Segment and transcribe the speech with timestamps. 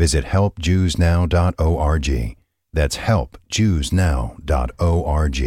[0.00, 2.08] Visit helpjewsnow.org.
[2.72, 5.38] That's helpjewsnow.org.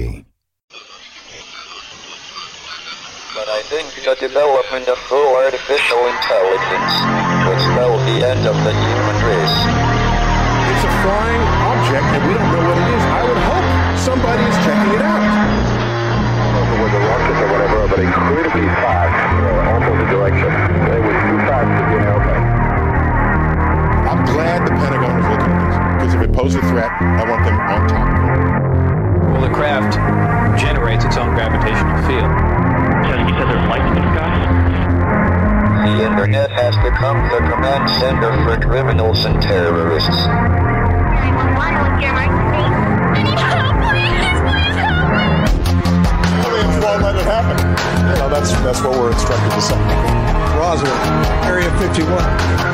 [3.34, 6.93] But I think the development of full artificial intelligence
[7.49, 9.57] will spell the end of the human race.
[10.70, 11.41] It's a flying
[11.73, 13.01] object and we don't know what it is.
[13.09, 13.65] I would hope
[13.98, 15.26] somebody is checking it out.
[16.77, 20.54] With the rockets or whatever, but incredibly fast, uh, opposite direction.
[20.54, 20.82] They were too
[24.53, 27.41] glad the Pentagon is looking at this because if it poses a threat, I want
[27.41, 28.30] them on top of it.
[29.34, 29.98] Well, the craft
[30.62, 32.29] generates its own gravitational field.
[32.29, 34.29] So you said there's lights in the sky?
[35.90, 40.09] The internet has become the command center for criminals and terrorists.
[40.13, 42.54] 911, what's your emergency?
[42.54, 46.46] I need help, please, please help!
[46.46, 47.57] Aliens won't let it happen.
[47.57, 50.43] You know, that's, that's what we're instructed to say.
[50.55, 50.91] Roswell,
[51.46, 52.23] Area 51.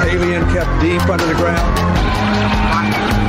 [0.08, 3.29] Alien kept deep under the ground.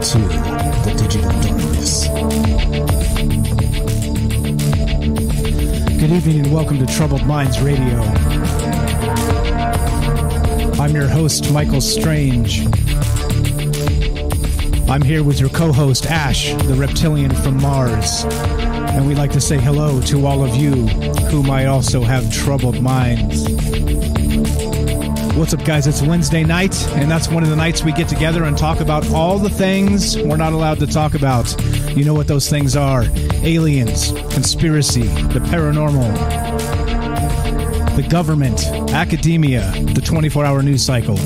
[0.00, 2.06] into the digital darkness.
[5.98, 8.00] Good evening and welcome to Troubled Minds Radio.
[10.80, 12.64] I'm your host, Michael Strange.
[14.88, 18.24] I'm here with your co host, Ash, the reptilian from Mars.
[18.24, 20.86] And we'd like to say hello to all of you
[21.28, 23.44] who might also have troubled minds.
[25.34, 25.86] What's up, guys?
[25.86, 29.08] It's Wednesday night, and that's one of the nights we get together and talk about
[29.10, 31.54] all the things we're not allowed to talk about.
[31.96, 33.04] You know what those things are
[33.42, 36.14] aliens, conspiracy, the paranormal,
[37.96, 41.16] the government, academia, the 24 hour news cycle,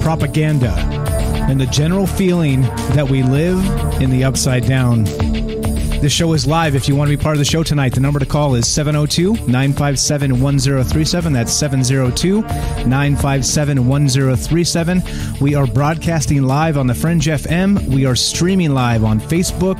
[0.00, 0.72] propaganda,
[1.48, 2.62] and the general feeling
[2.92, 3.58] that we live
[4.02, 5.06] in the upside down.
[6.04, 6.74] This show is live.
[6.74, 8.68] If you want to be part of the show tonight, the number to call is
[8.68, 11.32] 702 957 1037.
[11.32, 15.02] That's 702 957 1037.
[15.40, 17.88] We are broadcasting live on the Fringe FM.
[17.88, 19.76] We are streaming live on Facebook,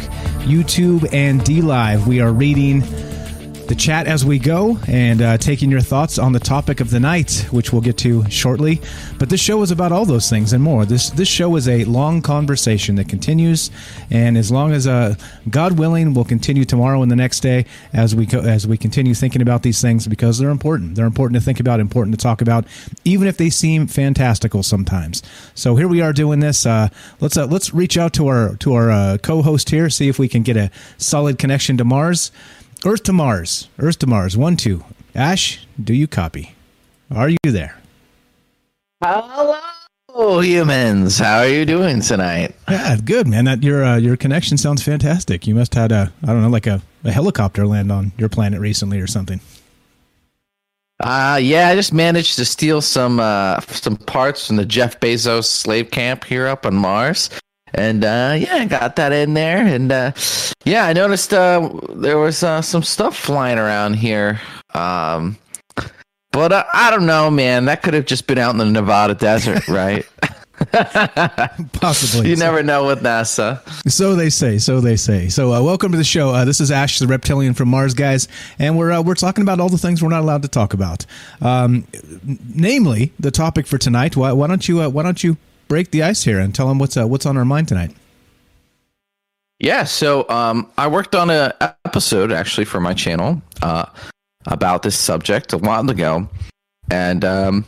[0.46, 2.06] YouTube, and DLive.
[2.06, 2.80] We are reading
[3.66, 7.00] the chat as we go and uh, taking your thoughts on the topic of the
[7.00, 8.80] night, which we'll get to shortly.
[9.18, 10.84] But this show is about all those things and more.
[10.84, 13.70] This this show is a long conversation that continues,
[14.10, 15.14] and as long as uh,
[15.48, 19.14] God willing, we'll continue tomorrow and the next day as we co- as we continue
[19.14, 20.94] thinking about these things because they're important.
[20.94, 22.66] They're important to think about, important to talk about,
[23.04, 25.22] even if they seem fantastical sometimes.
[25.54, 26.66] So here we are doing this.
[26.66, 26.88] Uh,
[27.20, 30.28] let's uh, let's reach out to our to our uh, co-host here, see if we
[30.28, 32.30] can get a solid connection to Mars.
[32.86, 33.68] Earth to Mars.
[33.78, 34.36] Earth to Mars.
[34.36, 34.84] One, two.
[35.14, 36.54] Ash, do you copy?
[37.10, 37.78] Are you there?
[39.02, 41.18] Hello, humans.
[41.18, 42.54] How are you doing tonight?
[42.68, 43.46] Yeah, good, man.
[43.46, 45.46] That your uh, your connection sounds fantastic.
[45.46, 48.60] You must had a I don't know, like a, a helicopter land on your planet
[48.60, 49.40] recently or something.
[51.00, 55.46] Uh yeah, I just managed to steal some uh some parts from the Jeff Bezos
[55.46, 57.30] slave camp here up on Mars.
[57.74, 59.64] And uh, yeah, I got that in there.
[59.64, 60.12] And uh,
[60.64, 64.40] yeah, I noticed uh, there was uh, some stuff flying around here.
[64.74, 65.38] Um,
[66.32, 67.66] but uh, I don't know, man.
[67.66, 70.06] That could have just been out in the Nevada desert, right?
[71.72, 72.30] Possibly.
[72.30, 73.60] you never know with NASA.
[73.90, 74.58] So they say.
[74.58, 75.28] So they say.
[75.28, 76.30] So uh, welcome to the show.
[76.30, 78.28] Uh, this is Ash, the reptilian from Mars, guys,
[78.58, 81.06] and we're uh, we're talking about all the things we're not allowed to talk about.
[81.40, 81.86] Um,
[82.54, 84.16] namely, the topic for tonight.
[84.16, 85.36] Why, why don't you uh, Why don't you
[85.68, 87.94] break the ice here and tell them what's uh, what's on our mind tonight?
[89.60, 91.54] Yeah, so um, I worked on a
[91.86, 93.86] episode actually for my channel uh,
[94.46, 96.28] about this subject a while ago,
[96.90, 97.66] and um,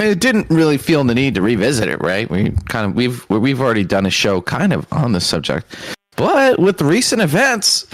[0.00, 2.00] it didn't really feel the need to revisit it.
[2.02, 2.28] Right?
[2.30, 5.76] We kind of we've we've already done a show kind of on this subject,
[6.16, 7.86] but with the recent events,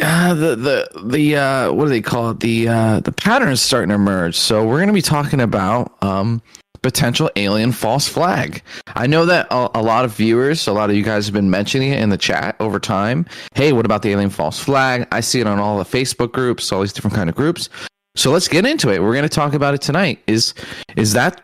[0.00, 2.40] uh, the the the uh, what do they call it?
[2.40, 4.36] The uh, the patterns starting to emerge.
[4.36, 6.40] So we're going to be talking about um,
[6.82, 8.62] potential alien false flag.
[8.94, 11.50] I know that a, a lot of viewers, a lot of you guys have been
[11.50, 13.26] mentioning it in the chat over time.
[13.54, 15.06] Hey, what about the alien false flag?
[15.12, 17.68] I see it on all the Facebook groups, all these different kind of groups.
[18.16, 19.00] So let's get into it.
[19.00, 20.20] We're going to talk about it tonight.
[20.26, 20.54] Is
[20.96, 21.42] is that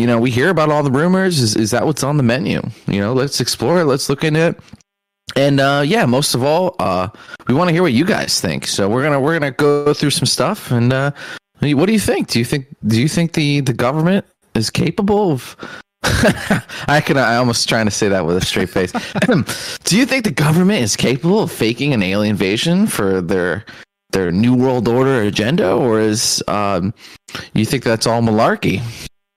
[0.00, 1.40] you know, we hear about all the rumors.
[1.40, 2.62] Is is that what's on the menu?
[2.86, 3.84] You know, let's explore it.
[3.84, 4.60] Let's look into it.
[5.36, 7.08] And uh, yeah, most of all, uh,
[7.46, 8.66] we want to hear what you guys think.
[8.66, 10.70] So we're gonna we're gonna go through some stuff.
[10.70, 11.10] And uh,
[11.60, 12.28] what do you think?
[12.28, 14.24] Do you think do you think the the government
[14.54, 15.56] is capable of?
[16.88, 17.18] I can.
[17.18, 18.92] I almost trying to say that with a straight face.
[19.84, 23.64] do you think the government is capable of faking an alien invasion for their
[24.12, 26.94] their new world order agenda, or is um,
[27.52, 28.82] you think that's all malarkey?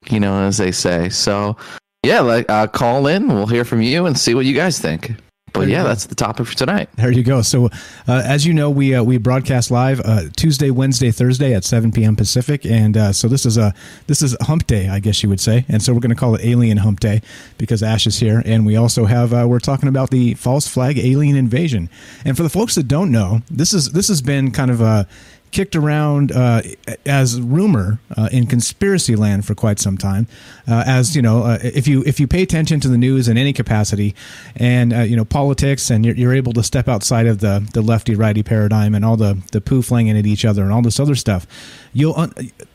[0.09, 1.09] You know, as they say.
[1.09, 1.57] So
[2.05, 3.27] yeah, like uh, call in.
[3.27, 5.11] We'll hear from you and see what you guys think.
[5.53, 6.89] But yeah, that's the topic for tonight.
[6.95, 7.43] There you go.
[7.43, 7.65] So,
[8.07, 11.91] uh, as you know, we uh, we broadcast live uh, Tuesday, Wednesday, Thursday at 7
[11.91, 12.15] p.m.
[12.15, 13.73] Pacific, and uh, so this is a
[14.07, 16.33] this is Hump Day, I guess you would say, and so we're going to call
[16.33, 17.21] it Alien Hump Day
[17.59, 20.97] because Ash is here, and we also have uh, we're talking about the false flag
[20.97, 21.87] alien invasion.
[22.25, 25.07] And for the folks that don't know, this is this has been kind of a
[25.53, 26.61] kicked around uh,
[27.05, 30.27] as rumor uh, in conspiracy land for quite some time.
[30.67, 33.37] Uh, as you know, uh, if you if you pay attention to the news in
[33.37, 34.13] any capacity,
[34.57, 37.81] and uh, you know politics, and you're, you're, able to step outside of the the
[37.81, 40.99] lefty righty paradigm and all the the poo flinging at each other and all this
[40.99, 41.45] other stuff,
[41.93, 42.19] you'll,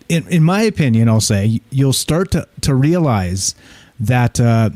[0.08, 3.54] in, in my opinion, I'll say you'll start to to realize
[3.98, 4.70] that uh,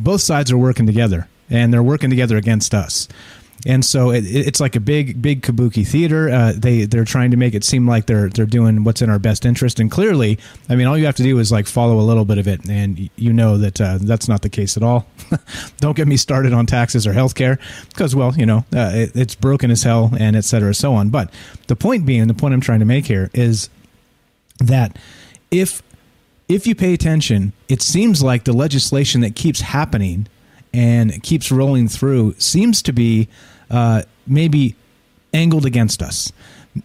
[0.00, 3.08] both sides are working together and they're working together against us
[3.66, 6.28] and so it, it's like a big big kabuki theater.
[6.28, 9.18] Uh, they they're trying to make it seem like they're they're doing what's in our
[9.18, 9.78] best interest.
[9.78, 10.38] And clearly
[10.68, 12.68] i mean all you have to do is like follow a little bit of it.
[12.68, 15.06] And you know that uh, that's not the case at all.
[15.78, 19.34] Don't get me started on taxes or healthcare because well you know uh, it, it's
[19.34, 21.10] broken as hell and et cetera so on.
[21.10, 21.32] But
[21.68, 23.70] the point being the point i'm trying to make here is
[24.58, 24.98] that
[25.50, 25.82] if
[26.48, 30.26] if you pay attention it seems like the legislation that keeps happening
[30.74, 33.28] and keeps rolling through seems to be
[33.72, 34.76] uh, maybe
[35.32, 36.32] angled against us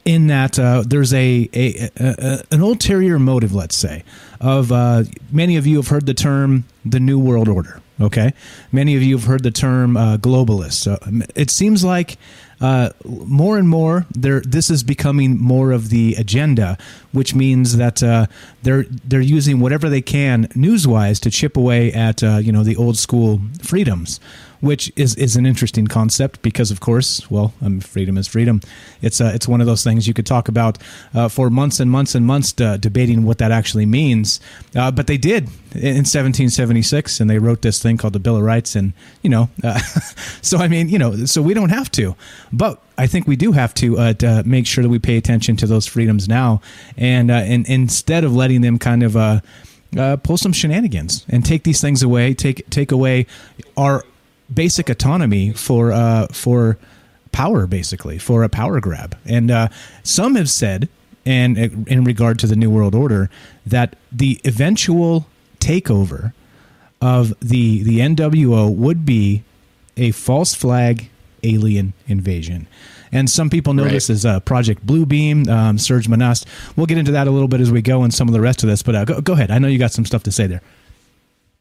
[0.03, 4.03] in that uh, there's a, a, a, an ulterior motive, let's say,
[4.41, 7.81] of uh, many of you have heard the term the New World Order.
[7.99, 8.33] Okay,
[8.71, 10.73] many of you have heard the term uh, globalist.
[10.73, 10.99] So
[11.35, 12.17] it seems like
[12.61, 16.77] uh, more and more there this is becoming more of the agenda,
[17.11, 18.27] which means that uh,
[18.61, 22.75] they're they're using whatever they can newswise to chip away at uh, you know the
[22.75, 24.19] old school freedoms
[24.59, 28.61] which is, is an interesting concept because, of course, well, um, freedom is freedom.
[29.01, 30.77] It's uh, it's one of those things you could talk about
[31.13, 34.39] uh, for months and months and months uh, debating what that actually means.
[34.75, 38.43] Uh, but they did in 1776, and they wrote this thing called the Bill of
[38.43, 39.79] Rights, and you know, uh,
[40.41, 42.15] so I mean, you know, so we don't have to,
[42.51, 45.55] but I think we do have to, uh, to make sure that we pay attention
[45.57, 46.61] to those freedoms now,
[46.97, 49.15] and and instead of letting them kind of.
[49.15, 49.41] Uh,
[50.21, 52.33] pull some shenanigans and take these things away.
[52.33, 53.25] Take take away
[53.77, 54.03] our
[54.53, 56.77] basic autonomy for uh, for
[57.31, 59.17] power, basically for a power grab.
[59.25, 59.69] And uh,
[60.03, 60.89] some have said,
[61.25, 63.29] and uh, in regard to the New World Order,
[63.65, 65.27] that the eventual
[65.59, 66.33] takeover
[67.01, 69.43] of the the NWO would be
[69.95, 71.09] a false flag
[71.43, 72.67] alien invasion.
[73.11, 73.91] And some people know right.
[73.91, 76.45] this as uh, Project Bluebeam, um, Serge Monast.
[76.75, 78.63] We'll get into that a little bit as we go and some of the rest
[78.63, 78.83] of this.
[78.83, 79.49] But uh, go, go ahead.
[79.49, 80.61] I know you got some stuff to say there.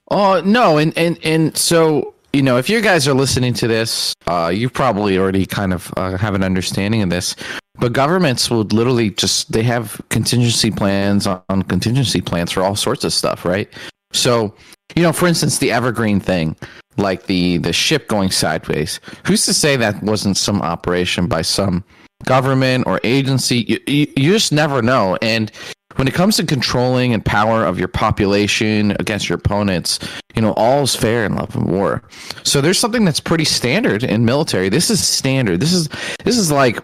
[0.09, 4.15] Oh no, and and and so you know, if you guys are listening to this,
[4.27, 7.35] uh, you probably already kind of uh, have an understanding of this.
[7.79, 12.77] But governments would literally just they have contingency plans on, on contingency plans for all
[12.77, 13.73] sorts of stuff, right?
[14.13, 14.55] So,
[14.95, 16.57] you know, for instance, the Evergreen thing,
[16.99, 19.01] like the the ship going sideways.
[19.27, 21.85] Who's to say that wasn't some operation by some
[22.25, 23.65] government or agency?
[23.67, 25.17] You, you, you just never know.
[25.23, 25.51] And
[25.97, 29.99] when it comes to controlling and power of your population against your opponents,
[30.35, 32.03] you know, all's fair in love and war.
[32.43, 34.69] So there's something that's pretty standard in military.
[34.69, 35.61] This is standard.
[35.61, 35.89] This is
[36.25, 36.79] this is like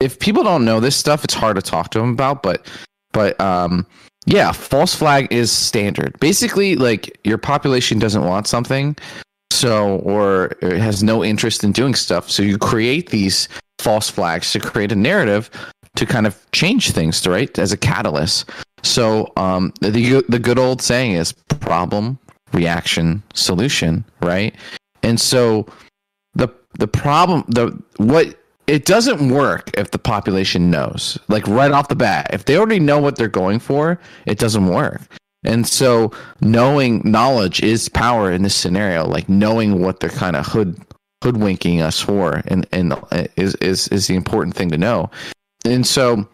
[0.00, 2.42] if people don't know this stuff, it's hard to talk to them about.
[2.42, 2.66] But
[3.12, 3.86] but um,
[4.26, 6.18] yeah, false flag is standard.
[6.20, 8.96] Basically, like your population doesn't want something,
[9.52, 12.30] so or it has no interest in doing stuff.
[12.30, 15.50] So you create these false flags to create a narrative
[15.96, 17.56] to kind of change things, right?
[17.58, 18.50] As a catalyst.
[18.82, 22.18] So um, the the good old saying is problem,
[22.52, 24.54] reaction, solution, right?
[25.02, 25.66] And so
[26.34, 26.48] the
[26.78, 31.94] the problem the what it doesn't work if the population knows like right off the
[31.94, 35.00] bat if they already know what they're going for it doesn't work
[35.44, 36.10] and so
[36.40, 40.76] knowing knowledge is power in this scenario like knowing what they're kind of hood
[41.22, 42.94] hoodwinking us for and and
[43.36, 45.10] is is is the important thing to know
[45.64, 46.26] and so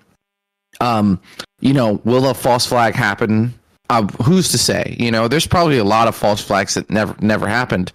[0.80, 1.20] um
[1.60, 3.52] you know will a false flag happen
[3.90, 7.14] uh, who's to say you know there's probably a lot of false flags that never
[7.20, 7.92] never happened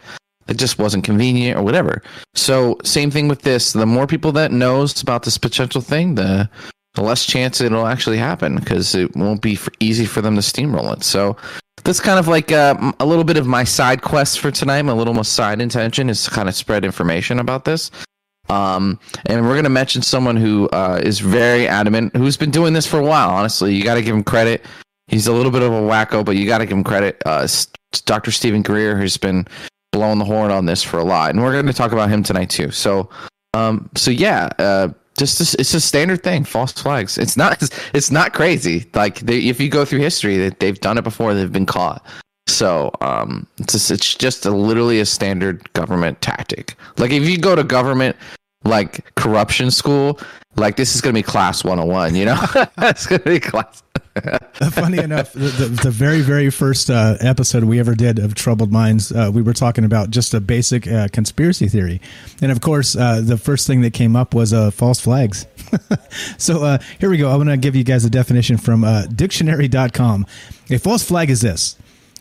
[0.48, 2.04] it just wasn't convenient or whatever.
[2.36, 3.74] So same thing with this.
[3.74, 6.50] The more people that knows about this potential thing, the
[6.94, 10.42] the less chance it'll actually happen because it won't be for, easy for them to
[10.42, 11.04] steamroll it.
[11.04, 11.36] So
[11.84, 14.84] that's kind of like uh, a little bit of my side quest for tonight.
[14.84, 17.92] My little side intention is to kind of spread information about this.
[18.50, 22.74] Um, and we're going to mention someone who uh, is very adamant, who's been doing
[22.74, 23.30] this for a while.
[23.30, 24.66] Honestly, you got to give him credit.
[25.08, 27.22] He's a little bit of a wacko, but you got to give him credit.
[27.26, 27.48] Uh,
[28.06, 28.32] Dr.
[28.32, 29.48] Steven Greer, who's been
[29.92, 32.24] blowing the horn on this for a lot, and we're going to talk about him
[32.24, 32.72] tonight too.
[32.72, 33.10] So,
[33.54, 36.44] um, so yeah, uh, just it's a standard thing.
[36.44, 37.18] False flags.
[37.18, 37.62] It's not
[37.94, 38.86] it's not crazy.
[38.94, 41.34] Like they, if you go through history, they, have done it before.
[41.34, 42.06] They've been caught.
[42.48, 46.76] So um, it's just, it's just a, literally a standard government tactic.
[46.98, 48.16] Like if you go to government
[48.64, 50.20] like corruption school,
[50.56, 52.40] like this is going to be class 101 you know?
[52.78, 53.84] It's to be class
[54.72, 58.72] funny enough the, the, the, very very first uh, episode we ever did of troubled
[58.72, 62.00] minds uh, we were talking about just a basic uh, conspiracy theory.
[62.42, 65.46] And of course uh, the first thing that came up was uh, false flags.
[66.38, 67.30] So uh, here we go.
[67.30, 70.26] I'm to give you guys a definition from dictionary.com
[70.70, 71.76] a false flag is this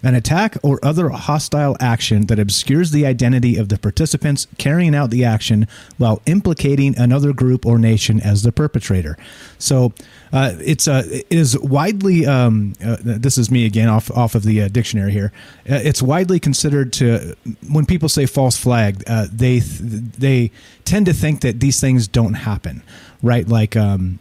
[0.04, 5.10] an attack or other hostile action that obscures the identity of the participants carrying out
[5.10, 9.16] the action while implicating another group or nation as the perpetrator.
[9.58, 9.94] So
[10.32, 12.26] uh, it's uh, it is widely.
[12.26, 15.32] Um, uh, this is me again off off of the uh, dictionary here.
[15.68, 17.34] Uh, it's widely considered to
[17.70, 20.50] when people say false flag, uh, they they
[20.84, 22.82] tend to think that these things don't happen,
[23.22, 23.48] right?
[23.48, 23.74] Like.
[23.74, 24.18] Um,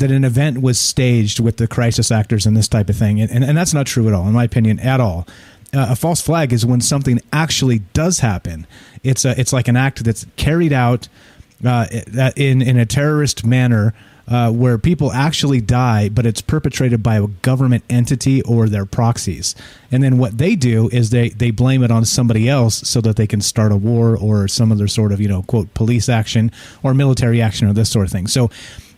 [0.00, 3.20] that an event was staged with the crisis actors and this type of thing.
[3.20, 5.26] And, and, and that's not true at all, in my opinion, at all.
[5.72, 8.66] Uh, a false flag is when something actually does happen.
[9.04, 11.08] It's a, it's like an act that's carried out
[11.64, 11.86] uh,
[12.36, 13.94] in in a terrorist manner
[14.30, 19.56] uh, where people actually die, but it's perpetrated by a government entity or their proxies.
[19.90, 23.16] And then what they do is they they blame it on somebody else so that
[23.16, 26.52] they can start a war or some other sort of you know quote police action
[26.84, 28.28] or military action or this sort of thing.
[28.28, 28.50] So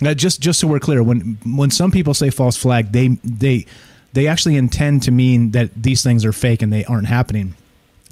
[0.05, 3.65] uh, just just so we're clear, when when some people say false flag, they they
[4.13, 7.55] they actually intend to mean that these things are fake and they aren't happening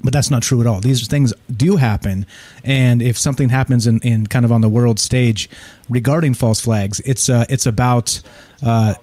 [0.03, 0.79] but that's not true at all.
[0.79, 2.25] These things do happen,
[2.63, 5.49] and if something happens in, in kind of on the world stage
[5.89, 8.21] regarding false flags, it's uh, it's about
[8.63, 8.95] uh,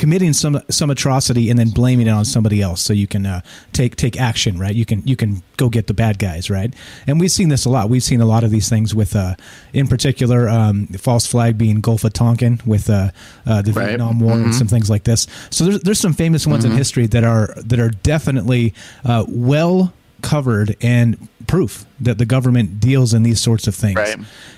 [0.00, 3.42] committing some some atrocity and then blaming it on somebody else so you can uh,
[3.74, 6.72] take take action right you can you can go get the bad guys right
[7.06, 9.34] and we've seen this a lot we've seen a lot of these things with uh,
[9.74, 13.10] in particular um, false flag being Gulf of Tonkin with uh,
[13.44, 13.88] uh the right.
[13.88, 14.44] Vietnam War mm-hmm.
[14.44, 16.72] and some things like this so there's there's some famous ones mm-hmm.
[16.72, 18.72] in history that are that are definitely
[19.04, 19.92] uh, well
[20.22, 24.16] covered and proof that the government deals in these sorts of things right.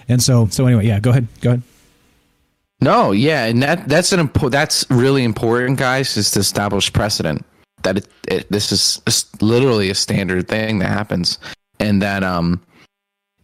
[0.09, 1.63] and so so anyway yeah go ahead go ahead
[2.83, 7.47] no, yeah, and that that's an impo- that's really important, guys, is to establish precedent.
[7.85, 9.01] That it, it, this is
[9.41, 11.39] literally a standard thing that happens,
[11.79, 12.61] and that um,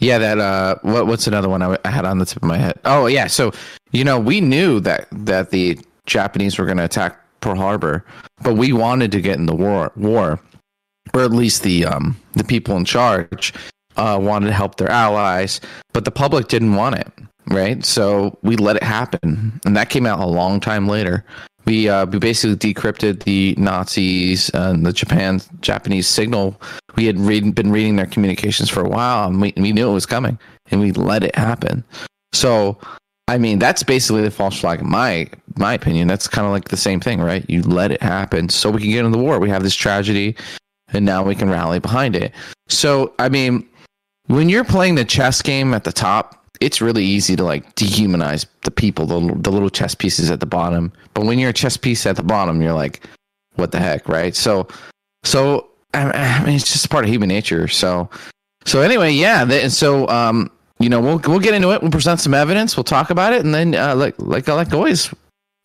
[0.01, 2.59] yeah, that uh, what what's another one I, I had on the tip of my
[2.59, 2.81] head?
[2.85, 3.53] Oh yeah, so
[3.93, 8.05] you know we knew that that the Japanese were going to attack Pearl Harbor,
[8.43, 10.41] but we wanted to get in the war war,
[11.15, 13.55] or at least the um the people in charge
[13.97, 15.61] uh, wanted to help their allies,
[15.93, 17.13] but the public didn't want it
[17.51, 17.85] right?
[17.85, 21.25] So we let it happen, and that came out a long time later.
[21.65, 26.61] We uh, we basically decrypted the Nazis and the Japan Japanese signal.
[26.97, 29.93] We had read, been reading their communications for a while, and we we knew it
[29.93, 30.39] was coming,
[30.71, 31.85] and we let it happen.
[32.33, 32.79] So,
[33.29, 34.81] I mean, that's basically the false flag.
[34.81, 37.45] In my my opinion, that's kind of like the same thing, right?
[37.51, 39.39] You let it happen, so we can get into the war.
[39.39, 40.37] We have this tragedy,
[40.93, 42.33] and now we can rally behind it.
[42.69, 43.69] So, I mean,
[44.29, 48.47] when you're playing the chess game at the top, it's really easy to like dehumanize
[48.63, 50.93] the people, the, the little chess pieces at the bottom.
[51.15, 53.07] But when you're a chess piece at the bottom, you're like,
[53.55, 54.35] what the heck, right?
[54.35, 54.69] So,
[55.25, 57.69] so I mean, it's just part of human nature.
[57.69, 58.09] So,
[58.65, 59.43] so anyway, yeah.
[59.51, 61.83] And so, um, you know, we'll we'll get into it.
[61.83, 62.77] We'll present some evidence.
[62.77, 65.13] We'll talk about it, and then, uh, like like like always.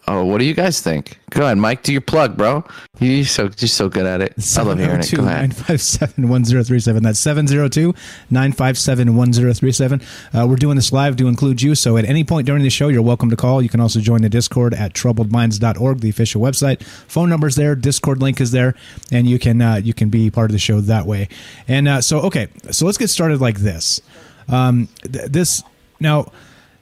[0.05, 1.17] Oh, what do you guys think?
[1.29, 1.81] Go ahead, Mike.
[1.83, 2.65] Do your plug, bro.
[2.99, 4.33] You're so you're so good at it.
[4.57, 5.09] I love hearing it.
[5.15, 5.49] Go ahead.
[5.51, 7.03] 957 1037.
[7.03, 7.93] That's 702
[8.29, 10.01] 957 1037.
[10.33, 11.73] Uh, We're doing this live to include you.
[11.73, 13.61] So at any point during the show, you're welcome to call.
[13.61, 16.83] You can also join the Discord at troubledminds.org, the official website.
[16.83, 18.75] Phone number's there, Discord link is there,
[19.09, 21.29] and you can uh, you can be part of the show that way.
[21.69, 24.01] And uh, so, okay, so let's get started like this.
[24.49, 25.63] Um, th- this
[26.01, 26.29] now.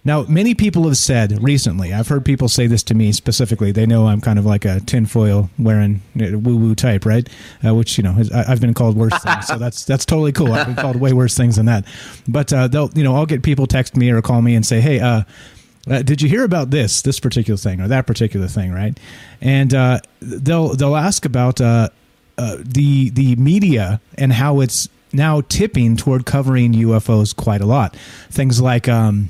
[0.04, 3.72] Now, many people have said recently, I've heard people say this to me specifically.
[3.72, 7.30] They know I'm kind of like a tinfoil wearing woo woo type, right?
[7.64, 9.46] Uh, which, you know, I- I've been called worse things.
[9.46, 10.54] So that's that's totally cool.
[10.54, 11.86] I've been called way worse things than that.
[12.28, 14.82] But uh, they'll, you know, I'll get people text me or call me and say,
[14.82, 15.22] hey, uh,
[15.90, 19.00] uh, did you hear about this this particular thing or that particular thing, right?
[19.40, 21.90] And uh, they'll they'll ask about uh,
[22.40, 27.96] uh, the the media and how it's now tipping toward covering UFOs quite a lot.
[28.32, 29.30] Things like um,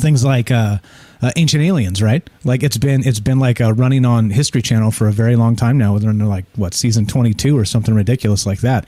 [0.00, 0.78] things like uh,
[1.22, 2.28] uh, ancient aliens, right?
[2.44, 5.54] Like it's been it's been like uh, running on History Channel for a very long
[5.54, 5.98] time now.
[5.98, 8.86] They're like what season twenty two or something ridiculous like that.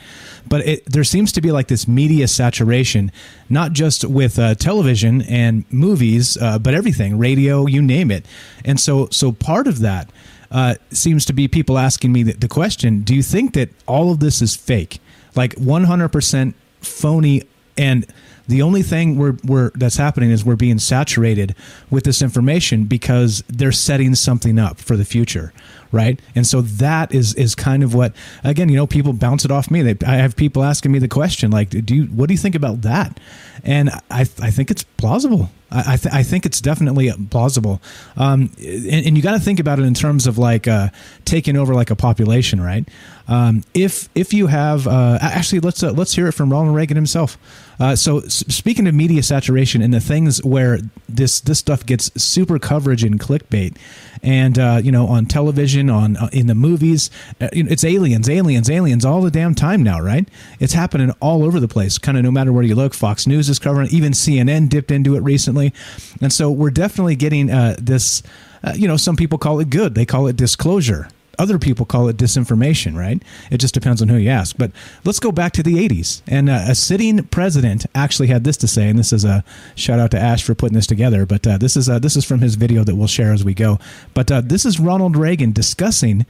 [0.48, 3.12] But it, there seems to be like this media saturation,
[3.50, 8.24] not just with uh, television and movies, uh, but everything, radio, you name it.
[8.64, 10.10] And so so part of that
[10.50, 14.10] uh, seems to be people asking me the, the question: Do you think that all
[14.10, 15.00] of this is fake,
[15.36, 17.42] like one hundred percent phony
[17.76, 18.06] and
[18.48, 21.54] the only thing we're, we're that's happening is we're being saturated
[21.90, 25.52] with this information because they're setting something up for the future
[25.92, 26.18] right?
[26.34, 29.70] And so that is is kind of what again you know people bounce it off
[29.70, 29.82] me.
[29.82, 32.54] They, i have people asking me the question like do you what do you think
[32.54, 33.20] about that?
[33.62, 35.50] And i i think it's plausible.
[35.74, 37.80] I, th- I think it's definitely plausible,
[38.16, 40.88] um, and, and you got to think about it in terms of like uh,
[41.24, 42.86] taking over like a population, right?
[43.28, 46.96] Um, if if you have uh, actually, let's uh, let's hear it from Ronald Reagan
[46.96, 47.38] himself.
[47.80, 50.78] Uh, so speaking of media saturation and the things where
[51.08, 53.76] this this stuff gets super coverage and clickbait,
[54.22, 58.70] and uh, you know on television, on uh, in the movies, uh, it's aliens, aliens,
[58.70, 60.28] aliens all the damn time now, right?
[60.60, 62.94] It's happening all over the place, kind of no matter where you look.
[62.94, 63.92] Fox News is covering, it.
[63.92, 65.72] even CNN dipped into it recently,
[66.20, 68.22] and so we're definitely getting uh, this.
[68.64, 72.08] Uh, you know, some people call it good; they call it disclosure other people call
[72.08, 73.22] it disinformation, right?
[73.50, 74.56] It just depends on who you ask.
[74.56, 74.72] But
[75.04, 76.22] let's go back to the 80s.
[76.26, 79.98] And uh, a sitting president actually had this to say, and this is a shout
[79.98, 81.26] out to Ash for putting this together.
[81.26, 83.54] But uh, this is uh, this is from his video that we'll share as we
[83.54, 83.78] go.
[84.14, 86.26] But uh, this is Ronald Reagan discussing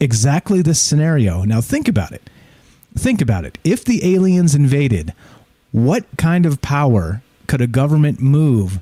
[0.00, 1.44] exactly this scenario.
[1.44, 2.28] Now think about it.
[2.96, 3.58] Think about it.
[3.64, 5.12] If the aliens invaded,
[5.72, 8.78] what kind of power could a government move?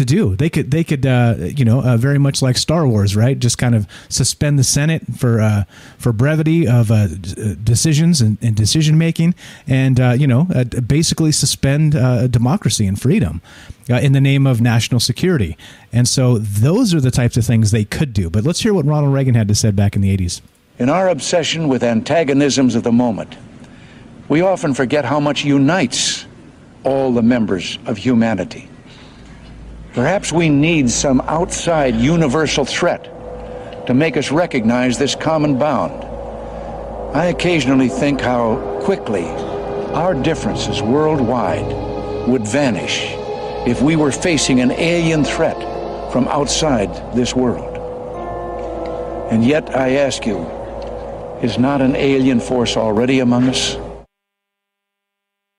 [0.00, 0.34] To do.
[0.34, 3.38] They could they could uh, you know uh, very much like Star Wars, right?
[3.38, 5.64] Just kind of suspend the Senate for uh,
[5.98, 9.34] for brevity of uh, d- decisions and, and decision making,
[9.66, 13.42] and uh, you know uh, basically suspend uh, democracy and freedom
[13.90, 15.56] uh, in the name of national security.
[15.92, 18.30] And so those are the types of things they could do.
[18.30, 20.40] But let's hear what Ronald Reagan had to say back in the eighties.
[20.78, 23.36] In our obsession with antagonisms of the moment,
[24.30, 26.24] we often forget how much unites
[26.84, 28.69] all the members of humanity.
[29.92, 33.04] Perhaps we need some outside universal threat
[33.88, 36.04] to make us recognize this common bound.
[37.16, 39.24] I occasionally think how quickly
[39.94, 41.66] our differences worldwide
[42.28, 43.00] would vanish
[43.66, 45.58] if we were facing an alien threat
[46.12, 47.76] from outside this world.
[49.32, 50.38] And yet, I ask you,
[51.42, 53.76] is not an alien force already among us?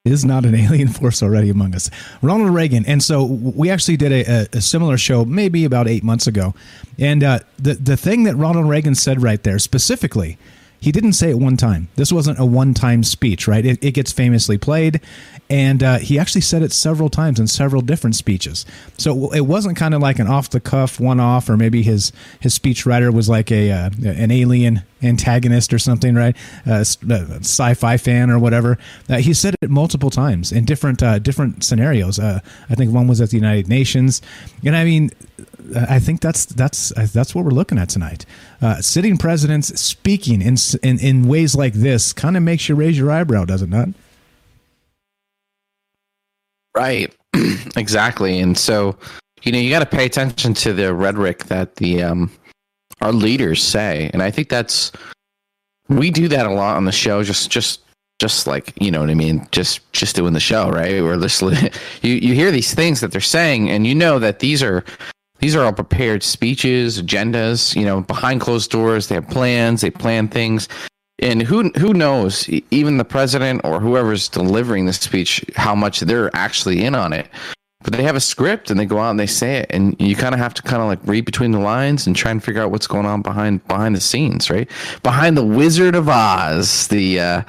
[0.06, 1.90] Is not an alien force already among us.
[2.22, 2.86] Ronald Reagan.
[2.86, 6.56] And so we actually did a, a, similar show maybe about eight months ago.
[6.98, 10.38] And uh, the, the thing that Ronald Reagan said right there specifically,
[10.82, 11.88] he didn't say it one time.
[11.96, 13.64] This wasn't a one time speech, right?
[13.64, 15.00] It, it gets famously played.
[15.48, 18.66] And uh, he actually said it several times in several different speeches.
[18.98, 22.12] So it wasn't kind of like an off the cuff one off, or maybe his,
[22.40, 26.36] his speechwriter was like a uh, an alien antagonist or something, right?
[26.66, 28.78] Uh, sci-fi fan or whatever.
[29.10, 32.18] Uh, he said it multiple times in different uh, different scenarios.
[32.18, 32.40] Uh,
[32.70, 34.22] I think one was at the United Nations,
[34.66, 35.12] and I mean,
[35.76, 38.26] I think that's that's that's what we're looking at tonight.
[38.62, 42.98] Uh, sitting presidents speaking in in, in ways like this kind of makes you raise
[42.98, 43.90] your eyebrow, does it not?
[46.76, 47.14] Right.
[47.76, 48.40] exactly.
[48.40, 48.98] And so,
[49.44, 52.32] you know, you got to pay attention to the rhetoric that the um
[53.02, 54.10] our leaders say.
[54.14, 54.92] And I think that's
[55.90, 57.82] we do that a lot on the show just just
[58.20, 61.02] just like you know what I mean, just just doing the show, right?
[61.02, 61.20] We're.
[62.02, 64.84] You you hear these things that they're saying, and you know that these are
[65.42, 67.76] these are all prepared speeches, agendas.
[67.76, 70.70] You know, behind closed doors, they have plans, they plan things,
[71.20, 72.50] and who who knows?
[72.72, 77.28] Even the president or whoever's delivering the speech, how much they're actually in on it.
[77.84, 80.16] But they have a script and they go out and they say it, and you
[80.16, 82.62] kind of have to kind of like read between the lines and try and figure
[82.62, 84.70] out what's going on behind behind the scenes, right?
[85.04, 87.42] Behind the Wizard of Oz, the uh,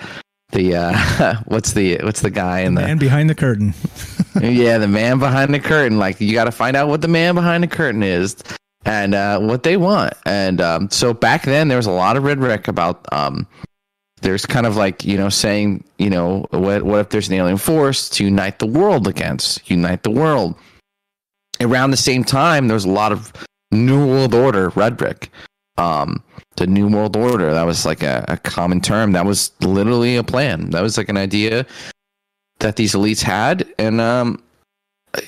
[0.52, 3.74] the uh, what's the what's the guy in the And behind the curtain.
[4.40, 5.98] yeah, the man behind the curtain.
[5.98, 8.36] Like you got to find out what the man behind the curtain is
[8.84, 10.14] and uh, what they want.
[10.24, 13.06] And um, so back then, there was a lot of rhetoric about.
[13.12, 13.46] Um,
[14.20, 17.58] there's kind of like you know saying you know what what if there's an alien
[17.58, 20.54] force to unite the world against unite the world.
[21.60, 23.32] Around the same time, there was a lot of
[23.70, 25.30] New World Order rhetoric.
[25.78, 26.22] Um,
[26.56, 29.12] the New World Order that was like a, a common term.
[29.12, 30.70] That was literally a plan.
[30.70, 31.64] That was like an idea
[32.58, 34.42] that these elites had, and um,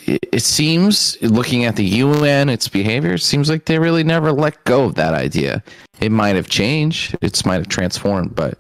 [0.07, 4.33] it, it seems, looking at the UN, its behavior, it seems like they really never
[4.33, 5.63] let go of that idea.
[6.01, 8.59] It might have changed, it might have transformed, but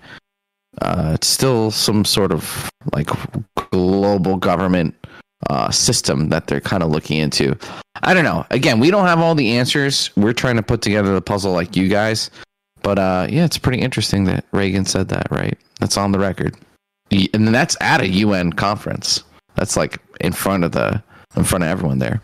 [0.83, 3.09] uh, it's still some sort of like
[3.71, 4.95] global government
[5.51, 7.57] uh, system that they're kind of looking into.
[8.03, 8.45] I don't know.
[8.51, 10.11] Again, we don't have all the answers.
[10.17, 12.31] We're trying to put together the puzzle like you guys.
[12.83, 15.57] But uh, yeah, it's pretty interesting that Reagan said that, right?
[15.81, 16.57] That's on the record.
[17.11, 19.23] And that's at a UN conference.
[19.55, 21.03] That's like in front of the
[21.37, 22.21] in front of everyone there.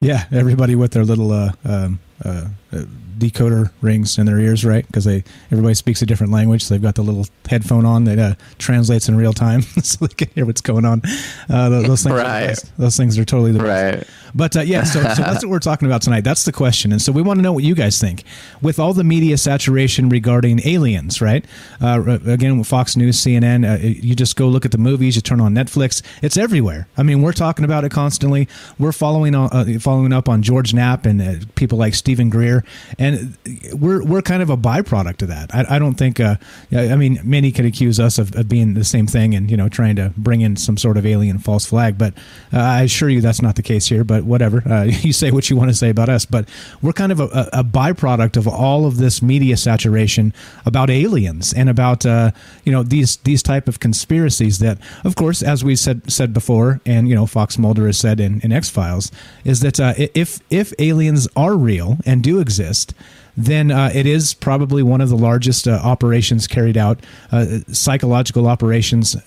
[0.00, 2.82] Yeah, everybody with their little uh, um, uh, uh,
[3.18, 4.86] decoder rings in their ears, right?
[4.86, 8.18] Because they everybody speaks a different language, so they've got the little headphone on that
[8.20, 11.02] uh, translates in real time, so they can hear what's going on.
[11.50, 12.56] Uh, tho- those things, Right.
[12.78, 13.96] those things are totally the best.
[13.96, 14.06] Right.
[14.34, 16.22] But uh, yeah, so, so that's what we're talking about tonight.
[16.22, 18.24] That's the question, and so we want to know what you guys think.
[18.62, 21.44] With all the media saturation regarding aliens, right?
[21.80, 25.16] Uh, again, with Fox News, CNN, uh, you just go look at the movies.
[25.16, 26.88] You turn on Netflix; it's everywhere.
[26.96, 28.48] I mean, we're talking about it constantly.
[28.78, 32.64] We're following on, uh, following up on George Knapp and uh, people like Steven Greer,
[32.98, 33.36] and
[33.72, 35.54] we're we're kind of a byproduct of that.
[35.54, 36.20] I, I don't think.
[36.20, 36.36] Uh,
[36.72, 39.68] I mean, many could accuse us of, of being the same thing and you know
[39.68, 42.14] trying to bring in some sort of alien false flag, but
[42.52, 44.04] I assure you that's not the case here.
[44.04, 46.48] But whatever, uh, you say what you want to say about us, but
[46.82, 50.32] we're kind of a, a, a byproduct of all of this media saturation
[50.64, 52.30] about aliens and about uh,
[52.64, 56.80] you know these these type of conspiracies that, of course, as we said said before,
[56.86, 59.10] and you know Fox Mulder has said in, in X Files,
[59.44, 62.94] is that uh, if if aliens are real and do exist
[63.38, 66.98] then uh, it is probably one of the largest uh, operations carried out,
[67.30, 69.20] uh, psychological operations, uh,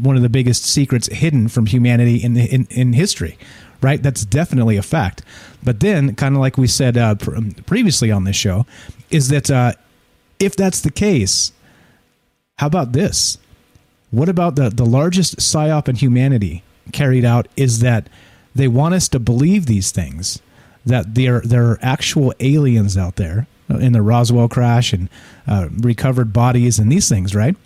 [0.00, 3.38] one of the biggest secrets hidden from humanity in, in, in history,
[3.82, 4.02] right?
[4.02, 5.22] That's definitely a fact.
[5.62, 8.66] But then, kind of like we said uh, pr- previously on this show,
[9.10, 9.72] is that uh,
[10.38, 11.52] if that's the case,
[12.58, 13.38] how about this?
[14.10, 18.08] What about the, the largest psyop in humanity carried out is that
[18.54, 20.40] they want us to believe these things,
[20.84, 25.08] that there, there are actual aliens out there in the Roswell crash and
[25.46, 27.56] uh, recovered bodies and these things, right?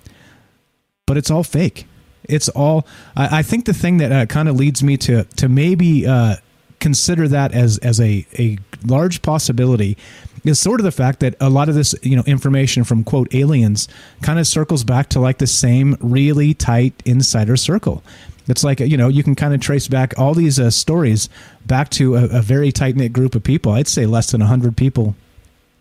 [1.06, 1.86] But it's all fake.
[2.28, 2.86] It's all.
[3.16, 6.36] I, I think the thing that uh, kind of leads me to to maybe uh,
[6.80, 9.96] consider that as as a a large possibility
[10.44, 13.34] is sort of the fact that a lot of this you know information from quote
[13.34, 13.88] aliens
[14.22, 18.02] kind of circles back to like the same really tight insider circle.
[18.48, 21.28] It's like you know you can kind of trace back all these uh, stories
[21.64, 23.72] back to a, a very tight knit group of people.
[23.72, 25.16] I'd say less than hundred people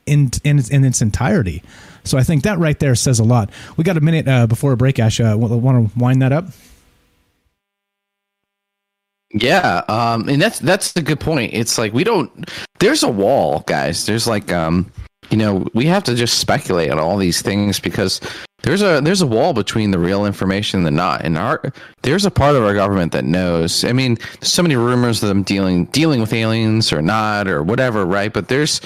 [0.06, 1.62] in in in its entirety.
[2.06, 3.50] So I think that right there says a lot.
[3.78, 5.20] We got a minute uh, before a break, Ash.
[5.20, 6.46] Uh, want to wind that up?
[9.32, 11.54] Yeah, um, and that's that's a good point.
[11.54, 12.50] It's like we don't.
[12.80, 14.06] There's a wall, guys.
[14.06, 14.90] There's like, um,
[15.30, 18.22] you know, we have to just speculate on all these things because
[18.64, 21.26] there's a there's a wall between the real information and the not.
[21.26, 23.84] And our there's a part of our government that knows.
[23.84, 27.62] I mean, there's so many rumors of them dealing dealing with aliens or not or
[27.62, 28.32] whatever, right?
[28.32, 28.80] But there's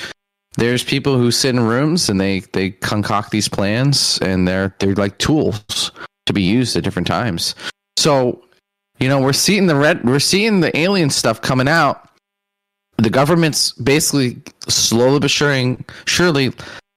[0.59, 4.93] there's people who sit in rooms and they they concoct these plans and they're they're
[4.95, 5.91] like tools
[6.25, 7.55] to be used at different times.
[7.97, 8.43] So
[8.99, 12.09] you know we're seeing the red we're seeing the alien stuff coming out.
[12.97, 16.53] The government's basically slowly but surely,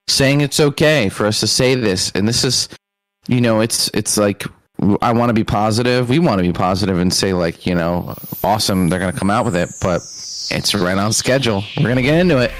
[0.09, 2.11] saying it's okay for us to say this.
[2.17, 2.69] And this is
[3.29, 4.45] you know it's it's like
[5.01, 6.09] i want to be positive.
[6.09, 9.31] We want to be positive and say like you know awesome they're going to come
[9.31, 10.03] out with it but
[10.51, 11.63] it's right on schedule.
[11.77, 12.51] We're going to get into it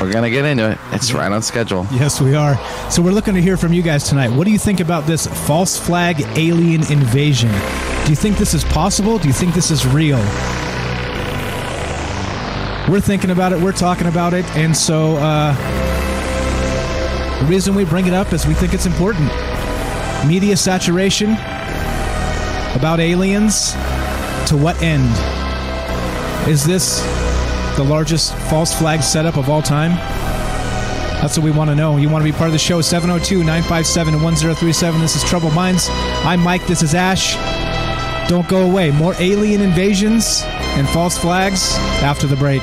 [0.00, 2.56] we're going to get into it it's right on schedule Yes, we are.
[2.90, 4.28] So we're looking to hear from you guys tonight.
[4.30, 7.50] What do you think about this false flag alien invasion?
[8.04, 9.18] Do you think this is possible?
[9.18, 10.18] Do you think this is real?
[12.88, 13.60] We're thinking about it.
[13.60, 15.54] We're talking about it, and so uh,
[17.40, 19.28] the reason we bring it up is we think it's important.
[20.26, 21.32] Media saturation
[22.74, 23.72] about aliens?
[24.48, 25.08] To what end?
[26.48, 27.00] Is this
[27.76, 29.92] the largest false flag setup of all time?
[31.20, 31.96] That's what we want to know.
[31.96, 32.80] You want to be part of the show?
[32.80, 35.00] 702 957 1037.
[35.00, 35.88] This is Trouble Minds.
[35.90, 36.66] I'm Mike.
[36.66, 37.34] This is Ash.
[38.28, 38.90] Don't go away.
[38.90, 42.62] More alien invasions and false flags after the break.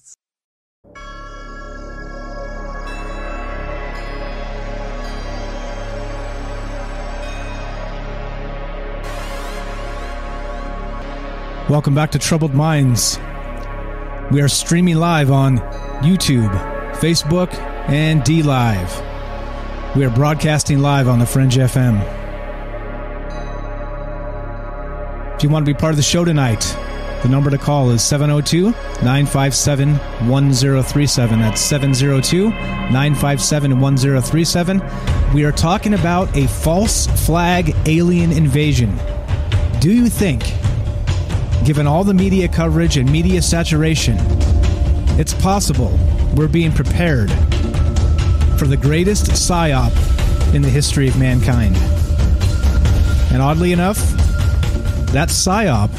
[11.71, 13.17] Welcome back to Troubled Minds.
[14.29, 15.59] We are streaming live on
[16.03, 16.51] YouTube,
[16.95, 17.53] Facebook,
[17.87, 19.95] and DLive.
[19.95, 22.01] We are broadcasting live on the Fringe FM.
[25.37, 26.59] If you want to be part of the show tonight,
[27.23, 28.71] the number to call is 702
[29.05, 29.95] 957
[30.27, 31.39] 1037.
[31.39, 34.81] That's 702 957 1037.
[35.33, 38.99] We are talking about a false flag alien invasion.
[39.79, 40.60] Do you think
[41.65, 44.17] given all the media coverage and media saturation,
[45.19, 45.97] it's possible
[46.35, 47.29] we're being prepared
[48.57, 49.91] for the greatest psyop
[50.53, 51.75] in the history of mankind.
[53.31, 53.97] And oddly enough,
[55.11, 55.89] that psyop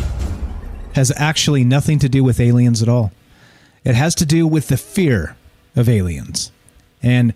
[0.94, 3.12] has actually nothing to do with aliens at all.
[3.84, 5.36] It has to do with the fear
[5.74, 6.52] of aliens.
[7.02, 7.34] And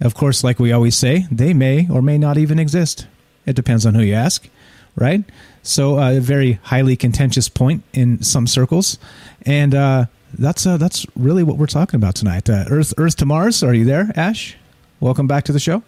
[0.00, 3.06] of course, like we always say, they may or may not even exist.
[3.46, 4.48] It depends on who you ask,
[4.96, 5.22] right?
[5.62, 8.98] So uh, a very highly contentious point in some circles,
[9.46, 10.06] and uh,
[10.38, 12.50] that's uh, that's really what we're talking about tonight.
[12.50, 13.62] Uh, Earth Earth to Mars.
[13.62, 14.56] Are you there, Ash?
[15.00, 15.82] Welcome back to the show.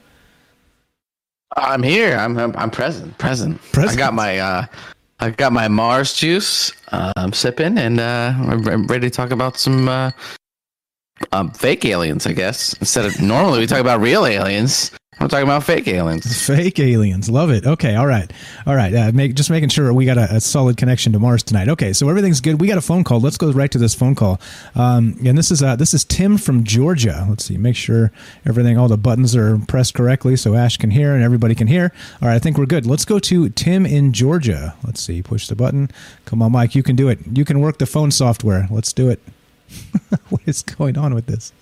[1.56, 2.16] I'm here.
[2.16, 3.16] I'm I'm, I'm present.
[3.18, 3.60] Present.
[3.72, 3.92] Present.
[3.92, 4.66] I got my uh,
[5.20, 6.72] I got my Mars juice.
[6.92, 10.10] Uh, I'm sipping, and uh, I'm I'm ready to talk about some uh,
[11.32, 12.26] um, fake aliens.
[12.26, 14.90] I guess instead of normally we talk about real aliens.
[15.20, 16.46] I'm talking about fake aliens.
[16.46, 17.66] Fake aliens, love it.
[17.66, 18.30] Okay, all right,
[18.66, 18.94] all right.
[18.94, 21.68] Uh, make, just making sure we got a, a, solid connection to Mars tonight.
[21.68, 22.60] Okay, so everything's good.
[22.60, 23.20] We got a phone call.
[23.20, 24.40] Let's go right to this phone call.
[24.74, 27.26] Um, and this is uh, this is Tim from Georgia.
[27.28, 27.56] Let's see.
[27.56, 28.10] Make sure
[28.44, 31.92] everything, all the buttons are pressed correctly, so Ash can hear and everybody can hear.
[32.20, 32.84] All right, I think we're good.
[32.84, 34.74] Let's go to Tim in Georgia.
[34.84, 35.22] Let's see.
[35.22, 35.90] Push the button.
[36.24, 36.74] Come on, Mike.
[36.74, 37.20] You can do it.
[37.32, 38.66] You can work the phone software.
[38.70, 39.20] Let's do it.
[40.28, 41.52] what is going on with this?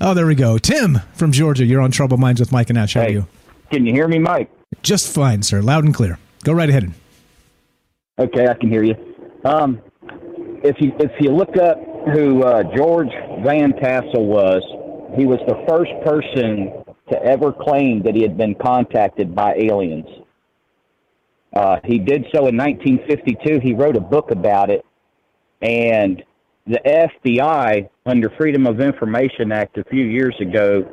[0.00, 0.58] Oh, there we go.
[0.58, 1.64] Tim from Georgia.
[1.64, 2.94] You're on Trouble Minds with Mike and Ash.
[2.94, 3.26] How hey, are you?
[3.70, 4.50] Can you hear me, Mike?
[4.82, 5.62] Just fine, sir.
[5.62, 6.18] Loud and clear.
[6.44, 6.92] Go right ahead.
[8.18, 8.94] Okay, I can hear you.
[9.44, 9.80] Um,
[10.62, 11.78] if you if you look up
[12.12, 13.10] who uh, George
[13.44, 14.62] Van Tassel was,
[15.16, 20.06] he was the first person to ever claim that he had been contacted by aliens.
[21.52, 23.60] Uh, he did so in 1952.
[23.60, 24.84] He wrote a book about it,
[25.62, 26.22] and
[26.66, 30.90] the FBI, under Freedom of Information Act a few years ago,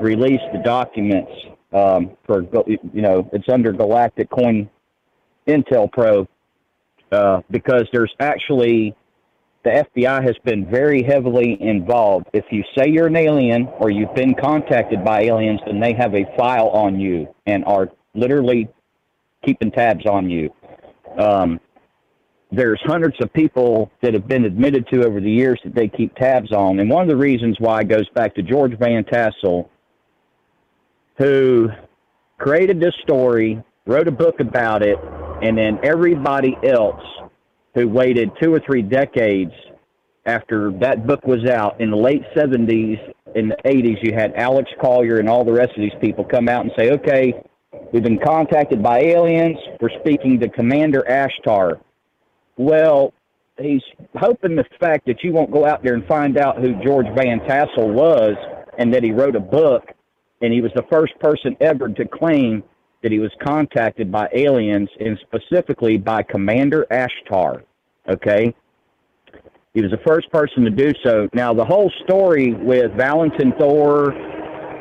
[0.00, 1.32] released the documents
[1.72, 4.68] um, for you know it's under Galactic Coin
[5.48, 6.28] Intel Pro
[7.10, 8.94] uh, because there's actually
[9.64, 12.26] the FBI has been very heavily involved.
[12.32, 16.14] If you say you're an alien or you've been contacted by aliens, then they have
[16.14, 18.68] a file on you and are literally
[19.44, 20.52] keeping tabs on you.
[21.16, 21.60] Um,
[22.52, 26.14] there's hundreds of people that have been admitted to over the years that they keep
[26.14, 26.78] tabs on.
[26.80, 29.68] And one of the reasons why it goes back to George Van Tassel
[31.18, 31.68] who
[32.38, 34.98] created this story, wrote a book about it,
[35.42, 37.02] and then everybody else
[37.74, 39.52] who waited two or three decades
[40.26, 42.98] after that book was out in the late 70s,
[43.34, 46.48] in the 80s, you had Alex Collier and all the rest of these people come
[46.48, 47.32] out and say, okay,
[47.92, 49.56] we've been contacted by aliens.
[49.80, 51.80] We're speaking to Commander Ashtar.
[52.62, 53.12] Well,
[53.58, 53.82] he's
[54.16, 57.40] hoping the fact that you won't go out there and find out who George Van
[57.40, 58.36] Tassel was
[58.78, 59.82] and that he wrote a book
[60.40, 62.62] and he was the first person ever to claim
[63.02, 67.62] that he was contacted by aliens and specifically by Commander Ashtar.
[68.08, 68.54] Okay?
[69.74, 71.28] He was the first person to do so.
[71.32, 74.12] Now, the whole story with Valiant Thor,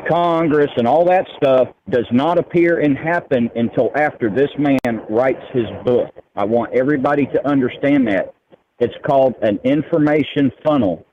[0.08, 5.44] Congress, and all that stuff does not appear and happen until after this man writes
[5.54, 6.10] his book.
[6.36, 8.34] I want everybody to understand that.
[8.80, 11.06] It's called an information funnel.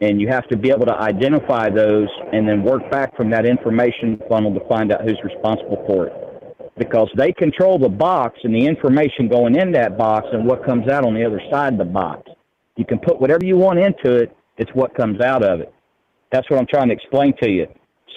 [0.00, 3.44] And you have to be able to identify those and then work back from that
[3.44, 6.70] information funnel to find out who's responsible for it.
[6.78, 10.88] Because they control the box and the information going in that box and what comes
[10.88, 12.30] out on the other side of the box.
[12.76, 15.72] You can put whatever you want into it, it's what comes out of it.
[16.32, 17.66] That's what I'm trying to explain to you.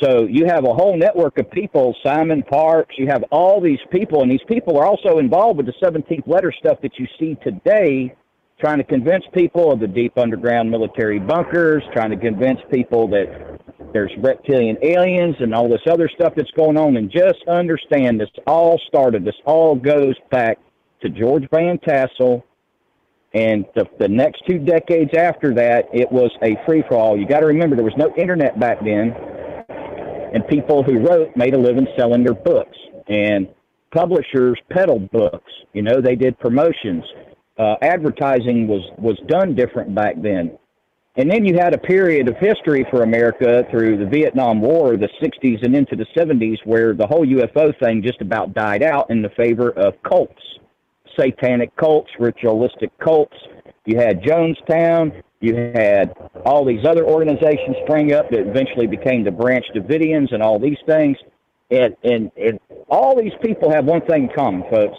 [0.02, 4.22] So you have a whole network of people, Simon Parkes, you have all these people,
[4.22, 8.16] and these people are also involved with the 17th letter stuff that you see today,
[8.60, 13.60] trying to convince people of the deep underground military bunkers, trying to convince people that
[13.94, 16.98] there's reptilian aliens and all this other stuff that's going on.
[16.98, 20.58] And just understand this all started, this all goes back
[21.02, 22.44] to George Van Tassel.
[23.36, 27.18] And the, the next two decades after that, it was a free for all.
[27.18, 29.16] You got to remember, there was no internet back then
[30.34, 32.78] and people who wrote made a living selling their books.
[33.08, 33.48] And
[33.94, 35.52] publishers peddled books.
[35.74, 37.04] You know they did promotions.
[37.58, 40.58] Uh, advertising was was done different back then.
[41.16, 45.10] And then you had a period of history for america through the vietnam war the
[45.22, 49.22] 60s and into the 70s where the whole ufo thing just about died out in
[49.22, 50.42] the favor of cults.
[51.20, 53.38] Satanic cults ritualistic cults.
[53.86, 59.32] You had jonestown you had all these other organizations spring up that eventually became the
[59.32, 61.18] Branch Davidians and all these things.
[61.70, 64.98] And, and, and all these people have one thing in common, folks.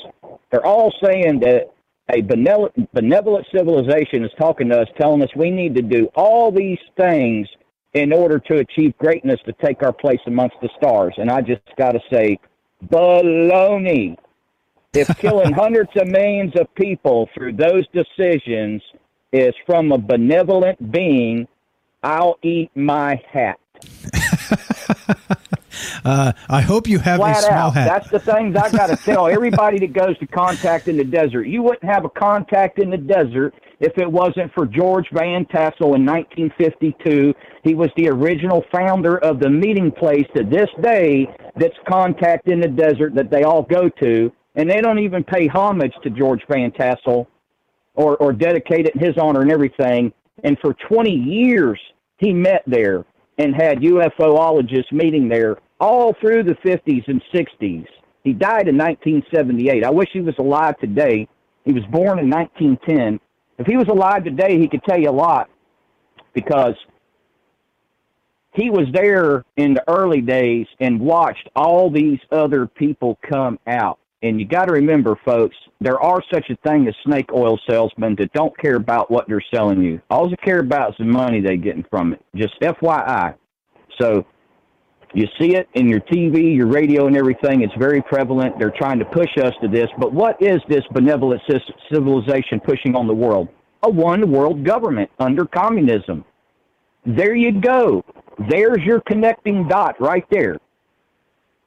[0.52, 1.72] They're all saying that
[2.14, 6.52] a benevolent, benevolent civilization is talking to us, telling us we need to do all
[6.52, 7.48] these things
[7.94, 11.14] in order to achieve greatness to take our place amongst the stars.
[11.16, 12.38] And I just got to say,
[12.88, 14.18] baloney.
[14.92, 18.82] If killing hundreds of millions of people through those decisions–
[19.34, 21.48] is from a benevolent being,
[22.04, 23.58] I'll eat my hat.
[26.04, 27.74] uh, I hope you have Flat a small out.
[27.74, 27.88] hat.
[27.88, 31.48] That's the things I got to tell everybody that goes to contact in the desert.
[31.48, 35.96] You wouldn't have a contact in the desert if it wasn't for George Van Tassel
[35.96, 37.34] in 1952.
[37.64, 42.60] He was the original founder of the meeting place to this day that's contact in
[42.60, 44.30] the desert that they all go to.
[44.54, 47.26] And they don't even pay homage to George Van Tassel
[47.94, 50.12] or, or dedicate it in his honor and everything.
[50.42, 51.80] And for 20 years,
[52.18, 53.04] he met there
[53.38, 57.86] and had UFOologists meeting there all through the 50s and 60s.
[58.22, 59.84] He died in 1978.
[59.84, 61.28] I wish he was alive today.
[61.64, 63.20] He was born in 1910.
[63.58, 65.48] If he was alive today, he could tell you a lot
[66.32, 66.74] because
[68.52, 73.98] he was there in the early days and watched all these other people come out.
[74.24, 78.16] And you got to remember, folks, there are such a thing as snake oil salesmen
[78.18, 80.00] that don't care about what they're selling you.
[80.08, 82.24] All they care about is the money they're getting from it.
[82.34, 83.34] Just FYI.
[84.00, 84.24] So
[85.12, 87.60] you see it in your TV, your radio, and everything.
[87.60, 88.58] It's very prevalent.
[88.58, 89.88] They're trying to push us to this.
[89.98, 91.42] But what is this benevolent
[91.92, 93.48] civilization pushing on the world?
[93.82, 96.24] A one world government under communism.
[97.04, 98.02] There you go.
[98.48, 100.56] There's your connecting dot right there.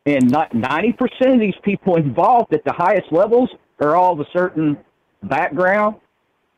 [0.07, 3.49] And not ninety percent of these people involved at the highest levels
[3.81, 4.77] are all of a certain
[5.23, 5.97] background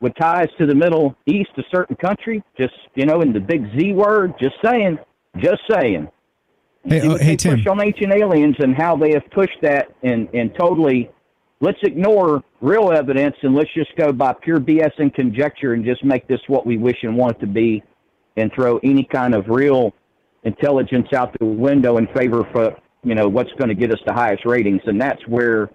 [0.00, 2.44] with ties to the Middle East, a certain country.
[2.56, 4.34] Just you know, in the big Z word.
[4.40, 4.98] Just saying.
[5.38, 6.06] Just saying.
[6.84, 7.56] Hey, oh, hey Tim.
[7.56, 11.10] Push on ancient aliens and how they have pushed that and and totally.
[11.60, 16.04] Let's ignore real evidence and let's just go by pure BS and conjecture and just
[16.04, 17.82] make this what we wish and want it to be,
[18.36, 19.92] and throw any kind of real
[20.44, 24.12] intelligence out the window in favor for you know what's going to get us the
[24.12, 25.70] highest ratings, and that's where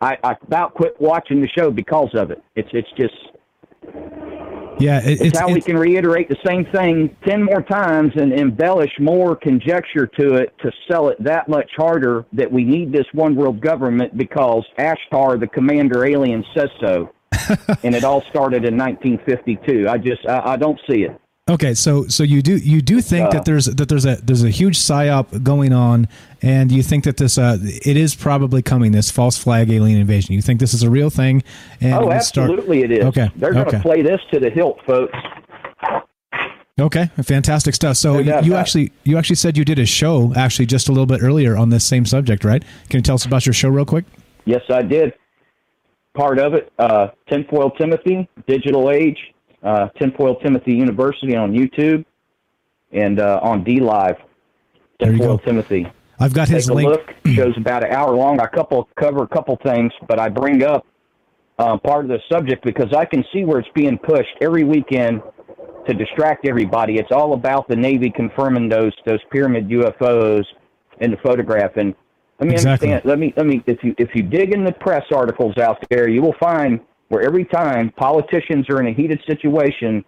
[0.00, 2.42] I, I about quit watching the show because of it.
[2.54, 3.14] It's it's just
[4.78, 8.12] yeah, it, it's, it's, how it's, we can reiterate the same thing ten more times
[8.16, 12.92] and embellish more conjecture to it to sell it that much harder that we need
[12.92, 17.12] this one world government because Ashtar, the commander alien, says so.
[17.84, 19.88] and it all started in 1952.
[19.88, 21.20] I just I, I don't see it.
[21.48, 24.42] Okay, so so you do you do think Uh, that there's that there's a there's
[24.42, 26.08] a huge psyop going on,
[26.46, 30.32] and you think that this uh it is probably coming this false flag alien invasion.
[30.34, 31.42] You think this is a real thing?
[31.80, 33.04] And oh, we start- absolutely it is.
[33.06, 33.82] Okay, They're going to okay.
[33.82, 35.18] play this to the hilt, folks.
[36.78, 37.96] Okay, fantastic stuff.
[37.96, 41.06] So you, you actually you actually said you did a show actually just a little
[41.06, 42.62] bit earlier on this same subject, right?
[42.90, 44.04] Can you tell us about your show real quick?
[44.44, 45.14] Yes, I did.
[46.14, 49.18] Part of it, uh, Tinfoil Timothy, Digital Age,
[49.62, 52.04] uh, Tinfoil Timothy University on YouTube,
[52.92, 54.18] and uh, on DLive,
[55.00, 55.44] There you Tinfoil go.
[55.44, 55.86] Timothy.
[56.18, 56.88] I've got his link.
[56.88, 57.34] look.
[57.34, 58.40] Show's about an hour long.
[58.40, 60.86] I couple cover a couple things, but I bring up
[61.58, 65.22] uh, part of the subject because I can see where it's being pushed every weekend
[65.86, 66.96] to distract everybody.
[66.96, 70.44] It's all about the Navy confirming those those pyramid UFOs
[71.00, 71.76] in the photograph.
[71.76, 71.94] And
[72.40, 72.92] let me Exactly.
[72.92, 73.08] understand.
[73.08, 76.08] Let me let me if you if you dig in the press articles out there,
[76.08, 80.04] you will find where every time politicians are in a heated situation,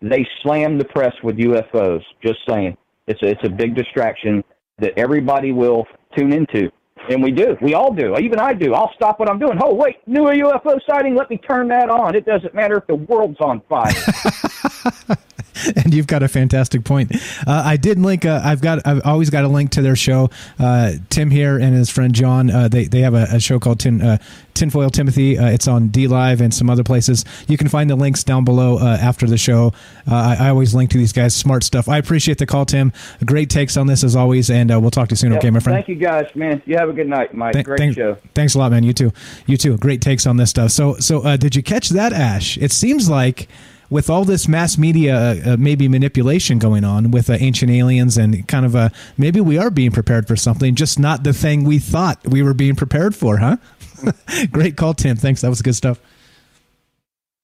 [0.00, 2.02] they slam the press with UFOs.
[2.24, 2.76] Just saying,
[3.06, 4.44] it's a, it's a big distraction
[4.78, 6.70] that everybody will tune into.
[7.08, 7.56] And we do.
[7.62, 8.16] We all do.
[8.18, 8.74] Even I do.
[8.74, 9.58] I'll stop what I'm doing.
[9.62, 11.14] Oh, wait, new UFO sighting.
[11.14, 12.16] Let me turn that on.
[12.16, 13.92] It doesn't matter if the world's on fire.
[15.76, 17.14] and you've got a fantastic point.
[17.46, 18.24] Uh, I did link.
[18.24, 18.86] Uh, I've got.
[18.86, 20.30] I've always got a link to their show.
[20.58, 22.50] Uh, Tim here and his friend John.
[22.50, 24.18] Uh, they they have a, a show called Tin uh,
[24.54, 25.38] Tinfoil Timothy.
[25.38, 27.24] Uh, it's on DLive and some other places.
[27.46, 29.72] You can find the links down below uh, after the show.
[30.10, 31.34] Uh, I, I always link to these guys.
[31.34, 31.88] Smart stuff.
[31.88, 32.92] I appreciate the call, Tim.
[33.24, 35.32] Great takes on this as always, and uh, we'll talk to you soon.
[35.32, 35.38] Yep.
[35.40, 35.76] Okay, my friend.
[35.76, 36.62] Thank you, guys, man.
[36.66, 37.52] You have a good night, Mike.
[37.52, 38.16] Th- Great show.
[38.34, 38.82] Thanks a lot, man.
[38.82, 39.12] You too.
[39.46, 39.76] You too.
[39.76, 40.70] Great takes on this stuff.
[40.70, 42.56] So, so uh, did you catch that, Ash?
[42.58, 43.48] It seems like
[43.90, 48.16] with all this mass media, uh, uh, maybe manipulation going on with uh, ancient aliens,
[48.16, 51.64] and kind of uh, maybe we are being prepared for something, just not the thing
[51.64, 53.56] we thought we were being prepared for, huh?
[54.52, 55.16] Great call, Tim.
[55.16, 55.40] Thanks.
[55.40, 56.00] That was good stuff.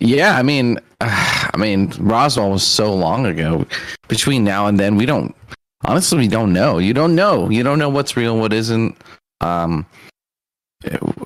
[0.01, 3.66] Yeah, I mean, I mean, Roswell was so long ago.
[4.09, 5.34] Between now and then, we don't.
[5.84, 6.78] Honestly, we don't know.
[6.78, 7.49] You don't know.
[7.51, 8.97] You don't know what's real, what isn't.
[9.40, 9.86] Um,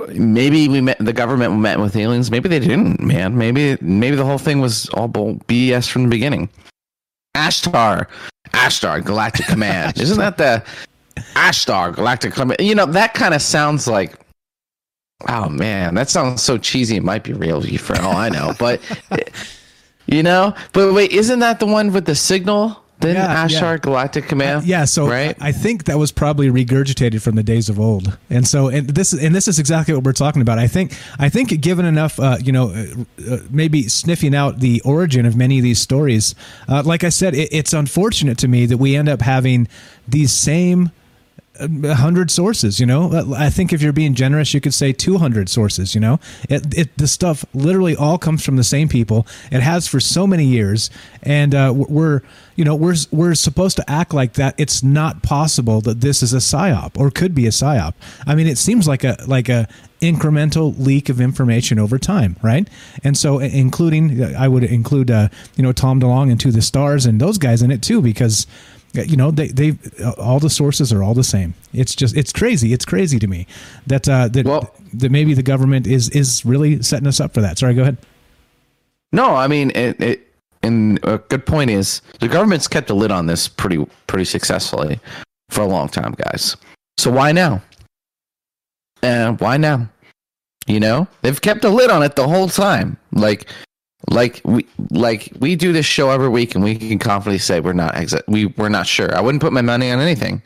[0.09, 0.99] maybe we met.
[0.99, 2.31] The government met with aliens.
[2.31, 3.01] Maybe they didn't.
[3.01, 6.49] Man, maybe maybe the whole thing was all BS from the beginning.
[7.35, 8.07] Ashtar,
[8.51, 9.99] Ashtar, Galactic Command.
[10.01, 10.65] Isn't that the
[11.35, 12.61] Ashtar, Galactic Command?
[12.61, 14.17] You know, that kind of sounds like
[15.29, 16.97] Oh man, that sounds so cheesy.
[16.97, 18.81] It might be real for all I know, but
[20.07, 20.55] you know.
[20.73, 22.83] But wait, isn't that the one with the signal?
[23.01, 23.77] Then Yeah, Ashtar yeah.
[23.77, 24.65] Galactic Command.
[24.65, 25.37] Yeah, so right.
[25.39, 29.13] I think that was probably regurgitated from the days of old, and so and this
[29.13, 30.59] and this is exactly what we're talking about.
[30.59, 34.81] I think I think given enough, uh, you know, uh, uh, maybe sniffing out the
[34.83, 36.35] origin of many of these stories,
[36.69, 39.69] uh, like I said, it, it's unfortunate to me that we end up having
[40.09, 40.91] these same
[41.61, 42.81] a hundred sources.
[42.81, 45.95] You know, I think if you're being generous, you could say two hundred sources.
[45.95, 49.27] You know, it, it the stuff literally all comes from the same people.
[49.51, 50.91] It has for so many years,
[51.23, 52.23] and uh, we're
[52.57, 54.55] you know we're we're supposed to act like that.
[54.59, 57.95] It's not possible that this is a psyop or could be a psyop.
[58.27, 59.69] I mean, it seems like a like a
[60.01, 62.69] incremental leak of information over time, right?
[63.03, 67.07] And so, including I would include uh, you know Tom DeLonge and To the Stars
[67.07, 68.47] and those guys in it too, because
[68.97, 69.77] you know they they
[70.19, 73.47] all the sources are all the same it's just it's crazy it's crazy to me
[73.87, 74.47] that uh that
[74.95, 77.97] that maybe the government is is really setting us up for that sorry go ahead
[79.13, 83.11] No, I mean, it, it, and a good point is the government's kept a lid
[83.11, 84.99] on this pretty pretty successfully
[85.49, 86.57] for a long time, guys.
[86.99, 87.63] So why now?
[89.03, 89.89] And why now?
[90.67, 92.97] You know, they've kept a lid on it the whole time.
[93.13, 93.49] Like,
[94.11, 97.73] like we like we do this show every week, and we can confidently say we're
[97.73, 99.15] not exa- we we're not sure.
[99.17, 100.43] I wouldn't put my money on anything.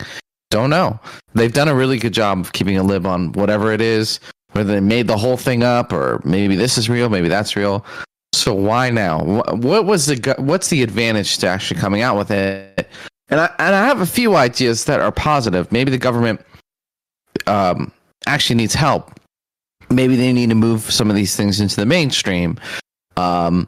[0.49, 0.99] Don't know.
[1.33, 4.19] They've done a really good job of keeping a lid on whatever it is,
[4.51, 7.85] whether they made the whole thing up or maybe this is real, maybe that's real.
[8.33, 9.23] So why now?
[9.55, 12.89] What was the what's the advantage to actually coming out with it?
[13.29, 15.71] And I and I have a few ideas that are positive.
[15.71, 16.41] Maybe the government
[17.47, 17.91] um,
[18.25, 19.19] actually needs help.
[19.89, 22.59] Maybe they need to move some of these things into the mainstream.
[23.21, 23.67] Um,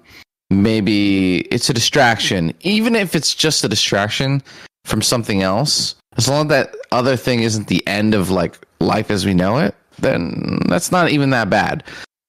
[0.50, 4.42] maybe it's a distraction, even if it's just a distraction
[4.86, 5.96] from something else.
[6.18, 9.58] As long as that other thing isn't the end of like life as we know
[9.58, 11.84] it, then that's not even that bad.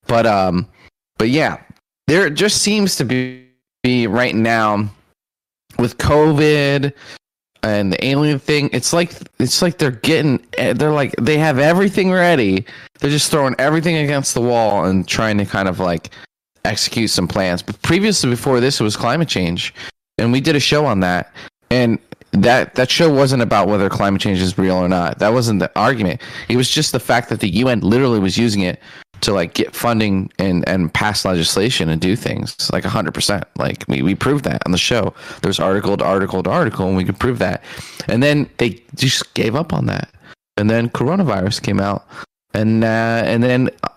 [0.06, 0.68] But um,
[1.18, 1.60] but yeah,
[2.06, 3.46] there just seems to be,
[3.82, 4.88] be right now
[5.78, 6.92] with COVID
[7.62, 8.70] and the alien thing.
[8.72, 12.64] It's like it's like they're getting they're like they have everything ready.
[13.00, 16.10] They're just throwing everything against the wall and trying to kind of like
[16.64, 17.62] execute some plans.
[17.62, 19.74] But previously, before this, it was climate change,
[20.18, 21.32] and we did a show on that.
[21.70, 21.98] And
[22.32, 25.18] that that show wasn't about whether climate change is real or not.
[25.20, 26.20] That wasn't the argument.
[26.48, 28.80] It was just the fact that the UN literally was using it
[29.20, 34.02] to like get funding and and pass legislation and do things like 100% like we,
[34.02, 37.18] we proved that on the show there's article to article to article and we could
[37.18, 37.62] prove that
[38.08, 40.12] and then they just gave up on that
[40.58, 42.04] and then coronavirus came out
[42.52, 43.88] and uh, and then uh,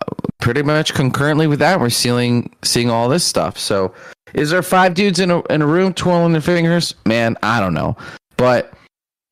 [0.48, 1.78] pretty much concurrently with that.
[1.78, 3.60] We're seeing seeing all this stuff.
[3.60, 3.94] So
[4.34, 6.96] is there five dudes in a, in a room twirling their fingers?
[7.06, 7.98] Man i don't know.
[8.38, 8.72] But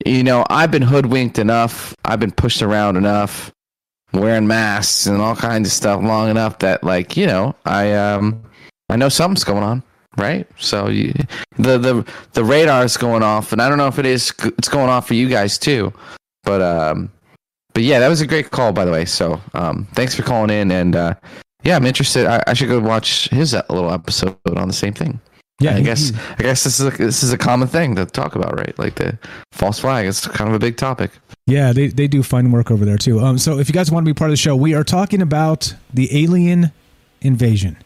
[0.06, 1.96] you know i've been hoodwinked enough.
[2.04, 3.50] I've been pushed around enough.
[4.12, 8.44] Wearing masks and all kinds of stuff long enough that like you know i um
[8.90, 9.84] i know something's going on
[10.18, 10.48] right?
[10.58, 11.14] So you,
[11.58, 14.68] the the the radar is going off and i don't know if it is it's
[14.68, 15.94] going off for you guys too.
[16.44, 17.10] But um
[17.76, 19.06] but yeah that was a great call by the way.
[19.06, 20.72] So um thanks for calling in.
[20.72, 21.14] And uh
[21.64, 22.26] yeah i'm interested.
[22.26, 25.20] I, I should go watch his uh, little episode on the same thing.
[25.60, 28.06] Yeah, i he- guess i guess this is a, this is a common thing to
[28.06, 28.78] talk about right?
[28.80, 29.18] Like the
[29.52, 31.12] false flag it's kind of a big topic.
[31.48, 33.20] Yeah, they, they do fine work over there too.
[33.20, 35.22] Um, so if you guys want to be part of the show, we are talking
[35.22, 36.72] about the alien
[37.22, 37.78] invasion,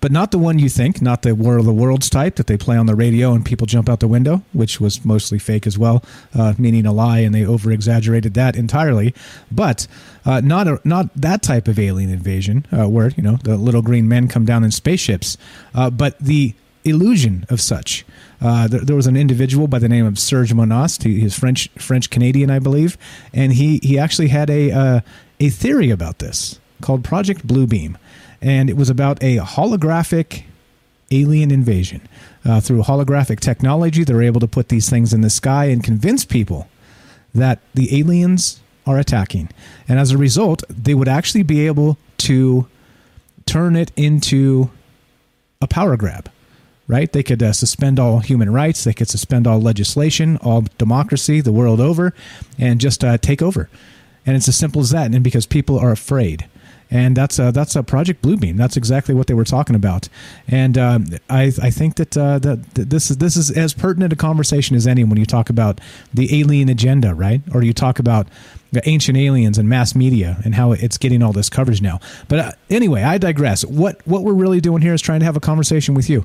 [0.00, 2.56] but not the one you think, not the War of the Worlds type that they
[2.56, 5.78] play on the radio and people jump out the window, which was mostly fake as
[5.78, 6.02] well,
[6.34, 9.14] uh, meaning a lie, and they over exaggerated that entirely.
[9.50, 9.86] But
[10.24, 13.82] uh, not a, not that type of alien invasion uh, where you know the little
[13.82, 15.36] green men come down in spaceships,
[15.74, 18.06] uh, but the illusion of such.
[18.40, 21.02] Uh, there, there was an individual by the name of Serge Monast.
[21.02, 22.96] He, he's French French Canadian, I believe,
[23.34, 25.00] and he he actually had a uh,
[25.38, 27.96] a theory about this called Project Bluebeam,
[28.40, 30.44] and it was about a holographic
[31.10, 32.00] alien invasion
[32.44, 34.04] uh, through holographic technology.
[34.04, 36.68] They're able to put these things in the sky and convince people
[37.34, 39.50] that the aliens are attacking,
[39.88, 42.66] and as a result, they would actually be able to
[43.46, 44.70] turn it into
[45.60, 46.30] a power grab
[46.90, 47.12] right?
[47.12, 51.52] They could uh, suspend all human rights, they could suspend all legislation, all democracy the
[51.52, 52.12] world over,
[52.58, 53.70] and just uh, take over.
[54.26, 55.14] And it's as simple as that.
[55.14, 56.48] And because people are afraid.
[56.90, 58.56] And that's a, that's a Project Bluebeam.
[58.56, 60.08] That's exactly what they were talking about.
[60.48, 64.12] And um, I, I think that, uh, that that this is this is as pertinent
[64.12, 65.80] a conversation as any when you talk about
[66.12, 67.40] the alien agenda, right?
[67.54, 68.26] Or you talk about
[68.84, 72.00] ancient aliens and mass media and how it's getting all this coverage now.
[72.28, 73.64] But uh, anyway, I digress.
[73.64, 76.24] What what we're really doing here is trying to have a conversation with you.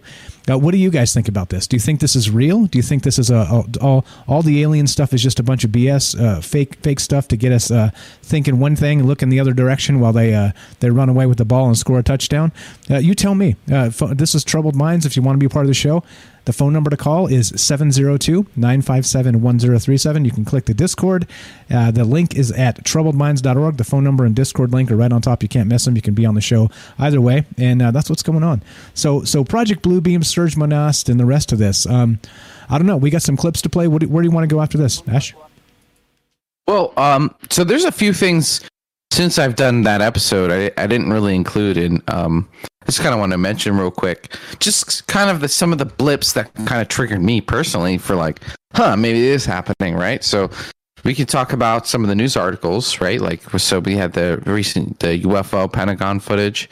[0.50, 1.66] Uh, what do you guys think about this?
[1.68, 2.66] Do you think this is real?
[2.66, 5.44] Do you think this is a, a all all the alien stuff is just a
[5.44, 7.90] bunch of BS, uh, fake fake stuff to get us uh,
[8.22, 11.26] thinking one thing and look in the other direction while they uh, they run away
[11.26, 12.52] with the ball and score a touchdown?
[12.90, 13.56] Uh, you tell me.
[13.72, 15.06] Uh, this is Troubled Minds.
[15.06, 16.04] If you want to be part of the show,
[16.46, 20.26] the phone number to call is 702 957 1037.
[20.26, 21.28] You can click the Discord.
[21.70, 23.78] Uh, the link is at troubledminds.org.
[23.78, 25.44] The phone number and Discord link are right on top.
[25.44, 25.96] You can't miss them.
[25.96, 26.70] You can be on the show
[27.00, 27.46] either way.
[27.58, 28.62] And uh, that's what's going on.
[28.94, 31.86] So, so Project Bluebeam, Serge Monast, and the rest of this.
[31.86, 32.20] Um,
[32.70, 32.98] I don't know.
[32.98, 33.86] We got some clips to play.
[33.86, 35.34] Do, where do you want to go after this, Ash?
[36.68, 38.68] Well, um, so there's a few things
[39.16, 42.04] since I've done that episode I, I didn't really include in.
[42.10, 45.72] Um, I just kind of want to mention real quick, just kind of the some
[45.72, 48.42] of the blips that kind of triggered me personally for like,
[48.74, 50.22] huh, maybe it is happening, right?
[50.22, 50.52] So
[51.06, 53.22] we could talk about some of the news articles, right?
[53.22, 56.70] Like, so we had the recent the UFO Pentagon footage,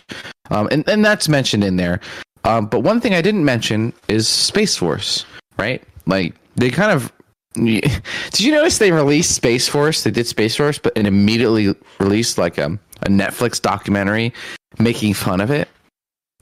[0.52, 2.02] um, and and that's mentioned in there.
[2.44, 5.26] Um, but one thing I didn't mention is Space Force,
[5.58, 5.82] right?
[6.06, 7.12] Like they kind of
[7.56, 10.04] did you notice they released Space Force?
[10.04, 14.34] They did Space Force, but and immediately released like a, a Netflix documentary
[14.80, 15.68] making fun of it,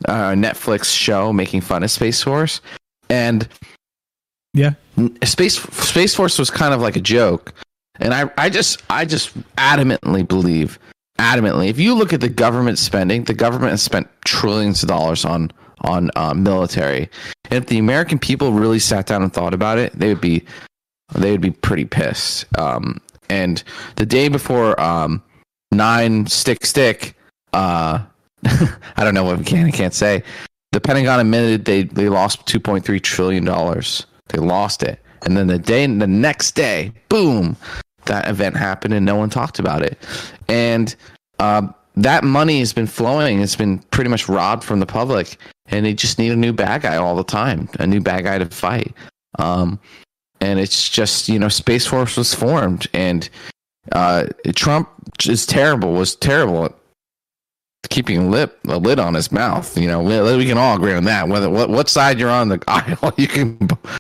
[0.07, 2.61] uh, a Netflix show making fun of Space Force,
[3.09, 3.47] and
[4.53, 4.71] Yeah.
[5.23, 7.53] Space Space Force was kind of like a joke,
[7.99, 10.79] and I I just I just adamantly believe
[11.19, 15.25] adamantly if you look at the government spending, the government has spent trillions of dollars
[15.25, 15.51] on
[15.81, 17.09] on uh, military,
[17.49, 20.43] and if the American people really sat down and thought about it, they would be
[21.15, 22.45] they would be pretty pissed.
[22.57, 22.99] Um,
[23.29, 23.63] and
[23.95, 25.23] the day before um,
[25.71, 27.15] nine stick stick,
[27.53, 28.03] uh,
[28.45, 30.23] I don't know what we can and can't say.
[30.71, 34.05] The Pentagon admitted they they lost two point three trillion dollars.
[34.29, 37.57] They lost it, and then the day the next day, boom,
[38.05, 39.97] that event happened, and no one talked about it.
[40.47, 40.95] And
[41.39, 43.41] um, that money has been flowing.
[43.41, 45.37] It's been pretty much robbed from the public,
[45.67, 48.37] and they just need a new bad guy all the time, a new bad guy
[48.37, 48.93] to fight.
[49.39, 49.79] Um,
[50.41, 53.29] and it's just you know Space Force was formed, and
[53.91, 54.89] uh, Trump
[55.27, 55.93] is terrible.
[55.93, 56.73] Was terrible at
[57.89, 59.77] keeping lip a lid on his mouth.
[59.77, 61.27] You know, we, we can all agree on that.
[61.27, 63.57] Whether what what side you're on the aisle, you can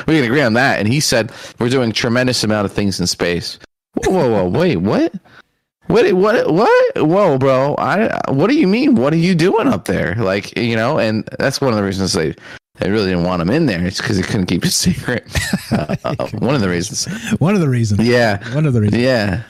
[0.07, 0.79] we can agree on that.
[0.79, 3.59] And he said we're doing tremendous amount of things in space.
[3.95, 5.13] Whoa, whoa, whoa wait, what?
[5.87, 6.11] What?
[6.13, 6.53] What?
[6.53, 6.95] What?
[6.95, 7.75] Whoa, bro!
[7.77, 8.19] I.
[8.31, 8.95] What do you mean?
[8.95, 10.15] What are you doing up there?
[10.15, 12.33] Like, you know, and that's one of the reasons they
[12.75, 13.85] they really didn't want him in there.
[13.85, 15.23] It's because he couldn't keep it secret.
[15.71, 17.05] Uh, one of the reasons.
[17.39, 18.01] One of the reasons.
[18.05, 18.43] Yeah.
[18.53, 19.01] One of the reasons.
[19.01, 19.43] Yeah.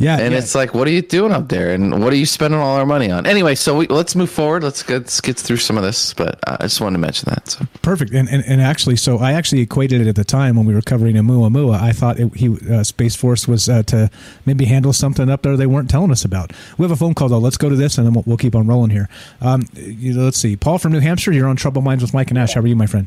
[0.00, 0.38] Yeah, and yeah.
[0.38, 2.86] it's like, what are you doing up there, and what are you spending all our
[2.86, 3.26] money on?
[3.26, 4.64] Anyway, so we, let's move forward.
[4.64, 7.50] Let's get let's get through some of this, but I just wanted to mention that.
[7.50, 7.66] So.
[7.82, 8.12] Perfect.
[8.12, 10.80] And, and and actually, so I actually equated it at the time when we were
[10.80, 11.78] covering Oumuamua.
[11.78, 14.10] I thought it, he uh, Space Force was uh, to
[14.46, 16.54] maybe handle something up there they weren't telling us about.
[16.78, 17.38] We have a phone call though.
[17.38, 19.10] Let's go to this, and then we'll, we'll keep on rolling here.
[19.42, 20.56] Um, you know, let's see.
[20.56, 22.54] Paul from New Hampshire, you're on Trouble Minds with Mike and Ash.
[22.54, 23.06] How are you, my friend?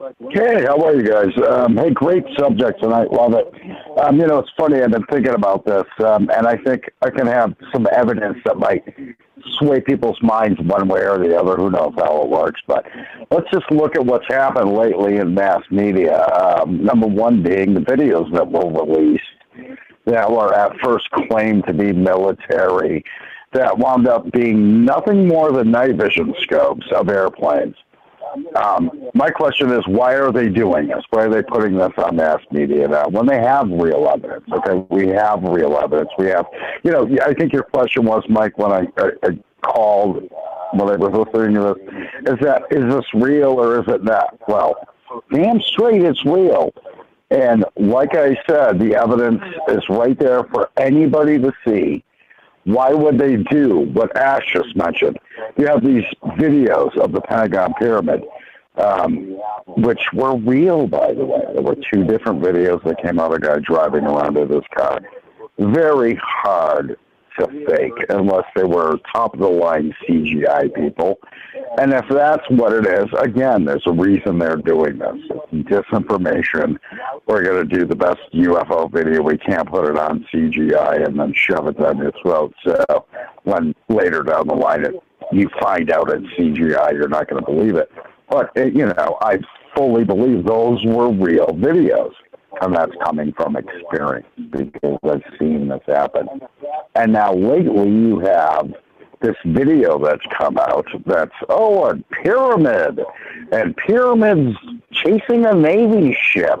[0.00, 1.28] Hey, how are you guys?
[1.46, 3.12] Um, hey, great subject tonight.
[3.12, 3.52] Love it.
[3.98, 4.80] Um, you know, it's funny.
[4.80, 8.56] I've been thinking about this, um, and I think I can have some evidence that
[8.56, 8.82] might
[9.58, 11.54] sway people's minds one way or the other.
[11.56, 12.62] Who knows how it works?
[12.66, 12.86] But
[13.30, 16.24] let's just look at what's happened lately in mass media.
[16.28, 19.22] Um, number one being the videos that were released
[20.06, 23.04] that were at first claimed to be military,
[23.52, 27.76] that wound up being nothing more than night vision scopes of airplanes.
[28.54, 31.04] Um, my question is, why are they doing this?
[31.10, 34.44] Why are they putting this on mass media now when they have real evidence?
[34.52, 36.10] Okay, we have real evidence.
[36.18, 36.46] We have,
[36.82, 40.28] you know, I think your question was, Mike, when I, I, I called
[40.72, 44.38] when I was listening to this, is that is this real or is it not?
[44.48, 44.76] Well,
[45.32, 46.72] damn straight, it's real.
[47.30, 52.04] And like I said, the evidence is right there for anybody to see.
[52.64, 55.18] Why would they do what Ash just mentioned?
[55.56, 56.04] You have these
[56.38, 58.24] videos of the Pentagon Pyramid,
[58.76, 61.42] um, which were real, by the way.
[61.52, 64.64] There were two different videos that came out of a guy driving around in his
[64.74, 65.00] car.
[65.58, 66.96] Very hard
[67.38, 71.18] to fake unless they were top of the line CGI people.
[71.78, 75.16] And if that's what it is, again, there's a reason they're doing this.
[75.52, 76.78] It's disinformation.
[77.26, 81.18] We're going to do the best UFO video we can, put it on CGI, and
[81.18, 82.54] then shove it down your throat.
[82.64, 83.06] So
[83.44, 84.94] when later down the line it,
[85.32, 87.90] you find out it's CGI, you're not going to believe it.
[88.28, 89.38] But, you know, I
[89.76, 92.12] fully believe those were real videos.
[92.60, 96.28] And that's coming from experience because I've seen this happen.
[96.94, 98.74] And now lately you have
[99.20, 103.00] this video that's come out that's, oh, a pyramid
[103.52, 104.56] and pyramids
[104.92, 106.60] chasing a Navy ship.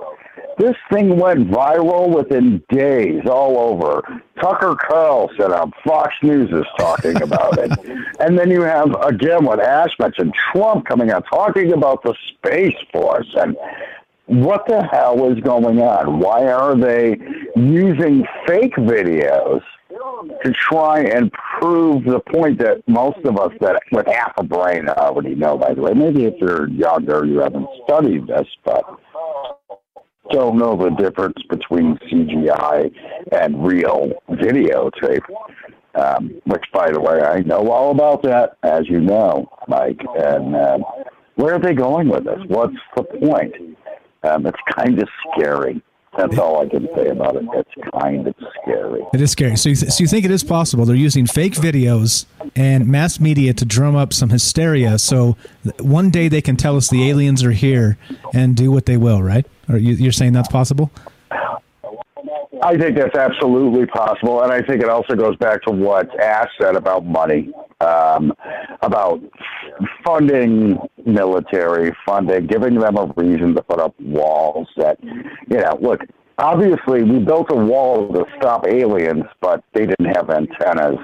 [0.58, 4.02] This thing went viral within days all over.
[4.38, 7.70] Tucker Carlson on Fox News is talking about it.
[8.20, 12.76] And then you have, again, what Ash mentioned, Trump coming out talking about the Space
[12.92, 13.34] Force.
[13.34, 13.56] And
[14.30, 16.20] what the hell is going on?
[16.20, 17.18] Why are they
[17.56, 19.60] using fake videos
[20.44, 24.88] to try and prove the point that most of us that with half a brain
[24.88, 25.92] already know, by the way.
[25.92, 28.84] Maybe if you're younger, you haven't studied this, but
[30.30, 32.92] don't know the difference between CGI
[33.32, 35.24] and real videotape.
[35.92, 40.00] Um, which, by the way, I know all about that, as you know, Mike.
[40.16, 40.84] And um,
[41.34, 42.38] where are they going with this?
[42.46, 43.69] What's the point?
[44.22, 45.82] Um, it's kind of scary.
[46.16, 47.44] That's all I can say about it.
[47.54, 49.06] It's kind of scary.
[49.14, 49.56] It is scary.
[49.56, 50.84] So you, th- so you think it is possible?
[50.84, 54.98] They're using fake videos and mass media to drum up some hysteria.
[54.98, 55.36] So
[55.78, 57.96] one day they can tell us the aliens are here
[58.34, 59.46] and do what they will, right?
[59.68, 60.90] Or you, you're saying that's possible?
[62.62, 66.48] I think that's absolutely possible, and I think it also goes back to what Ash
[66.60, 67.50] said about money,
[67.80, 68.34] um,
[68.82, 69.22] about
[70.04, 74.68] funding military, funding, giving them a reason to put up walls.
[74.76, 76.00] That you know, look,
[76.38, 80.98] obviously we built a wall to stop aliens, but they didn't have antennas,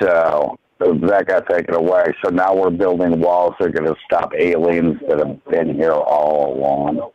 [0.00, 2.14] so that got taken away.
[2.24, 5.92] So now we're building walls that are going to stop aliens that have been here
[5.92, 7.10] all along.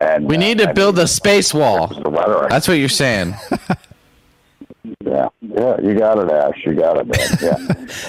[0.00, 1.88] And We need to uh, build a space wall.
[2.48, 3.34] That's what you're saying.
[5.04, 6.58] Yeah, yeah, you got it, Ash.
[6.64, 7.38] You got it, man.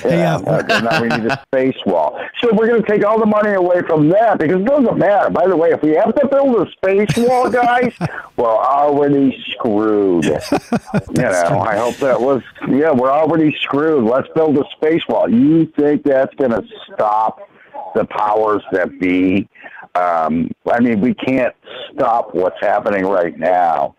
[0.04, 0.36] Yeah, yeah.
[0.38, 2.20] uh, now we need a space wall.
[2.40, 5.30] So we're going to take all the money away from that because it doesn't matter.
[5.30, 7.94] By the way, if we have to build a space wall, guys,
[8.38, 10.26] we're already screwed.
[10.26, 12.42] you know, I hope that was.
[12.68, 14.06] Yeah, we're already screwed.
[14.06, 15.30] Let's build a space wall.
[15.30, 16.64] You think that's going to
[16.94, 17.50] stop
[17.96, 19.50] the powers that be?
[19.96, 21.54] Um, I mean, we can't
[21.94, 23.96] stop what's happening right now.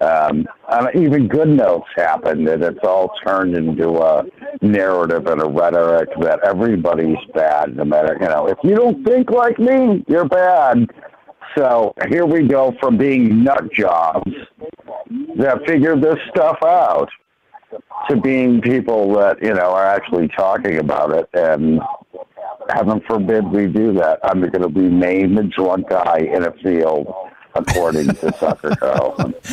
[0.00, 4.24] Um, and even good notes happened, and it's all turned into a
[4.60, 9.30] narrative and a rhetoric that everybody's bad, no matter, you know, if you don't think
[9.30, 10.90] like me, you're bad.
[11.56, 14.30] So here we go from being nut jobs
[15.38, 17.08] that figured this stuff out
[18.10, 21.28] to being people that, you know, are actually talking about it.
[21.32, 21.80] And
[22.68, 24.20] heaven forbid we do that.
[24.22, 27.06] I'm going to be named a drunk guy in a field
[27.56, 29.34] according to Tucker Carlson.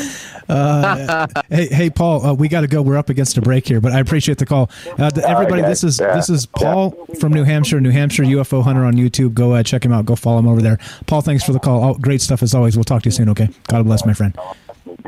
[0.50, 2.82] Uh, hey, hey, Paul, uh, we got to go.
[2.82, 4.70] We're up against a break here, but I appreciate the call.
[5.00, 6.14] Uh, everybody, this is Yeah.
[6.16, 9.34] this is Paul from New Hampshire, New Hampshire UFO Hunter on YouTube.
[9.34, 10.06] Go uh, check him out.
[10.06, 10.80] Go follow him over there.
[11.08, 11.82] Paul, thanks for the call.
[11.84, 12.76] Oh, great stuff as always.
[12.76, 13.30] We'll talk to you soon.
[13.30, 13.48] Okay.
[13.70, 14.38] God bless, my friend.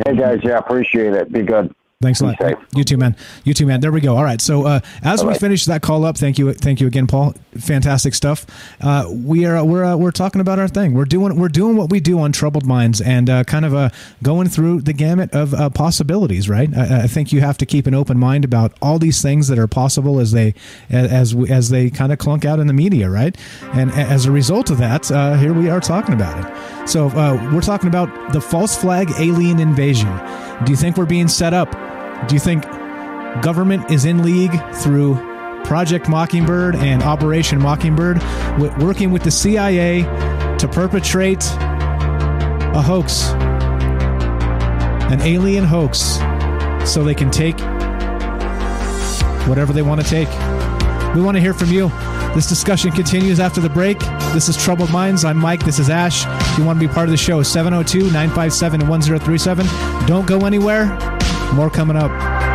[0.05, 1.31] Hey guys, yeah, appreciate it.
[1.33, 1.75] Be good.
[2.05, 2.59] Thanks a lot.
[2.75, 3.15] You too, man.
[3.45, 3.79] You too, man.
[3.81, 4.15] There we go.
[4.15, 4.39] All right.
[4.39, 5.39] So uh, as we Bye-bye.
[5.39, 7.33] finish that call up, thank you, thank you again, Paul.
[7.57, 8.45] Fantastic stuff.
[8.79, 10.93] Uh, we are we're uh, we're talking about our thing.
[10.93, 13.89] We're doing we're doing what we do on Troubled Minds and uh, kind of uh,
[14.21, 16.47] going through the gamut of uh, possibilities.
[16.47, 16.69] Right.
[16.77, 19.57] I, I think you have to keep an open mind about all these things that
[19.57, 20.53] are possible as they
[20.91, 23.09] as we- as they kind of clunk out in the media.
[23.09, 23.35] Right.
[23.73, 26.87] And as a result of that, uh, here we are talking about it.
[26.87, 30.11] So uh, we're talking about the false flag alien invasion.
[30.65, 31.73] Do you think we're being set up?
[32.27, 32.63] Do you think
[33.43, 35.15] government is in league through
[35.65, 38.21] Project Mockingbird and Operation Mockingbird,
[38.79, 40.01] working with the CIA
[40.59, 41.43] to perpetrate
[42.73, 43.29] a hoax,
[45.11, 46.17] an alien hoax,
[46.89, 47.59] so they can take
[49.47, 50.29] whatever they want to take?
[51.15, 51.89] We want to hear from you.
[52.33, 53.99] This discussion continues after the break.
[54.33, 55.23] This is Troubled Minds.
[55.23, 55.63] I'm Mike.
[55.63, 56.25] This is Ash.
[56.25, 59.65] If you want to be part of the show, 702 957 1037.
[60.07, 60.97] Don't go anywhere.
[61.53, 62.54] More coming up.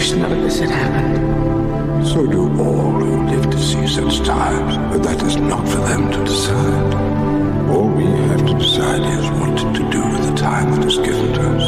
[0.00, 2.08] Wish none of this had happened.
[2.08, 6.10] So do all who live to see such times, but that is not for them
[6.10, 6.94] to decide.
[7.68, 11.34] All we have to decide is what to do with the time that is given
[11.34, 11.66] to us.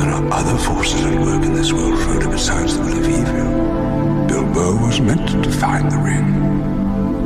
[0.00, 4.26] There are other forces at work in this world, Frodo, besides the will of evil.
[4.26, 6.28] Bilbo was meant to find the ring,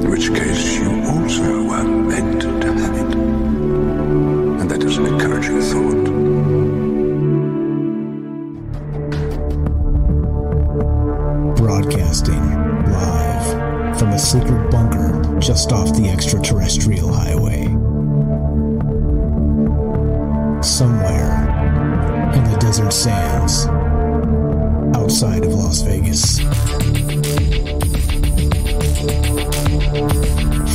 [0.02, 3.14] in which case you also were meant to have it.
[4.60, 6.03] And that is an encouraging thought.
[14.14, 17.64] A secret bunker just off the extraterrestrial highway.
[20.62, 21.42] Somewhere
[22.32, 23.66] in the desert sands
[24.96, 26.38] outside of Las Vegas.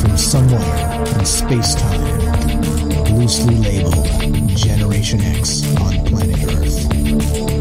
[0.01, 7.58] From somewhere in space time, loosely labeled Generation X on planet Earth.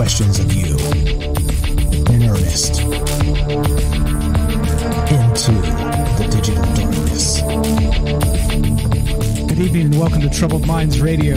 [0.00, 0.78] Questions of you
[2.14, 2.80] in earnest
[5.10, 5.52] into
[6.16, 7.42] the digital darkness.
[9.46, 11.36] Good evening and welcome to Troubled Minds Radio.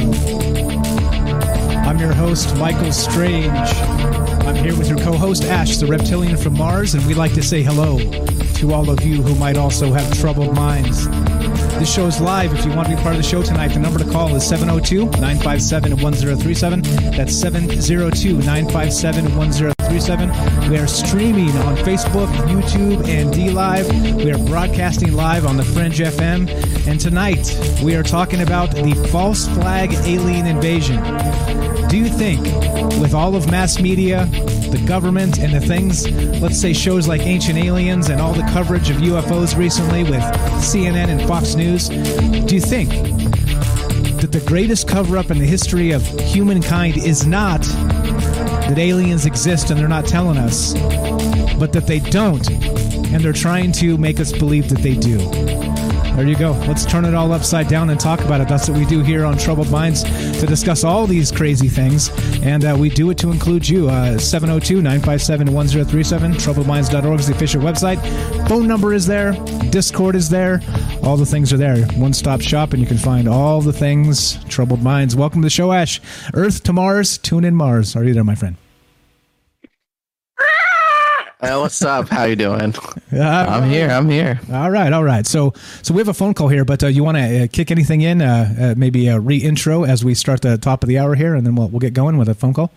[1.82, 3.52] I'm your host, Michael Strange.
[3.52, 7.44] I'm here with your co host, Ash, the reptilian from Mars, and we'd like to
[7.44, 11.06] say hello to all of you who might also have troubled minds.
[11.80, 12.54] This show is live.
[12.54, 14.48] If you want to be part of the show tonight, the number to call is
[14.48, 16.82] 702 957 1037.
[17.12, 19.73] That's 702 957 1037.
[19.94, 20.00] We
[20.80, 24.24] are streaming on Facebook, YouTube, and DLive.
[24.24, 26.50] We are broadcasting live on the Fringe FM.
[26.88, 30.96] And tonight, we are talking about the false flag alien invasion.
[31.90, 32.42] Do you think,
[33.00, 34.26] with all of mass media,
[34.72, 36.10] the government, and the things,
[36.42, 40.24] let's say shows like Ancient Aliens and all the coverage of UFOs recently with
[40.64, 42.90] CNN and Fox News, do you think
[44.22, 47.62] that the greatest cover up in the history of humankind is not
[48.68, 50.74] that aliens exist and they're not telling us,
[51.60, 55.18] but that they don't and they're trying to make us believe that they do?
[56.16, 56.52] There you go.
[56.68, 58.48] Let's turn it all upside down and talk about it.
[58.48, 62.12] That's what we do here on Troubled Minds to discuss all these crazy things.
[62.44, 63.90] And uh, we do it to include you.
[63.90, 66.34] Uh, 702 957 1037.
[66.34, 68.00] TroubledMinds.org is the official website.
[68.48, 69.34] Phone number is there.
[69.72, 70.60] Discord is there.
[71.04, 71.86] All the things are there.
[71.98, 75.18] One stop shop, and you can find all the things Troubled Minds.
[75.18, 76.00] Welcome to the show, Ash.
[76.34, 77.94] Earth to Mars, tune in Mars.
[77.96, 78.56] Are you there, my friend?
[81.42, 82.08] Hey, what's up?
[82.08, 82.74] How you doing?
[83.12, 83.90] Uh, I'm here.
[83.90, 84.40] I'm here.
[84.54, 85.28] All right, all right.
[85.28, 85.52] So,
[85.82, 88.00] so we have a phone call here, but uh, you want to uh, kick anything
[88.00, 88.22] in?
[88.22, 91.46] Uh, uh, maybe a re-intro as we start the top of the hour here, and
[91.46, 92.72] then we'll we'll get going with a phone call.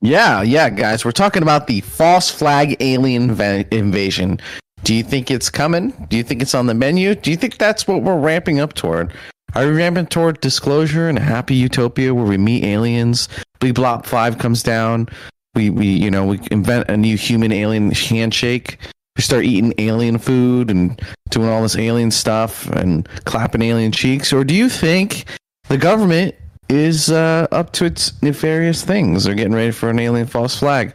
[0.00, 1.04] Yeah, yeah, guys.
[1.04, 4.38] We're talking about the false flag alien va- invasion.
[4.84, 5.90] Do you think it's coming?
[6.08, 7.14] Do you think it's on the menu?
[7.14, 9.12] Do you think that's what we're ramping up toward?
[9.54, 13.28] Are we ramping toward disclosure and a happy utopia where we meet aliens?
[13.60, 15.08] Bleep Blop Five comes down.
[15.54, 18.78] We we you know we invent a new human alien handshake.
[19.16, 21.00] We start eating alien food and
[21.30, 24.32] doing all this alien stuff and clapping alien cheeks.
[24.32, 25.24] Or do you think
[25.68, 26.36] the government
[26.68, 29.24] is uh, up to its nefarious things?
[29.24, 30.94] They're getting ready for an alien false flag.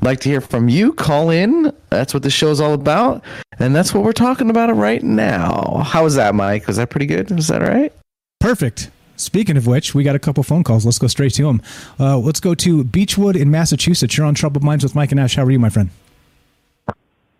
[0.00, 0.94] I'd like to hear from you.
[0.94, 1.72] Call in.
[1.90, 3.22] That's what the show is all about,
[3.58, 5.82] and that's what we're talking about right now.
[5.84, 6.66] How was that, Mike?
[6.66, 7.30] Was that pretty good?
[7.30, 7.92] Was that all right?
[8.38, 8.90] Perfect.
[9.16, 10.86] Speaking of which, we got a couple phone calls.
[10.86, 11.60] Let's go straight to them.
[11.98, 14.16] Uh, let's go to Beechwood in Massachusetts.
[14.16, 15.36] You're on Troubled Minds with Mike and Ash.
[15.36, 15.90] How are you, my friend?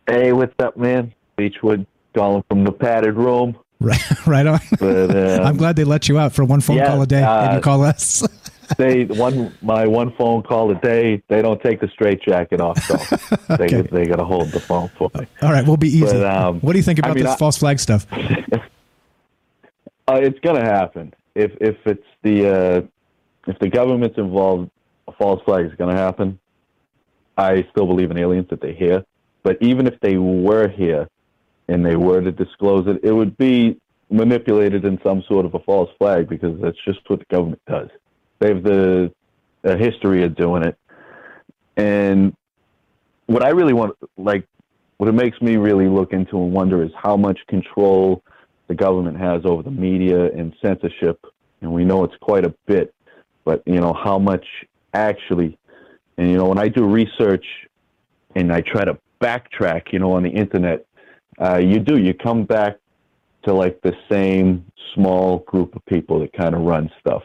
[0.07, 1.15] Hey, what's up, man?
[1.37, 3.57] Beechwood calling from the padded room.
[3.81, 4.61] Right, right on.
[4.79, 7.23] But, uh, I'm glad they let you out for one phone yeah, call a day,
[7.23, 8.23] and you uh, call us.
[8.77, 11.23] they one my one phone call a day.
[11.29, 12.97] They don't take the straight jacket off, so
[13.57, 13.83] they Okay.
[13.83, 15.27] they got to hold the phone for me.
[15.43, 16.05] All right, we'll be easy.
[16.07, 18.07] But, um, what do you think I about mean, this I- false flag stuff?
[20.09, 22.83] Uh, it's gonna happen if if it's the uh,
[23.47, 24.71] if the government's involved.
[25.09, 26.39] A false flag is gonna happen.
[27.37, 29.05] I still believe in aliens that they're here,
[29.43, 31.09] but even if they were here
[31.69, 35.59] and they were to disclose it, it would be manipulated in some sort of a
[35.61, 37.89] false flag because that's just what the government does.
[38.41, 39.13] They have the
[39.63, 40.77] a history of doing it,
[41.77, 42.35] and
[43.27, 44.47] what I really want, like,
[44.97, 48.23] what it makes me really look into and wonder is how much control
[48.69, 51.25] the government has over the media and censorship,
[51.61, 52.95] and we know it's quite a bit,
[53.45, 54.47] but you know how much
[54.95, 55.59] actually,
[56.17, 57.45] and you know when I do research
[58.35, 60.87] and I try to backtrack, you know, on the internet,
[61.39, 62.79] uh, you do you come back
[63.45, 64.65] to like the same
[64.95, 67.23] small group of people that kind of run stuff,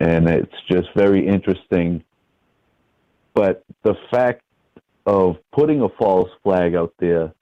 [0.00, 2.02] and it's just very interesting.
[3.34, 4.42] But the fact
[5.06, 7.32] of putting a false flag out there,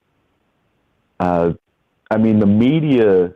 [1.21, 1.53] uh,
[2.11, 3.33] I mean, the media,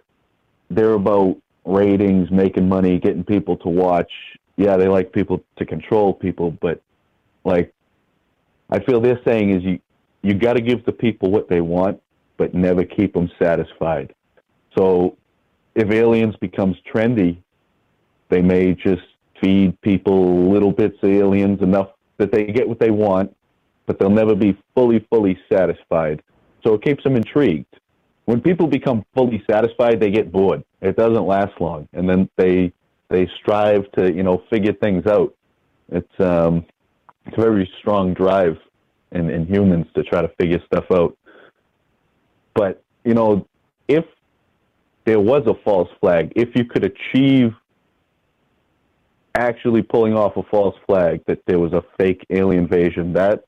[0.71, 4.11] they're about ratings, making money, getting people to watch.
[4.57, 6.81] Yeah, they like people to control people, but
[7.45, 7.73] like,
[8.71, 9.79] I feel they're saying is you,
[10.23, 12.03] you got to give the people what they want,
[12.37, 14.13] but never keep them satisfied.
[14.77, 15.17] So
[15.75, 17.39] if aliens becomes trendy,
[18.29, 19.03] they may just
[19.41, 23.35] feed people little bits of aliens enough that they get what they want,
[23.87, 26.23] but they'll never be fully, fully satisfied.
[26.65, 27.67] So it keeps them intrigued.
[28.25, 30.65] When people become fully satisfied, they get bored.
[30.81, 32.73] It doesn't last long, and then they
[33.09, 35.35] they strive to you know figure things out.
[35.91, 36.65] It's um,
[37.25, 38.59] it's a very strong drive
[39.13, 41.17] in, in humans to try to figure stuff out.
[42.55, 43.47] But you know,
[43.87, 44.05] if
[45.05, 47.55] there was a false flag, if you could achieve
[49.37, 53.45] actually pulling off a false flag that there was a fake alien invasion, that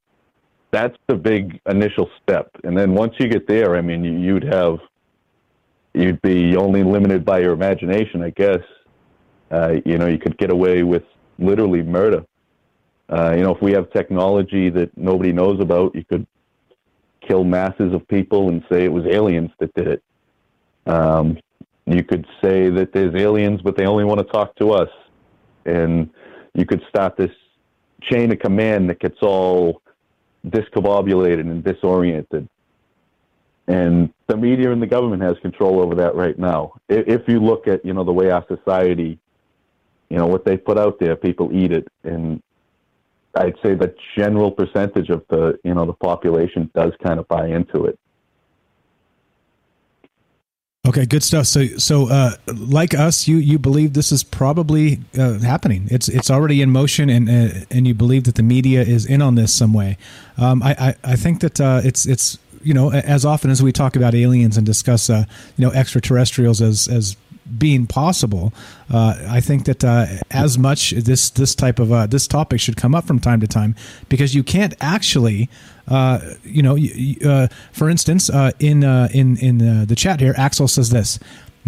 [0.71, 2.51] that's the big initial step.
[2.65, 4.79] And then once you get there, I mean, you, you'd have
[5.95, 8.63] you'd be only limited by your imagination, I guess.
[9.51, 11.05] Uh, you know, you could get away with
[11.39, 12.25] literally murder.
[13.09, 16.27] Uh, you know, if we have technology that nobody knows about, you could
[17.27, 20.03] kill masses of people and say it was aliens that did it.
[20.87, 21.39] Um,
[21.87, 24.91] you could say that there's aliens, but they only want to talk to us.
[25.69, 26.11] And
[26.55, 27.31] you could start this
[28.03, 29.83] chain of command that gets all
[30.47, 32.49] discombobulated and disoriented.
[33.67, 36.75] And the media and the government has control over that right now.
[36.89, 39.19] If, you look at, you know, the way our society,
[40.09, 41.87] you know, what they put out there, people eat it.
[42.03, 42.43] And
[43.35, 47.49] I'd say the general percentage of the, you know, the population does kind of buy
[47.49, 47.99] into it.
[50.89, 51.47] Okay, good stuff.
[51.47, 55.87] So, so uh, like us, you you believe this is probably uh, happening.
[55.91, 59.21] It's it's already in motion, and uh, and you believe that the media is in
[59.21, 59.99] on this some way.
[60.39, 60.71] Um, I,
[61.05, 64.15] I I think that uh, it's it's you know as often as we talk about
[64.15, 65.25] aliens and discuss uh,
[65.59, 67.17] you know extraterrestrials as as
[67.57, 68.53] being possible,
[68.91, 72.77] uh, I think that uh, as much this this type of uh, this topic should
[72.77, 73.75] come up from time to time
[74.09, 75.49] because you can't actually,
[75.89, 76.77] uh, you know,
[77.25, 81.19] uh, for instance, uh, in in in the chat here, Axel says this.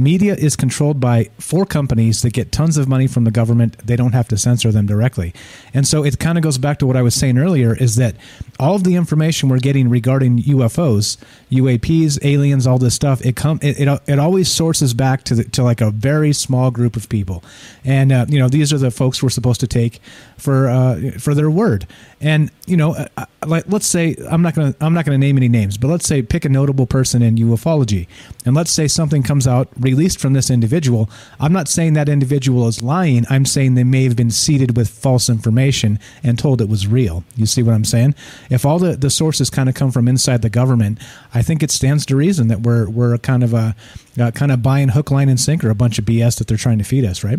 [0.00, 3.76] Media is controlled by four companies that get tons of money from the government.
[3.86, 5.34] They don't have to censor them directly.
[5.74, 8.16] And so it kind of goes back to what I was saying earlier is that
[8.58, 11.18] all of the information we're getting regarding UFOs,
[11.50, 15.44] UAPs, aliens, all this stuff, it come it, it, it always sources back to the,
[15.44, 17.44] to like a very small group of people.
[17.84, 20.00] And uh, you know, these are the folks we're supposed to take
[20.38, 21.86] for uh, for their word.
[22.22, 25.38] And you know, uh, uh, like let's say I'm not to I'm not to name
[25.38, 28.08] any names, but let's say pick a notable person in ufology,
[28.44, 31.08] and let's say something comes out released from this individual.
[31.38, 33.24] I'm not saying that individual is lying.
[33.30, 37.24] I'm saying they may have been seeded with false information and told it was real.
[37.36, 38.14] You see what I'm saying?
[38.50, 40.98] If all the, the sources kind of come from inside the government,
[41.32, 43.74] I think it stands to reason that we're we're kind of a
[44.20, 46.78] uh, kind of buying hook, line, and sinker a bunch of BS that they're trying
[46.78, 47.38] to feed us, right?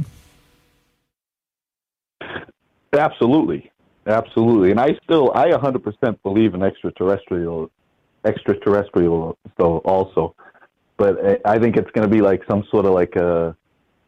[2.94, 3.72] Absolutely,
[4.08, 7.72] absolutely, and I still I 100% believe in extraterrestrial,
[8.26, 10.36] extraterrestrial though also,
[10.98, 13.56] but I think it's going to be like some sort of like a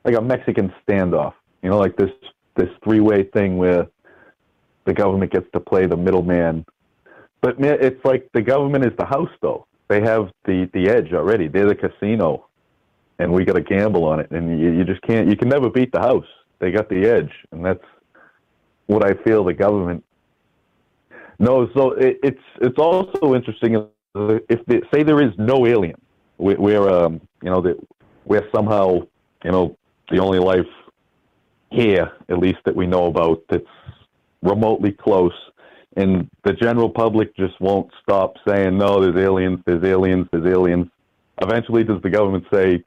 [0.05, 2.11] like a Mexican standoff, you know, like this
[2.55, 3.87] this three way thing where
[4.85, 6.65] the government gets to play the middleman,
[7.41, 9.67] but it's like the government is the house though.
[9.87, 11.47] They have the the edge already.
[11.47, 12.47] They're the casino,
[13.19, 15.29] and we got to gamble on it, and you, you just can't.
[15.29, 16.25] You can never beat the house.
[16.59, 17.83] They got the edge, and that's
[18.87, 20.03] what I feel the government
[21.39, 21.69] knows.
[21.75, 25.99] So it, it's it's also interesting if they say there is no alien,
[26.37, 27.77] where, um, you know that
[28.25, 28.99] we're somehow
[29.43, 29.77] you know
[30.09, 30.67] the only life
[31.71, 33.65] here, at least that we know about, that's
[34.43, 35.33] remotely close,
[35.97, 39.01] and the general public just won't stop saying no.
[39.01, 39.59] There's aliens.
[39.65, 40.27] There's aliens.
[40.31, 40.87] There's aliens.
[41.41, 42.83] Eventually, does the government say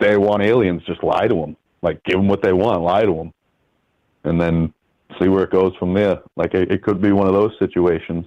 [0.00, 0.82] they want aliens?
[0.86, 1.56] Just lie to them.
[1.82, 2.82] Like give them what they want.
[2.82, 3.32] Lie to them,
[4.24, 4.72] and then
[5.20, 6.20] see where it goes from there.
[6.36, 8.26] Like it, it could be one of those situations.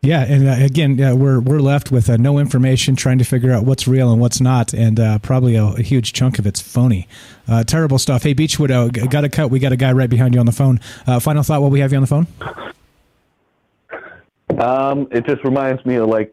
[0.00, 3.50] Yeah, and uh, again, uh, we're we're left with uh, no information, trying to figure
[3.50, 6.60] out what's real and what's not, and uh, probably a, a, huge chunk of it's
[6.60, 7.08] phony.
[7.48, 8.22] Uh, terrible stuff.
[8.22, 9.50] Hey, Beachwood, uh, got a cut.
[9.50, 10.78] We got a guy right behind you on the phone.
[11.20, 12.26] final thought while we have you on the phone.
[14.60, 16.32] Um, it just reminds me of like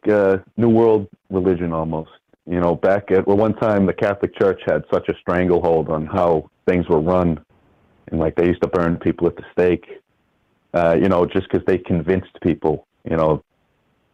[0.58, 2.12] New World religion almost.
[2.46, 6.06] You know, back at well, one time the Catholic Church had such a stranglehold on
[6.06, 7.44] how things were run
[8.08, 9.86] and like they used to burn people at the stake,
[10.74, 13.44] uh, you know, just because they convinced people, you know,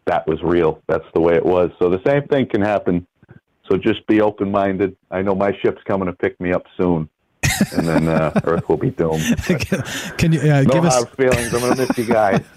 [0.06, 0.82] that was real.
[0.88, 1.72] That's the way it was.
[1.80, 3.06] So the same thing can happen.
[3.70, 4.98] So just be open minded.
[5.10, 7.10] I know my ship's coming to pick me up soon.
[7.74, 9.24] and then uh, Earth will be doomed.
[10.18, 11.54] Can you uh, no give us hard feelings?
[11.54, 12.44] I'm gonna miss you guys.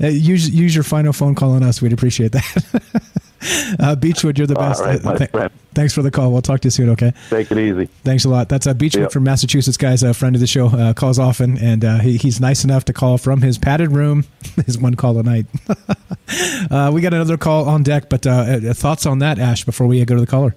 [0.00, 1.80] Uh, use use your final phone call on us.
[1.82, 3.22] We'd appreciate that.
[3.78, 4.82] Uh, Beechwood, you're the best.
[4.82, 6.32] Right, uh, th- thanks for the call.
[6.32, 6.90] We'll talk to you soon.
[6.90, 7.12] Okay.
[7.30, 7.86] Take it easy.
[8.02, 8.48] Thanks a lot.
[8.48, 9.12] That's uh, Beechwood yep.
[9.12, 10.02] from Massachusetts, guys.
[10.02, 10.66] A friend of the show.
[10.66, 14.24] Uh, calls often, and uh, he, he's nice enough to call from his padded room.
[14.66, 15.46] his one call a night.
[16.70, 19.64] uh, we got another call on deck, but uh, thoughts on that, Ash?
[19.64, 20.54] Before we go to the caller.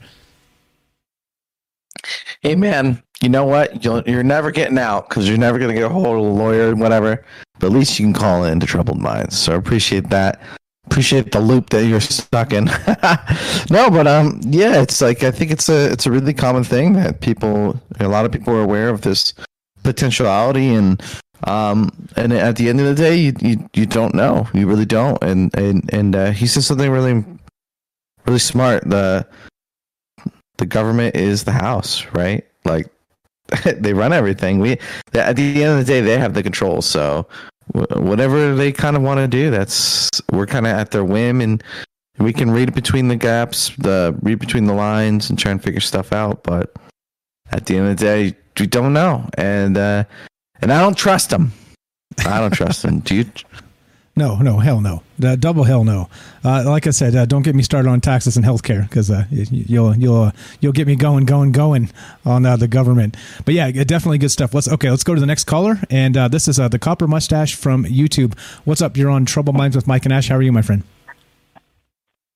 [2.41, 3.85] Hey man, you know what?
[3.85, 6.21] you are never getting out because you're never going to get a hold of a
[6.21, 7.23] lawyer, whatever.
[7.59, 9.37] But at least you can call in to Troubled Minds.
[9.37, 10.41] So I appreciate that
[10.91, 12.65] appreciate the loop that you're stuck in.
[13.69, 16.93] no, but um, yeah, it's like I think it's a it's a really common thing
[16.93, 19.33] that people, a lot of people are aware of this
[19.83, 21.01] potentiality, and
[21.45, 24.85] um, and at the end of the day, you you, you don't know, you really
[24.85, 27.23] don't, and and and uh, he said something really
[28.25, 28.83] really smart.
[28.83, 29.25] The
[30.57, 32.45] the government is the house, right?
[32.65, 32.87] Like
[33.63, 34.59] they run everything.
[34.59, 34.77] We
[35.13, 36.81] at the end of the day, they have the control.
[36.81, 37.27] So
[37.73, 39.49] whatever they kind of want to do.
[39.49, 41.63] That's we're kind of at their whim, and
[42.19, 45.79] we can read between the gaps, the read between the lines, and try and figure
[45.79, 46.43] stuff out.
[46.43, 46.75] But
[47.51, 50.03] at the end of the day, we don't know, and uh,
[50.61, 51.51] and I don't trust them.
[52.25, 52.99] I don't trust them.
[52.99, 53.25] Do you?
[54.21, 56.07] No, no, hell no, uh, double hell no.
[56.45, 59.25] Uh, like I said, uh, don't get me started on taxes and healthcare because uh,
[59.31, 61.89] you'll you'll uh, you'll get me going, going, going
[62.23, 63.17] on uh, the government.
[63.45, 64.53] But yeah, definitely good stuff.
[64.53, 67.83] Let's okay, let's go to the next caller, and this is the Copper Mustache from
[67.83, 68.37] YouTube.
[68.63, 68.95] What's up?
[68.95, 70.29] You're on Troubled Minds with Mike and Ash.
[70.29, 70.83] How are you, my friend?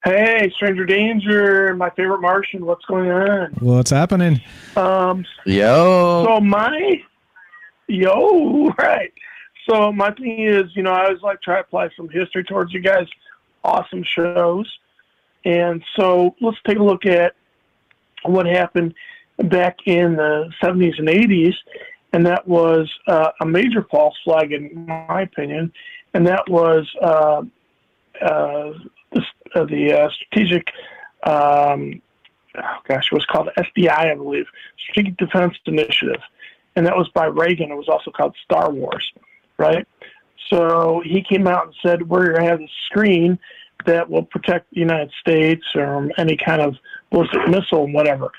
[0.03, 2.65] Hey, Stranger Danger, my favorite Martian.
[2.65, 3.51] What's going on?
[3.59, 4.41] What's happening?
[4.75, 6.25] Um, yo.
[6.27, 7.03] So my,
[7.88, 9.13] yo, right.
[9.70, 12.74] So my thing is, you know, I always like try to apply some history towards
[12.74, 13.07] you guys.
[13.63, 14.72] Awesome shows.
[15.43, 17.36] And so let's take a look at
[18.24, 18.93] what happened
[19.38, 21.55] back in the 70s and 80s.
[22.13, 25.72] And that was uh, a major false flag, in my opinion.
[26.13, 27.41] And that was uh,
[28.22, 28.72] uh,
[29.11, 29.22] the,
[29.55, 30.68] uh, the uh, strategic,
[31.24, 32.01] um,
[32.57, 34.45] oh gosh, it was called SDI, I believe,
[34.80, 36.22] Strategic Defense Initiative.
[36.76, 37.72] And that was by Reagan.
[37.72, 39.11] It was also called Star Wars
[39.58, 39.88] right?
[40.49, 43.39] So he came out and said, We're going to have the screen
[43.86, 46.76] that will protect the United States or any kind of
[47.12, 48.32] ballistic missile and whatever.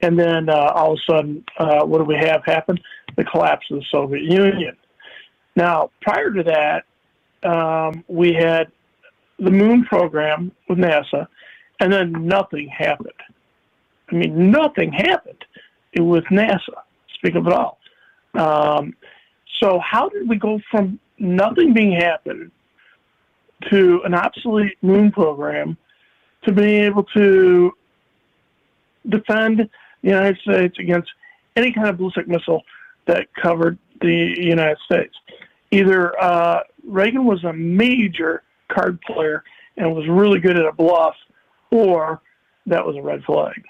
[0.00, 2.78] And then uh, all of a sudden, uh, what do we have happen?
[3.16, 4.76] The collapse of the Soviet Union.
[5.54, 6.84] Now, prior to that,
[7.48, 8.70] um, we had
[9.38, 11.26] the moon program with NASA,
[11.80, 13.10] and then nothing happened.
[14.10, 15.44] I mean, nothing happened
[15.98, 16.82] with NASA.
[17.14, 17.78] Speak of it all.
[18.34, 18.94] Um,
[19.62, 22.50] so, how did we go from nothing being happened
[23.70, 25.76] to an obsolete moon program
[26.44, 27.72] to being able to
[29.08, 29.68] defend the
[30.02, 31.08] United States against
[31.54, 32.62] any kind of ballistic missile
[33.06, 35.14] that covered the United States?
[35.70, 39.44] Either uh, Reagan was a major card player
[39.76, 41.14] and was really good at a bluff,
[41.70, 42.20] or
[42.66, 43.62] that was a red flag.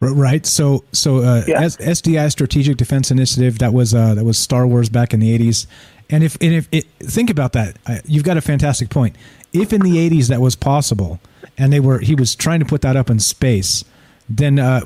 [0.00, 0.46] Right.
[0.46, 1.62] So, so uh, Yeah.
[1.62, 5.36] S- SDI Strategic Defense Initiative that was uh, that was Star Wars back in the
[5.38, 5.66] '80s.
[6.08, 7.76] And if and if it, think about that,
[8.06, 9.14] you've got a fantastic point.
[9.52, 11.20] If in the '80s that was possible,
[11.58, 13.84] and they were he was trying to put that up in space,
[14.28, 14.80] then uh,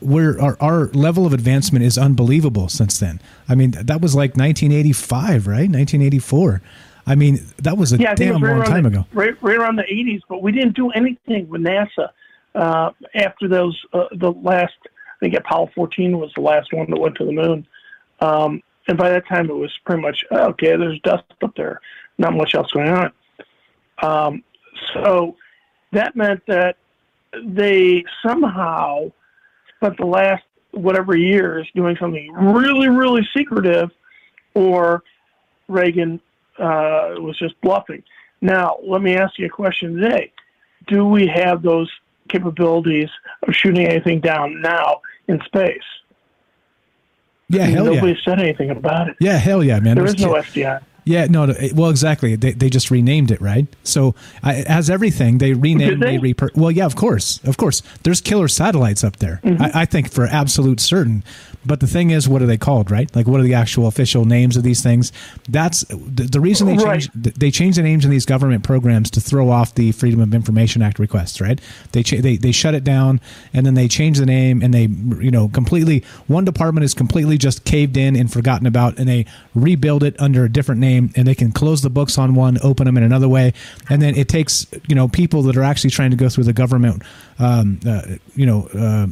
[0.00, 3.20] we're, our our level of advancement is unbelievable since then.
[3.48, 5.70] I mean, that was like 1985, right?
[5.70, 6.62] 1984.
[7.06, 8.88] I mean, that was a yeah, I think it damn was right long time the,
[8.88, 9.06] ago.
[9.12, 12.10] Right, right around the 80s, but we didn't do anything with NASA
[12.54, 13.78] uh, after those.
[13.92, 17.32] Uh, the last, I think Apollo 14 was the last one that went to the
[17.32, 17.66] moon,
[18.20, 20.76] um, and by that time it was pretty much okay.
[20.76, 21.80] There's dust up there,
[22.18, 23.12] not much else going on.
[24.02, 24.44] Um,
[24.94, 25.36] so
[25.92, 26.76] that meant that
[27.44, 29.10] they somehow
[29.76, 33.90] spent the last whatever years doing something really, really secretive,
[34.54, 35.02] or
[35.68, 36.20] Reagan
[36.58, 38.02] uh, was just bluffing.
[38.40, 40.32] Now, let me ask you a question today.
[40.86, 41.90] Do we have those
[42.28, 43.08] capabilities
[43.46, 45.82] of shooting anything down now in space?
[47.48, 48.00] Yeah, I mean, hell yeah.
[48.00, 49.16] nobody said anything about it.
[49.20, 49.96] Yeah, hell yeah, man.
[49.96, 50.82] There Those is no SDI.
[51.08, 52.36] Yeah, no, no, well, exactly.
[52.36, 53.66] They, they just renamed it, right?
[53.82, 54.14] So,
[54.44, 55.38] it has everything.
[55.38, 56.18] They renamed, they?
[56.18, 57.82] they repur- Well, yeah, of course, of course.
[58.02, 59.40] There's killer satellites up there.
[59.42, 59.62] Mm-hmm.
[59.62, 61.24] I, I think for absolute certain.
[61.68, 63.14] But the thing is, what are they called, right?
[63.14, 65.12] Like, what are the actual official names of these things?
[65.48, 67.02] That's the, the reason they Right.
[67.02, 67.38] changed.
[67.38, 70.80] They change the names in these government programs to throw off the Freedom of Information
[70.82, 71.60] Act requests, right?
[71.92, 73.20] They cha- they they shut it down,
[73.52, 74.86] and then they change the name, and they
[75.24, 79.26] you know completely one department is completely just caved in and forgotten about, and they
[79.54, 82.86] rebuild it under a different name, and they can close the books on one, open
[82.86, 83.52] them in another way,
[83.90, 86.52] and then it takes you know people that are actually trying to go through the
[86.54, 87.02] government,
[87.38, 88.02] um, uh,
[88.34, 89.06] you know, uh,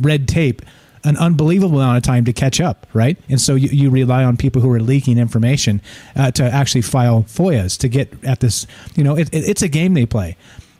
[0.00, 0.62] red tape
[1.04, 3.16] an unbelievable amount of time to catch up, right?
[3.28, 5.80] And so you, you rely on people who are leaking information
[6.16, 8.66] uh, to actually file FOIAs to get at this.
[8.96, 10.36] You know, it, it, it's a game they play.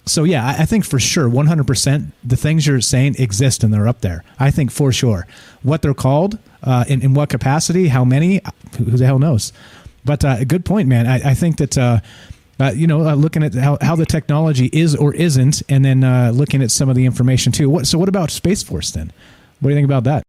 [0.06, 3.88] So yeah, I, I think for sure, 100%, the things you're saying exist and they're
[3.88, 4.24] up there.
[4.38, 5.26] I think for sure.
[5.62, 8.40] What they're called, uh, in, in what capacity, how many,
[8.76, 9.52] who, the hell knows?
[10.04, 11.06] But uh, a good point, man.
[11.06, 11.78] I, I think that.
[11.78, 12.00] Uh,
[12.60, 16.04] uh, you know, uh, looking at how, how the technology is or isn't, and then
[16.04, 17.68] uh, looking at some of the information too.
[17.68, 19.12] What, so, what about Space Force then?
[19.64, 20.24] What do you think about that?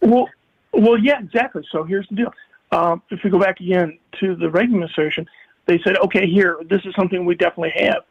[0.00, 0.26] Well,
[0.72, 1.62] well, yeah, exactly.
[1.70, 2.34] So here's the deal.
[2.72, 5.28] Um, if we go back again to the Reagan administration,
[5.66, 8.04] they said, okay, here, this is something we definitely have,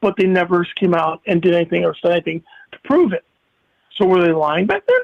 [0.00, 3.22] but they never came out and did anything or said anything to prove it.
[3.96, 5.00] So were they lying back then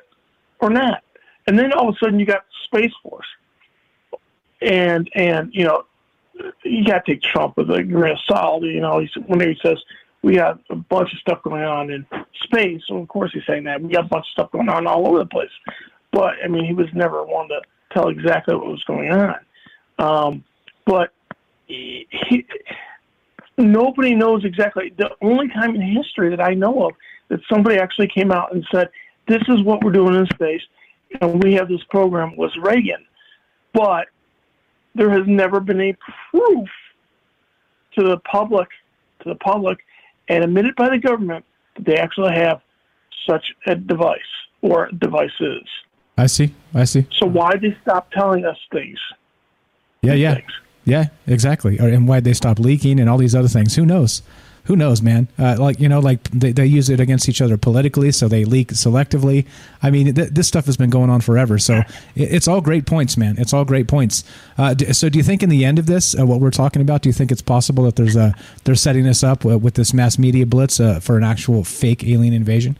[0.60, 1.02] or not?
[1.46, 3.26] And then all of a sudden you got Space Force,
[4.62, 5.84] and and you know
[6.64, 8.62] you got to take Trump with a grain of salt.
[8.62, 9.78] You know, he's, when he says
[10.22, 12.04] we got a bunch of stuff going on in
[12.44, 14.86] space, so of course he's saying that we got a bunch of stuff going on
[14.86, 15.50] all over the place.
[16.12, 17.60] But I mean, he was never one to
[17.92, 19.36] tell exactly what was going on.
[19.98, 20.44] Um,
[20.86, 21.12] but
[21.66, 22.46] he, he,
[23.56, 24.92] nobody knows exactly.
[24.96, 26.94] The only time in history that I know of
[27.28, 28.88] that somebody actually came out and said,
[29.26, 30.62] "This is what we're doing in space,
[31.20, 33.04] and we have this program," was Reagan.
[33.72, 34.06] But
[34.94, 35.96] there has never been a
[36.30, 36.68] proof
[37.96, 38.68] to the public,
[39.20, 39.78] to the public,
[40.28, 41.44] and admitted by the government
[41.76, 42.60] that they actually have
[43.28, 44.20] such a device
[44.62, 45.66] or devices.
[46.16, 46.54] I see.
[46.74, 47.06] I see.
[47.12, 47.38] So uh-huh.
[47.38, 48.98] why they stop telling us things?
[50.02, 50.38] Yeah, yeah,
[50.84, 51.78] yeah, exactly.
[51.78, 53.74] And why they stop leaking and all these other things?
[53.74, 54.22] Who knows?
[54.64, 55.28] Who knows, man?
[55.38, 58.44] Uh, like you know, like they, they use it against each other politically, so they
[58.44, 59.46] leak selectively.
[59.82, 61.58] I mean, th- this stuff has been going on forever.
[61.58, 61.78] So
[62.14, 63.36] it, it's all great points, man.
[63.38, 64.24] It's all great points.
[64.56, 66.82] Uh, d- so do you think in the end of this, uh, what we're talking
[66.82, 69.94] about, do you think it's possible that there's a they're setting us up with this
[69.94, 72.78] mass media blitz uh, for an actual fake alien invasion?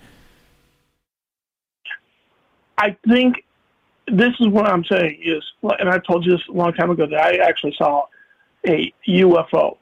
[2.79, 3.45] I think
[4.07, 5.43] this is what I'm saying is,
[5.79, 8.07] and I told you this a long time ago that I actually saw
[8.67, 9.77] a UFO,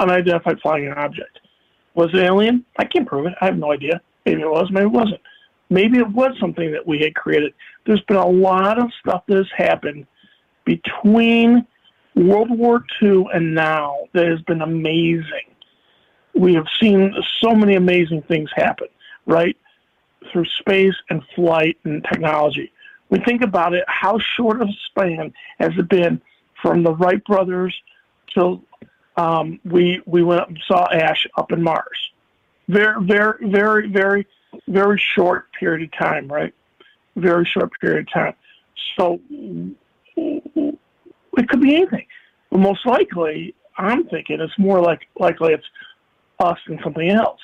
[0.00, 1.40] unidentified flying object.
[1.94, 2.64] Was it alien?
[2.78, 3.34] I can't prove it.
[3.40, 4.00] I have no idea.
[4.24, 4.70] Maybe it was.
[4.70, 5.20] Maybe it wasn't.
[5.70, 7.54] Maybe it was something that we had created.
[7.86, 10.06] There's been a lot of stuff that has happened
[10.64, 11.66] between
[12.14, 15.46] World War II and now, that has been amazing.
[16.34, 18.88] We have seen so many amazing things happen,
[19.26, 19.56] right?
[20.32, 22.72] Through space and flight and technology.
[23.10, 26.20] We think about it, how short of a span has it been
[26.60, 27.74] from the Wright brothers
[28.32, 28.62] till
[29.16, 32.10] um, we we went up and saw Ash up in Mars.
[32.68, 34.26] Very, very, very, very,
[34.68, 36.52] very short period of time, right?
[37.14, 38.34] Very short period of time.
[38.98, 39.20] So
[40.16, 42.06] it could be anything.
[42.50, 45.66] But most likely, I'm thinking it's more like likely it's
[46.40, 47.40] us than something else.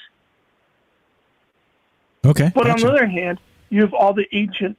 [2.25, 2.53] Okay.
[2.55, 3.39] But on the other hand,
[3.71, 4.77] you have all the ancient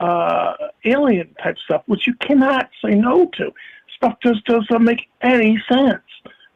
[0.00, 0.54] uh,
[0.84, 3.52] alien type stuff, which you cannot say no to.
[3.96, 6.02] Stuff just doesn't make any sense,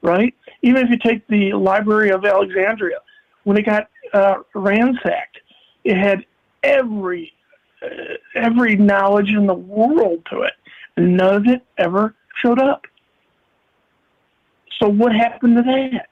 [0.03, 0.35] right?
[0.63, 2.99] Even if you take the Library of Alexandria,
[3.45, 5.39] when it got uh, ransacked,
[5.85, 6.25] it had
[6.63, 7.33] every
[7.83, 7.87] uh,
[8.35, 10.55] every knowledge in the world to it,
[10.97, 12.87] and none of it ever showed up.
[14.81, 16.09] So what happened to that?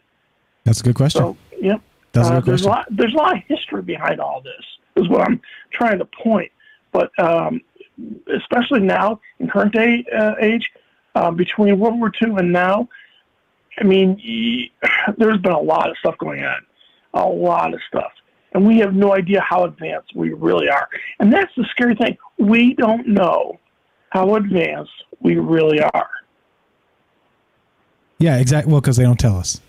[0.65, 1.21] That's a good question.
[1.21, 1.81] So, yep.
[2.13, 2.87] That's a Uh, good there's a lot.
[2.91, 4.65] There's a lot of history behind all this.
[4.97, 5.41] Is what I'm
[5.73, 6.51] trying to point.
[6.93, 7.61] But um,
[8.35, 10.71] especially now in current day uh, age,
[11.17, 12.89] uh, between World War II and now,
[13.79, 14.71] I mean,
[15.19, 16.61] there's been a lot of stuff going on,
[17.15, 18.13] a lot of stuff,
[18.53, 20.89] and we have no idea how advanced we really are.
[21.19, 22.17] And that's the scary thing.
[22.39, 23.59] We don't know
[24.11, 26.11] how advanced we really are.
[28.19, 28.73] Yeah, exactly.
[28.73, 29.61] Well, because they don't tell us.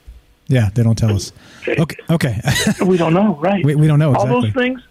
[0.48, 1.34] Yeah, they don't tell us.
[1.68, 1.98] Okay.
[2.10, 2.42] Okay.
[2.86, 3.66] we don't know, right?
[3.66, 4.36] We, we don't know exactly.
[4.36, 4.82] All those things,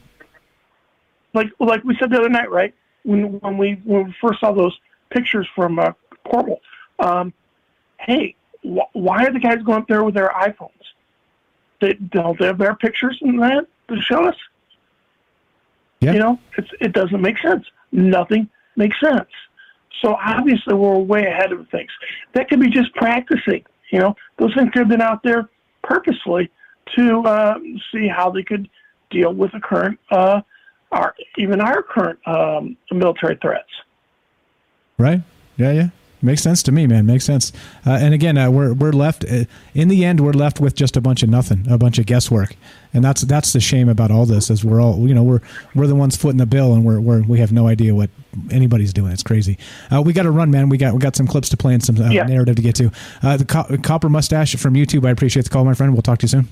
[1.32, 2.74] like like we said the other night, right?
[3.04, 4.78] When when we when we first saw those
[5.10, 5.92] pictures from uh,
[6.30, 6.60] Corporal,
[6.98, 7.32] um,
[8.00, 10.70] hey, wh- why are the guys going up there with their iPhones?
[11.80, 14.36] They don't they have their pictures and that to show us?
[16.00, 16.12] Yeah.
[16.12, 17.64] You know, it's it doesn't make sense.
[17.92, 19.28] Nothing makes sense.
[20.02, 21.90] So obviously we're way ahead of things.
[22.34, 23.64] That could be just practicing.
[23.90, 25.48] You know, those things could have been out there
[25.82, 26.50] purposely
[26.96, 27.58] to uh,
[27.92, 28.68] see how they could
[29.10, 30.40] deal with the current, uh,
[30.92, 33.70] our even our current um, military threats.
[34.98, 35.22] Right?
[35.56, 35.88] Yeah, yeah.
[36.22, 37.04] Makes sense to me, man.
[37.06, 37.52] Makes sense.
[37.86, 39.44] Uh, and again, uh, we're we're left uh,
[39.74, 40.20] in the end.
[40.20, 42.56] We're left with just a bunch of nothing, a bunch of guesswork,
[42.94, 44.48] and that's that's the shame about all this.
[44.50, 45.40] Is we're all you know we're
[45.74, 48.08] we're the ones footing the bill, and we're, we're we have no idea what
[48.50, 49.12] anybody's doing.
[49.12, 49.58] It's crazy.
[49.94, 50.70] Uh, we got to run, man.
[50.70, 52.24] We got we got some clips to play and some uh, Yeah.
[52.24, 52.90] narrative to get to.
[53.22, 55.06] Uh, the co- copper mustache from YouTube.
[55.06, 55.92] I appreciate the call, my friend.
[55.92, 56.48] We'll talk to you soon.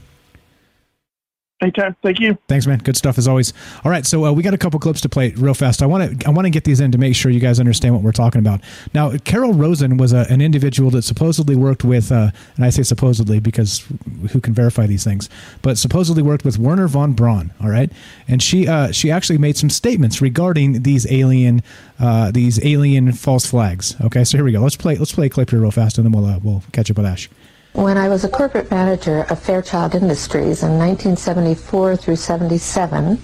[1.64, 1.96] Anytime.
[2.02, 2.36] Thank you.
[2.46, 2.78] Thanks, man.
[2.78, 3.54] Good stuff as always.
[3.84, 5.82] All right, so uh, we got a couple clips to play real fast.
[5.82, 7.94] I want to I want to get these in to make sure you guys understand
[7.94, 8.60] what we're talking about.
[8.92, 12.82] Now, Carol Rosin was a, an individual that supposedly worked with, uh, and I say
[12.82, 13.82] supposedly because
[14.30, 15.30] who can verify these things,
[15.62, 17.50] but supposedly worked with Werner von Braun.
[17.62, 17.90] All right,
[18.28, 21.62] and she uh, she actually made some statements regarding these alien
[21.98, 23.96] uh, these alien false flags.
[24.02, 24.60] Okay, so here we go.
[24.60, 26.90] Let's play let's play a clip here real fast, and then we'll uh, we'll catch
[26.90, 27.30] up with Ash.
[27.74, 33.20] When I was a corporate manager of Fairchild Industries in 1974 through 77,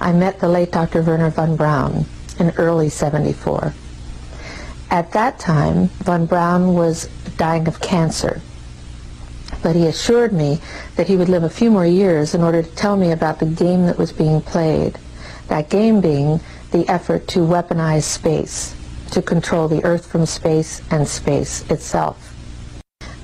[0.00, 1.02] I met the late Dr.
[1.02, 2.06] Werner von Braun
[2.38, 3.74] in early 74.
[4.92, 7.08] At that time, von Braun was
[7.38, 8.40] dying of cancer,
[9.64, 10.60] but he assured me
[10.94, 13.46] that he would live a few more years in order to tell me about the
[13.46, 14.96] game that was being played.
[15.48, 16.38] That game being
[16.70, 18.76] the effort to weaponize space,
[19.10, 22.27] to control the Earth from space and space itself.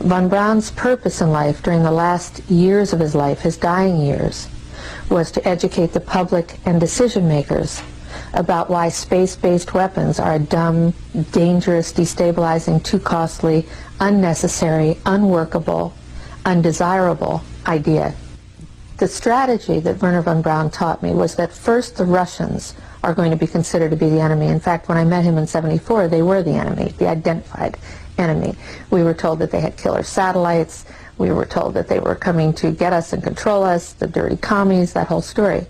[0.04, 4.50] Von Braun's purpose in life during the last years of his life, his dying years,
[5.08, 7.80] was to educate the public and decision makers
[8.34, 10.92] about why space-based weapons are a dumb,
[11.32, 13.66] dangerous, destabilizing, too costly,
[13.98, 15.94] unnecessary, unworkable,
[16.44, 18.14] undesirable idea.
[18.98, 23.30] The strategy that Werner von Braun taught me was that first the Russians are going
[23.30, 24.48] to be considered to be the enemy.
[24.48, 27.78] In fact, when I met him in 74, they were the enemy, the identified
[28.18, 28.54] enemy.
[28.90, 30.84] We were told that they had killer satellites.
[31.18, 34.36] We were told that they were coming to get us and control us, the dirty
[34.36, 35.66] commies, that whole story.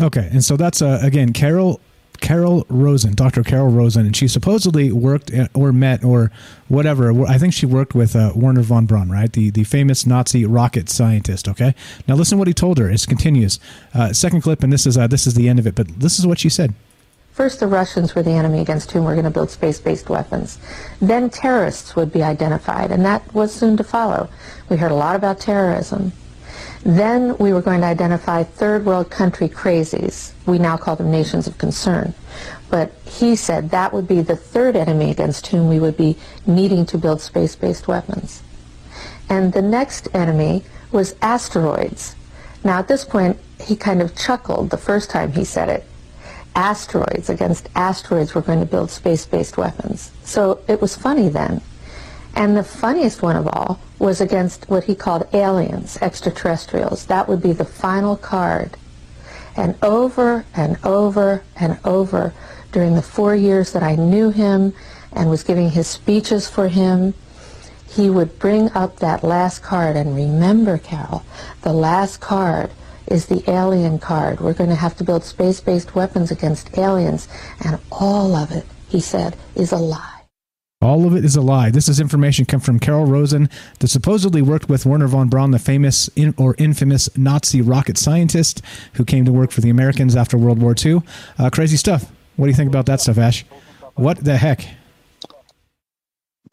[0.00, 1.80] Okay, and so that's uh, again Carol
[2.20, 3.42] Carol Rosin, Dr.
[3.42, 6.30] Carol Rosin, and she supposedly worked or met or
[6.68, 7.12] whatever.
[7.26, 9.32] I think she worked with uh, Werner von Braun, right?
[9.32, 11.48] The the famous Nazi rocket scientist.
[11.48, 11.74] Okay,
[12.06, 12.90] now listen what he told her.
[12.90, 13.58] It continues.
[13.94, 15.74] Uh, second clip, and this is uh, this is the end of it.
[15.74, 16.74] But this is what she said.
[17.38, 20.58] First, the Russians were the enemy against whom we're going to build space-based weapons.
[21.00, 24.28] Then terrorists would be identified, and that was soon to follow.
[24.68, 26.10] We heard a lot about terrorism.
[26.82, 30.32] Then we were going to identify third world country crazies.
[30.46, 32.12] We now call them nations of concern.
[32.70, 36.84] But he said that would be the third enemy against whom we would be needing
[36.86, 38.42] to build space-based weapons.
[39.28, 42.16] And the next enemy was asteroids.
[42.64, 45.84] Now at this point, he kind of chuckled the first time he said it.
[46.54, 47.28] Asteroids.
[47.28, 50.10] Against asteroids, we're going to build space-based weapons.
[50.24, 51.60] So it was funny then.
[52.34, 57.06] And the funniest one of all was against what he called aliens, extraterrestrials.
[57.06, 58.76] That would be the final card.
[59.56, 62.32] And over and over and over
[62.70, 64.72] during the four years that I knew him
[65.12, 67.14] and was giving his speeches for him,
[67.88, 69.96] he would bring up that last card.
[69.96, 71.24] And remember, Carol,
[71.62, 72.70] the last card
[73.10, 74.40] is the alien card.
[74.40, 77.28] We're going to have to build space-based weapons against aliens.
[77.64, 80.18] And all of it, he said, is a lie.
[80.80, 81.70] All of it is a lie.
[81.70, 85.58] This is information come from Carol Rosin, that supposedly worked with Werner von Braun, the
[85.58, 88.62] famous in, or infamous Nazi rocket scientist
[88.94, 91.02] who came to work for the Americans after World War II.
[91.36, 92.12] Uh, crazy stuff.
[92.36, 93.44] What do you think about that stuff, Ash?
[93.94, 94.64] What the heck?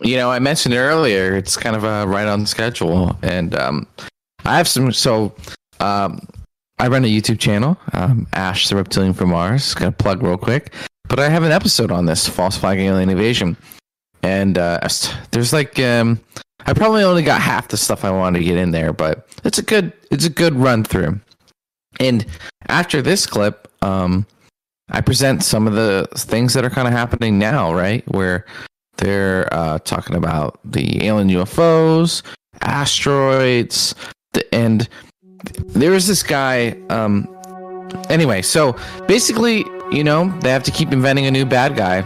[0.02, 3.15] You know, I mentioned earlier, it's kind of uh, right on schedule.
[3.22, 3.88] And um,
[4.44, 4.91] I have some.
[4.91, 5.36] So
[5.80, 6.27] um,
[6.77, 9.73] I run a YouTube channel, um, Ash the Reptilian from Mars.
[9.73, 10.73] Got to plug real quick.
[11.07, 13.56] But I have an episode on this false flag alien invasion.
[14.23, 14.80] And uh,
[15.31, 15.80] there's like.
[15.80, 16.19] Um,
[16.68, 19.60] I probably only got half the stuff I wanted to get in there, but it's
[19.60, 21.19] a good it's a good run through.
[21.99, 22.26] And
[22.68, 24.26] after this clip, um,
[24.89, 28.03] I present some of the things that are kind of happening now, right?
[28.11, 28.45] Where
[28.97, 32.23] they're uh, talking about the alien UFOs,
[32.61, 33.93] asteroids,
[34.34, 34.89] the, and
[35.67, 36.77] there is this guy.
[36.89, 37.27] Um,
[38.09, 38.76] anyway, so
[39.07, 42.01] basically, you know, they have to keep inventing a new bad guy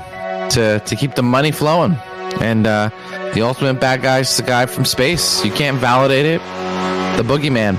[0.49, 1.95] to to keep the money flowing,
[2.39, 2.89] and uh,
[3.33, 5.43] the ultimate bad guy is the guy from space.
[5.45, 6.41] You can't validate it.
[7.17, 7.75] The boogeyman,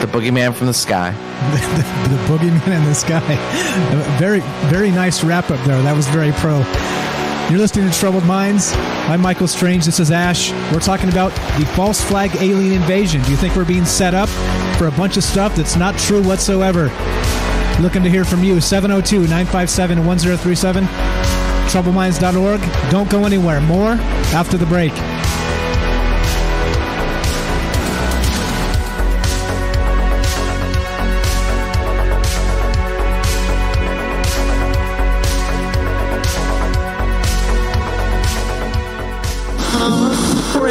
[0.00, 1.10] the boogeyman from the sky.
[1.50, 3.20] the, the boogeyman in the sky.
[4.18, 5.80] Very, very nice wrap up there.
[5.82, 6.62] That was very pro.
[7.50, 8.72] You're listening to Troubled Minds.
[9.08, 9.84] I'm Michael Strange.
[9.84, 10.52] This is Ash.
[10.72, 13.20] We're talking about the false flag alien invasion.
[13.22, 14.28] Do you think we're being set up
[14.78, 16.84] for a bunch of stuff that's not true whatsoever?
[17.80, 18.60] Looking to hear from you.
[18.60, 20.84] 702 957 1037.
[20.84, 22.90] TroubledMinds.org.
[22.92, 23.60] Don't go anywhere.
[23.60, 23.94] More
[24.32, 24.92] after the break.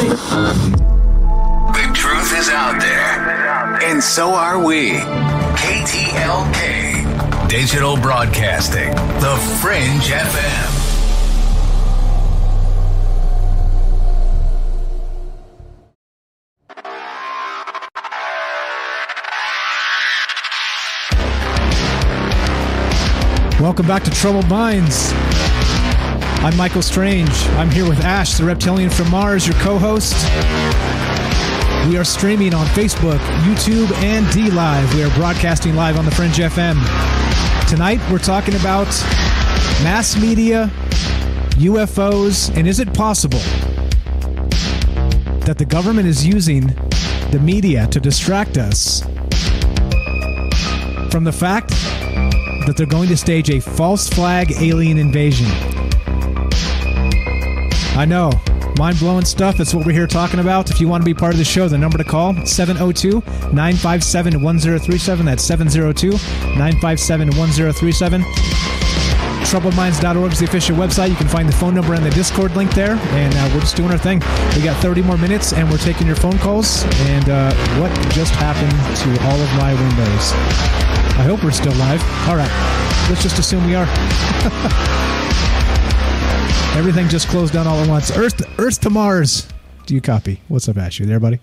[0.00, 4.92] The truth is out there, and so are we.
[5.60, 10.80] KTLK, Digital Broadcasting, The Fringe FM.
[23.60, 25.12] Welcome back to Troubled Minds.
[26.42, 27.28] I'm Michael Strange.
[27.58, 30.14] I'm here with Ash, the reptilian from Mars, your co host.
[31.86, 34.94] We are streaming on Facebook, YouTube, and DLive.
[34.94, 36.78] We are broadcasting live on the Fringe FM.
[37.68, 38.86] Tonight, we're talking about
[39.84, 40.70] mass media,
[41.58, 43.38] UFOs, and is it possible
[45.40, 46.68] that the government is using
[47.32, 49.02] the media to distract us
[51.12, 51.68] from the fact
[52.64, 55.69] that they're going to stage a false flag alien invasion?
[58.00, 58.32] I know.
[58.78, 59.58] Mind blowing stuff.
[59.58, 60.70] That's what we're here talking about.
[60.70, 63.20] If you want to be part of the show, the number to call 702
[63.52, 65.26] 957 1037.
[65.26, 66.12] That's 702
[66.56, 68.22] 957 1037.
[69.42, 71.10] TroubledMinds.org is the official website.
[71.10, 72.96] You can find the phone number and the Discord link there.
[72.96, 74.20] And uh, we're just doing our thing.
[74.56, 76.84] We got 30 more minutes and we're taking your phone calls.
[77.10, 80.32] And uh, what just happened to all of my windows?
[81.20, 82.02] I hope we're still live.
[82.30, 82.50] All right.
[83.10, 83.84] Let's just assume we are.
[86.76, 88.16] Everything just closed down all at once.
[88.16, 89.48] Earth, Earth to Mars.
[89.86, 90.40] Do you copy?
[90.48, 91.00] What's up, Ash?
[91.00, 91.40] You there, buddy?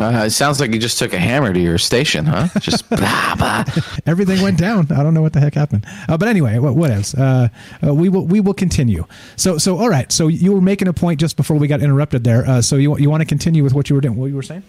[0.00, 2.48] Uh, it sounds like you just took a hammer to your station, huh?
[2.60, 3.64] Just blah, blah.
[4.06, 4.90] Everything went down.
[4.90, 5.84] I don't know what the heck happened.
[6.08, 7.14] Uh, but anyway, what, what else?
[7.14, 7.48] Uh,
[7.86, 9.04] uh, we will we will continue.
[9.36, 10.10] So so all right.
[10.10, 12.46] So you were making a point just before we got interrupted there.
[12.46, 14.16] Uh, so you you want to continue with what you were doing?
[14.16, 14.62] What you were saying?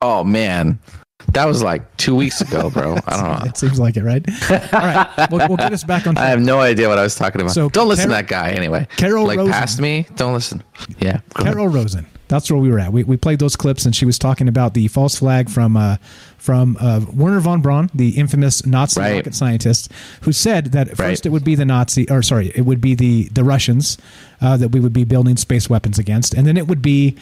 [0.00, 0.80] Oh man,
[1.28, 2.96] that was like two weeks ago, bro.
[3.06, 3.48] I don't know.
[3.48, 4.24] It seems like it, right?
[4.50, 6.16] All right, we'll, we'll get us back on.
[6.18, 7.52] I have no idea what I was talking about.
[7.52, 8.86] So don't listen Carol- to that guy anyway.
[8.96, 9.52] Carol like Rosin.
[9.52, 10.62] past me, don't listen.
[10.98, 11.54] Yeah, go ahead.
[11.54, 12.06] Carol Rosin.
[12.28, 12.94] That's where we were at.
[12.94, 15.96] We, we played those clips, and she was talking about the false flag from uh,
[16.38, 19.16] from uh, Werner von Braun, the infamous Nazi Right.
[19.16, 19.92] rocket scientist,
[20.22, 21.08] who said that at Right.
[21.10, 23.98] first it would be the Nazi, or sorry, it would be the the Russians
[24.40, 27.16] uh, that we would be building space weapons against, and then it would be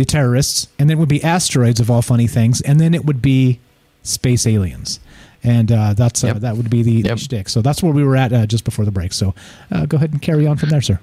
[0.00, 3.04] the terrorists, and then it would be asteroids of all funny things, and then it
[3.04, 3.60] would be
[4.02, 4.98] space aliens.
[5.44, 7.48] And uh, that's uh, that would be the, the shtick.
[7.50, 9.12] So that's where we were at uh, just before the break.
[9.12, 9.34] So
[9.70, 11.00] uh, go ahead and carry on from there, sir.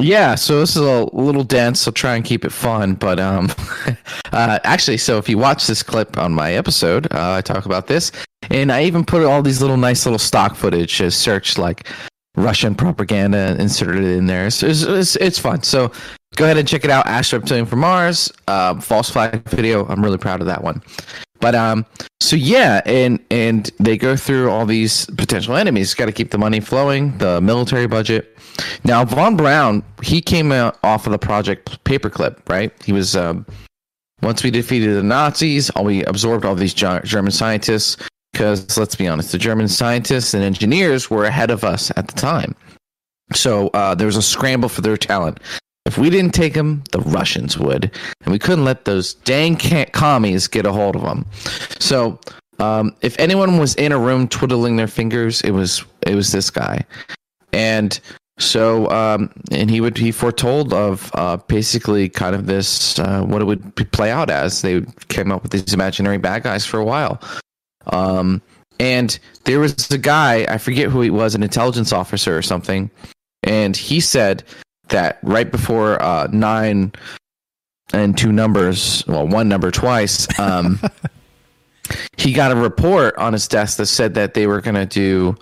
[0.00, 1.86] Yeah, so this is a little dense.
[1.86, 3.50] I'll try and keep it fun, but um,
[4.32, 7.88] uh, actually, so if you watch this clip on my episode, uh, I talk about
[7.88, 8.12] this.
[8.50, 11.88] and I even put all these little nice little stock footage as search like
[12.38, 14.46] Russian propaganda inserted in there.
[14.46, 15.62] It's, it's, it's, it's fun.
[15.62, 15.92] So
[16.36, 17.06] go ahead and check it out.
[17.06, 19.86] Ash Reptilian from Mars, uh, false flag video.
[19.86, 20.82] I'm really proud of that one.
[21.40, 21.86] But um,
[22.20, 25.94] so yeah, and and they go through all these potential enemies.
[25.94, 28.36] Got to keep the money flowing, the military budget.
[28.84, 32.72] Now von Braun, he came out off of the project Paperclip, right?
[32.84, 33.46] He was um,
[34.22, 37.96] once we defeated the Nazis, all we absorbed all these German scientists.
[38.32, 42.14] Because let's be honest, the German scientists and engineers were ahead of us at the
[42.14, 42.54] time.
[43.34, 45.40] So uh, there was a scramble for their talent.
[45.86, 47.90] If we didn't take them, the Russians would,
[48.22, 49.56] and we couldn't let those dang
[49.92, 51.24] commies get a hold of them.
[51.78, 52.20] So,
[52.58, 56.50] um, if anyone was in a room twiddling their fingers, it was it was this
[56.50, 56.84] guy,
[57.54, 57.98] and
[58.38, 63.40] so um, and he would he foretold of uh, basically kind of this uh, what
[63.40, 64.60] it would play out as.
[64.60, 67.18] They came up with these imaginary bad guys for a while.
[67.90, 68.42] Um,
[68.80, 72.90] and there was a guy, I forget who he was, an intelligence officer or something,
[73.42, 74.44] and he said
[74.88, 76.92] that right before uh, nine
[77.92, 80.80] and two numbers, well, one number twice, um,
[82.16, 85.36] he got a report on his desk that said that they were going to do,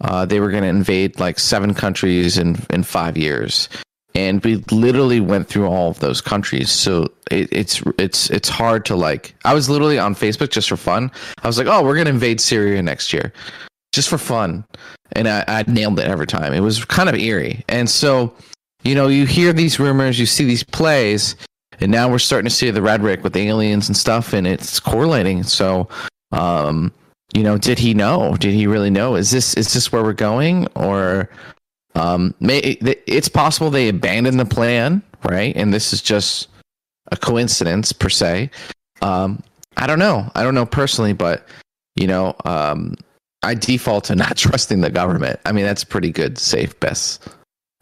[0.00, 3.68] uh, they were going to invade like seven countries in in five years,
[4.14, 6.70] and we literally went through all of those countries.
[6.70, 9.34] So it, it's it's it's hard to like.
[9.44, 11.10] I was literally on Facebook just for fun.
[11.42, 13.32] I was like, oh, we're to invade Syria next year,
[13.92, 14.64] just for fun,
[15.12, 16.52] and I, I nailed it every time.
[16.52, 18.34] It was kind of eerie, and so
[18.84, 21.36] you know, you hear these rumors, you see these plays,
[21.80, 25.42] and now we're starting to see the rhetoric with aliens and stuff, and it's correlating.
[25.42, 25.88] So,
[26.32, 26.92] um,
[27.32, 28.36] you know, did he know?
[28.36, 29.16] Did he really know?
[29.16, 31.30] Is this is this where we're going, or
[31.94, 35.54] um, may, it's possible they abandoned the plan, right?
[35.56, 36.48] And this is just
[37.12, 38.50] a coincidence per se.
[39.02, 39.42] Um,
[39.76, 40.30] I don't know.
[40.34, 41.46] I don't know personally, but
[41.96, 42.94] you know, um,
[43.42, 45.40] I default to not trusting the government.
[45.44, 47.26] I mean, that's a pretty good, safe best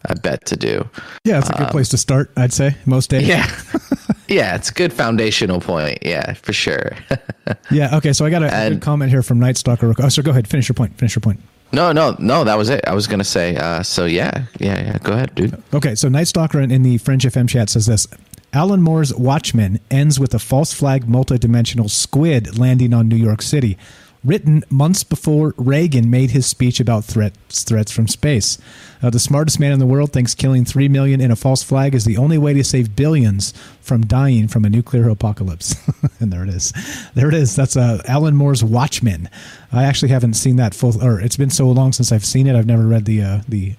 [0.07, 0.89] I bet to do.
[1.25, 2.31] Yeah, it's a good Um, place to start.
[2.37, 3.29] I'd say most days.
[3.29, 3.47] Yeah,
[4.29, 5.99] yeah, it's a good foundational point.
[6.03, 6.93] Yeah, for sure.
[7.71, 7.97] Yeah.
[7.97, 8.13] Okay.
[8.13, 9.93] So I got a, a good comment here from Night Stalker.
[9.99, 10.47] Oh, so go ahead.
[10.47, 10.97] Finish your point.
[10.97, 11.41] Finish your point.
[11.73, 12.45] No, no, no.
[12.45, 12.87] That was it.
[12.87, 13.57] I was gonna say.
[13.57, 14.99] Uh, so yeah, yeah, yeah.
[14.99, 15.61] Go ahead, dude.
[15.73, 18.07] Okay, so Night Stalker in, the Fringe FM chat says this.
[18.53, 23.79] Alan Moore's Watchmen ends with a false flag multidimensional squid landing on New York City,
[24.25, 28.59] written months before Reagan made his speech about threats threats from space.
[29.03, 31.95] Uh, the smartest man in the world thinks killing three million in a false flag
[31.95, 35.75] is the only way to save billions from dying from a nuclear apocalypse.
[36.21, 36.73] and there it is.
[37.15, 37.57] There it is.
[37.57, 39.29] That's uh, Alan Moore's Watchmen.
[39.73, 42.57] I actually haven't seen that full, or it's been so long since I've seen it.
[42.57, 43.75] I've never read the uh, the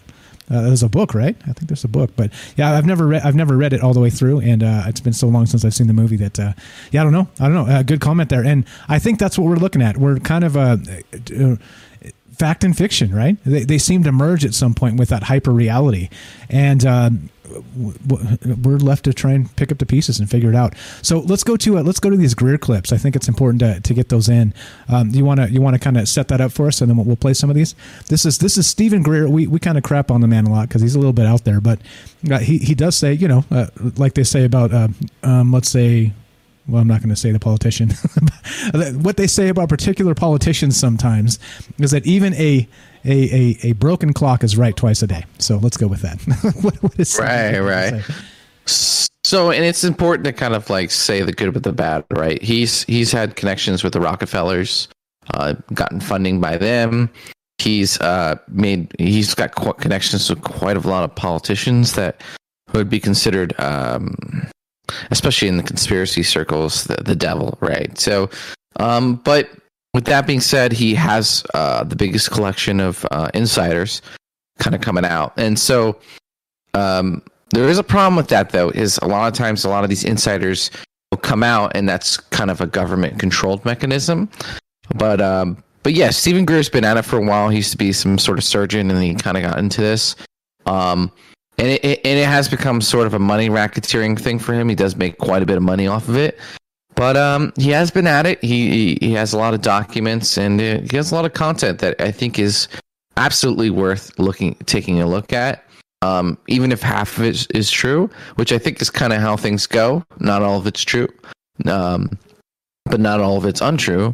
[0.50, 1.36] uh, there's a book, right?
[1.44, 3.22] I think there's a book, but yeah, I've never read.
[3.24, 5.64] I've never read it all the way through, and uh, it's been so long since
[5.64, 6.54] I've seen the movie that, uh,
[6.92, 7.28] yeah, I don't know.
[7.40, 7.68] I don't know.
[7.68, 9.98] Uh, good comment there, and I think that's what we're looking at.
[9.98, 10.80] We're kind of a
[11.40, 11.56] uh,
[12.34, 13.38] fact and fiction, right?
[13.46, 16.10] They, they seem to merge at some point with that hyper reality,
[16.50, 17.30] and um,
[17.76, 20.76] we're left to try and pick up the pieces and figure it out.
[21.02, 22.92] So let's go to uh, let's go to these Greer clips.
[22.92, 24.54] I think it's important to, to get those in.
[24.88, 26.90] Um, you want to you want to kind of set that up for us, and
[26.90, 27.76] then we'll, play some of these.
[28.08, 29.30] This is this is Steven Greer.
[29.30, 31.26] We we kind of crap on the man a lot because he's a little bit
[31.26, 31.80] out there, but
[32.32, 33.68] uh, he he does say you know uh,
[33.98, 34.88] like they say about uh,
[35.22, 36.14] um, let's say
[36.68, 37.90] well, I'm not going to say the politician.
[39.02, 41.40] what they say about particular politicians sometimes
[41.80, 42.68] is that even a,
[43.06, 45.26] a, a, a broken clock is right twice a day.
[45.40, 46.22] So let's go with that.
[46.62, 48.04] what, what is Right, right.
[48.66, 52.42] So, and it's important to kind of like say the good with the bad, right?
[52.42, 54.88] He's he's had connections with the Rockefellers,
[55.34, 57.10] uh, gotten funding by them.
[57.58, 62.22] He's uh, made he's got connections with quite a lot of politicians that
[62.74, 64.48] would be considered, um,
[65.12, 67.98] especially in the conspiracy circles, the, the devil, right?
[67.98, 68.30] So,
[68.80, 69.50] um, but
[69.94, 74.02] with that being said, he has uh, the biggest collection of uh, insiders
[74.60, 76.00] kind of coming out, and so
[76.74, 78.70] um, there is a problem with that, though.
[78.70, 80.72] Is a lot of times a lot of these insiders
[81.12, 84.30] will come out, and that's kind of a government controlled mechanism.
[84.96, 87.50] But um, but yeah, Steven Greer's been at it for a while.
[87.50, 90.16] He used to be some sort of surgeon, and he kind of got into this.
[90.66, 91.12] Um,
[91.64, 94.68] and it, it and it has become sort of a money racketeering thing for him.
[94.68, 96.38] He does make quite a bit of money off of it.
[96.96, 98.44] But um, he has been at it.
[98.44, 101.80] He, he has a lot of documents and uh, he has a lot of content
[101.80, 102.68] that I think is
[103.16, 105.64] absolutely worth looking taking a look at.
[106.02, 109.22] Um, even if half of it is, is true, which I think is kind of
[109.22, 110.04] how things go.
[110.20, 111.08] Not all of it's true,
[111.66, 112.10] um,
[112.86, 114.14] but not all of it's untrue.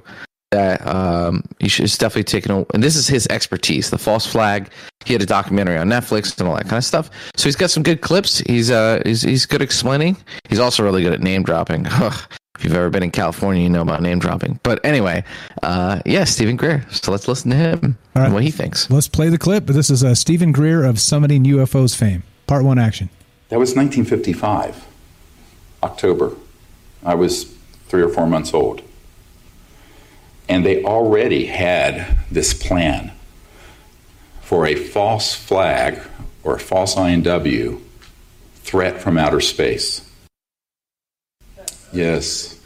[0.51, 2.51] That um, you should it's definitely taken.
[2.51, 4.71] A, and this is his expertise, the false flag.
[5.05, 7.09] He had a documentary on Netflix and all that kind of stuff.
[7.35, 8.39] So he's got some good clips.
[8.39, 10.17] He's uh he's he's good explaining.
[10.49, 11.85] He's also really good at name dropping.
[12.59, 14.59] If you've ever been in California, you know about name dropping.
[14.63, 15.23] But anyway,
[15.63, 16.85] uh, yeah, Steven Greer.
[16.91, 18.89] So let's listen to him and what he thinks.
[18.89, 19.67] Let's play the clip.
[19.67, 22.23] This is uh, Steven Greer of Summiting UFOs fame.
[22.47, 23.09] Part one action.
[23.47, 24.85] That was 1955,
[25.84, 26.34] October.
[27.01, 27.45] I was
[27.88, 28.81] three or four months old.
[30.49, 33.11] And they already had this plan
[34.41, 36.01] for a false flag
[36.43, 37.80] or a false INW
[38.55, 40.09] threat from outer space.
[41.93, 42.59] Yes.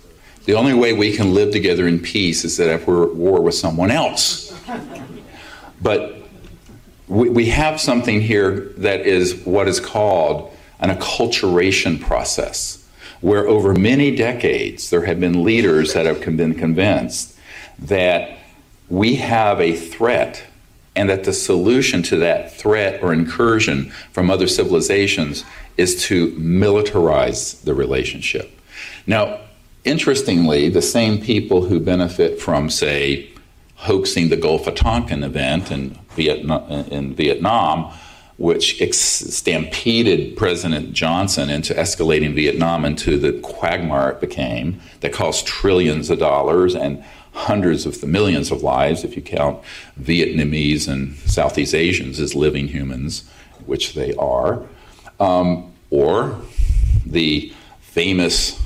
[0.45, 3.41] The only way we can live together in peace is that if we're at war
[3.41, 4.53] with someone else.
[5.81, 6.15] But
[7.07, 12.85] we, we have something here that is what is called an acculturation process,
[13.21, 17.32] where over many decades there have been leaders that have been convinced
[17.79, 18.37] that
[18.89, 20.43] we have a threat
[20.95, 25.43] and that the solution to that threat or incursion from other civilizations
[25.77, 28.59] is to militarize the relationship.
[29.07, 29.39] Now,
[29.83, 33.31] interestingly, the same people who benefit from, say,
[33.75, 37.91] hoaxing the Gulf of Tonkin event in Vietnam, in Vietnam
[38.37, 46.09] which stampeded President Johnson into escalating Vietnam into the quagmire it became, that cost trillions
[46.09, 49.61] of dollars and hundreds of the millions of lives, if you count
[49.99, 53.29] Vietnamese and Southeast Asians as living humans,
[53.65, 54.63] which they are,
[55.19, 56.39] um, or
[57.05, 57.51] the
[57.81, 58.61] famous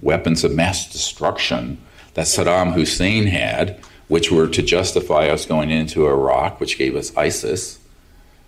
[0.00, 1.78] weapons of mass destruction
[2.14, 7.14] that Saddam Hussein had, which were to justify us going into Iraq, which gave us
[7.16, 7.78] ISIS.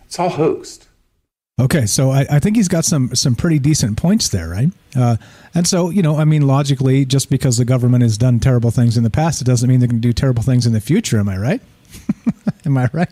[0.06, 0.88] It's all hoaxed.
[1.60, 4.70] Okay, so I, I, think he's got some some pretty decent points there, right?
[4.96, 5.18] Uh,
[5.54, 8.96] and so you know, I mean, logically, just because the government has done terrible things
[8.96, 11.18] in the past, it doesn't mean they're going to do terrible things in the future.
[11.18, 11.60] Am I right?
[12.64, 13.10] am I right?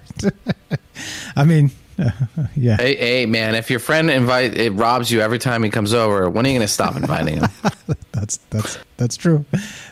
[1.37, 1.73] I mean,
[2.57, 2.77] yeah.
[2.77, 3.55] Hey, hey, man!
[3.55, 6.55] If your friend invite it robs you every time he comes over, when are you
[6.55, 7.49] going to stop inviting him?
[8.13, 9.45] that's that's that's true.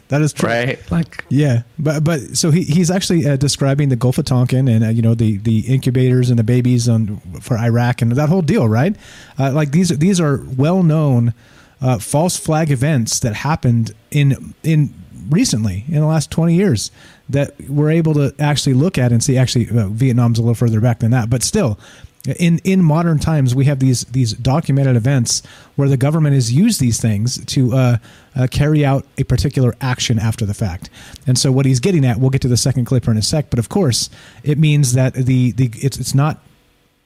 [0.08, 0.48] That is true.
[0.48, 0.90] Right?
[0.90, 4.84] Like, yeah, but but so he he's actually uh, describing the Gulf of Tonkin and
[4.84, 8.42] uh, you know the the incubators and the babies on for Iraq and that whole
[8.42, 8.94] deal, right?
[9.38, 11.34] Uh, like these these are well known
[11.80, 14.94] uh, false flag events that happened in in
[15.28, 16.90] recently in the last 20 years
[17.28, 20.80] that we're able to actually look at and see actually uh, Vietnam's a little further
[20.80, 21.78] back than that but still
[22.26, 25.42] in in modern times we have these these documented events
[25.76, 27.96] where the government has used these things to uh,
[28.34, 30.90] uh, carry out a particular action after the fact.
[31.26, 33.50] And so what he's getting at we'll get to the second clip in a sec
[33.50, 34.10] but of course
[34.42, 36.40] it means that the the it's, it's not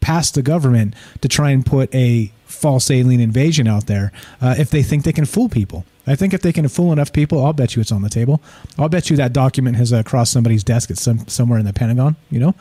[0.01, 4.71] past the government to try and put a false alien invasion out there uh, if
[4.71, 7.53] they think they can fool people I think if they can fool enough people, I'll
[7.53, 8.43] bet you it's on the table.
[8.77, 11.73] I'll bet you that document has uh, crossed somebody's desk at some somewhere in the
[11.73, 12.16] Pentagon.
[12.31, 12.55] You know,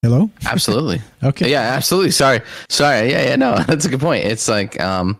[0.00, 0.30] hello.
[0.46, 1.02] Absolutely.
[1.22, 1.50] okay.
[1.50, 2.10] Yeah, absolutely.
[2.12, 2.40] Sorry,
[2.70, 3.10] sorry.
[3.10, 3.36] Yeah, yeah.
[3.36, 4.24] No, that's a good point.
[4.24, 5.18] It's like, um,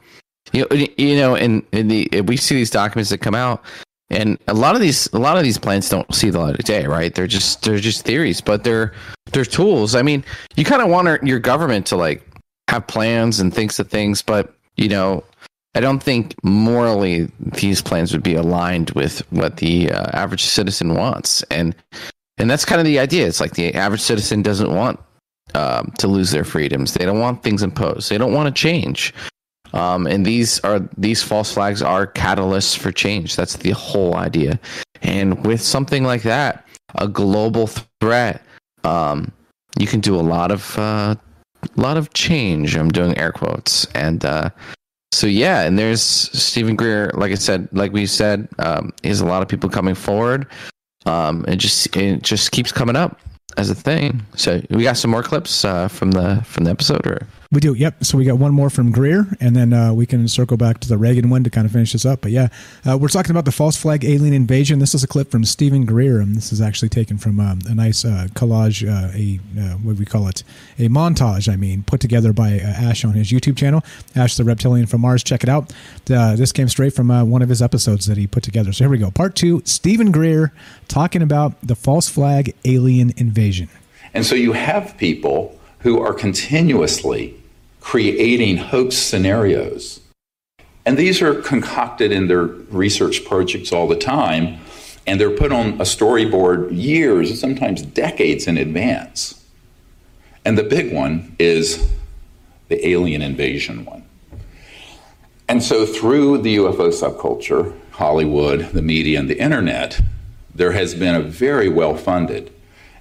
[0.53, 3.63] you know, you know, in in the we see these documents that come out,
[4.09, 6.65] and a lot of these a lot of these plans don't see the light of
[6.65, 6.87] day.
[6.87, 7.15] Right?
[7.15, 8.95] They're just they're just theories, but they're
[9.33, 9.95] they're tools.
[9.95, 10.25] I mean,
[10.57, 12.27] you kind of want your government to like
[12.69, 15.25] have plans and thinks of things, but you know,
[15.77, 20.95] I don't think morally these plans would be aligned with what the uh, average citizen
[20.95, 21.77] wants, and
[22.39, 23.27] and that's kind of the idea.
[23.27, 24.99] It's like the average citizen doesn't want
[25.55, 26.95] um, to lose their freedoms.
[26.95, 28.09] They don't want things imposed.
[28.09, 29.13] They don't want to change.
[29.75, 33.37] Um, and these are these false flags are catalysts for change.
[33.37, 34.59] That's the whole idea.
[35.03, 37.69] And with something like that, a global
[38.01, 38.43] threat,
[38.85, 39.31] um,
[39.79, 41.17] you can do a lot of uh,
[41.63, 42.77] a lot of change.
[42.77, 44.49] I'm doing air quotes, and uh,
[45.17, 47.11] so yeah, and there's Steven Greer.
[47.15, 50.47] Like I said, like we said, um, there's a lot of people coming forward.
[51.07, 53.19] Um, it just it just keeps coming up
[53.57, 54.23] as a thing.
[54.35, 57.75] So we got some more clips uh, from the from the episode, or we do.
[57.75, 58.05] Yep.
[58.05, 60.89] So we got one more from Greer, and then uh, we can circle back to
[60.89, 62.21] the Reagan one to kind of finish this up.
[62.21, 62.49] But yeah,
[62.89, 64.79] uh, we're talking about the false flag alien invasion.
[64.79, 67.75] This is a clip from Steven Greer, and this is actually taken from um, a
[67.75, 70.43] nice uh, collage, uh, a uh, what do we call it,
[70.79, 71.53] a montage.
[71.53, 73.83] I mean, put together by Ash on his YouTube channel,
[74.15, 75.23] Ash the Reptilian from Mars.
[75.23, 75.73] Check it out.
[76.07, 78.73] this came straight from one of his episodes that he put together.
[78.73, 79.11] So here we go.
[79.11, 79.63] Part two.
[79.65, 80.53] Steven Greer
[80.89, 83.69] talking about the false flag alien invasion.
[84.15, 85.56] And so you have people
[85.87, 87.33] who are continuously
[87.81, 90.01] creating hoax scenarios.
[90.85, 94.59] And these are concocted in their research projects all the time,
[95.07, 99.47] and they're put on a storyboard years, sometimes decades in advance.
[100.45, 101.89] And the big one is
[102.67, 104.03] the alien invasion one.
[105.49, 110.01] And so, through the UFO subculture, Hollywood, the media, and the internet,
[110.53, 112.53] there has been a very well funded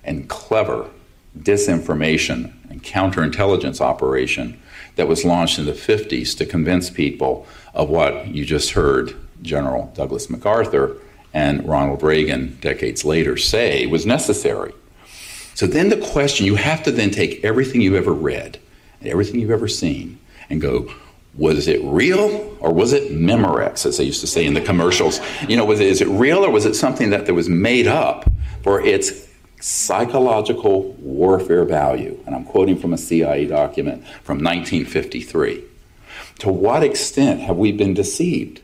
[0.03, 0.87] and clever
[1.35, 2.53] disinformation
[2.85, 4.59] counterintelligence operation
[4.95, 9.91] that was launched in the 50s to convince people of what you just heard General
[9.95, 10.97] Douglas MacArthur
[11.33, 14.73] and Ronald Reagan decades later say was necessary.
[15.53, 18.59] So then the question you have to then take everything you've ever read
[18.99, 20.93] and everything you've ever seen and go,
[21.33, 25.19] was it real or was it Memorex, as they used to say in the commercials?
[25.47, 27.87] You know, was it, is it real or was it something that, that was made
[27.87, 28.29] up
[28.63, 29.24] for its
[29.65, 32.19] psychological warfare value?
[32.25, 35.63] And I'm quoting from a CIA document from 1953.
[36.39, 38.61] To what extent have we been deceived?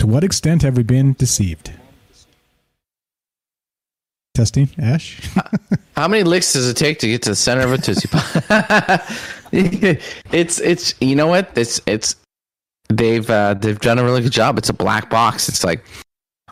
[0.00, 1.70] To what extent have we been deceived?
[4.34, 5.20] Testing, Ash.
[5.96, 8.24] How many licks does it take to get to the center of a tootsie pop?
[9.52, 12.16] it's it's you know what it's it's
[12.88, 14.58] they've uh, they've done a really good job.
[14.58, 15.48] It's a black box.
[15.48, 15.84] It's like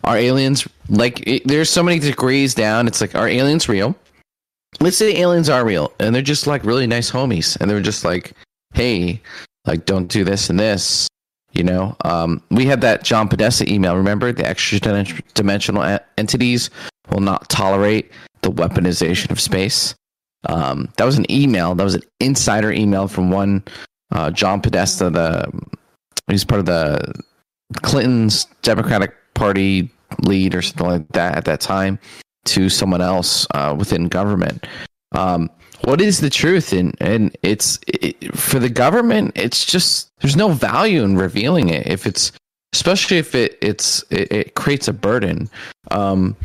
[0.05, 2.87] are aliens like it, there's so many degrees down.
[2.87, 3.95] It's like are aliens real?
[4.81, 8.05] Let's say aliens are real and they're just like really nice homies and they're just
[8.05, 8.33] like
[8.75, 9.21] hey
[9.67, 11.09] like don't do this and this
[11.53, 14.79] you know um, we had that john podesta email remember the extra
[15.35, 16.71] dimensional entities
[17.11, 18.11] will not tolerate
[18.43, 19.95] the weaponization of space
[20.49, 23.63] um, that was an email that was an insider email from one
[24.13, 25.51] uh, john podesta the
[26.29, 27.23] he's part of the
[27.83, 29.89] clinton's democratic party
[30.23, 31.99] lead or something like that at that time
[32.45, 34.67] to someone else uh, within government.
[35.13, 35.49] Um,
[35.85, 36.75] what is the truth?
[36.75, 41.87] And and it's it, for the government it's just there's no value in revealing it.
[41.87, 42.33] If it's
[42.75, 45.49] especially if it it's it, it creates a burden.
[45.91, 46.37] Um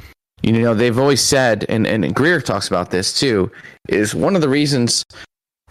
[0.42, 3.52] you know they've always said and and greer talks about this too
[3.90, 5.04] is one of the reasons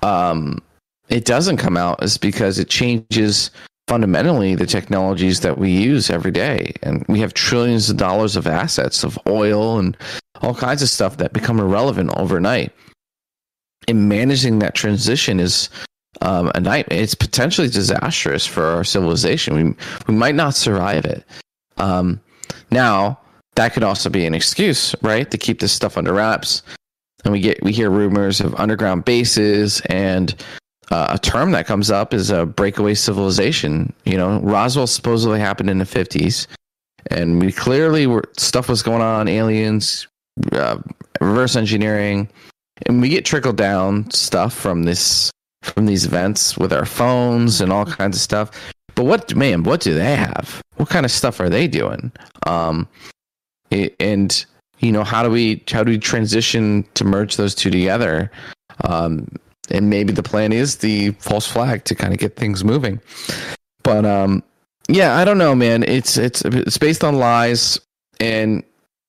[0.02, 0.60] um
[1.08, 3.50] it doesn't come out is because it changes
[3.86, 8.46] fundamentally the technologies that we use every day and we have trillions of dollars of
[8.46, 9.96] assets of oil and
[10.40, 12.72] all kinds of stuff that become irrelevant overnight
[13.88, 15.68] and managing that transition is
[16.22, 17.00] um, a nightmare.
[17.00, 19.54] It's potentially disastrous for our civilization.
[19.54, 19.74] We
[20.06, 21.24] we might not survive it.
[21.76, 22.20] Um,
[22.70, 23.18] now
[23.56, 26.62] that could also be an excuse, right, to keep this stuff under wraps.
[27.24, 30.34] And we get we hear rumors of underground bases and
[30.90, 33.92] uh, a term that comes up is a breakaway civilization.
[34.04, 36.46] You know, Roswell supposedly happened in the fifties,
[37.10, 40.06] and we clearly were stuff was going on, aliens,
[40.52, 40.78] uh,
[41.20, 42.28] reverse engineering,
[42.86, 45.30] and we get trickle down stuff from this
[45.62, 48.50] from these events with our phones and all kinds of stuff.
[48.94, 50.62] But what man, what do they have?
[50.76, 52.12] What kind of stuff are they doing?
[52.46, 52.86] Um,
[53.70, 54.44] and
[54.80, 58.30] you know, how do we how do we transition to merge those two together?
[58.84, 59.28] Um,
[59.70, 63.00] and maybe the plan is the false flag to kind of get things moving.
[63.82, 64.42] But um,
[64.88, 65.82] yeah, I don't know, man.
[65.82, 67.80] It's it's it's based on lies,
[68.20, 68.62] and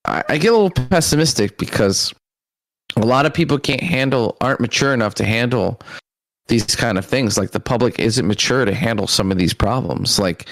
[0.06, 2.14] I, I get a little pessimistic because
[2.96, 5.82] a lot of people can't handle, aren't mature enough to handle
[6.48, 7.38] these kind of things.
[7.38, 10.20] Like the public isn't mature to handle some of these problems.
[10.20, 10.48] Like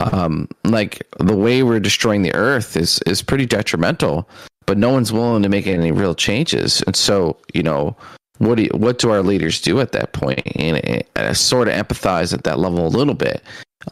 [0.00, 4.28] um, like the way we're destroying the earth is is pretty detrimental,
[4.66, 6.82] but no one's willing to make any real changes.
[6.82, 7.96] And so, you know,
[8.38, 10.42] what do you, what do our leaders do at that point?
[10.56, 13.42] And, I sort of empathize at that level a little bit,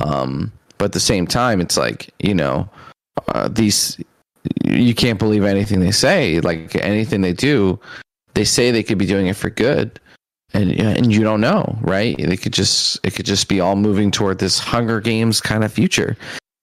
[0.01, 2.69] um, but at the same time, it's like you know,
[3.29, 3.99] uh, these
[4.65, 6.41] you can't believe anything they say.
[6.41, 7.79] Like anything they do,
[8.35, 10.01] they say they could be doing it for good,
[10.53, 12.17] and and you don't know, right?
[12.19, 15.73] They could just it could just be all moving toward this Hunger Games kind of
[15.73, 16.17] future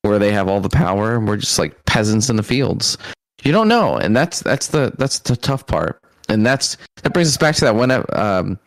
[0.04, 2.98] where they have all the power and we're just like peasants in the fields.
[3.44, 5.99] You don't know, and that's that's the that's the tough part,
[6.30, 8.60] and that's that brings us back to that one um,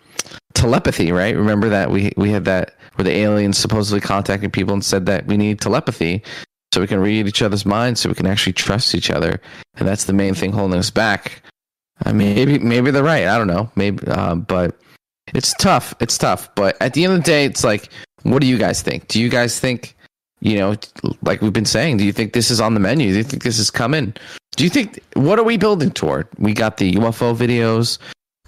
[0.54, 1.36] telepathy, right?
[1.36, 5.26] Remember that we we had that where the aliens supposedly contacted people and said that
[5.26, 6.22] we need telepathy
[6.72, 9.40] so we can read each other's minds, so we can actually trust each other,
[9.76, 11.42] and that's the main thing holding us back.
[12.04, 13.26] I mean, maybe maybe they're right.
[13.26, 13.70] I don't know.
[13.76, 14.76] Maybe, uh, but
[15.34, 15.94] it's tough.
[16.00, 16.52] It's tough.
[16.54, 17.88] But at the end of the day, it's like,
[18.22, 19.08] what do you guys think?
[19.08, 19.96] Do you guys think,
[20.40, 20.74] you know,
[21.22, 23.12] like we've been saying, do you think this is on the menu?
[23.12, 24.14] Do you think this is coming?
[24.56, 26.28] Do you think what are we building toward?
[26.38, 27.98] We got the UFO videos,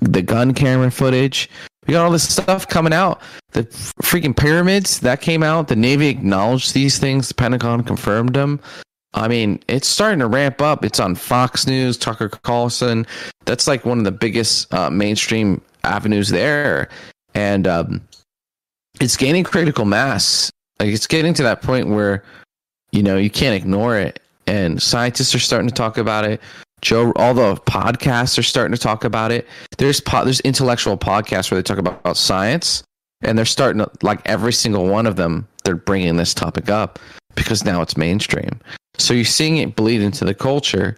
[0.01, 1.49] the gun camera footage.
[1.87, 3.21] We got all this stuff coming out.
[3.53, 3.65] The
[4.03, 5.69] freaking pyramids that came out.
[5.69, 7.29] The Navy acknowledged these things.
[7.29, 8.61] The Pentagon confirmed them.
[9.15, 10.85] I mean, it's starting to ramp up.
[10.85, 13.07] It's on Fox News, Tucker Carlson.
[13.45, 16.89] That's like one of the biggest uh, mainstream avenues there,
[17.35, 18.01] and um,
[19.01, 20.51] it's gaining critical mass.
[20.81, 22.25] Like it's getting to that point where
[22.91, 26.41] you know you can't ignore it, and scientists are starting to talk about it.
[26.81, 29.47] Joe, all the podcasts are starting to talk about it.
[29.79, 32.83] There's po- there's intellectual podcasts where they talk about, about science,
[33.23, 35.49] and they're starting to like every single one of them.
[35.65, 36.99] They're bringing this topic up
[37.35, 38.61] because now it's mainstream.
[38.99, 40.97] So you're seeing it bleed into the culture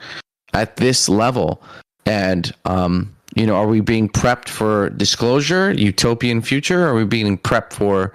[0.54, 1.62] at this level,
[2.04, 6.84] and um, you know, are we being prepped for disclosure, utopian future?
[6.84, 8.12] Are we being prepped for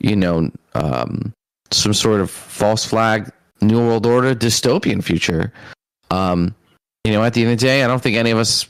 [0.00, 1.32] you know, um,
[1.70, 3.30] some sort of false flag,
[3.60, 5.52] new world order, dystopian future.
[6.10, 6.54] Um,
[7.04, 8.68] you know, at the end of the day, I don't think any of us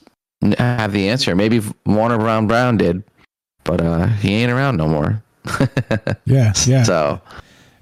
[0.59, 1.35] have the answer.
[1.35, 3.03] Maybe Wernher von Braun did,
[3.65, 5.23] but uh, he ain't around no more.
[6.25, 6.83] Yeah, yeah.
[6.83, 7.21] So,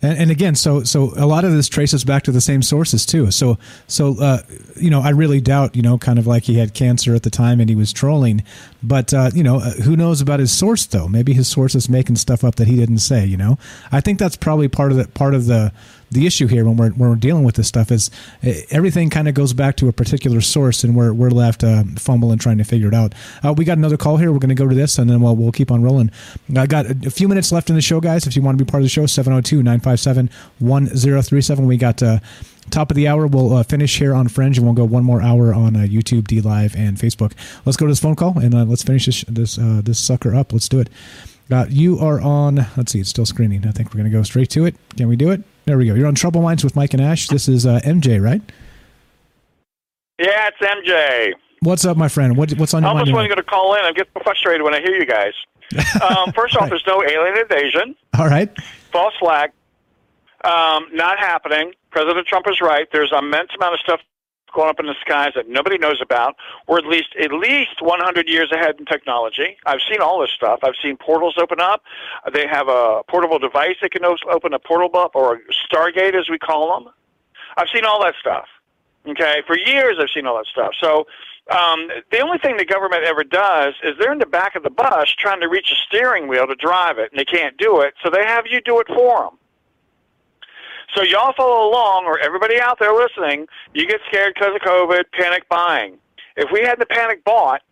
[0.03, 3.07] And, and again, so so a lot of this traces back to the same sources
[3.07, 3.31] too.
[3.31, 4.43] So so uh,
[4.77, 7.31] you know, I really doubt you know, kind of like he had cancer at the
[7.31, 8.45] time and he was trolling.
[8.83, 11.09] But uh, you know, uh, who knows about his source though?
[11.09, 13.25] Maybe his source is making stuff up that he didn't say.
[13.25, 13.59] You know,
[13.91, 15.73] I think that's probably part of the part of the
[16.15, 18.11] the issue here when we're when we're dealing with this stuff is
[18.43, 21.85] uh, everything kind of goes back to a particular source and we're we're left uh,
[21.97, 23.15] fumbling trying to figure it out.
[23.43, 24.33] Uh, we got another call here.
[24.33, 26.11] We're going to go to this and then we'll we'll keep on rolling.
[26.57, 28.27] I got a, a few minutes left in the show, guys.
[28.27, 31.67] If you want to be part of the show, 702-957-1037.
[31.67, 32.21] We got uh,
[32.71, 33.27] top of the hour.
[33.27, 36.23] We'll uh, finish here on Fringe and we'll go one more hour on uh, YouTube,
[36.23, 37.33] DLive, and Facebook.
[37.65, 40.35] Let's go to this phone call and uh, let's finish this this uh, this sucker
[40.35, 40.53] up.
[40.53, 40.89] Let's do it.
[41.51, 42.67] Uh, you are on.
[42.77, 43.01] Let's see.
[43.01, 43.67] It's still screening.
[43.67, 44.75] I think we're going to go straight to it.
[44.97, 45.43] Can we do it?
[45.67, 45.95] There we go.
[45.95, 47.29] You're on Troubled Minds with Mike and Ash.
[47.29, 48.41] This is uh, MJ, right?
[50.19, 51.33] Yeah, it's MJ.
[51.61, 52.37] What's up, my friend?
[52.37, 53.17] What, what's on your I almost mind?
[53.17, 53.85] wasn't going to call in.
[53.85, 55.33] I get frustrated when I hear you guys.
[56.03, 57.97] Um, first off, there's no alien invasion.
[58.19, 58.51] All right.
[58.93, 59.51] False flag.
[60.45, 61.73] Um, not happening.
[61.91, 62.87] President Trump is right.
[62.93, 64.01] There's an immense amount of stuff
[64.55, 66.37] going up in the skies that nobody knows about.
[66.69, 69.57] We're at least at least 100 years ahead in technology.
[69.67, 70.61] I've seen all this stuff.
[70.63, 71.83] I've seen portals open up.
[72.33, 76.29] They have a portable device that can open a portal up or a Stargate, as
[76.31, 76.93] we call them.
[77.57, 78.47] I've seen all that stuff.
[79.07, 80.73] Okay, for years I've seen all that stuff.
[80.81, 81.07] So
[81.51, 84.71] um, the only thing the government ever does is they're in the back of the
[84.71, 87.95] bus trying to reach a steering wheel to drive it, and they can't do it,
[88.03, 89.39] so they have you do it for them.
[90.95, 95.05] So y'all follow along, or everybody out there listening, you get scared because of COVID,
[95.13, 95.99] panic buying.
[96.37, 97.63] If we hadn't panic bought,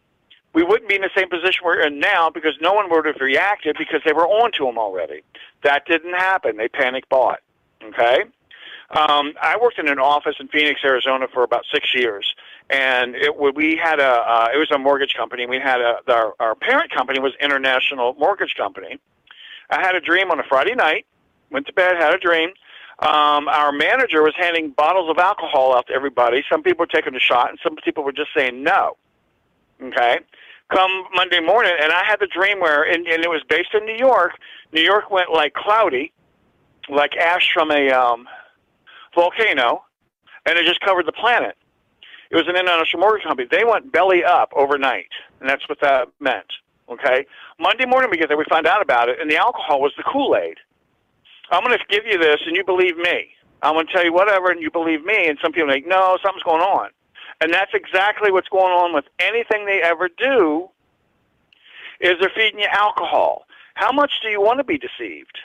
[0.55, 3.16] we wouldn't be in the same position we're in now because no one would have
[3.20, 5.23] reacted because they were on to them already.
[5.62, 6.57] That didn't happen.
[6.57, 7.40] They panic bought.
[7.82, 8.24] Okay?
[8.90, 12.35] Um, I worked in an office in Phoenix, Arizona for about six years,
[12.69, 15.47] and it we had a uh, it was a mortgage company.
[15.47, 18.99] We had a our, our parent company was International Mortgage Company.
[19.70, 21.07] I had a dream on a Friday night.
[21.51, 22.51] Went to bed, had a dream.
[23.03, 26.45] Um, our manager was handing bottles of alcohol out to everybody.
[26.49, 28.97] Some people were taking a shot, and some people were just saying no.
[29.83, 30.20] Okay.
[30.73, 33.85] Come Monday morning, and I had the dream where, and, and it was based in
[33.87, 34.35] New York.
[34.73, 36.12] New York went like cloudy,
[36.89, 38.29] like ash from a um,
[39.16, 39.83] volcano,
[40.47, 41.57] and it just covered the planet.
[42.31, 43.49] It was an international mortgage company.
[43.51, 45.11] They went belly up overnight,
[45.41, 46.47] and that's what that meant.
[46.89, 47.27] Okay.
[47.59, 50.05] Monday morning we get there, we find out about it, and the alcohol was the
[50.05, 50.59] Kool Aid.
[51.53, 53.29] I'm going to give you this, and you believe me.
[53.62, 55.29] I'm going to tell you whatever, and you believe me.
[55.29, 56.91] And some people are like, no, something's going on.
[57.41, 60.69] And that's exactly what's going on with anything they ever do.
[62.01, 63.47] Is they're feeding you alcohol.
[63.74, 65.39] How much do you want to be deceived?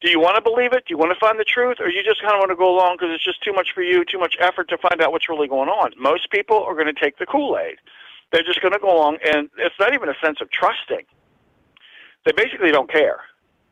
[0.00, 0.84] Do you want to believe it?
[0.86, 2.74] Do you want to find the truth, or you just kind of want to go
[2.74, 5.28] along because it's just too much for you, too much effort to find out what's
[5.28, 5.92] really going on?
[5.96, 7.76] Most people are going to take the Kool Aid.
[8.32, 11.06] They're just going to go along, and it's not even a sense of trusting.
[12.24, 13.20] They basically don't care.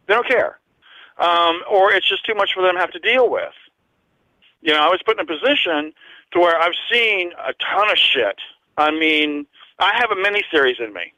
[0.07, 0.61] They don't care,
[1.21, 3.53] um, or it's just too much for them to have to deal with.
[4.63, 5.93] You know, I was put in a position
[6.33, 8.37] to where I've seen a ton of shit.
[8.77, 9.47] I mean,
[9.79, 11.13] I have a mini series in me.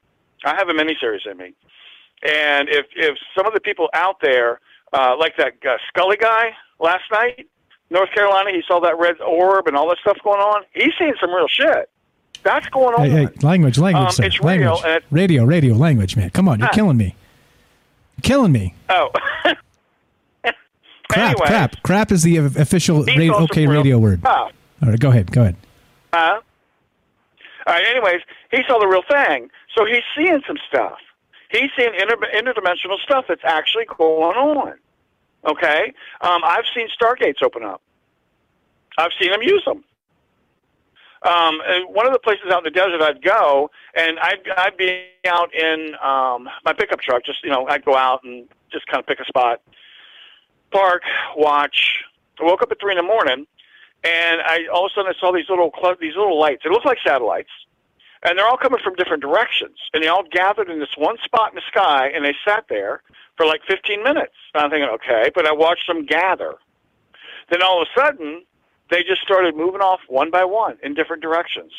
[0.45, 1.55] I have a mini series in me,
[2.23, 4.61] and if if some of the people out there
[4.93, 7.49] uh, like that uh, Scully guy last night,
[7.91, 8.51] North Carolina.
[8.51, 10.65] He saw that red orb and all that stuff going on.
[10.75, 11.89] He's seen some real shit.
[12.43, 13.09] That's going on.
[13.09, 14.25] Hey, hey, language, language, Um, sir.
[14.25, 14.81] it's language.
[14.85, 16.31] it- radio, radio, language, man.
[16.31, 16.73] Come on, you're Ah.
[16.75, 17.15] killing me.
[18.17, 18.75] You're killing me.
[18.89, 19.11] Oh,
[21.13, 21.47] Crap, Anyway.
[21.47, 24.21] crap, crap is the official He radio, okay radio word.
[24.21, 24.53] stuff.
[24.83, 25.57] All right, go ahead, go ahead.
[26.13, 26.41] Huh?
[27.67, 27.85] All right.
[27.87, 28.21] Anyways,
[28.51, 30.99] he saw the real thing, so he's seeing some stuff.
[31.51, 34.75] He's seeing inter- interdimensional stuff that's actually going on.
[35.47, 35.93] Okay.
[36.23, 37.81] Um, I've seen stargates open up.
[38.99, 39.85] I've seen them use them.
[41.25, 45.05] Um, one of the places out in the desert I'd go, and I'd, I'd be
[45.27, 47.25] out in um, my pickup truck.
[47.25, 49.61] Just you know, I'd go out and just kind of pick a spot,
[50.73, 51.03] park,
[51.37, 52.03] watch.
[52.41, 53.47] I woke up at three in the morning,
[54.05, 56.63] and I all of a sudden I saw these little cl- these little lights.
[56.65, 57.51] They look like satellites,
[58.23, 61.53] and they're all coming from different directions, and they all gathered in this one spot
[61.53, 63.03] in the sky, and they sat there
[63.37, 64.35] for like 15 minutes.
[64.55, 66.55] And I'm thinking, okay, but I watched them gather.
[67.51, 68.45] Then all of a sudden,
[68.91, 71.73] they just started moving off one by one in different directions.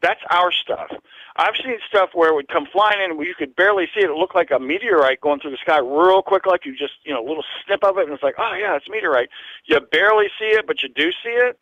[0.00, 0.92] That's our stuff.
[1.36, 4.10] I've seen stuff where it would come flying in, where you could barely see it.
[4.10, 7.12] It looked like a meteorite going through the sky real quick, like you just, you
[7.12, 9.28] know, a little snip of it, and it's like, oh yeah, it's a meteorite.
[9.66, 11.58] You barely see it, but you do see it.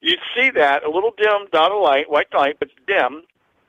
[0.00, 3.22] You'd see that a little dim dot of light, white light, but dim,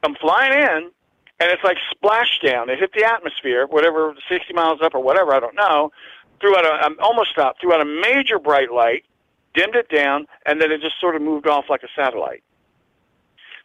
[0.03, 0.91] come flying in,
[1.39, 2.69] and it's like splashdown.
[2.69, 5.91] It hit the atmosphere, whatever, 60 miles up or whatever, I don't know.
[6.39, 7.61] Threw out a, um, almost stopped.
[7.61, 9.05] Threw out a major bright light,
[9.53, 12.43] dimmed it down, and then it just sort of moved off like a satellite.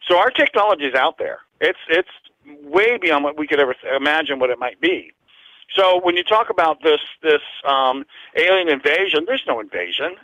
[0.07, 1.39] So our technology is out there.
[1.61, 2.09] It's it's
[2.63, 5.13] way beyond what we could ever imagine what it might be.
[5.73, 8.05] So when you talk about this this um,
[8.35, 10.15] alien invasion, there's no invasion.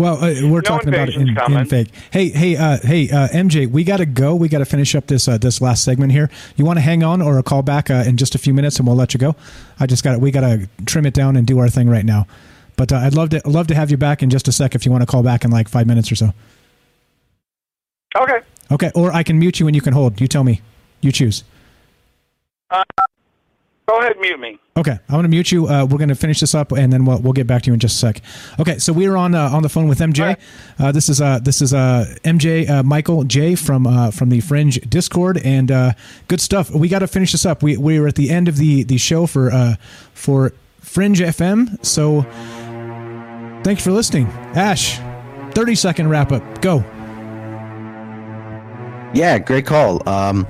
[0.00, 1.88] Well, uh, we're talking about in, in fake.
[2.12, 4.32] Hey, hey, uh, hey, uh, MJ, we got to go.
[4.36, 6.30] We got to finish up this uh, this last segment here.
[6.54, 8.78] You want to hang on or a call back uh, in just a few minutes,
[8.78, 9.34] and we'll let you go.
[9.80, 12.28] I just got we got to trim it down and do our thing right now.
[12.76, 14.86] But uh, I'd love to love to have you back in just a sec if
[14.86, 16.32] you want to call back in like five minutes or so.
[18.14, 18.38] Okay.
[18.70, 20.20] Okay, or I can mute you and you can hold.
[20.20, 20.60] You tell me.
[21.00, 21.44] You choose.
[22.70, 22.82] Uh,
[23.86, 24.58] go ahead, mute me.
[24.76, 25.66] Okay, I'm going to mute you.
[25.66, 27.74] Uh, we're going to finish this up, and then we'll, we'll get back to you
[27.74, 28.22] in just a sec.
[28.60, 30.36] Okay, so we are on uh, on the phone with MJ.
[30.78, 34.40] Uh, this is uh, this is uh, MJ uh, Michael J from uh, from the
[34.40, 35.92] Fringe Discord, and uh,
[36.28, 36.70] good stuff.
[36.70, 37.62] We got to finish this up.
[37.62, 39.76] We we are at the end of the the show for uh,
[40.12, 41.84] for Fringe FM.
[41.84, 42.22] So
[43.64, 45.00] thanks for listening, Ash.
[45.54, 46.60] Thirty second wrap up.
[46.60, 46.84] Go.
[49.14, 50.06] Yeah, great call.
[50.08, 50.46] Um,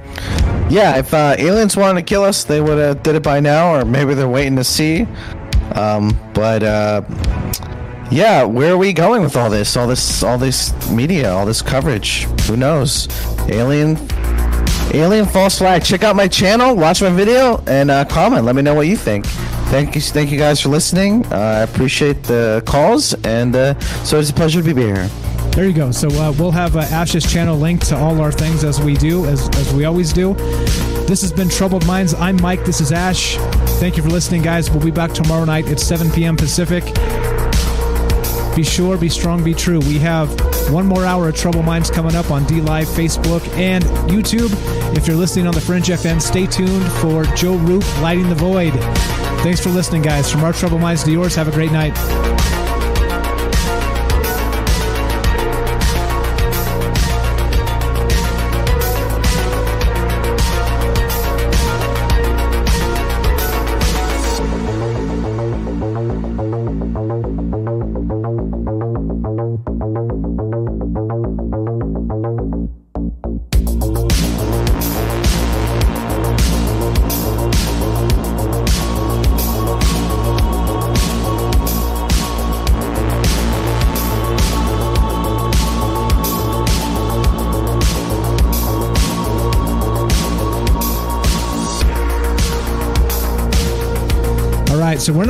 [0.68, 3.74] yeah, if uh, aliens wanted to kill us, they would have did it by now,
[3.74, 5.06] or maybe they're waiting to see.
[5.72, 7.02] Um, but uh,
[8.10, 9.76] yeah, where are we going with all this?
[9.76, 12.24] All this, all this media, all this coverage?
[12.42, 13.08] Who knows?
[13.48, 13.96] Alien,
[14.92, 15.84] alien false flag.
[15.84, 18.44] Check out my channel, watch my video, and uh, comment.
[18.44, 19.26] Let me know what you think.
[19.68, 21.26] Thank you, thank you guys for listening.
[21.26, 25.08] Uh, I appreciate the calls, and uh, so it's a pleasure to be here.
[25.58, 25.90] There you go.
[25.90, 29.26] So uh, we'll have uh, Ash's channel linked to all our things as we do,
[29.26, 30.34] as, as we always do.
[31.08, 32.14] This has been Troubled Minds.
[32.14, 32.64] I'm Mike.
[32.64, 33.34] This is Ash.
[33.80, 34.70] Thank you for listening, guys.
[34.70, 36.36] We'll be back tomorrow night at 7 p.m.
[36.36, 36.84] Pacific.
[38.54, 39.80] Be sure, be strong, be true.
[39.80, 40.30] We have
[40.70, 44.52] one more hour of Troubled Minds coming up on DLive, Facebook, and YouTube.
[44.96, 48.74] If you're listening on the Fringe FM, stay tuned for Joe Roop Lighting the Void.
[49.42, 50.30] Thanks for listening, guys.
[50.30, 51.96] From our Troubled Minds to yours, have a great night.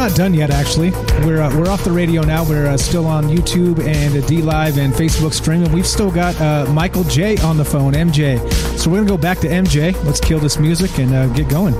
[0.08, 0.48] Not done yet.
[0.50, 0.90] Actually,
[1.26, 2.42] we're uh, we're off the radio now.
[2.42, 5.70] We're uh, still on YouTube and uh, DLive and Facebook streaming.
[5.70, 8.38] We've still got uh, Michael J on the phone, MJ.
[8.78, 9.92] So we're gonna go back to MJ.
[10.04, 11.74] Let's kill this music and uh, get going.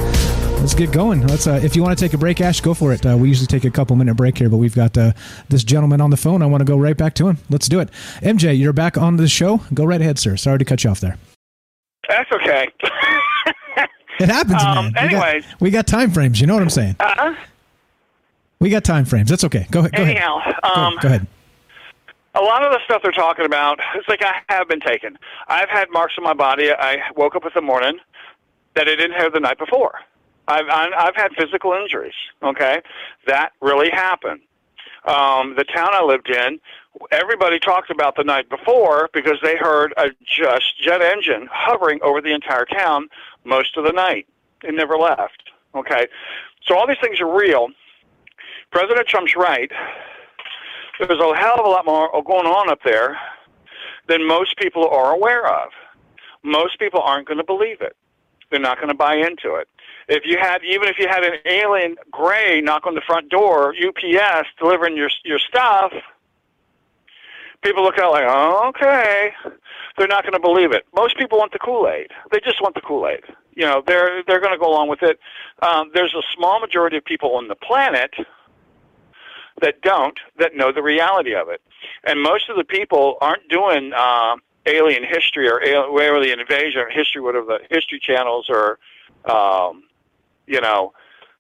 [0.59, 1.27] Let's get going.
[1.27, 1.47] Let's.
[1.47, 3.07] Uh, if you want to take a break, Ash, go for it.
[3.07, 5.13] Uh, we usually take a couple minute break here, but we've got uh,
[5.49, 6.43] this gentleman on the phone.
[6.43, 7.39] I want to go right back to him.
[7.49, 7.89] Let's do it.
[8.21, 9.63] MJ, you're back on the show.
[9.73, 10.37] Go right ahead, sir.
[10.37, 11.17] Sorry to cut you off there.
[12.09, 12.69] That's okay.
[14.21, 15.05] It happens, Um, man.
[15.05, 15.45] We got- anyways.
[15.61, 16.41] we got, time frames.
[16.41, 16.97] You know what I'm saying?
[16.99, 17.37] Uh,
[18.61, 19.31] We got time frames.
[19.31, 19.67] That's okay.
[19.71, 19.93] Go ahead.
[19.93, 20.55] Go anyhow, ahead.
[20.65, 21.27] um, go, go ahead.
[22.35, 25.19] a lot of the stuff they're talking about, it's like I have been taken.
[25.47, 26.71] I've had marks on my body.
[26.73, 27.99] I woke up in the morning
[28.75, 30.01] that I didn't have the night before.
[30.49, 32.15] I've I've had physical injuries.
[32.43, 32.81] Okay,
[33.27, 34.41] that really happened.
[35.05, 36.59] Um, the town I lived in,
[37.13, 42.21] everybody talked about the night before because they heard a just jet engine hovering over
[42.21, 43.09] the entire town
[43.45, 44.27] most of the night.
[44.65, 45.51] It never left.
[45.75, 46.09] Okay,
[46.67, 47.69] so all these things are real.
[48.71, 49.71] President Trump's right.
[50.99, 53.17] There's a hell of a lot more going on up there
[54.09, 55.71] than most people are aware of.
[56.43, 57.97] Most people aren't going to believe it.
[58.51, 59.69] They're not going to buy into it.
[60.09, 63.75] If you had, even if you had an alien gray knock on the front door,
[63.75, 65.93] UPS delivering your your stuff,
[67.63, 69.33] people look out like, oh, okay.
[69.99, 70.87] They're not going to believe it.
[70.95, 72.11] Most people want the Kool Aid.
[72.31, 73.25] They just want the Kool Aid.
[73.55, 75.19] You know, they're they're going to go along with it.
[75.61, 78.15] Um, there's a small majority of people on the planet
[79.61, 81.61] that don't that know the reality of it,
[82.05, 84.37] and most of the people aren't doing uh,
[84.67, 88.79] alien history or al- alien invasion or history, whatever the history channels or,
[89.25, 89.85] um,
[90.47, 90.93] you know,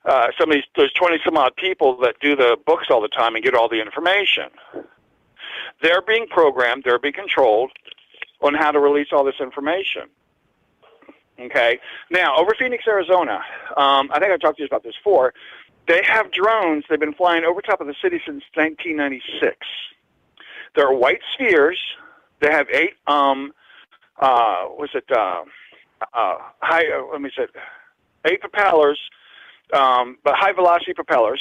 [0.04, 3.08] uh, some of these there's twenty some odd people that do the books all the
[3.08, 4.46] time and get all the information.
[5.82, 6.84] They're being programmed.
[6.84, 7.70] They're being controlled
[8.40, 10.02] on how to release all this information.
[11.40, 11.78] Okay.
[12.10, 13.40] Now, over Phoenix, Arizona,
[13.76, 15.34] um, I think I talked to you about this before.
[15.88, 16.84] They have drones.
[16.88, 19.56] They've been flying over top of the city since 1996.
[20.76, 21.80] They're white spheres.
[22.40, 22.94] They have eight.
[23.06, 23.52] Um,
[24.20, 25.04] uh, was it?
[25.10, 25.44] Uh,
[26.12, 26.84] uh, high.
[26.86, 27.46] Uh, let me say,
[28.26, 29.00] eight propellers,
[29.72, 31.40] um, but high velocity propellers.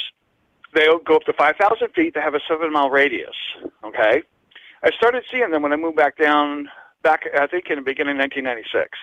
[0.74, 2.14] They go up to 5,000 feet.
[2.14, 3.36] They have a seven mile radius.
[3.84, 4.22] Okay,
[4.82, 6.68] I started seeing them when I moved back down,
[7.02, 8.98] back I think in the beginning of 1996.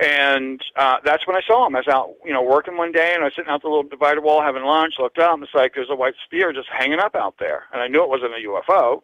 [0.00, 1.76] And uh, that's when I saw him.
[1.76, 3.82] I was out, you know, working one day, and I was sitting out the little
[3.82, 4.94] divider wall having lunch.
[4.98, 7.82] Looked up, and it's like there's a white sphere just hanging up out there, and
[7.82, 9.02] I knew it wasn't a UFO.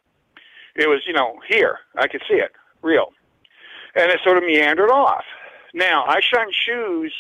[0.75, 1.81] It was, you know, here.
[1.97, 2.53] I could see it,
[2.83, 3.13] real.
[3.95, 5.25] And it sort of meandered off.
[5.75, 7.13] Now I shine shoes.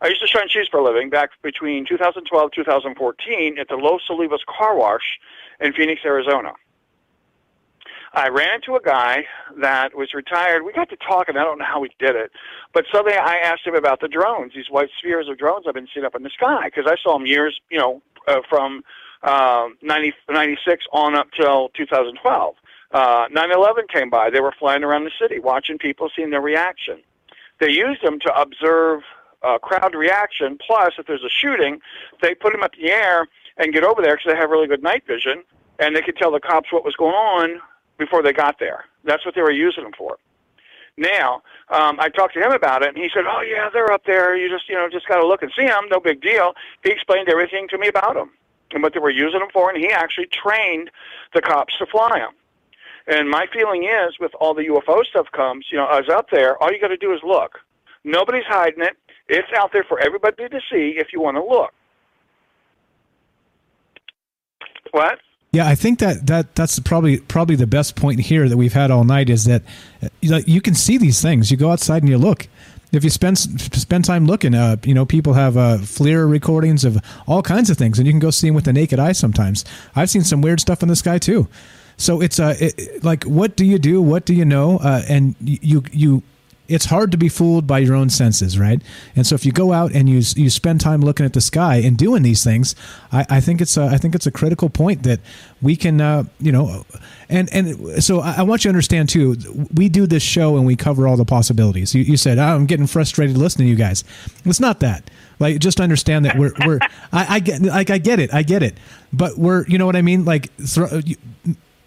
[0.00, 4.02] I used to shine shoes for a living back between 2012 2014 at the Los
[4.08, 5.18] Olivos Car Wash
[5.60, 6.52] in Phoenix, Arizona.
[8.12, 9.26] I ran into a guy
[9.60, 10.64] that was retired.
[10.64, 11.36] We got to talking.
[11.36, 12.32] I don't know how we did it,
[12.72, 15.88] but suddenly I asked him about the drones, these white spheres of drones I've been
[15.92, 18.82] seeing up in the sky, because I saw them years, you know, uh, from
[19.22, 22.56] uh, 90, 96 on up till 2012.
[22.92, 24.30] Uh, 9/11 came by.
[24.30, 27.00] They were flying around the city, watching people, seeing their reaction.
[27.60, 29.02] They used them to observe
[29.42, 30.58] uh, crowd reaction.
[30.66, 31.80] Plus, if there's a shooting,
[32.20, 34.66] they put them up in the air and get over there because they have really
[34.66, 35.44] good night vision,
[35.78, 37.60] and they could tell the cops what was going on
[38.00, 38.86] before they got there.
[39.04, 40.16] That's what they were using them for.
[40.96, 44.04] Now, um, I talked to him about it, and he said, "Oh yeah, they're up
[44.04, 44.36] there.
[44.36, 45.86] You just, you know, just got to look and see them.
[45.88, 48.30] No big deal." He explained everything to me about them
[48.72, 50.90] and what they were using them for, and he actually trained
[51.32, 52.32] the cops to fly them.
[53.06, 56.60] And my feeling is, with all the UFO stuff comes, you know, was up there.
[56.62, 57.58] All you got to do is look.
[58.04, 58.96] Nobody's hiding it.
[59.28, 61.72] It's out there for everybody to see if you want to look.
[64.92, 65.18] What?
[65.52, 68.92] Yeah, I think that, that that's probably probably the best point here that we've had
[68.92, 69.62] all night is that
[70.02, 71.50] uh, you can see these things.
[71.50, 72.46] You go outside and you look.
[72.92, 77.02] If you spend spend time looking, uh, you know people have uh, FLIR recordings of
[77.26, 79.12] all kinds of things, and you can go see them with the naked eye.
[79.12, 79.64] Sometimes
[79.96, 81.48] I've seen some weird stuff in the sky too.
[81.96, 84.00] So it's uh, it, like, what do you do?
[84.00, 84.78] What do you know?
[84.78, 86.22] Uh, and you you
[86.70, 88.80] it's hard to be fooled by your own senses, right?
[89.16, 91.76] And so if you go out and you you spend time looking at the sky
[91.76, 92.74] and doing these things,
[93.12, 95.20] I, I think it's a, I think it's a critical point that
[95.60, 96.86] we can, uh, you know,
[97.28, 99.36] and and so I, want you to understand too.
[99.74, 101.94] We do this show and we cover all the possibilities.
[101.94, 104.04] You, you said oh, I'm getting frustrated listening to you guys.
[104.44, 105.10] It's not that.
[105.40, 106.78] Like just understand that we're we're
[107.12, 108.76] I, I get like I get it I get it,
[109.12, 110.54] but we're you know what I mean like.
[110.56, 111.16] Throw, you,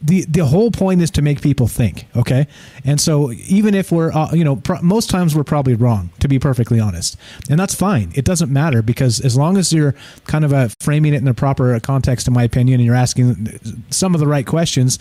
[0.03, 2.47] the the whole point is to make people think okay?
[2.83, 6.39] And so even if we're uh, you know most times we're probably wrong to be
[6.39, 7.17] perfectly honest.
[7.49, 8.11] And that's fine.
[8.13, 11.33] It doesn't matter because as long as you're kind of uh, framing it in the
[11.33, 13.59] proper context in my opinion and you're asking
[13.89, 14.99] some of the right questions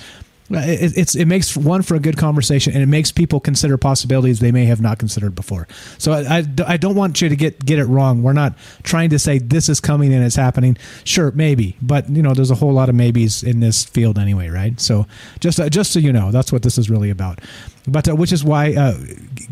[0.55, 4.41] it, it's it makes one for a good conversation and it makes people consider possibilities
[4.41, 5.67] they may have not considered before.
[5.99, 8.23] So I, I, I, don't want you to get get it wrong.
[8.23, 10.77] We're not trying to say this is coming and it's happening.
[11.05, 14.49] Sure, maybe, but you know, there's a whole lot of maybes in this field anyway,
[14.49, 14.81] right?
[14.81, 15.07] So
[15.41, 17.41] just uh, just so you know, that's what this is really about.
[17.87, 18.97] But uh, which is why uh,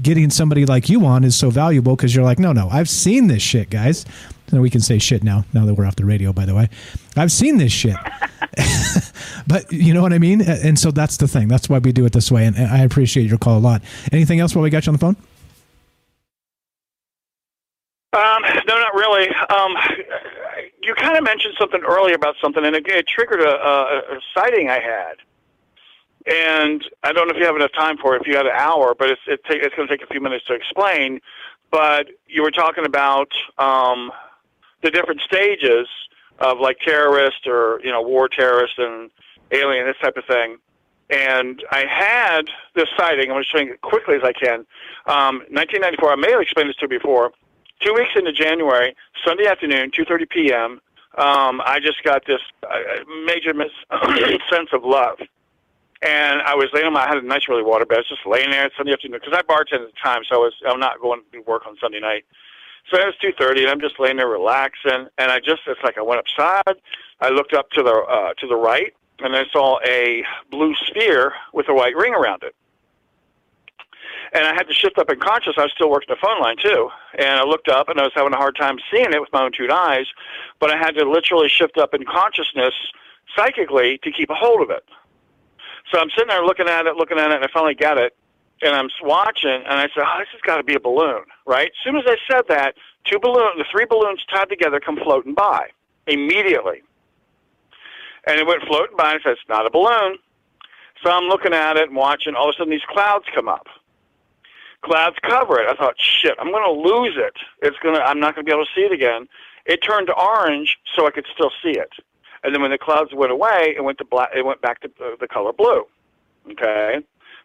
[0.03, 3.27] getting somebody like you on is so valuable because you're like, no, no, I've seen
[3.27, 4.05] this shit, guys.
[4.53, 5.45] And we can say shit now.
[5.53, 6.69] Now that we're off the radio, by the way,
[7.17, 7.97] I've seen this shit.
[9.47, 10.43] but you know what I mean?
[10.43, 11.49] And so that's the thing.
[11.49, 12.47] That's why we do it this way.
[12.47, 13.83] And I appreciate your call a lot.
[14.13, 15.17] Anything else while we got you on the phone?
[18.13, 19.29] Um, no, not really.
[19.51, 19.77] Um,
[20.83, 24.21] you kind of mentioned something earlier about something, and it, it triggered a, a, a
[24.35, 25.17] sighting I had.
[26.27, 28.53] And I don't know if you have enough time for it, if you had an
[28.55, 31.21] hour, but it's it take, it's going to take a few minutes to explain.
[31.71, 34.11] But you were talking about um,
[34.83, 35.87] the different stages
[36.39, 39.11] of like terrorist or you know war terrorist and
[39.53, 40.57] alien this type of thing.
[41.11, 42.43] And I had
[42.75, 43.31] this sighting.
[43.31, 44.61] I'm going to show you quickly as I can.
[45.07, 46.13] Um, 1994.
[46.13, 47.33] I may have explained this to you before.
[47.81, 48.95] Two weeks into January,
[49.25, 50.81] Sunday afternoon, 2:30 p.m.
[51.19, 52.77] Um, I just got this uh,
[53.27, 53.73] major mis-
[54.51, 55.19] sense of love.
[56.03, 57.97] And I was laying on my, I had a nice early water bed.
[57.97, 60.39] I was just laying there Sunday afternoon because I bartended at the time, so I
[60.39, 62.25] was I'm not going to work on Sunday night.
[62.91, 65.81] So it was two thirty, and I'm just laying there relaxing, and I just it's
[65.85, 66.77] like I went upside.
[67.21, 71.33] I looked up to the uh, to the right, and I saw a blue sphere
[71.53, 72.55] with a white ring around it.
[74.33, 75.57] And I had to shift up in consciousness.
[75.59, 76.89] I was still working the phone line too,
[77.19, 79.43] and I looked up, and I was having a hard time seeing it with my
[79.43, 80.07] own two eyes,
[80.59, 82.75] but I had to literally shift up in consciousness
[83.37, 84.85] psychically to keep a hold of it.
[85.93, 88.17] So I'm sitting there looking at it, looking at it, and I finally get it
[88.63, 91.69] and I'm watching, and I said, "Oh, this has got to be a balloon, right?"
[91.69, 92.75] As soon as I said that,
[93.05, 95.69] two balloons, the three balloons tied together, come floating by
[96.07, 96.83] immediately,
[98.27, 99.13] and it went floating by.
[99.13, 100.19] And I said, "It's not a balloon."
[101.03, 102.35] So I'm looking at it and watching.
[102.35, 103.67] All of a sudden, these clouds come up.
[104.83, 105.69] Clouds cover it.
[105.69, 107.35] I thought, "Shit, I'm going to lose it.
[107.63, 108.03] It's going to.
[108.03, 109.29] I'm not going to be able to see it again."
[109.67, 111.93] It turned orange, so I could still see it.
[112.43, 114.31] And then when the clouds went away, it went to black.
[114.35, 115.85] It went back to uh, the color blue.
[116.51, 117.01] Okay.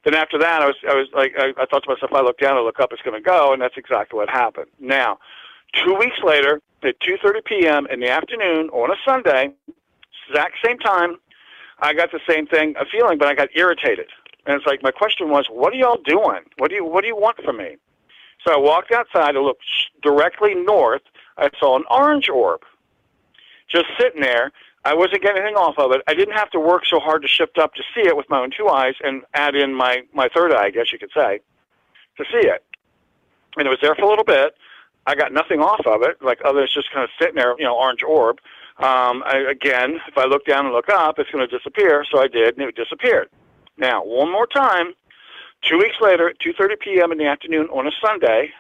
[0.06, 2.38] Then after that, I was I was like I, I thought to myself, I look
[2.38, 4.68] down, I look up, it's going to go, and that's exactly what happened.
[4.80, 5.18] Now,
[5.84, 7.88] two weeks later, at 2:30 p.m.
[7.88, 9.52] in the afternoon on a Sunday,
[10.30, 11.18] exact same time,
[11.80, 14.07] I got the same thing, a feeling, but I got irritated.
[14.45, 16.41] And it's like my question was, what are y'all doing?
[16.57, 17.77] What do you what do you want from me?
[18.45, 19.36] So I walked outside.
[19.36, 19.64] I looked
[20.03, 21.02] directly north.
[21.38, 22.61] I saw an orange orb
[23.69, 24.52] just sitting there.
[24.85, 26.01] I wasn't getting anything off of it.
[26.07, 28.39] I didn't have to work so hard to shift up to see it with my
[28.39, 31.39] own two eyes and add in my, my third eye, I guess you could say,
[32.17, 32.63] to see it.
[33.57, 34.55] And it was there for a little bit.
[35.07, 37.65] I got nothing off of it, like other others just kind of sitting there, you
[37.65, 38.37] know, orange orb.
[38.77, 42.05] Um, I, again, if I look down and look up, it's going to disappear.
[42.11, 43.29] So I did, and it disappeared.
[43.77, 44.93] Now, one more time,
[45.61, 47.11] two weeks later at 2.30 p.m.
[47.11, 48.51] in the afternoon on a Sunday,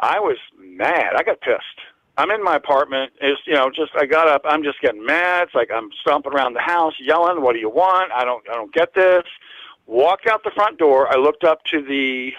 [0.00, 1.14] I was mad.
[1.16, 1.80] I got pissed.
[2.18, 3.12] I'm in my apartment.
[3.20, 4.42] Is you know, just I got up.
[4.44, 5.44] I'm just getting mad.
[5.44, 8.10] It's like I'm stomping around the house, yelling, "What do you want?
[8.12, 9.24] I don't, I don't get this."
[9.86, 11.12] Walked out the front door.
[11.12, 12.32] I looked up to the,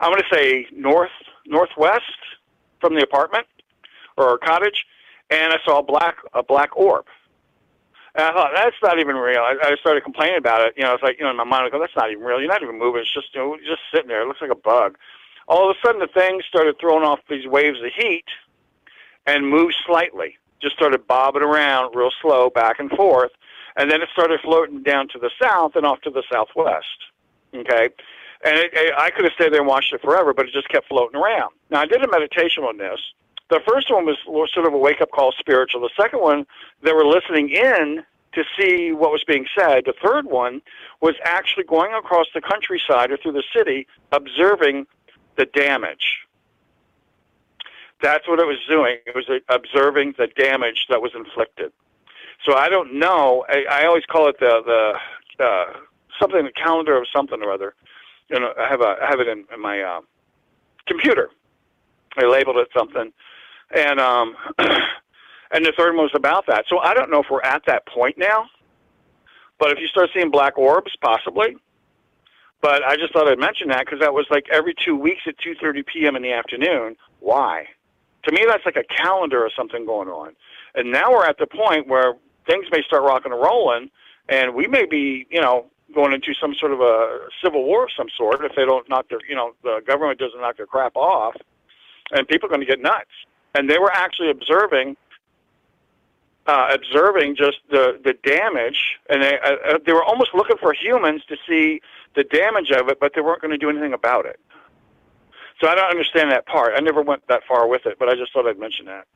[0.00, 1.10] I'm going to say north
[1.44, 2.04] northwest
[2.80, 3.46] from the apartment
[4.16, 4.86] or cottage,
[5.28, 7.06] and I saw a black a black orb.
[8.14, 9.40] And I thought that's not even real.
[9.40, 10.74] I, I started complaining about it.
[10.76, 12.38] You know, it's like you know in my mind I go, that's not even real.
[12.38, 13.02] You're not even moving.
[13.02, 14.22] It's just you know just sitting there.
[14.22, 14.96] It looks like a bug.
[15.48, 18.24] All of a sudden, the thing started throwing off these waves of heat
[19.26, 20.38] and moved slightly.
[20.60, 23.32] Just started bobbing around real slow back and forth,
[23.76, 26.86] and then it started floating down to the south and off to the southwest.
[27.54, 27.88] Okay,
[28.44, 30.68] and it, it, I could have stayed there and watched it forever, but it just
[30.68, 31.52] kept floating around.
[31.70, 33.00] Now I did a meditation on this.
[33.50, 34.16] The first one was
[34.52, 35.82] sort of a wake up call spiritual.
[35.82, 36.46] The second one,
[36.82, 38.02] they were listening in
[38.32, 39.84] to see what was being said.
[39.84, 40.60] The third one
[41.00, 44.86] was actually going across the countryside or through the city, observing
[45.36, 46.23] the damage.
[48.04, 48.98] That's what it was doing.
[49.06, 51.72] It was uh, observing the damage that was inflicted.
[52.44, 53.46] So I don't know.
[53.48, 54.92] I, I always call it the
[55.38, 55.64] the uh,
[56.20, 57.74] something the calendar of something or other.
[58.28, 60.00] You know, I have a I have it in, in my uh,
[60.86, 61.30] computer.
[62.18, 63.10] I labeled it something,
[63.74, 66.66] and um, and the third one was about that.
[66.68, 68.44] So I don't know if we're at that point now.
[69.58, 71.56] But if you start seeing black orbs, possibly.
[72.60, 75.38] But I just thought I'd mention that because that was like every two weeks at
[75.38, 76.16] 2:30 p.m.
[76.16, 76.96] in the afternoon.
[77.20, 77.66] Why?
[78.24, 80.34] To me, that's like a calendar or something going on.
[80.74, 82.14] And now we're at the point where
[82.46, 83.90] things may start rocking and rolling,
[84.28, 87.90] and we may be, you know, going into some sort of a civil war of
[87.96, 90.96] some sort if they don't knock their, you know, the government doesn't knock their crap
[90.96, 91.36] off,
[92.12, 93.10] and people are going to get nuts.
[93.54, 94.96] And they were actually observing,
[96.46, 100.72] uh, observing just the the damage, and they uh, uh they were almost looking for
[100.72, 101.80] humans to see
[102.16, 104.40] the damage of it, but they weren't going to do anything about it.
[105.64, 106.74] So I don't understand that part.
[106.76, 109.06] I never went that far with it, but I just thought I'd mention that.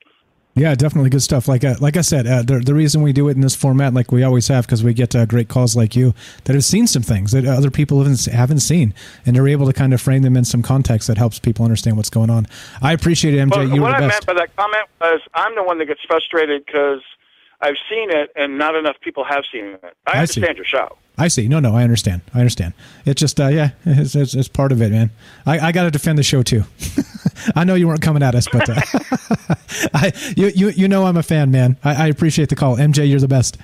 [0.55, 1.47] Yeah, definitely good stuff.
[1.47, 3.93] Like uh, like I said, uh, the, the reason we do it in this format,
[3.93, 6.15] like we always have, because we get uh, great calls like you
[6.45, 8.95] that have seen some things that other people haven't haven't seen,
[9.27, 11.99] and they're able to kind of frame them in some context that helps people understand
[11.99, 12.47] what's going on.
[12.81, 13.51] I appreciate it, MJ.
[13.51, 14.27] Well, you what were the I best.
[14.27, 17.03] meant by that comment was I'm the one that gets frustrated because
[17.61, 19.85] I've seen it and not enough people have seen it.
[20.07, 20.41] I, I see.
[20.41, 20.97] understand your show.
[21.19, 21.49] I see.
[21.49, 22.23] No, no, I understand.
[22.33, 22.75] I understand.
[23.05, 25.11] It's just, uh, yeah, it's, it's, it's part of it, man.
[25.47, 26.63] I, I got to defend the show too.
[27.57, 28.75] I know you weren't coming at us, but uh,
[29.95, 31.77] I, you, you, you know, I'm a fan, man.
[31.83, 33.09] I, I appreciate the call, MJ.
[33.09, 33.59] You're the best.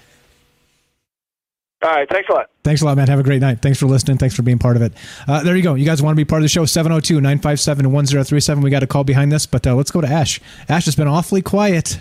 [1.85, 2.51] All right, thanks a lot.
[2.64, 3.09] Thanks a lot, man.
[3.09, 3.60] Have a great night.
[3.60, 4.16] Thanks for listening.
[4.16, 4.94] Thanks for being part of it.
[5.28, 5.74] Uh, there you go.
[5.74, 6.64] You guys want to be part of the show?
[6.64, 8.62] 702 957 1037.
[8.64, 10.40] We got a call behind this, but uh, let's go to Ash.
[10.68, 12.01] Ash has been awfully quiet.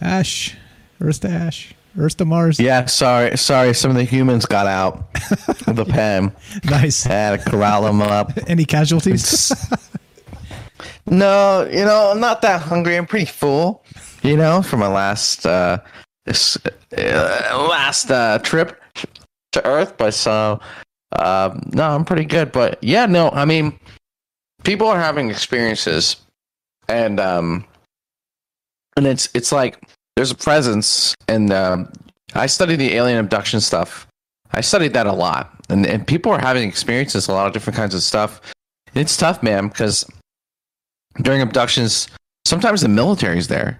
[0.00, 0.56] Ash,
[1.00, 1.74] Earth to Ash.
[1.98, 2.60] Earth to Mars.
[2.60, 3.74] Yeah, sorry, sorry.
[3.74, 5.08] Some of the humans got out
[5.66, 6.32] of the pen.
[6.64, 7.02] Nice.
[7.02, 8.32] Had to corral them up.
[8.46, 9.52] Any casualties?
[11.06, 12.96] no, you know, I'm not that hungry.
[12.96, 13.84] I'm pretty full.
[14.22, 15.78] You know, from my last uh,
[16.24, 16.58] this
[16.96, 18.80] uh, last uh, trip
[19.52, 19.96] to Earth.
[19.96, 20.60] But so,
[21.12, 22.52] um, no, I'm pretty good.
[22.52, 23.78] But yeah, no, I mean,
[24.64, 26.16] people are having experiences,
[26.88, 27.64] and um,
[28.96, 29.80] and it's it's like
[30.16, 31.52] there's a presence and
[32.34, 34.06] i study the alien abduction stuff.
[34.52, 35.52] I studied that a lot.
[35.68, 38.40] And, and people are having experiences a lot of different kinds of stuff.
[38.94, 40.04] It's tough man because
[41.22, 42.08] during abductions
[42.46, 43.78] sometimes the military's there.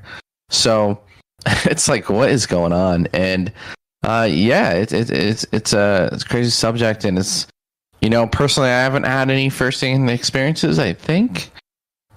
[0.50, 1.00] So
[1.46, 3.08] it's like what is going on?
[3.12, 3.52] And
[4.02, 7.46] uh, yeah it, it, it's it's a, it's a crazy subject and it's
[8.00, 11.50] you know personally i haven't had any first-hand experiences i think.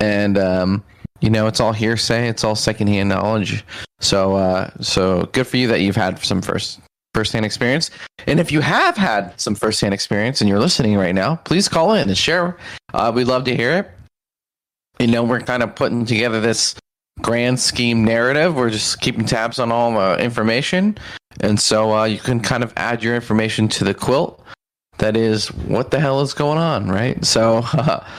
[0.02, 0.84] And um,
[1.20, 2.28] you know it's all hearsay.
[2.28, 3.66] It's all secondhand knowledge
[4.00, 6.80] so uh, so good for you that you've had some first
[7.14, 7.90] firsthand experience
[8.28, 11.94] and if you have had some firsthand experience and you're listening right now please call
[11.94, 12.58] in and share
[12.94, 13.92] uh, we'd love to hear it
[15.00, 16.76] you know we're kind of putting together this
[17.22, 20.96] grand scheme narrative we're just keeping tabs on all the information
[21.42, 24.40] and so uh, you can kind of add your information to the quilt
[25.00, 27.24] that is what the hell is going on, right?
[27.26, 27.66] So,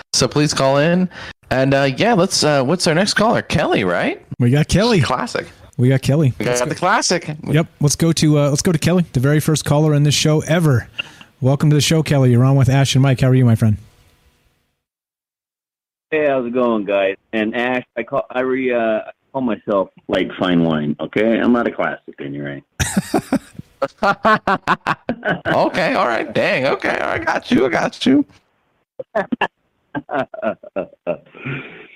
[0.12, 1.09] so please call in,
[1.51, 2.43] and uh, yeah, let's.
[2.43, 3.43] Uh, what's our next caller?
[3.43, 4.24] Kelly, right?
[4.39, 5.01] We got Kelly.
[5.01, 5.47] Classic.
[5.81, 6.35] We got Kelly.
[6.39, 7.35] We got the classic.
[7.43, 7.66] Yep.
[7.81, 10.40] Let's go to uh, let's go to Kelly, the very first caller in this show
[10.43, 10.86] ever.
[11.40, 12.32] Welcome to the show, Kelly.
[12.32, 13.20] You're on with Ash and Mike.
[13.20, 13.78] How are you, my friend?
[16.11, 17.16] Hey, how's it going, guys?
[17.32, 20.97] And Ash, I call I re uh, I call myself like fine wine.
[21.01, 22.62] Okay, I'm not a classic anyway.
[25.47, 26.31] okay, all right.
[26.35, 26.66] Dang.
[26.66, 27.65] Okay, I got you.
[27.65, 28.27] I got you.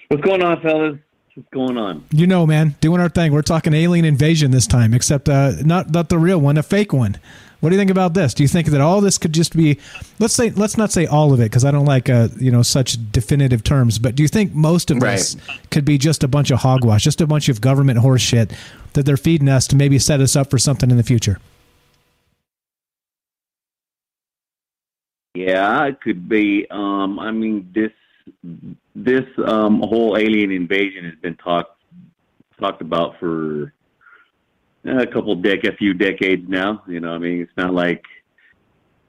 [0.08, 0.96] What's going on, fellas?
[1.34, 2.04] What's going on?
[2.12, 3.32] You know, man, doing our thing.
[3.32, 6.92] We're talking alien invasion this time, except uh, not not the real one, a fake
[6.92, 7.16] one.
[7.58, 8.34] What do you think about this?
[8.34, 9.78] Do you think that all this could just be,
[10.18, 12.62] let's say, let's not say all of it because I don't like uh, you know
[12.62, 13.98] such definitive terms.
[13.98, 15.36] But do you think most of this
[15.70, 18.52] could be just a bunch of hogwash, just a bunch of government horse shit
[18.92, 21.40] that they're feeding us to maybe set us up for something in the future?
[25.34, 26.66] Yeah, it could be.
[26.70, 27.90] Um, I mean, this
[28.94, 31.70] this um, whole alien invasion has been talked
[32.60, 33.72] talked about for
[34.84, 36.82] a couple dec a few decades now.
[36.86, 38.04] You know, I mean, it's not like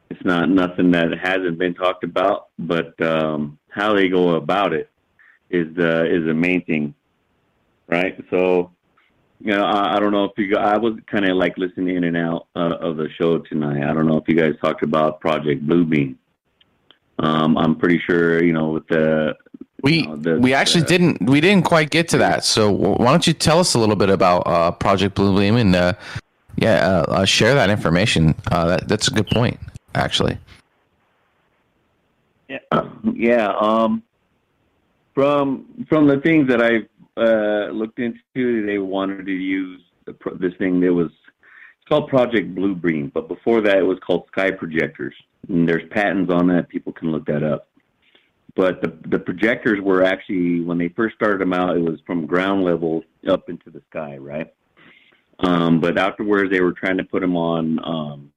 [0.10, 4.90] it's not nothing that hasn't been talked about, but um, how they go about it
[5.50, 6.94] is the is the main thing,
[7.88, 8.18] right?
[8.30, 8.72] So,
[9.40, 10.56] you know, I, I don't know if you.
[10.58, 13.84] I was kind of like listening in and out uh, of the show tonight.
[13.88, 16.16] I don't know if you guys talked about Project Bluebeam.
[17.20, 19.36] Um, I'm pretty sure you know with the
[19.86, 22.44] We we actually uh, didn't we didn't quite get to that.
[22.44, 25.76] So why don't you tell us a little bit about uh, Project Blue Beam and
[25.76, 25.94] uh,
[26.58, 28.34] yeah, uh, uh, share that information.
[28.52, 29.60] Uh, that, that's a good point,
[29.94, 30.40] actually.
[32.50, 32.58] Yeah,
[33.14, 33.54] yeah.
[33.60, 34.02] Um,
[35.14, 40.56] from from the things that I've uh, looked into, they wanted to use the, this
[40.56, 41.12] thing that was
[41.86, 45.14] it's called Project Bluebeam, but before that, it was called Sky Projectors.
[45.48, 46.70] And there's patents on that.
[46.70, 47.68] People can look that up.
[48.56, 52.26] But the the projectors were actually when they first started them out, it was from
[52.26, 54.54] ground level up into the sky, right?
[55.40, 57.80] Um, but afterwards, they were trying to put them on.
[57.84, 58.32] Um,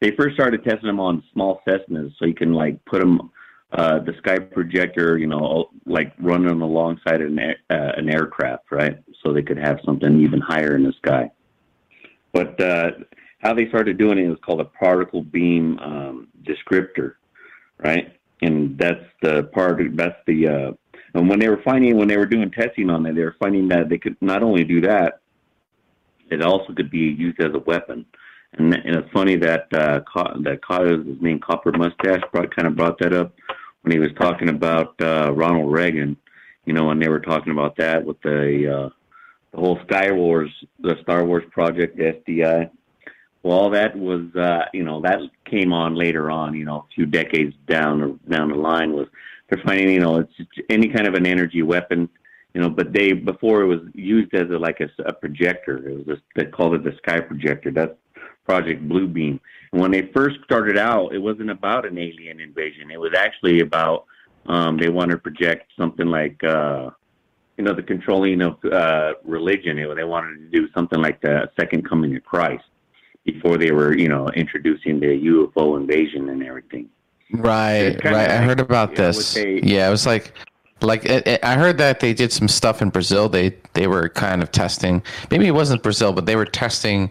[0.00, 3.30] they first started testing them on small Cessnas, so you can like put them
[3.72, 8.98] uh, the sky projector, you know, like running alongside an uh, an aircraft, right?
[9.22, 11.30] So they could have something even higher in the sky.
[12.32, 12.90] But uh,
[13.40, 17.14] how they started doing it was called a particle beam um, descriptor,
[17.78, 18.16] right?
[18.42, 19.80] And that's the part.
[19.96, 20.72] That's the uh,
[21.14, 23.68] and when they were finding when they were doing testing on it, they were finding
[23.68, 25.20] that they could not only do that,
[26.30, 28.04] it also could be used as a weapon.
[28.54, 30.00] And, and it's funny that uh,
[30.42, 33.34] that Co- his name Copper Mustache brought kind of brought that up
[33.82, 36.16] when he was talking about uh, Ronald Reagan.
[36.64, 38.88] You know, when they were talking about that with the uh,
[39.52, 40.50] the whole Sky Wars,
[40.80, 42.70] the Star Wars project, SDI.
[43.42, 47.06] Well, that was, uh, you know, that came on later on, you know, a few
[47.06, 48.92] decades down down the line.
[48.92, 49.08] Was
[49.48, 50.32] they're finding, you know, it's
[50.70, 52.08] any kind of an energy weapon,
[52.54, 55.88] you know, but they before it was used as a, like a, a projector.
[55.88, 57.72] It was just, they called it the Sky Projector.
[57.72, 57.94] That's
[58.46, 59.40] Project Bluebeam.
[59.72, 62.90] And when they first started out, it wasn't about an alien invasion.
[62.92, 64.04] It was actually about
[64.46, 66.42] um, they wanted to project something like.
[66.44, 66.90] Uh,
[67.58, 69.78] you know, the controlling of uh, religion.
[69.78, 72.64] It- They wanted to do something like the second coming of Christ
[73.24, 76.88] before they were, you know, introducing the UFO invasion and everything.
[77.32, 78.30] Right, right.
[78.30, 79.34] I heard about you know, this.
[79.34, 80.32] they- yeah, it was like,
[80.80, 83.28] like it, it- I heard that they did some stuff in Brazil.
[83.28, 85.02] They they were kind of testing.
[85.30, 87.10] Maybe it wasn't Brazil, but they were testing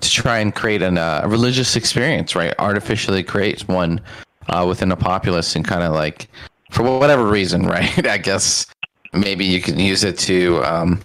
[0.00, 2.54] to try and create an, uh, a religious experience, right?
[2.60, 4.00] Artificially create one
[4.48, 6.28] uh, within a populace and kind of like,
[6.70, 8.06] for whatever reason, right?
[8.06, 8.64] I guess
[9.12, 11.00] maybe you can use it to um,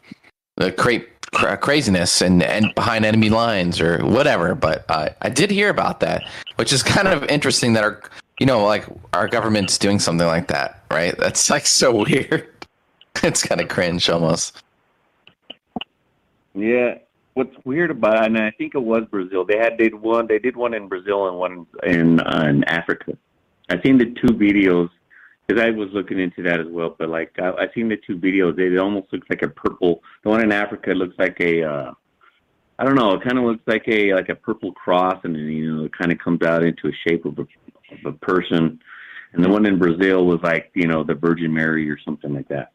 [0.61, 4.55] uh, create cra- craziness and and behind enemy lines or whatever.
[4.55, 6.23] But uh, I did hear about that,
[6.55, 8.01] which is kind of interesting that our
[8.39, 11.17] you know like our government's doing something like that, right?
[11.17, 12.49] That's like so weird.
[13.23, 14.63] it's kind of cringe almost.
[16.53, 16.97] Yeah.
[17.33, 19.43] What's weird about it, and I think it was Brazil.
[19.43, 20.27] They had did one.
[20.27, 23.17] They did one in Brazil and one in uh, in Africa.
[23.69, 24.89] I seen the two videos
[25.47, 26.95] because I was looking into that as well.
[26.97, 28.57] But like I, I seen the two videos.
[28.59, 30.01] It almost looks like a purple.
[30.23, 31.63] The one in Africa looks like a.
[31.63, 31.93] Uh,
[32.79, 33.13] I don't know.
[33.13, 35.97] It kind of looks like a like a purple cross, and then you know it
[35.97, 38.79] kind of comes out into a shape of a of a person.
[39.33, 42.47] And the one in Brazil was like you know the Virgin Mary or something like
[42.49, 42.71] that.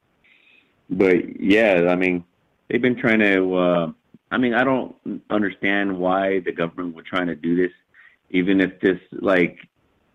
[0.90, 2.24] But yeah, I mean,
[2.68, 3.54] they've been trying to.
[3.54, 3.92] Uh,
[4.30, 4.94] I mean, I don't
[5.30, 7.72] understand why the government would trying to do this,
[8.30, 9.58] even if this like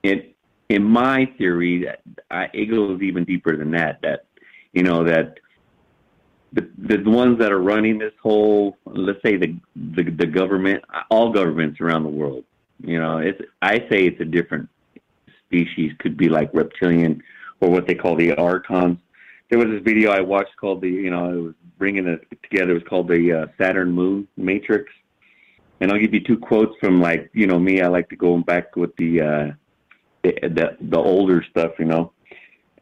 [0.04, 0.33] it.
[0.70, 1.88] In my theory,
[2.32, 4.02] I, it goes even deeper than that.
[4.02, 4.26] That
[4.72, 5.40] you know that
[6.54, 11.32] the the ones that are running this whole, let's say the the, the government, all
[11.32, 12.44] governments around the world.
[12.82, 14.70] You know, it's I say it's a different
[15.54, 17.22] species could be like reptilian
[17.62, 18.98] or what they call the archons.
[19.50, 22.72] There was this video I watched called the, you know, it was bringing it together.
[22.72, 24.92] It was called the uh, Saturn Moon Matrix.
[25.80, 27.82] And I'll give you two quotes from like, you know, me.
[27.82, 29.52] I like to go back with the uh,
[30.24, 32.12] the, the older stuff, you know.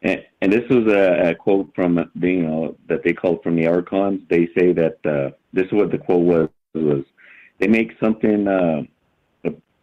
[0.02, 3.56] And, and this was a, a quote from the, you know, that they called from
[3.56, 4.22] the archons.
[4.28, 7.04] They say that uh, this is what the quote was was
[7.58, 8.82] they make something uh,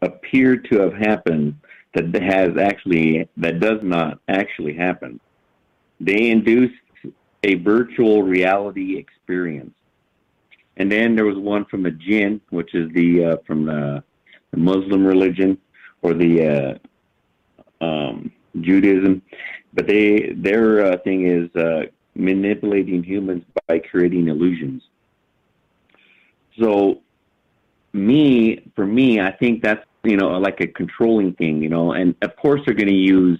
[0.01, 1.55] appear to have happened
[1.93, 5.19] that has actually that does not actually happen.
[5.99, 6.71] They induce
[7.43, 9.73] a virtual reality experience.
[10.77, 14.03] And then there was one from the jinn, which is the uh, from the,
[14.51, 15.57] the Muslim religion
[16.01, 16.88] or the uh,
[17.81, 18.31] um,
[18.61, 19.21] Judaism,
[19.73, 21.83] but they their uh, thing is uh,
[22.15, 24.83] manipulating humans by creating illusions.
[26.59, 27.01] So,
[27.93, 32.15] me for me, I think that's you know like a controlling thing, you know, and
[32.21, 33.39] of course they're going to use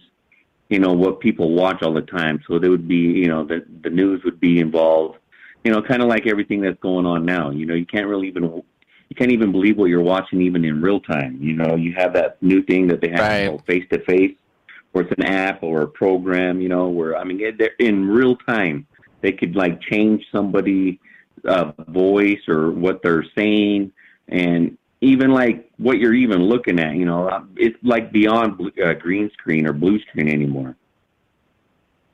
[0.69, 2.41] you know what people watch all the time.
[2.47, 5.17] So there would be you know the the news would be involved,
[5.63, 7.49] you know, kind of like everything that's going on now.
[7.49, 8.63] You know, you can't really even
[9.09, 11.39] you can't even believe what you're watching even in real time.
[11.41, 14.35] You know, you have that new thing that they have face to face,
[14.91, 16.61] where it's an app or a program.
[16.61, 18.85] You know, where I mean, they're in real time.
[19.21, 20.99] They could like change somebody'
[21.45, 23.91] uh, voice or what they're saying,
[24.27, 26.95] and even like what you're even looking at.
[26.95, 30.75] You know, it's like beyond blue, uh, green screen or blue screen anymore.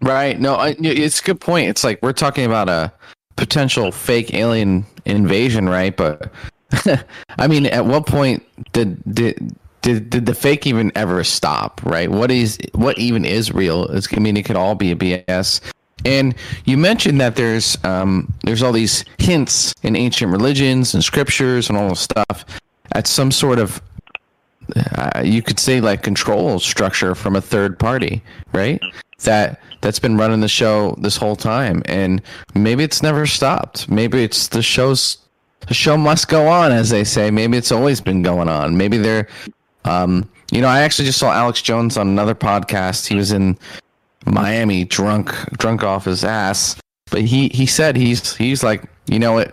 [0.02, 0.40] Right.
[0.40, 1.70] No, I, it's a good point.
[1.70, 2.94] It's like we're talking about a
[3.36, 5.96] potential fake alien invasion, right?
[5.96, 6.32] But
[7.38, 8.44] I mean, at what point
[8.74, 11.82] did did did, did the fake even ever stop?
[11.84, 12.10] Right?
[12.10, 13.86] What is what even is real?
[13.86, 15.62] It's, I mean, it could all be a BS.
[16.04, 16.36] And
[16.66, 21.78] you mentioned that there's um, there's all these hints in ancient religions and scriptures and
[21.78, 22.46] all this stuff
[22.92, 23.82] at some sort of
[24.76, 28.24] uh, you could say like control structure from a third party,
[28.54, 28.82] right?
[29.24, 32.22] That that's been running the show this whole time, and
[32.54, 33.90] maybe it's never stopped.
[33.90, 35.18] Maybe it's the show's
[35.68, 37.32] the show must go on, as they say.
[37.32, 38.78] Maybe it's always been going on.
[38.78, 39.28] Maybe they're,
[39.84, 43.08] um, you know, I actually just saw Alex Jones on another podcast.
[43.08, 43.58] He was in
[44.26, 46.76] Miami, drunk, drunk off his ass,
[47.12, 49.52] but he he said he's he's like, you know what,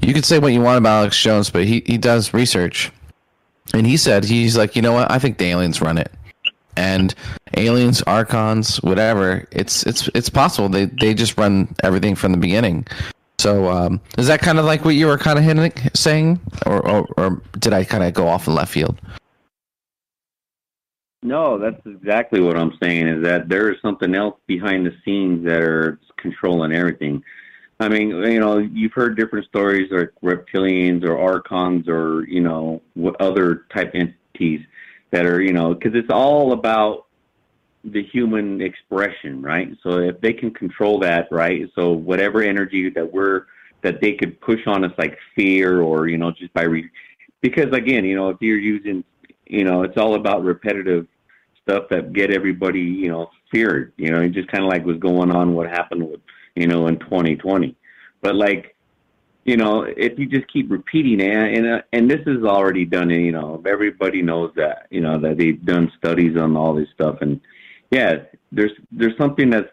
[0.00, 2.92] you can say what you want about Alex Jones, but he he does research,
[3.72, 6.12] and he said he's like, you know what, I think the aliens run it
[6.78, 7.12] and
[7.56, 9.46] aliens, archons, whatever.
[9.50, 12.86] It's it's it's possible they they just run everything from the beginning.
[13.38, 16.86] So um, is that kind of like what you were kind of hinting, saying, or,
[16.86, 19.00] or or did I kind of go off in left field?
[21.22, 23.06] No, that's exactly what I'm saying.
[23.06, 27.22] Is that there is something else behind the scenes that are controlling everything.
[27.80, 32.82] I mean, you know, you've heard different stories like reptilians or archons or you know
[32.94, 34.66] what other type entities
[35.10, 37.06] that are you know because it's all about
[37.92, 39.76] the human expression, right?
[39.82, 41.68] So if they can control that, right?
[41.74, 43.46] So whatever energy that we're
[43.82, 46.90] that they could push on us like fear or you know just by re-
[47.40, 49.04] because again, you know, if you're using
[49.46, 51.06] you know, it's all about repetitive
[51.62, 54.98] stuff that get everybody, you know, feared, you know, it just kind of like was
[54.98, 56.20] going on what happened with,
[56.54, 57.74] you know, in 2020.
[58.20, 58.74] But like
[59.48, 63.08] you know, if you just keep repeating it, and uh, and this is already done,
[63.08, 67.22] you know, everybody knows that, you know, that they've done studies on all this stuff,
[67.22, 67.40] and
[67.90, 68.16] yeah,
[68.52, 69.70] there's there's something that's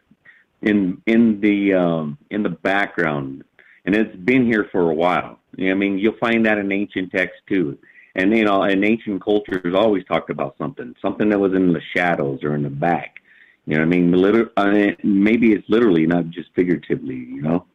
[0.62, 3.44] in in the um, in the background,
[3.86, 5.40] and it's been here for a while.
[5.60, 7.78] I mean, you'll find that in ancient texts too,
[8.16, 11.82] and you know, in ancient cultures, always talked about something, something that was in the
[11.96, 13.22] shadows or in the back.
[13.66, 17.16] You know, I mean, I mean, maybe it's literally, not just figuratively.
[17.16, 17.66] You know,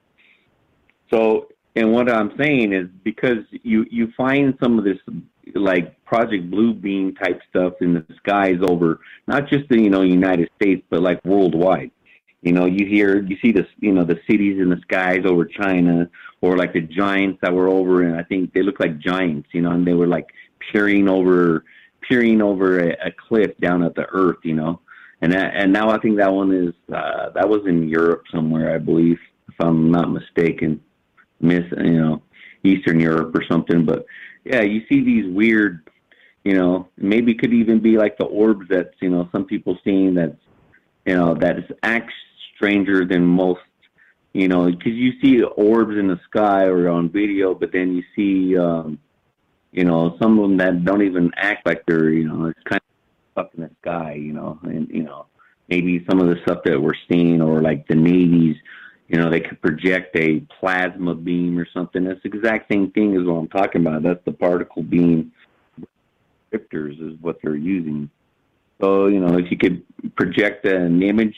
[1.10, 4.98] so and what I'm saying is because you you find some of this
[5.54, 10.02] like Project Blue Beam type stuff in the skies over not just the you know
[10.02, 11.90] United States but like worldwide.
[12.42, 15.44] You know, you hear you see the you know the cities in the skies over
[15.44, 16.08] China
[16.40, 19.62] or like the giants that were over and I think they look like giants, you
[19.62, 20.28] know, and they were like
[20.72, 21.64] peering over
[22.08, 24.80] peering over a, a cliff down at the earth, you know.
[25.22, 28.74] And that, and now I think that one is uh that was in Europe somewhere,
[28.74, 29.18] I believe,
[29.48, 30.80] if I'm not mistaken
[31.40, 32.22] miss you know
[32.62, 33.84] Eastern Europe or something.
[33.84, 34.04] But
[34.44, 35.88] yeah, you see these weird,
[36.44, 40.14] you know, maybe could even be like the orbs that you know some people seeing
[40.14, 40.36] that's
[41.04, 42.12] you know that is act
[42.54, 43.60] stranger than most.
[44.32, 48.04] You know, because you see orbs in the sky or on video, but then you
[48.14, 49.00] see, um,
[49.72, 52.80] you know, some of them that don't even act like they're, you know, it's kind
[53.36, 55.26] of up in the sky, you know, and you know,
[55.68, 58.56] maybe some of the stuff that we're seeing or like the navy's
[59.10, 62.04] you know, they could project a plasma beam or something.
[62.04, 64.04] That's the exact same thing as what I'm talking about.
[64.04, 65.32] That's the particle beam
[66.52, 68.08] descriptors is what they're using.
[68.80, 69.82] So you know, if you could
[70.14, 71.34] project an image,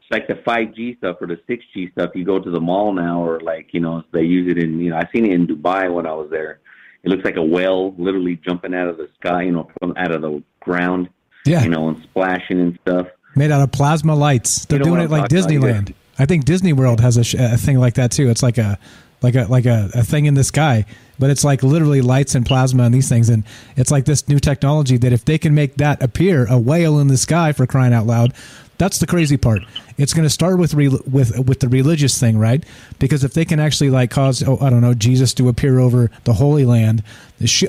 [0.00, 2.12] it's like the 5G stuff or the 6G stuff.
[2.14, 4.80] You go to the mall now, or like you know, they use it in.
[4.80, 6.60] You know, I seen it in Dubai when I was there.
[7.02, 10.14] It looks like a whale literally jumping out of the sky, you know, from out
[10.14, 11.10] of the ground.
[11.44, 11.62] Yeah.
[11.62, 13.06] You know, and splashing and stuff.
[13.36, 14.64] Made out of plasma lights.
[14.64, 15.94] They're You know doing it like talking about, Disneyland.
[16.18, 18.30] I think Disney World has a, sh- a thing like that too.
[18.30, 18.78] It's like a
[19.22, 20.84] like a like a, a thing in the sky,
[21.18, 23.28] but it's like literally lights and plasma and these things.
[23.28, 23.44] And
[23.76, 27.08] it's like this new technology that if they can make that appear, a whale in
[27.08, 28.32] the sky for crying out loud,
[28.78, 29.62] that's the crazy part.
[29.96, 32.62] It's going to start with re- with with the religious thing, right?
[32.98, 36.10] Because if they can actually like cause, oh, I don't know, Jesus to appear over
[36.24, 37.02] the Holy Land,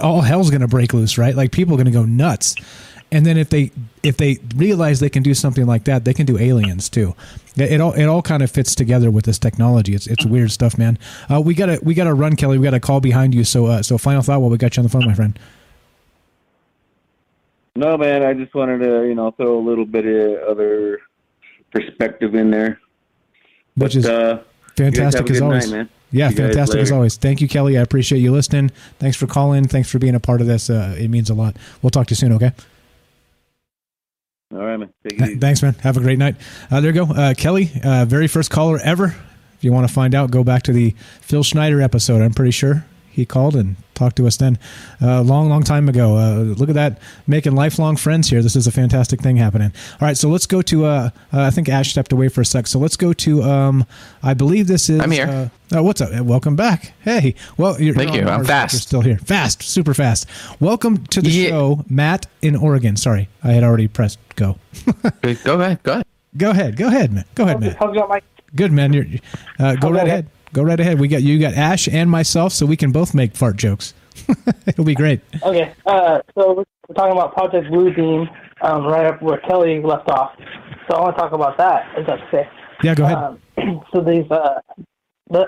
[0.02, 1.36] all hell's going to break loose, right?
[1.36, 2.56] Like people are going to go nuts.
[3.12, 3.72] And then if they
[4.04, 7.16] if they realize they can do something like that, they can do aliens too.
[7.56, 9.96] It, it all it all kind of fits together with this technology.
[9.96, 11.00] It's it's weird stuff, man.
[11.32, 12.58] Uh, we gotta we gotta run, Kelly.
[12.58, 13.44] We got a call behind you.
[13.46, 15.40] So uh, so final thought while we got you on the phone, my friend.
[17.78, 21.00] No, man, I just wanted to, you know, throw a little bit of other
[21.72, 22.80] perspective in there.
[23.76, 24.42] Which is uh,
[24.78, 25.72] you guys have fantastic as always.
[25.72, 25.88] night.
[26.12, 27.18] Yeah, See fantastic as always.
[27.18, 27.78] Thank you, Kelly.
[27.78, 28.72] I appreciate you listening.
[28.98, 29.68] Thanks for calling.
[29.68, 30.70] Thanks for being a part of this.
[30.70, 31.56] Uh, it means a lot.
[31.84, 32.34] We'll talk to you soon.
[32.34, 32.52] Okay.
[34.54, 34.90] All right, man.
[35.04, 35.40] Take it Th- easy.
[35.40, 35.74] Thanks, man.
[35.82, 36.36] Have a great night.
[36.72, 37.14] Uh, there you go.
[37.14, 39.16] Uh, Kelly, uh, very first caller ever.
[39.56, 40.92] If you want to find out, go back to the
[41.22, 42.22] Phil Schneider episode.
[42.22, 42.86] I'm pretty sure
[43.18, 44.60] he called and talked to us then.
[45.02, 46.16] A long, long time ago.
[46.18, 47.00] Uh, look at that.
[47.26, 48.44] Making lifelong friends here.
[48.44, 49.74] This is a fantastic thing happening.
[50.00, 52.46] All right, so let's go to, uh, uh, I think Ash stepped away for a
[52.46, 52.68] sec.
[52.68, 53.88] So let's go to, um,
[54.22, 55.00] I believe this is.
[55.02, 55.50] I'm here.
[55.74, 56.12] Uh, oh, what's up?
[56.24, 56.94] Welcome back.
[57.02, 57.34] Hey.
[57.58, 58.30] Well, you're, Thank you're you.
[58.30, 58.74] I'm fast.
[58.76, 59.18] You're still here.
[59.18, 59.64] Fast.
[59.64, 60.28] Super fast.
[60.60, 62.98] Welcome to the show, Matt in Oregon.
[62.98, 64.60] Sorry, I had already pressed go.
[65.44, 65.82] go ahead.
[65.82, 66.06] Go ahead.
[66.38, 66.78] Go ahead.
[66.78, 67.26] Go ahead, man.
[67.34, 67.76] Go ahead, man.
[67.80, 68.24] How's it going, Mike?
[68.56, 68.94] Good, man.
[68.94, 69.06] You're,
[69.58, 69.98] uh, go Okay.
[69.98, 70.28] right ahead.
[70.54, 71.00] Go right ahead.
[71.00, 73.94] We got you got Ash and myself, so we can both make fart jokes.
[74.68, 75.22] It'll be great.
[75.44, 78.30] Okay, uh, so we're, we're talking about Project Blue Beam,
[78.62, 80.32] um, right up where Kelly left off.
[80.90, 82.00] So I want to talk about that.
[82.00, 82.50] Is that okay?
[82.84, 83.18] Yeah, go ahead.
[83.18, 83.40] Um,
[83.94, 84.62] so these, uh,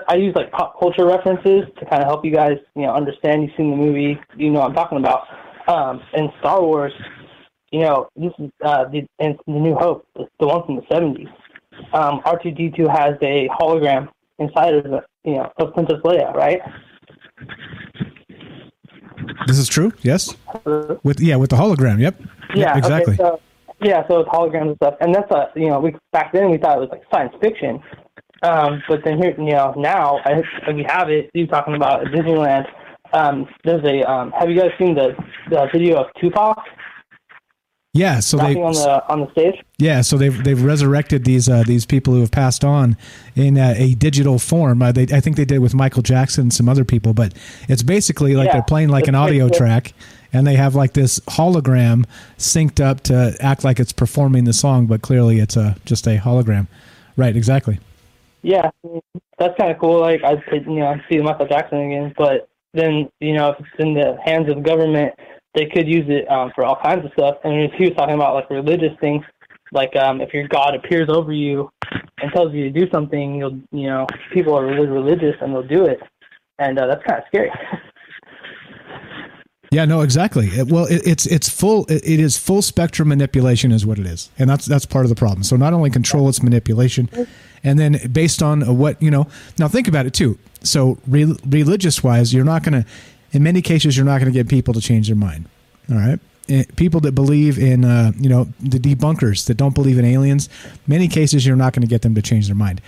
[0.08, 3.42] I use like pop culture references to kind of help you guys, you know, understand.
[3.42, 5.26] You've seen the movie, you know what I'm talking about.
[5.66, 6.92] Um, in Star Wars,
[7.70, 11.28] you know, this is uh, the, the New Hope, the, the one from the 70s.
[11.94, 14.08] Um, R2D2 has a hologram
[14.40, 16.60] inside of the, you know, of Princess Leia, right?
[19.46, 19.92] This is true.
[20.02, 20.34] Yes.
[21.04, 22.00] With yeah, with the hologram.
[22.00, 22.20] Yep.
[22.54, 23.14] Yeah, Yep, exactly.
[23.14, 23.40] Okay, so,
[23.82, 26.58] yeah, so it's holograms and stuff, and that's a you know we back then we
[26.58, 27.80] thought it was like science fiction,
[28.42, 30.42] um, but then here you know now I,
[30.72, 31.30] we have it.
[31.34, 32.66] You talking about Disneyland?
[33.12, 35.14] Um, there's a um, have you guys seen the
[35.48, 36.58] the video of Tupac
[37.92, 38.20] yeah.
[38.20, 39.62] So they on the on the stage.
[39.78, 42.96] Yeah, so they've they've resurrected these uh, these people who have passed on
[43.34, 44.82] in uh, a digital form.
[44.82, 47.34] Uh, they I think they did with Michael Jackson and some other people, but
[47.68, 49.92] it's basically like Yeah, they're playing like an audio track.
[50.32, 52.04] And they have like this hologram
[52.38, 56.18] synced up to act like it's performing the song, but clearly it's a just a
[56.18, 56.68] hologram.
[57.16, 57.80] Right, exactly.
[58.42, 58.70] Yeah,
[59.38, 60.00] that's kind of cool.
[60.00, 63.94] Like I you know see Michael Jackson again, but then you know if it's in
[63.94, 65.14] the hands of government,
[65.54, 67.36] they could use it um, for all kinds of stuff.
[67.44, 69.24] And he was talking about like religious things,
[69.72, 71.70] like um, if your God appears over you
[72.20, 75.62] and tells you to do something, you'll you know people are really religious and they'll
[75.62, 76.00] do it,
[76.58, 77.50] and uh, that's kind of scary.
[79.72, 80.50] Yeah, no, exactly.
[80.64, 81.86] Well, it, it's it's full.
[81.86, 85.10] It, it is full spectrum manipulation, is what it is, and that's that's part of
[85.10, 85.44] the problem.
[85.44, 87.08] So not only control its manipulation,
[87.62, 89.28] and then based on what you know.
[89.60, 90.40] Now think about it too.
[90.64, 92.90] So re- religious wise, you're not going to.
[93.32, 95.46] In many cases, you're not going to get people to change their mind.
[95.90, 96.18] All right.
[96.48, 100.48] Eh, People that believe in, uh, you know, the debunkers that don't believe in aliens,
[100.86, 102.80] many cases you're not going to get them to change their mind.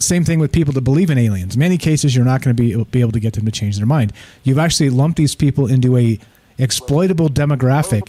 [0.00, 1.56] Same thing with people that believe in aliens.
[1.56, 3.86] Many cases you're not going to be be able to get them to change their
[3.86, 4.12] mind.
[4.44, 6.20] You've actually lumped these people into a
[6.58, 8.06] exploitable demographic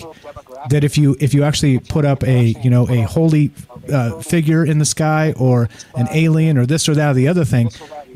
[0.69, 3.51] that if you if you actually put up a you know a holy
[3.91, 7.45] uh, figure in the sky or an alien or this or that or the other
[7.45, 7.71] thing,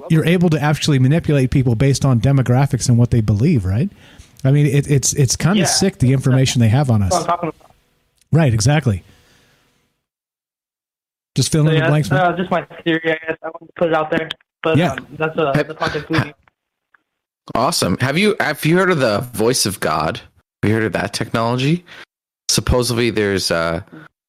[0.10, 3.64] you're able to actually manipulate people based on demographics and what they believe.
[3.66, 3.90] Right?
[4.44, 5.66] I mean, it, it's it's kind of Yeah.
[5.68, 7.14] sick the information they have on us.
[7.14, 7.72] I'm talking about.
[8.32, 8.54] Right?
[8.54, 9.04] Exactly.
[11.36, 12.10] Just fill So, in yeah, the blanks.
[12.10, 13.02] that's uh, just my theory.
[13.06, 14.30] I guess I wanted to put it out there,
[14.62, 14.92] but Yeah.
[14.94, 16.22] um, that's uh, the Project Blue
[17.56, 17.98] Awesome.
[18.00, 20.18] Have you have you heard of the voice of God?
[20.62, 21.84] Have you heard of that technology?
[22.54, 23.82] Supposedly, there's uh,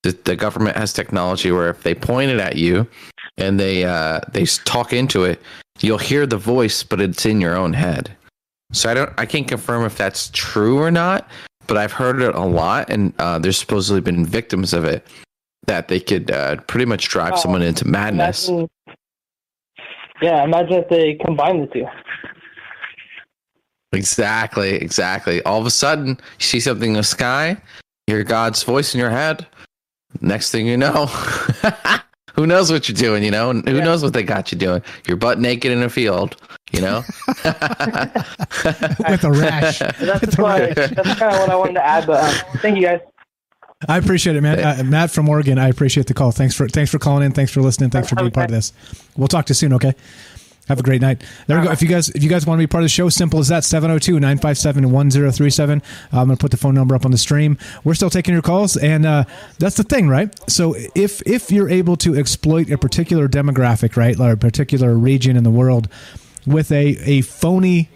[0.03, 2.89] the, the government has technology where if they point it at you
[3.37, 5.43] and they uh, they talk into it,
[5.81, 8.17] you'll hear the voice, but it's in your own head.
[8.73, 11.29] So I don't, I can't confirm if that's true or not,
[11.67, 15.07] but I've heard it a lot, and uh, there's supposedly been victims of it
[15.67, 18.49] that they could uh, pretty much drive Oh, someone into madness.
[18.49, 18.71] Imagine,
[20.23, 21.87] yeah, imagine if they combine the two.
[23.93, 25.43] Exactly, exactly.
[25.43, 27.59] All of a sudden, you see something in the sky,
[28.07, 29.47] hear God's voice in your head.
[30.21, 31.07] Next thing you know,
[32.35, 33.25] who knows what you're doing?
[33.25, 34.83] You know, and who knows what they got you doing?
[35.07, 36.37] You're butt naked in a field.
[36.73, 37.45] You know, with
[39.25, 39.79] a rash.
[39.79, 42.07] That's why that's kind of what I wanted to add.
[42.07, 43.01] But um, thank you guys.
[43.89, 44.59] I appreciate it, man.
[44.59, 45.59] Uh, Matt from Oregon.
[45.59, 46.33] I appreciate the call.
[46.33, 47.33] Thanks for thanks for calling in.
[47.33, 47.91] Thanks for listening.
[47.91, 48.73] Thanks for being part of this.
[49.17, 49.73] We'll talk to you soon.
[49.75, 49.95] Okay.
[50.69, 51.23] Have a great night.
[51.47, 51.73] There we go.
[51.73, 53.49] If you guys if you guys want to be part of the show, simple as
[53.49, 55.83] that 702-957-1037.
[56.11, 57.59] I'm going to put the phone number up on the stream.
[57.85, 59.25] We're still taking your calls and uh,
[59.59, 60.35] that's the thing, right?
[60.49, 65.37] So if if you're able to exploit a particular demographic, right, or a particular region
[65.37, 65.87] in the world
[66.47, 67.91] with a a phony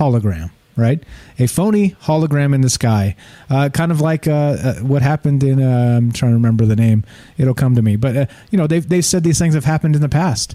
[0.00, 1.02] hologram, right?
[1.40, 3.16] A phony hologram in the sky,
[3.50, 5.60] uh, kind of like uh, uh, what happened in.
[5.60, 7.02] Uh, I'm trying to remember the name.
[7.36, 7.96] It'll come to me.
[7.96, 10.54] But uh, you know, they've they've said these things have happened in the past.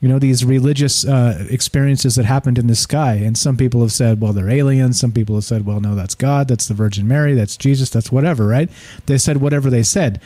[0.00, 3.92] You know, these religious uh, experiences that happened in the sky, and some people have
[3.92, 5.00] said, well, they're aliens.
[5.00, 8.12] Some people have said, well, no, that's God, that's the Virgin Mary, that's Jesus, that's
[8.12, 8.70] whatever, right?
[9.06, 10.20] They said whatever they said.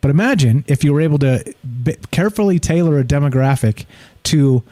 [0.00, 1.54] But imagine if you were able to
[2.10, 3.84] carefully tailor a demographic
[4.24, 4.62] to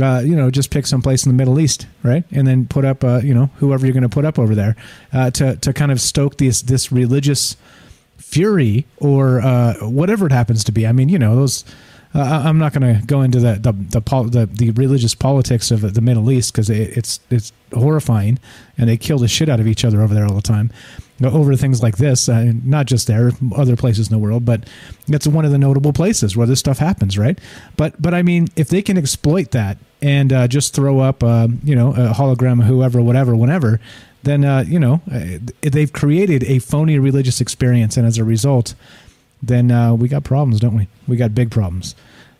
[0.00, 2.84] uh, you know, just pick some place in the Middle East, right, and then put
[2.84, 4.76] up, uh, you know, whoever you're going to put up over there
[5.12, 7.56] uh, to to kind of stoke this this religious
[8.18, 10.86] fury or uh, whatever it happens to be.
[10.86, 11.64] I mean, you know, those.
[12.12, 15.94] Uh, I'm not going to go into the the the, the the religious politics of
[15.94, 18.38] the Middle East because it, it's it's horrifying,
[18.76, 20.72] and they kill the shit out of each other over there all the time
[21.24, 22.28] over things like this.
[22.28, 24.68] Uh, not just there, other places in the world, but
[25.08, 27.38] that's one of the notable places where this stuff happens, right?
[27.76, 31.48] But but I mean, if they can exploit that and uh, just throw up, uh,
[31.62, 33.80] you know, a hologram whoever, whatever, whenever,
[34.22, 38.74] then uh, you know uh, they've created a phony religious experience, and as a result,
[39.42, 40.88] then uh, we got problems, don't we?
[41.08, 41.94] We got big problems.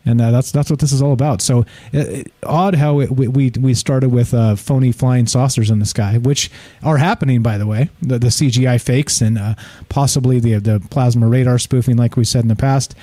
[0.06, 1.42] And uh, that's that's what this is all about.
[1.42, 5.78] So uh, odd how it, we we we started with uh, phony flying saucers in
[5.78, 6.50] the sky, which
[6.82, 9.54] are happening by the way, the, the CGI fakes and uh,
[9.90, 12.94] possibly the the plasma radar spoofing, like we said in the past.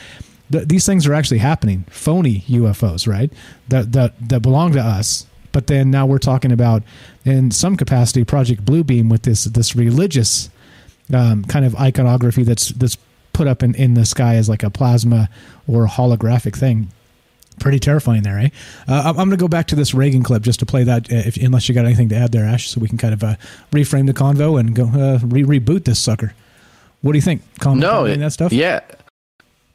[0.52, 1.86] Th- these things are actually happening.
[1.90, 3.32] Phony UFOs, right?
[3.68, 5.28] That that that belong to us.
[5.52, 6.84] But then now we're talking about
[7.26, 10.49] in some capacity Project Bluebeam with this this religious
[11.14, 12.98] um, kind of iconography that's that's
[13.38, 15.30] put up in, in the sky as like a plasma
[15.68, 16.88] or holographic thing.
[17.59, 18.49] Pretty terrifying there, eh?
[18.88, 21.15] Uh, I'm going to go back to this Reagan clip just to play that, uh,
[21.15, 23.35] if, unless you got anything to add there, Ash, so we can kind of uh,
[23.72, 26.34] reframe the convo and go uh, re- reboot this sucker.
[27.01, 27.41] What do you think?
[27.59, 28.51] Comment no, of that stuff?
[28.51, 28.81] Yeah.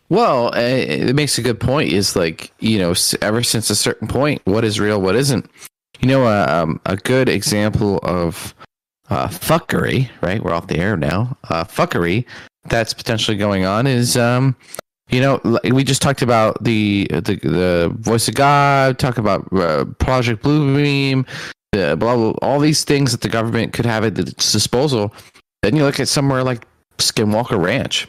[0.09, 1.93] Well, uh, it makes a good point.
[1.93, 5.48] Is like you know, ever since a certain point, what is real, what isn't.
[6.01, 8.55] You know, uh, um, a good example of
[9.09, 10.10] uh, fuckery.
[10.20, 11.36] Right, we're off the air now.
[11.48, 12.26] Uh, fuckery
[12.64, 14.56] that's potentially going on is, um,
[15.10, 15.40] you know,
[15.70, 18.98] we just talked about the the, the voice of God.
[18.98, 21.26] Talk about uh, Project Bluebeam.
[21.72, 25.12] the blah, blah all these things that the government could have at its disposal.
[25.62, 26.66] Then you look at somewhere like
[26.98, 28.09] Skinwalker Ranch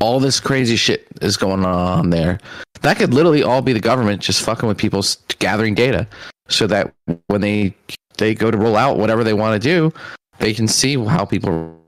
[0.00, 2.38] all this crazy shit is going on there.
[2.82, 6.06] That could literally all be the government just fucking with people s- gathering data,
[6.48, 6.92] so that
[7.26, 7.74] when they
[8.18, 9.92] they go to roll out whatever they want to do,
[10.38, 11.78] they can see how people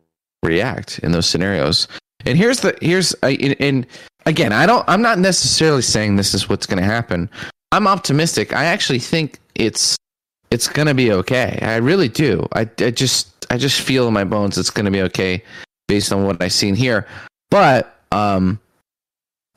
[0.42, 1.88] react in those scenarios.
[2.24, 3.86] And here's the here's in
[4.26, 7.30] again, I don't I'm not necessarily saying this is what's going to happen.
[7.72, 8.52] I'm optimistic.
[8.52, 9.96] I actually think it's
[10.50, 11.58] it's going to be okay.
[11.62, 12.46] I really do.
[12.52, 15.42] I, I just I just feel in my bones it's going to be okay
[15.86, 17.06] based on what I've seen here.
[17.50, 18.58] But um,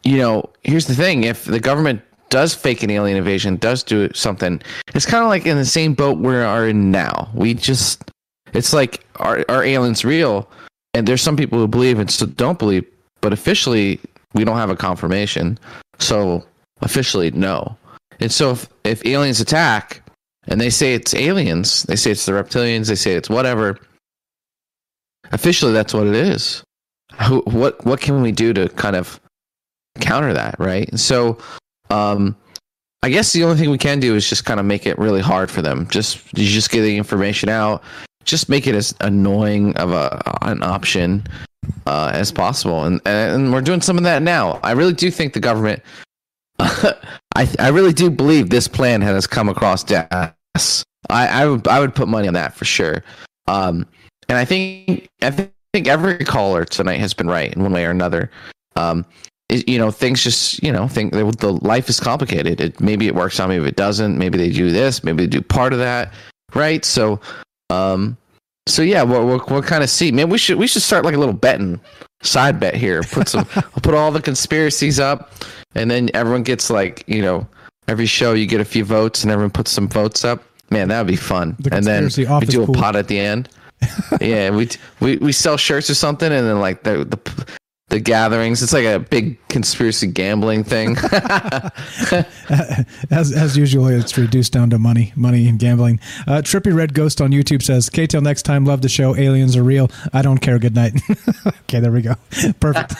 [0.04, 4.10] you know, here's the thing: if the government does fake an alien invasion, does do
[4.14, 4.62] something,
[4.96, 7.30] it's kind of like in the same boat we are in now.
[7.34, 8.10] We just,
[8.54, 10.50] it's like are are aliens real?
[10.94, 12.86] And there's some people who believe and don't believe,
[13.22, 14.00] but officially
[14.34, 15.58] we don't have a confirmation.
[16.00, 16.46] So
[16.82, 17.78] officially, no.
[18.20, 20.02] And so if if aliens attack
[20.48, 23.78] and they say it's aliens, they say it's the reptilians, they say it's whatever.
[25.32, 26.64] Officially, that's what it is
[27.20, 29.20] who, what what can we do to kind of
[30.00, 30.88] counter that, right?
[30.90, 31.38] And so,
[31.90, 32.36] um,
[33.04, 35.22] I guess the only thing we can do is just kind of make it really
[35.22, 35.88] hard for them.
[35.90, 37.84] Just you just get the information out,
[38.32, 41.24] just make it as annoying of a an option
[41.86, 44.60] uh, as possible, and and we're doing some of that now.
[44.64, 45.84] I really do think the government.
[46.60, 50.86] I I really do believe this plan has come across desk.
[51.10, 53.04] I I would I would put money on that for sure.
[53.48, 53.86] Um,
[54.30, 57.92] and I think I think every caller tonight has been right in one way or
[57.92, 58.32] another.
[58.76, 59.06] Um,
[59.50, 62.62] it- you know, things just you know, think the the life is complicated.
[62.62, 64.18] It maybe it works out, maybe it doesn't.
[64.18, 66.14] Maybe they do this, maybe they do part of that,
[66.56, 66.86] right?
[66.86, 67.20] So,
[67.70, 68.18] um,
[68.68, 70.12] so yeah, we'll we'll, we'll kind of see.
[70.12, 71.80] Man, we should we should start like a little betting
[72.22, 73.02] side bet here.
[73.04, 75.32] Put some, we'll put all the conspiracies up,
[75.76, 77.48] and then everyone gets like you know,
[77.88, 80.44] every show you get a few votes, and everyone puts some votes up.
[80.70, 81.56] Man, that would be fun.
[81.60, 82.76] The and then we do a pool.
[82.76, 83.50] pot at the end.
[84.22, 84.70] yeah, we
[85.00, 87.18] we we sell shirts or something, and then like the the
[87.92, 88.64] the gatherings.
[88.64, 90.98] It's like a big conspiracy gambling thing.
[93.12, 96.00] as as usual, it's reduced down to money, money and gambling.
[96.28, 98.66] Uh, Trippy Red Ghost on YouTube says, "K till next time.
[98.66, 99.16] Love the show.
[99.16, 99.92] Aliens are real.
[100.14, 100.58] I don't care.
[100.58, 101.00] Good night."
[101.64, 102.16] okay, there we go.
[102.60, 102.94] Perfect.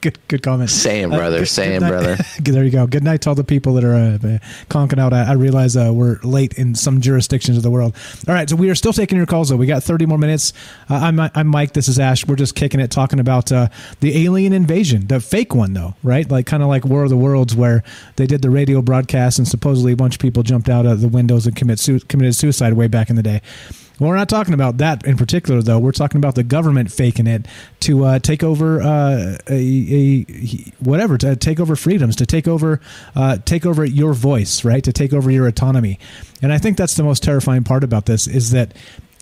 [0.00, 0.70] good good comment.
[0.70, 2.16] Same Uh, brother, good- same good brother.
[2.40, 2.86] there you go.
[2.86, 4.38] Good night to all the people that are uh,
[4.68, 5.12] conking out.
[5.12, 7.94] I, I realize uh, we're late in some jurisdictions of the world.
[8.28, 9.56] All right, so we are still taking your calls though.
[9.56, 10.52] We got 30 more minutes.
[10.88, 11.72] Uh, I'm I'm Mike.
[11.72, 12.26] This is Ash.
[12.26, 13.68] We're just kicking it, talking about uh,
[14.04, 16.30] the alien invasion, the fake one though, right?
[16.30, 17.82] Like kind of like War of the Worlds, where
[18.16, 21.08] they did the radio broadcast and supposedly a bunch of people jumped out of the
[21.08, 23.40] windows and commit su- committed suicide way back in the day.
[23.98, 25.78] Well, we're not talking about that in particular, though.
[25.78, 27.46] We're talking about the government faking it
[27.80, 30.24] to uh, take over uh, a, a
[30.80, 32.82] whatever, to take over freedoms, to take over,
[33.16, 34.84] uh, take over your voice, right?
[34.84, 35.98] To take over your autonomy.
[36.42, 38.74] And I think that's the most terrifying part about this is that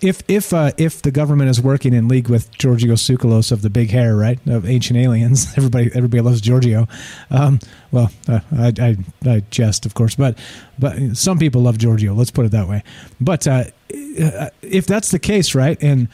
[0.03, 3.71] if if uh, if the government is working in league with Giorgio Tsoukalos of the
[3.71, 6.89] big hair, right, of Ancient Aliens, everybody everybody loves Giorgio.
[7.31, 7.61] Um,
[7.91, 10.37] well, uh, I, I I jest, of course, but
[10.79, 12.15] but some people love Giorgio.
[12.15, 12.83] Let's put it that way.
[13.21, 16.09] But uh, if that's the case, right, and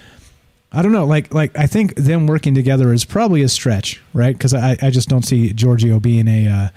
[0.71, 4.37] I don't know, like like I think them working together is probably a stretch, right?
[4.37, 6.69] Because I I just don't see Giorgio being a uh,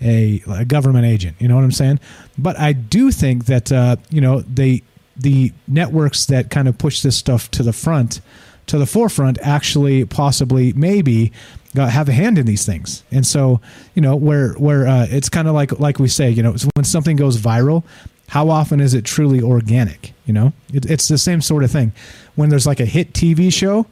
[0.00, 1.36] a, a government agent.
[1.38, 2.00] You know what I'm saying?
[2.36, 4.82] But I do think that uh, you know they
[5.18, 8.20] the networks that kind of push this stuff to the front,
[8.66, 11.32] to the forefront, actually possibly maybe
[11.74, 13.04] have a hand in these things.
[13.10, 13.60] And so
[13.94, 16.84] you know where where uh, it's kind of like like we say, you know, when
[16.84, 17.84] something goes viral.
[18.28, 20.12] How often is it truly organic?
[20.26, 21.92] You know, it, it's the same sort of thing.
[22.34, 23.86] When there's like a hit TV show,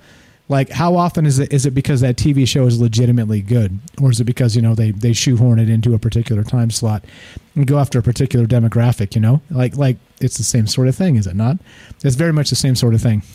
[0.48, 4.10] like how often is it is it because that TV show is legitimately good, or
[4.10, 7.04] is it because you know they they shoehorn it into a particular time slot
[7.54, 9.14] and go after a particular demographic?
[9.14, 11.58] You know, like like it's the same sort of thing, is it not?
[12.04, 13.22] It's very much the same sort of thing.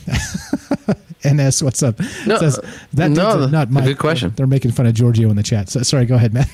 [1.24, 2.00] NS, what's up?
[2.26, 2.60] No, Says,
[2.94, 4.34] that no, not my good question.
[4.36, 5.70] They're making fun of Giorgio in the chat.
[5.70, 6.48] So, sorry, go ahead, man.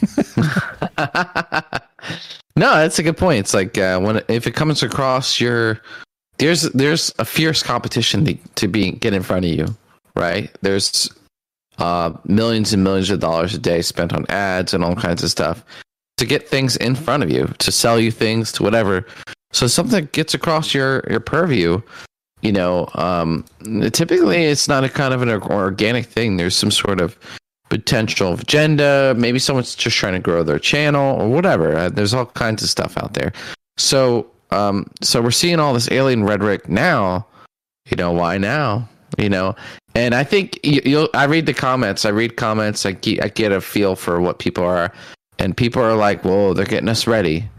[2.58, 3.40] No, that's a good point.
[3.40, 5.80] It's like uh, when if it comes across your
[6.40, 9.68] there's there's a fierce competition to, to be get in front of you,
[10.18, 10.49] right?
[10.61, 11.10] There's
[11.77, 15.30] uh, millions and millions of dollars a day spent on ads and all kinds of
[15.30, 15.64] stuff
[16.18, 19.06] to get things in front of you, to sell you things, to whatever.
[19.53, 21.81] So something gets across your your purview,
[22.41, 22.89] you know.
[22.95, 23.45] Um,
[23.91, 26.38] typically, it's not a kind of an organic thing.
[26.38, 27.18] There's some sort of
[27.69, 29.14] potential agenda.
[29.18, 31.76] Maybe someone's just trying to grow their channel or whatever.
[31.76, 33.31] Uh, there's all kinds of stuff out there.
[33.77, 37.26] So, um, so we're seeing all this alien rhetoric now.
[37.89, 38.89] You know why now?
[39.18, 39.56] You know,
[39.98, 41.10] and I think you.
[41.15, 42.06] I read the comments.
[42.06, 42.86] I read comments.
[42.86, 44.94] I get, I get a feel for what people are,
[45.40, 47.49] and people are like, "Whoa, they're getting us ready."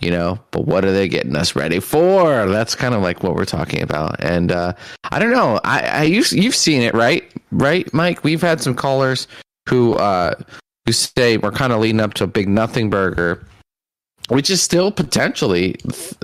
[0.00, 2.46] You know, but what are they getting us ready for?
[2.46, 4.22] That's kind of like what we're talking about.
[4.22, 4.74] And uh,
[5.10, 5.58] I don't know.
[5.64, 7.28] I, I you've, you've seen it, right?
[7.50, 8.22] Right, Mike?
[8.22, 9.26] We've had some callers
[9.68, 10.34] who uh,
[10.84, 13.44] who say we're kind of leading up to a big nothing burger,
[14.28, 15.74] which is still potentially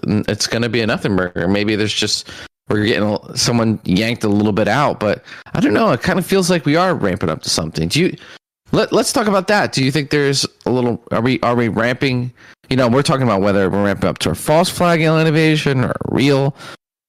[0.07, 1.49] it's going to be a nothing burger.
[1.49, 2.31] Maybe there's just
[2.69, 5.93] we're getting a- someone yanked a little bit out, but I don't know.
[5.93, 7.89] It kind of feels like we are ramping up to something.
[7.89, 8.17] Do you?
[8.73, 9.73] Let, let's talk about that.
[9.73, 11.03] Do you think there's a little?
[11.13, 12.33] Are we are we ramping?
[12.71, 15.85] You know, we're talking about whether we're ramping up to a false flag alien invasion
[15.85, 16.57] or a real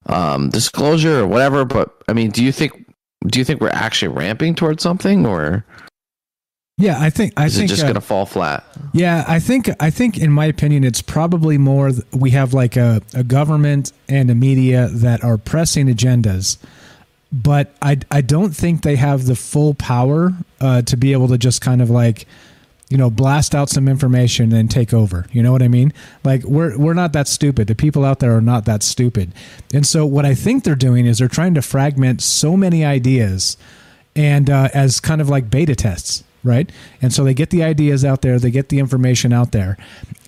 [0.08, 1.66] um, disclosure or whatever.
[1.66, 2.85] But I mean, do you think
[3.27, 5.66] do you think we're actually ramping towards something, or
[6.77, 8.65] yeah, I think I is think it just uh, going to fall flat?
[8.91, 13.01] Yeah, I think I think in my opinion, it's probably more we have like a,
[13.13, 16.57] a government and a media that are pressing agendas,
[17.31, 21.37] but I I don't think they have the full power uh, to be able to
[21.37, 22.27] just kind of like
[22.89, 25.27] you know blast out some information and take over.
[25.31, 25.93] You know what I mean?
[26.25, 27.67] Like we're we're not that stupid.
[27.67, 29.31] The people out there are not that stupid,
[29.73, 33.55] and so what I think they're doing is they're trying to fragment so many ideas
[34.13, 36.72] and uh, as kind of like beta tests right?
[37.01, 39.77] And so they get the ideas out there they get the information out there.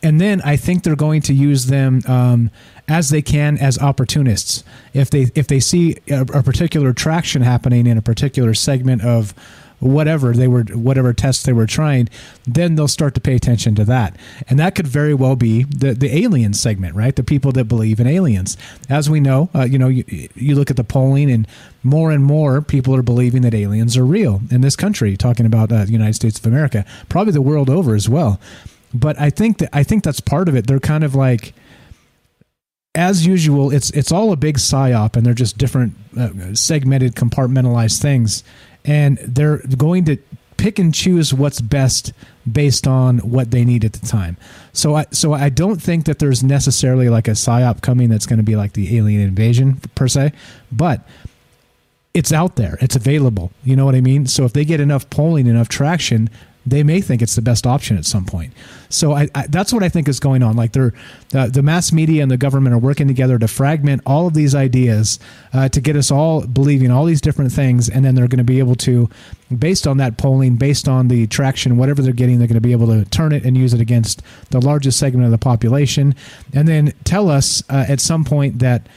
[0.04, 2.52] And then i think they're going to use them um,
[2.88, 4.64] as they can as opportunists.
[4.94, 9.34] If they if they see a, a particular traction happening in a particular segment of
[9.80, 12.10] whatever they were whatever tests they were trying
[12.46, 14.16] then they'll start to pay attention to that.
[14.50, 17.16] And that could very well be the the alien segment right?
[17.16, 18.58] The people that believe in aliens.
[18.90, 20.04] As we know uh, you know you,
[20.36, 21.48] you look at the polling and
[21.84, 25.72] more and more people are believing that aliens are real in this country talking about
[25.72, 28.40] uh, the united states of america probably the world over as well.
[28.94, 30.68] But i think that i think that's part of it.
[30.68, 31.54] They're kind of like
[32.98, 38.02] as usual, it's it's all a big psyop, and they're just different uh, segmented, compartmentalized
[38.02, 38.44] things,
[38.88, 40.18] and they're going to
[40.58, 42.14] pick and choose what's best
[42.52, 44.38] based on what they need at the time.
[44.74, 48.38] So I so I don't think that there's necessarily like a psyop coming that's going
[48.38, 50.34] to be like the alien invasion per se,
[50.72, 51.08] but
[52.14, 53.52] it's out there, it's available.
[53.64, 54.26] You know what I mean?
[54.26, 56.32] So if they get enough polling, enough traction,
[56.70, 58.54] they may think it's the best option at some point.
[58.90, 60.56] So I, I, that's what I think is going on.
[60.56, 60.94] Like they're
[61.34, 64.56] uh, the mass media and the government are working together to fragment all of these
[64.56, 65.20] ideas
[65.54, 68.44] uh, to get us all believing all these different things, and then they're going to
[68.44, 69.10] be able to,
[69.58, 72.72] based on that polling, based on the traction, whatever they're getting, they're going to be
[72.72, 74.22] able to turn it and use it against
[74.52, 76.16] the largest segment of the population,
[76.54, 78.88] and then tell us uh, at some point that,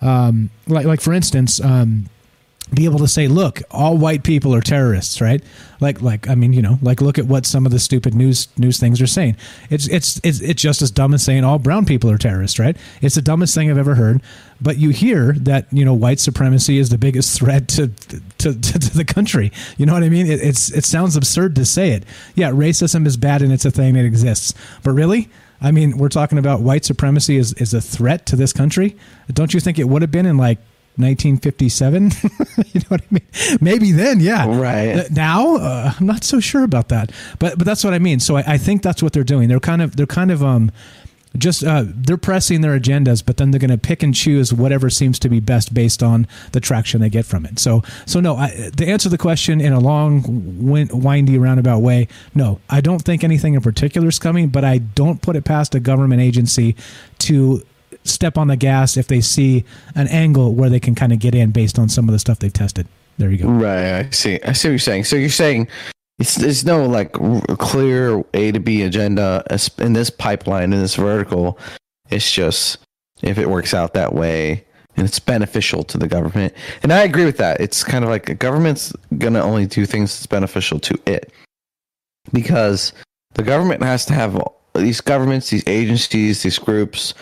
[0.00, 1.60] um, like like for instance.
[1.60, 2.08] Um,
[2.74, 5.42] be able to say, look, all white people are terrorists, right?
[5.80, 8.48] Like, like I mean, you know, like look at what some of the stupid news
[8.58, 9.36] news things are saying.
[9.70, 12.76] It's it's it's it's just as dumb as saying all brown people are terrorists, right?
[13.00, 14.22] It's the dumbest thing I've ever heard.
[14.60, 18.78] But you hear that you know white supremacy is the biggest threat to to, to,
[18.78, 19.52] to the country.
[19.78, 20.26] You know what I mean?
[20.26, 22.04] It, it's it sounds absurd to say it.
[22.34, 24.54] Yeah, racism is bad and it's a thing that exists.
[24.82, 25.28] But really,
[25.60, 28.96] I mean, we're talking about white supremacy is, is a threat to this country.
[29.32, 30.58] Don't you think it would have been in like
[31.00, 32.02] 1957.
[32.72, 33.58] you know what I mean?
[33.60, 34.46] Maybe then, yeah.
[34.46, 34.98] Right.
[34.98, 38.20] Uh, Now, uh, I'm not so sure about that, but but that's what I mean.
[38.20, 39.48] So I, I think that's what they're doing.
[39.48, 40.70] They're kind of they're kind of um
[41.38, 44.90] just uh, they're pressing their agendas, but then they're going to pick and choose whatever
[44.90, 47.58] seems to be best based on the traction they get from it.
[47.58, 50.24] So, so no, I, to answer the question in a long,
[50.60, 54.78] win- windy, roundabout way, no, I don't think anything in particular is coming, but I
[54.78, 56.74] don't put it past a government agency
[57.18, 57.62] to
[58.04, 59.64] step on the gas if they see
[59.94, 62.38] an angle where they can kind of get in based on some of the stuff
[62.38, 62.86] they've tested.
[63.18, 63.48] There you go.
[63.48, 64.06] Right.
[64.06, 64.40] I see.
[64.42, 65.04] I see what you're saying.
[65.04, 65.68] So you're saying
[66.18, 67.12] it's, there's no like
[67.58, 69.44] clear A to B agenda
[69.78, 71.58] in this pipeline, in this vertical.
[72.08, 72.78] It's just
[73.22, 74.64] if it works out that way
[74.96, 76.54] and it's beneficial to the government.
[76.82, 77.60] And I agree with that.
[77.60, 81.32] It's kind of like the government's going to only do things that's beneficial to it
[82.32, 82.92] because
[83.34, 84.42] the government has to have
[84.74, 87.14] these governments, these agencies, these groups,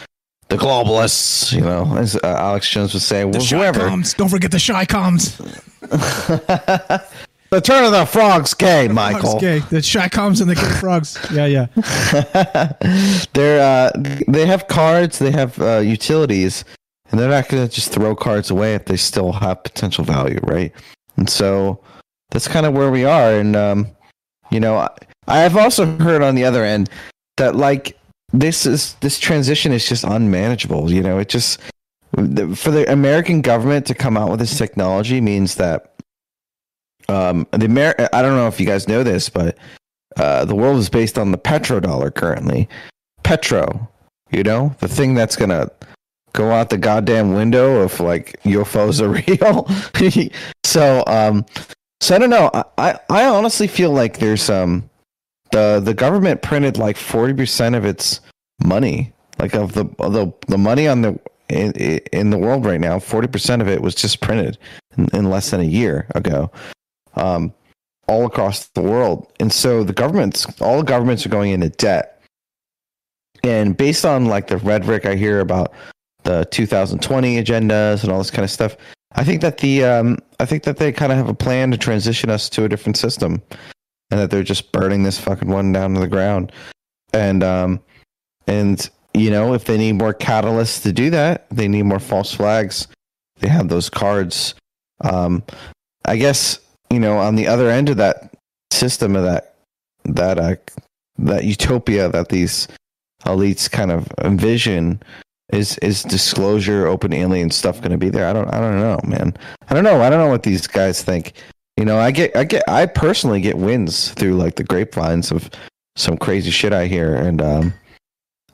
[0.49, 3.87] the globalists, you know, as uh, Alex Jones would say, The whoever.
[3.89, 4.15] coms.
[4.15, 5.37] Don't forget the ChiComs.
[7.51, 9.31] The turn of the frogs gay, Michael.
[9.31, 9.59] Frogs gay.
[9.61, 11.19] The ChiComs and the gay frogs.
[11.33, 11.67] Yeah, yeah.
[13.33, 13.91] they're uh,
[14.29, 16.67] they have cards, they have uh, utilities,
[17.11, 20.41] and they're not going to just throw cards away if they still have potential value,
[20.43, 20.73] right?
[21.17, 21.81] And so
[22.31, 23.33] that's kind of where we are.
[23.33, 23.87] And um,
[24.51, 24.91] you know, I,
[25.27, 26.91] I've also heard on the other end
[27.39, 27.98] that like
[28.33, 30.91] this is this transition is just unmanageable.
[30.91, 31.61] You know, it just
[32.15, 35.95] for the American government to come out with this technology means that
[37.09, 39.57] um, the Amer- I don't know if you guys know this, but
[40.17, 42.69] uh, the world is based on the petrodollar currently.
[43.23, 43.89] Petro,
[44.31, 45.71] you know, the thing that's gonna
[46.33, 50.45] go out the goddamn window if like UFOs are real.
[50.65, 51.47] so, um,
[52.01, 52.51] so I don't know.
[52.77, 54.89] I, I honestly feel like there's um,
[55.53, 58.21] the the government printed like forty percent of its
[58.65, 61.19] money, like of the of the the money on the
[61.49, 61.73] in,
[62.13, 62.99] in the world right now.
[62.99, 64.59] Forty percent of it was just printed
[64.97, 66.51] in, in less than a year ago
[67.19, 67.53] um,
[68.07, 69.31] all across the world.
[69.39, 72.23] And so the governments, all the governments are going into debt.
[73.45, 75.73] And based on like the rhetoric I hear about
[76.25, 78.77] the 2020 agendas and all this kind of stuff,
[79.13, 81.79] I think that the um, I think that they kind of have a plan to
[81.79, 83.41] transition us to a different system,
[84.11, 86.53] and that they're just burning this fucking one down to the ground.
[87.13, 87.81] And um,
[88.47, 92.33] and you know, if they need more catalysts to do that, they need more false
[92.33, 92.87] flags.
[93.41, 94.55] They have those cards.
[95.01, 95.43] Um,
[96.05, 98.35] I guess you know on the other end of that
[98.71, 99.55] system of that
[100.05, 100.57] that uh,
[101.19, 102.69] that utopia that these
[103.25, 105.03] elites kind of envision
[105.53, 108.99] is is disclosure open alien stuff going to be there i don't i don't know
[109.05, 109.35] man
[109.69, 111.33] i don't know i don't know what these guys think
[111.79, 115.49] you know i get i get i personally get wins through like the grapevines of
[115.97, 117.73] some crazy shit i hear and um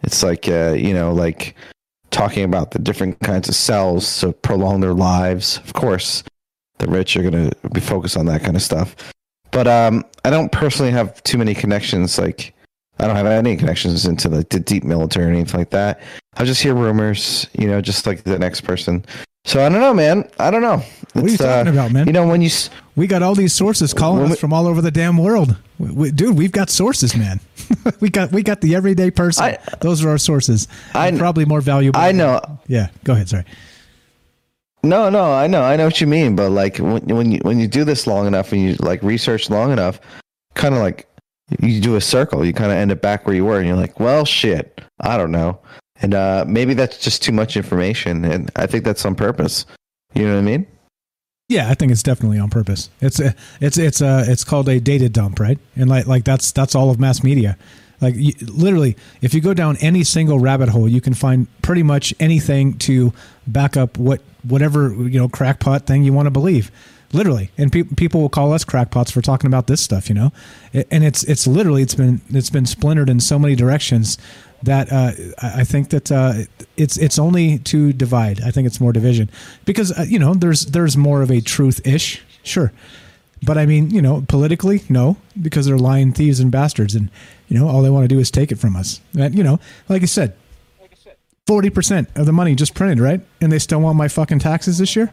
[0.02, 1.56] it's like uh you know like
[2.10, 6.22] talking about the different kinds of cells to prolong their lives of course
[6.78, 8.96] the rich are going to be focused on that kind of stuff.
[9.50, 12.18] But um, I don't personally have too many connections.
[12.18, 12.54] Like,
[12.98, 16.00] I don't have any connections into like the deep military or anything like that.
[16.36, 19.04] I just hear rumors, you know, just like the next person.
[19.44, 20.28] So I don't know, man.
[20.38, 20.82] I don't know.
[21.12, 22.06] What are you talking uh, about, man?
[22.06, 24.66] You know, when you s- we got all these sources calling When us from all
[24.66, 26.36] over the damn world, we, we- dude.
[26.36, 27.40] We've got sources, man.
[28.00, 29.56] we got we got the everyday person.
[29.80, 30.66] Those are our sources.
[30.94, 32.00] I probably more valuable.
[32.00, 32.40] I know.
[32.66, 33.28] Yeah, go ahead.
[33.28, 33.44] Sorry.
[34.82, 37.58] No, no, I know, I know what you mean, but like when when you when
[37.58, 39.98] you do this long enough and you like research long enough,
[40.54, 41.06] kind of like
[41.60, 43.76] you do a circle, you kind of end up back where you were, and you're
[43.76, 45.58] like, well, shit, I don't know,
[46.04, 49.64] and uh, maybe that's just too much information, and I think that's on purpose.
[50.12, 50.66] You know what I mean?
[51.48, 52.90] Yeah, I think it's definitely on purpose.
[53.00, 55.58] It's a, it's it's a it's called a data dump, right?
[55.76, 57.56] And like like that's that's all of mass media.
[58.02, 61.82] Like you, literally, if you go down any single rabbit hole, you can find pretty
[61.82, 63.14] much anything to
[63.46, 66.70] back up what whatever you know crackpot thing you want to believe
[67.14, 70.32] literally and pe- people will call us crackpots for talking about this stuff you know
[70.90, 74.18] and it's it's literally it's been it's been splintered in so many directions
[74.64, 75.12] that uh,
[75.42, 76.32] I think that uh,
[76.76, 78.40] it's it's only to divide.
[78.42, 79.30] I think it's more division
[79.64, 82.72] because uh, you know there's there's more of a truth ish, sure,
[83.42, 87.10] but I mean you know politically no because they're lying thieves and bastards and
[87.48, 89.00] you know all they want to do is take it from us.
[89.18, 90.34] And, you know, like I said,
[91.46, 94.78] forty percent of the money just printed right, and they still want my fucking taxes
[94.78, 95.12] this year.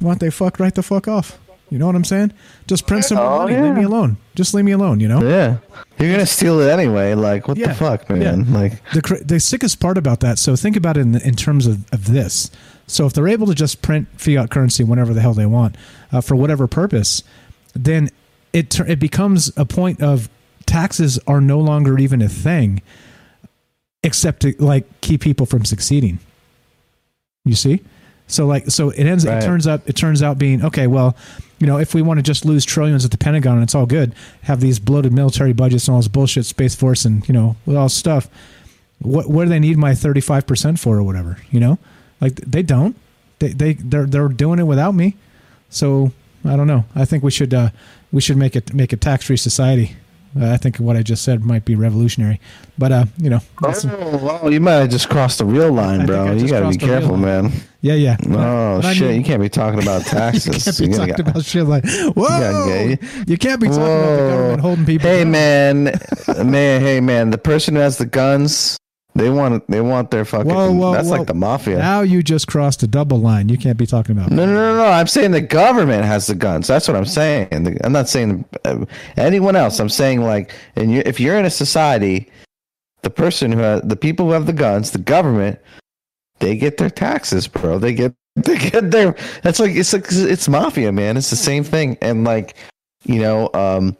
[0.00, 1.38] Want they fuck right the fuck off?
[1.70, 2.32] You know what I'm saying?
[2.68, 3.54] Just print some Oh, money.
[3.54, 3.62] yeah.
[3.64, 4.16] Leave me alone.
[4.36, 5.00] Just leave me alone.
[5.00, 5.20] You know?
[5.22, 5.56] Yeah,
[5.98, 7.14] you're gonna steal it anyway.
[7.14, 8.52] Like, what the fuck, man?
[8.52, 10.38] Like, the the sickest part about that.
[10.38, 12.50] So think about it in, in terms of, of this.
[12.86, 15.76] So if they're able to just print fiat currency whenever the hell they want
[16.12, 17.24] uh, for whatever purpose,
[17.74, 18.10] then
[18.52, 20.28] it it becomes a point of
[20.66, 22.80] taxes are no longer even a thing,
[24.04, 26.20] except to like keep people from succeeding.
[27.44, 27.82] You see,
[28.28, 29.26] so like so it ends.
[29.26, 29.42] Right.
[29.42, 29.88] It turns up.
[29.88, 30.86] It turns out being okay.
[30.86, 31.16] Well,
[31.58, 33.86] you know, if we want to just lose trillions at the Pentagon and it's all
[33.86, 37.56] good, have these bloated military budgets and all this bullshit, space force and you know
[37.66, 38.28] all this stuff.
[38.98, 41.38] What what do they need my thirty five percent for or whatever?
[41.50, 41.78] You know,
[42.20, 42.96] like they don't.
[43.38, 45.16] They they they're they're doing it without me.
[45.70, 46.12] So
[46.44, 46.84] I don't know.
[46.94, 47.70] I think we should uh,
[48.12, 49.96] we should make it make a tax free society.
[50.38, 52.40] Uh, I think what I just said might be revolutionary,
[52.76, 56.06] but uh, you know, oh, well, you might have just crossed the real line, I
[56.06, 56.32] bro.
[56.32, 57.52] You got to be crossed the real careful, man.
[57.80, 58.16] yeah, yeah.
[58.24, 59.08] Oh But I shit!
[59.08, 60.78] mean- you can't be talking about taxes.
[60.80, 62.28] You can't be You talking about shit like whoa.
[62.28, 65.08] gotta get- You can't be talking about the government holding people.
[65.08, 65.30] Hey down.
[65.32, 65.84] man,
[66.44, 68.76] man, hey man, the person who has the guns,
[69.16, 70.52] they want they want their fucking.
[70.52, 71.16] Whoa, whoa, that's whoa.
[71.16, 71.78] like the mafia.
[71.78, 73.48] Now you just crossed a double line.
[73.48, 74.30] You can't be talking about.
[74.30, 74.84] No, no, no, no.
[74.84, 76.66] I'm saying the government has the guns.
[76.66, 77.48] That's what I'm saying.
[77.82, 78.84] I'm not saying uh,
[79.16, 79.80] anyone else.
[79.80, 82.30] I'm saying like, and you, if you're in a society,
[83.02, 85.58] the person who has the people who have the guns, the government,
[86.40, 87.78] they get their taxes, bro.
[87.78, 89.16] They get they get their.
[89.42, 91.16] That's like it's like it's mafia, man.
[91.16, 92.54] It's the same thing, and like,
[93.04, 93.96] you know, um,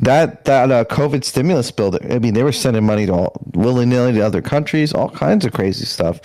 [0.00, 1.98] that that uh, COVID stimulus bill.
[2.10, 5.44] I mean, they were sending money to all willy nilly to other countries, all kinds
[5.44, 6.20] of crazy stuff.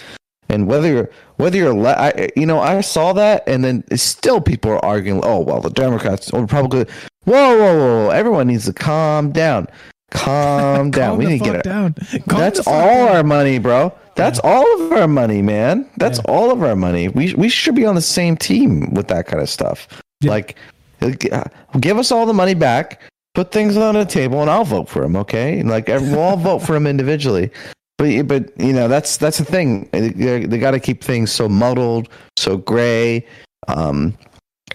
[0.49, 4.39] And whether you're whether you're le- I, you know, I saw that, and then still
[4.41, 5.21] people are arguing.
[5.23, 6.89] Oh well, the Democrats or Republicans.
[7.25, 8.09] Whoa, whoa, whoa!
[8.09, 9.67] Everyone needs to calm down.
[10.11, 11.11] Calm down.
[11.11, 11.63] Calm we need to get it.
[11.63, 11.93] down.
[12.29, 13.15] Calm That's all down.
[13.15, 13.97] our money, bro.
[14.15, 15.89] That's all of our money, man.
[15.97, 17.07] That's all of our money.
[17.07, 19.87] We we should be on the same team with that kind of stuff.
[20.23, 20.55] Like,
[21.01, 21.43] uh,
[21.79, 23.01] give us all the money back.
[23.33, 25.15] Put things on the table, and I'll vote for him.
[25.15, 27.49] Okay, like we'll all vote for him individually.
[27.97, 29.89] But but you know that's that's the thing.
[29.91, 33.25] They, they got to keep things so muddled, so gray.
[33.67, 34.17] Um,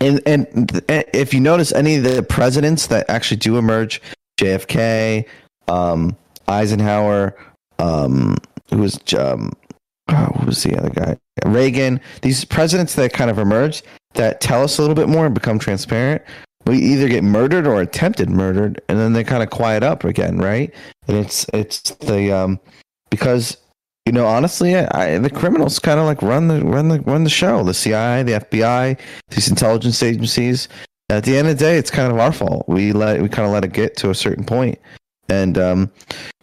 [0.01, 4.01] and and if you notice any of the presidents that actually do emerge,
[4.41, 5.27] JFK,
[5.69, 7.37] um, Eisenhower,
[7.79, 8.37] um,
[8.71, 9.53] who was um,
[10.09, 11.17] oh, who was the other guy?
[11.45, 12.01] Reagan.
[12.23, 13.83] These presidents that kind of emerge
[14.15, 16.23] that tell us a little bit more and become transparent.
[16.69, 20.37] We either get murdered or attempted murdered, and then they kind of quiet up again,
[20.37, 20.73] right?
[21.07, 22.61] And it's it's the um,
[23.09, 23.57] because
[24.05, 27.25] you know honestly, I, I, the criminals kind of like run the run the run
[27.25, 27.65] the show.
[27.65, 28.99] The CIA, the FBI,
[29.31, 30.69] these intelligence agencies.
[31.11, 32.69] At the end of the day, it's kind of our fault.
[32.69, 34.79] We let we kind of let it get to a certain point,
[35.31, 35.91] and um,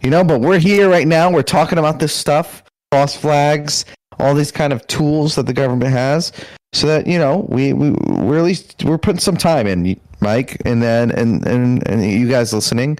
[0.01, 0.23] you know.
[0.23, 1.31] But we're here right now.
[1.31, 3.85] We're talking about this stuff, false flags,
[4.19, 6.31] all these kind of tools that the government has,
[6.75, 10.61] so that you know we we we're at least we're putting some time in, Mike,
[10.65, 12.97] and then and and and you guys listening,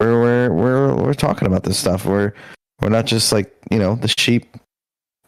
[0.00, 2.06] we're we're we're we're talking about this stuff.
[2.06, 2.32] We're
[2.80, 4.56] we're not just like you know the sheep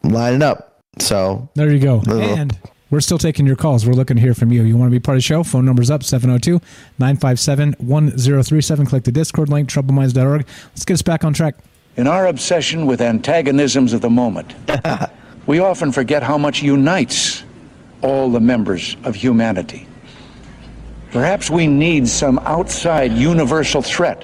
[0.03, 0.79] lining up.
[0.99, 1.97] So There you go.
[1.97, 2.57] Little- And
[2.89, 3.85] we're still taking your calls.
[3.85, 4.63] We're looking to hear from you.
[4.63, 5.43] You want to be part of the show?
[5.43, 6.59] Phone number's up 702
[6.99, 8.85] 957 1037.
[8.87, 10.45] Click the Discord link, troubledminds.org.
[10.69, 11.55] Let's get us back on track.
[11.97, 14.53] In our obsession with antagonisms of the moment,
[15.45, 17.43] we often forget how much unites
[18.01, 19.87] all the members of humanity.
[21.11, 24.21] Perhaps we need some outside universal threat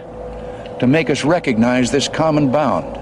[0.80, 2.98] to make us recognize this common bound.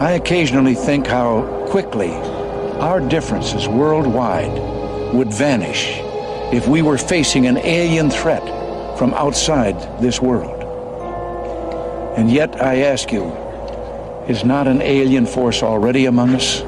[0.00, 2.10] I occasionally think how quickly
[2.80, 5.98] our differences worldwide would vanish
[6.54, 8.42] if we were facing an alien threat
[8.98, 10.56] from outside this world.
[12.16, 13.26] And yet, I ask you,
[14.26, 16.62] is not an alien force already among us?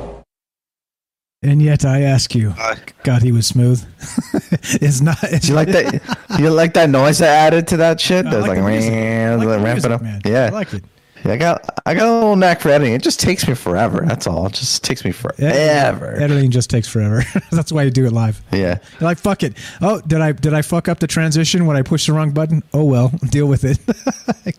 [1.45, 3.85] And yet I ask you, uh, God, he was smooth.
[4.81, 5.21] it's not.
[5.21, 6.39] Do you like that?
[6.39, 8.25] you like that noise I added to that shit?
[8.25, 8.93] That's like like, the music.
[8.93, 10.03] man, I like the ramp music, it up.
[10.03, 10.21] man.
[10.25, 10.85] Yeah, I like it.
[11.25, 12.95] Yeah, I got I got a little knack for editing.
[12.95, 14.05] It just takes me forever.
[14.07, 14.47] That's all.
[14.47, 16.15] It just takes me forever.
[16.15, 17.23] Editing just takes forever.
[17.51, 18.41] That's why you do it live.
[18.53, 18.79] Yeah.
[19.01, 19.57] You're like, fuck it.
[19.81, 22.63] Oh, did I did I fuck up the transition when I pushed the wrong button?
[22.73, 23.79] Oh well, deal with it.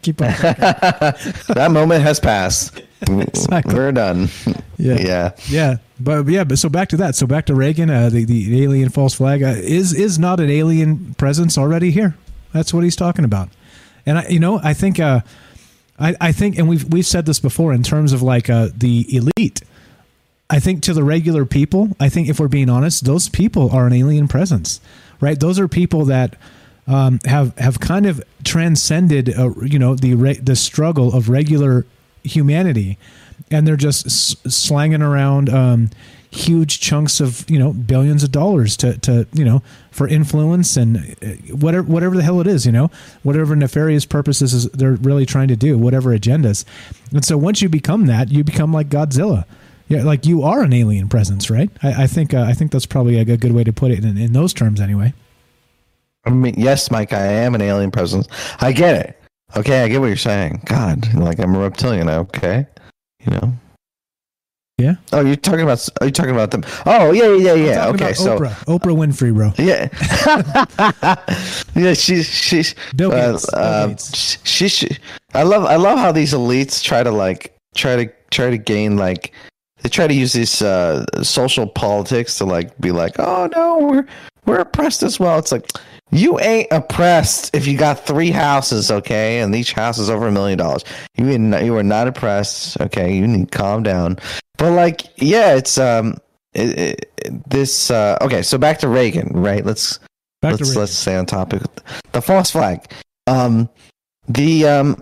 [0.02, 0.28] Keep on.
[0.28, 2.82] that moment has passed.
[3.02, 3.74] Exactly.
[3.74, 4.30] We're done.
[4.78, 4.96] Yeah.
[5.00, 5.32] Yeah.
[5.48, 5.78] Yeah.
[6.04, 7.16] But yeah, but so back to that.
[7.16, 10.50] So back to Reagan, uh, the the alien false flag uh, is is not an
[10.50, 12.16] alien presence already here.
[12.52, 13.50] That's what he's talking about.
[14.06, 15.22] And I, you know, I think, uh,
[15.98, 19.06] I I think, and we've we've said this before in terms of like uh, the
[19.16, 19.62] elite.
[20.50, 23.88] I think to the regular people, I think if we're being honest, those people are
[23.88, 24.82] an alien presence,
[25.22, 25.40] right?
[25.40, 26.36] Those are people that
[26.86, 31.86] um, have have kind of transcended, uh, you know, the re- the struggle of regular
[32.24, 32.98] humanity,
[33.52, 35.90] and they're just s- slanging around um,
[36.32, 40.98] huge chunks of you know billions of dollars to to you know for influence and
[40.98, 42.90] uh, whatever whatever the hell it is, you know,
[43.22, 46.66] whatever nefarious purposes is they're really trying to do, whatever agendas,
[47.12, 49.46] and so once you become that, you become like Godzilla.
[49.90, 51.70] Yeah, like you are an alien presence, right?
[51.84, 54.18] I, I think uh, I think that's probably a, good way to put it in,
[54.18, 55.14] in those terms, anyway.
[56.26, 58.28] I mean, yes, Mike, I am an alien presence.
[58.62, 59.22] I get it.
[59.56, 60.62] Okay, I get what you're saying.
[60.66, 62.10] God, like I'm a reptilian.
[62.10, 62.66] Okay,
[63.26, 63.54] you know.
[64.80, 64.96] Yeah.
[65.12, 65.88] Oh, you're talking about?
[66.02, 66.64] Are you talking about them?
[66.86, 67.88] Oh, yeah, yeah, yeah.
[67.90, 69.54] Okay, so Oprah, Oprah Winfrey, bro.
[69.58, 69.88] yeah,
[71.76, 71.94] yeah.
[71.94, 74.40] She's she's Bill uh, Gates, uh, Gates.
[74.44, 74.98] she, she
[75.34, 78.98] I love I love how these elites try to like try to try to gain
[78.98, 79.34] like
[79.84, 84.08] they try to use these uh, social politics to like be like oh no we're
[84.46, 85.38] we're oppressed as well.
[85.38, 85.70] It's like
[86.12, 90.32] you ain't oppressed if you got three houses, okay, and each house is over a
[90.32, 90.84] million dollars.
[91.18, 93.16] You you are not oppressed, okay.
[93.16, 94.20] You need to calm down.
[94.58, 96.18] But like, yeah, it's um,
[96.54, 98.42] it, it, this uh, okay.
[98.44, 99.66] So back to Reagan, right?
[99.66, 100.00] Let's
[100.44, 101.62] Back let's let's stay on topic.
[102.12, 102.86] The false flag.
[103.28, 103.70] Um,
[104.28, 105.02] the um,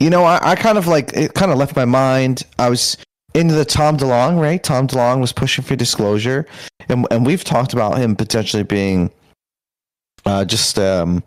[0.00, 1.34] you know, I, I kind of like it.
[1.34, 2.42] Kind of left my mind.
[2.58, 2.96] I was
[3.34, 4.60] into the Tom DeLonge, right?
[4.60, 6.44] Tom DeLonge was pushing for disclosure,
[6.88, 9.12] and and we've talked about him potentially being
[10.26, 11.22] uh, just um,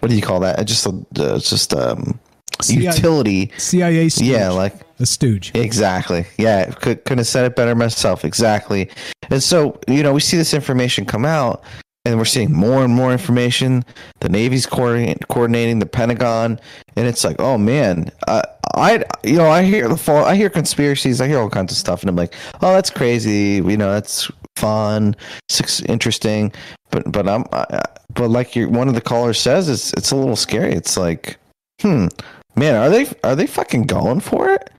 [0.00, 0.64] what do you call that?
[0.66, 2.18] Just a uh, just um,
[2.60, 3.52] CIA utility.
[3.58, 4.26] CIA stooge.
[4.26, 5.52] Yeah, like a stooge.
[5.54, 6.26] Exactly.
[6.38, 8.24] Yeah, could couldn't have said it better myself.
[8.24, 8.90] Exactly.
[9.30, 11.64] And so you know we see this information come out,
[12.04, 13.84] and we're seeing more and more information.
[14.20, 16.60] The Navy's coordinating the Pentagon,
[16.96, 18.42] and it's like, oh man, uh,
[18.74, 21.78] I you know I hear the fall, I hear conspiracies, I hear all kinds of
[21.78, 23.62] stuff, and I'm like, oh that's crazy.
[23.64, 25.16] You know that's fun,
[25.48, 26.52] it's interesting,
[26.90, 27.82] but but I'm I,
[28.16, 30.72] but like you one of the callers says, it's it's a little scary.
[30.72, 31.36] It's like,
[31.80, 32.08] hmm,
[32.56, 34.70] man, are they are they fucking going for it?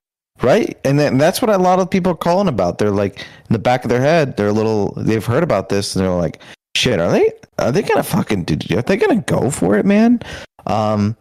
[0.41, 2.77] Right, and then that's what a lot of people are calling about.
[2.77, 4.93] They're like in the back of their head, they're a little.
[4.97, 6.41] They've heard about this, and they're like,
[6.75, 7.31] "Shit, are they?
[7.57, 8.43] Are they gonna fucking?
[8.43, 8.77] do?
[8.77, 10.19] Are they gonna go for it, man?"
[10.67, 11.15] Um,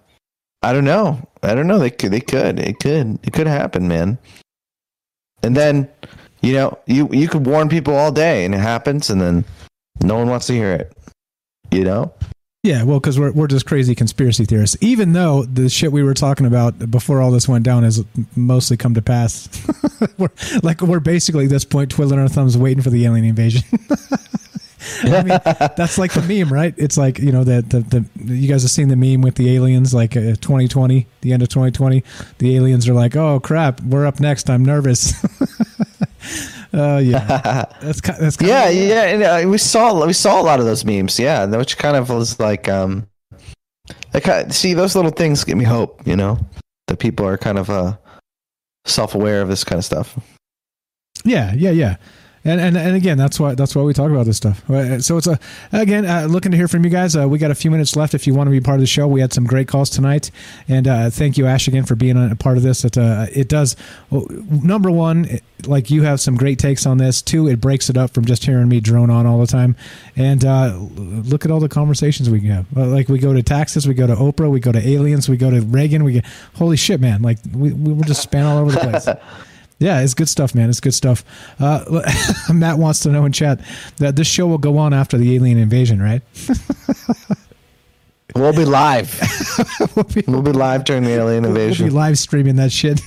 [0.62, 1.26] I don't know.
[1.42, 1.78] I don't know.
[1.78, 2.10] They could.
[2.10, 2.58] They could.
[2.58, 3.18] It could.
[3.22, 4.18] It could happen, man.
[5.42, 5.88] And then,
[6.42, 9.44] you know, you you could warn people all day, and it happens, and then
[10.02, 10.92] no one wants to hear it.
[11.70, 12.12] You know.
[12.66, 14.76] Yeah, well, because we're we're just crazy conspiracy theorists.
[14.80, 18.04] Even though the shit we were talking about before all this went down has
[18.34, 19.48] mostly come to pass.
[20.18, 20.30] we're
[20.64, 23.62] like we're basically at this point twiddling our thumbs, waiting for the alien invasion.
[25.02, 25.38] I mean,
[25.76, 26.74] that's like the meme, right?
[26.76, 29.54] It's like you know that the, the you guys have seen the meme with the
[29.54, 32.02] aliens, like uh, 2020, the end of 2020.
[32.38, 34.50] The aliens are like, "Oh crap, we're up next.
[34.50, 35.14] I'm nervous."
[36.78, 40.40] Oh yeah, that's ki- that's kind yeah, of, yeah, and, uh, we saw we saw
[40.40, 41.18] a lot of those memes.
[41.18, 43.08] Yeah, which kind of was like, um,
[44.12, 46.06] kind see those little things give me hope.
[46.06, 46.38] You know,
[46.88, 47.96] that people are kind of uh
[48.84, 50.18] self aware of this kind of stuff.
[51.24, 51.96] Yeah, yeah, yeah.
[52.46, 54.62] And, and and again, that's why that's why we talk about this stuff.
[55.02, 55.36] So it's a
[55.72, 57.16] again uh, looking to hear from you guys.
[57.16, 58.14] Uh, we got a few minutes left.
[58.14, 60.30] If you want to be part of the show, we had some great calls tonight,
[60.68, 62.84] and uh, thank you, Ash, again for being a part of this.
[62.84, 63.74] It uh, it does
[64.12, 67.20] number one, like you have some great takes on this.
[67.20, 69.74] Two, it breaks it up from just hearing me drone on all the time.
[70.14, 72.76] And uh, look at all the conversations we can have.
[72.76, 75.50] Like we go to taxes, we go to Oprah, we go to aliens, we go
[75.50, 76.04] to Reagan.
[76.04, 77.22] We get holy shit, man!
[77.22, 79.08] Like we we were just span all over the place.
[79.78, 80.70] Yeah, it's good stuff, man.
[80.70, 81.24] It's good stuff.
[81.60, 82.02] Uh,
[82.52, 83.60] Matt wants to know in chat
[83.98, 86.22] that this show will go on after the alien invasion, right?
[88.34, 89.18] We'll be live.
[90.26, 91.84] we'll, be, live during the alien invasion.
[91.84, 93.00] We'll be live streaming that shit.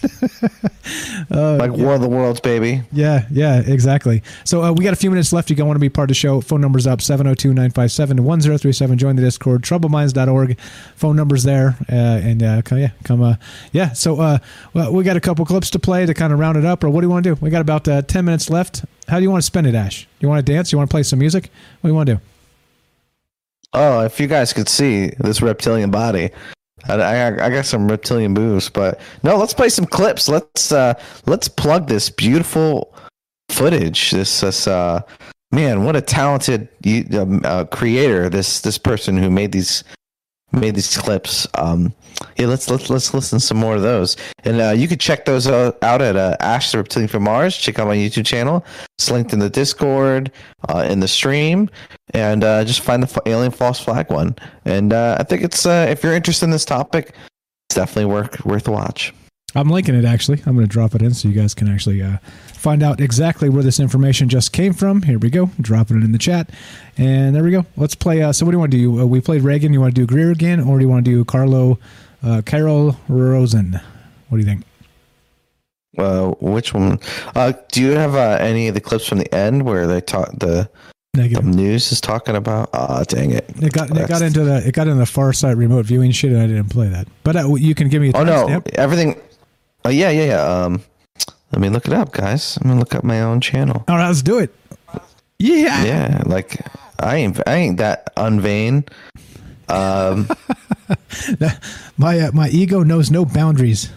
[1.29, 2.83] uh, like War of the Worlds, baby.
[2.91, 4.23] yeah, yeah, exactly.
[4.45, 5.51] So uh, we got a few minutes left.
[5.51, 6.41] You want to be part of the show.
[6.41, 8.97] Phone number's up 702 957 1037.
[8.97, 10.57] Join the Discord, troubledminds.org.
[10.95, 11.75] Phone number's there.
[11.91, 13.21] Uh, and uh, come, yeah, come.
[13.21, 13.35] Uh,
[13.71, 14.39] yeah, so uh,
[14.73, 16.83] well, we got a couple clips to play to kind of round it up.
[16.83, 17.41] Or what do you want to do?
[17.41, 18.85] We got about uh, 10 minutes left.
[19.09, 20.07] How do you want to spend it, Ash?
[20.21, 20.71] You want to dance?
[20.71, 21.51] You want to play some music?
[21.81, 22.21] What do you want to do?
[23.73, 26.31] Oh, if you guys could see this reptilian body,
[26.87, 28.69] I, I, I got some reptilian moves.
[28.69, 30.27] But no, let's play some clips.
[30.27, 32.93] Let's uh, let's plug this beautiful
[33.49, 34.11] footage.
[34.11, 35.01] This this uh,
[35.51, 36.69] man, what a talented
[37.13, 38.29] um, uh, creator.
[38.29, 39.83] This this person who made these
[40.51, 41.47] made these clips.
[41.55, 41.93] Um,
[42.37, 45.25] yeah, let's let's let's listen to some more of those, and uh, you could check
[45.25, 47.55] those out, out at uh, Ash the Reptilian from Mars.
[47.55, 48.65] Check out my YouTube channel.
[48.97, 50.31] It's linked in the Discord,
[50.67, 51.69] uh, in the stream,
[52.13, 54.35] and uh, just find the alien false flag one.
[54.65, 57.15] And uh, I think it's uh, if you're interested in this topic,
[57.67, 59.13] it's definitely worth worth a watch.
[59.55, 60.41] I'm linking it actually.
[60.45, 62.17] I'm going to drop it in so you guys can actually uh,
[62.53, 65.01] find out exactly where this information just came from.
[65.01, 65.49] Here we go.
[65.59, 66.49] Dropping it in the chat.
[66.97, 67.65] And there we go.
[67.75, 68.21] Let's play.
[68.21, 69.01] Uh, so, what do you want to do?
[69.01, 69.73] Uh, we played Reagan.
[69.73, 71.79] You want to do Greer again, or do you want to do Carlo,
[72.23, 73.79] uh, Carol Rosin?
[74.29, 74.65] What do you think?
[75.97, 76.99] Uh, which one?
[77.35, 80.29] Uh, do you have uh, any of the clips from the end where they talk
[80.37, 80.69] the,
[81.13, 82.69] the news is talking about?
[82.73, 83.49] Ah, dang it!
[83.61, 86.39] It got it got into the it got into the Farsight remote viewing shit, and
[86.41, 87.07] I didn't play that.
[87.23, 88.09] But uh, you can give me.
[88.11, 88.69] A Oh no, timestamp.
[88.75, 89.19] everything.
[89.85, 90.41] Oh yeah, yeah, yeah.
[90.41, 90.81] Um,
[91.51, 92.57] let me look it up, guys.
[92.61, 93.83] I'm gonna look up my own channel.
[93.87, 94.53] All right, let's do it.
[95.39, 95.83] Yeah.
[95.83, 96.59] Yeah, like
[96.99, 98.87] I ain't I ain't that unvain.
[99.69, 100.27] Um,
[101.99, 103.91] My uh, my ego knows no boundaries.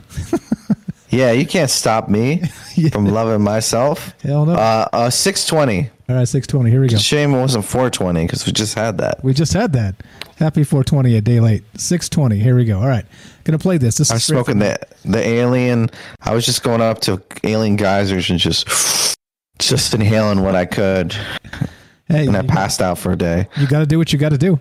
[1.11, 2.39] yeah, you can't stop me
[2.93, 4.13] from loving myself.
[4.23, 4.55] Hell no.
[4.55, 5.89] Uh, uh six twenty.
[6.09, 6.71] All right, six twenty.
[6.71, 6.97] Here we go.
[6.97, 9.23] Shame it wasn't four twenty because we just had that.
[9.23, 9.95] We just had that.
[10.37, 11.63] Happy 420 a day late.
[11.77, 12.39] 620.
[12.39, 12.81] Here we go.
[12.81, 13.05] All right.
[13.45, 13.97] Gonna play this.
[13.97, 15.91] This I is smoking the the alien.
[16.21, 19.17] I was just going up to alien geysers and just
[19.59, 21.15] just inhaling what I could.
[22.09, 23.49] Hey, and I passed out for a day.
[23.57, 24.61] You got to do what you got to do.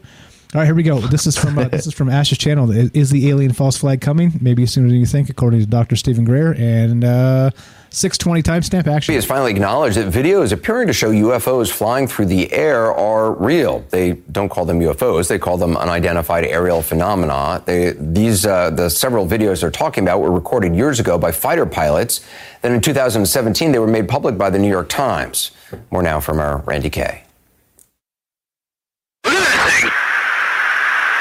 [0.53, 1.00] All right, here we go.
[1.00, 2.69] This is from uh, this is from Ash's channel.
[2.72, 4.33] Is, is the alien false flag coming?
[4.41, 5.95] Maybe sooner than you think, according to Dr.
[5.95, 6.53] Steven Greer.
[6.58, 7.51] And uh,
[7.94, 9.11] 620 timestamp action.
[9.11, 13.34] He has finally acknowledged that videos appearing to show UFOs flying through the air are
[13.34, 13.86] real.
[13.90, 17.61] They don't call them UFOs; they call them unidentified aerial phenomena.
[17.66, 21.66] They, these uh, the several videos they're talking about were recorded years ago by fighter
[21.66, 22.22] pilots.
[22.61, 25.52] Then in 2017, they were made public by the New York Times.
[25.90, 27.24] More now from our Randi Kaye.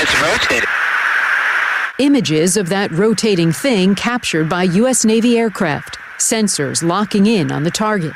[0.03, 0.69] It's rotating.
[1.99, 5.05] Images of that rotating thing captured by U.S.
[5.05, 8.13] Navy aircraft, sensors locking in on the target.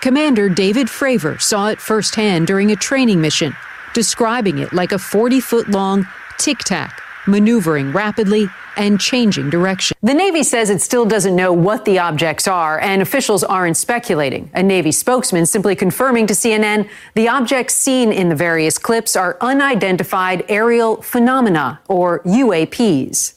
[0.00, 3.56] Commander David Fravor saw it firsthand during a training mission,
[3.94, 6.06] describing it like a 40 foot long
[6.38, 9.96] tic tac, maneuvering rapidly and changing direction.
[10.02, 14.50] The Navy says it still doesn't know what the objects are, and officials aren't speculating.
[14.54, 19.38] A Navy spokesman simply confirming to CNN the objects seen in the various clips are
[19.40, 23.35] unidentified aerial phenomena, or UAPs.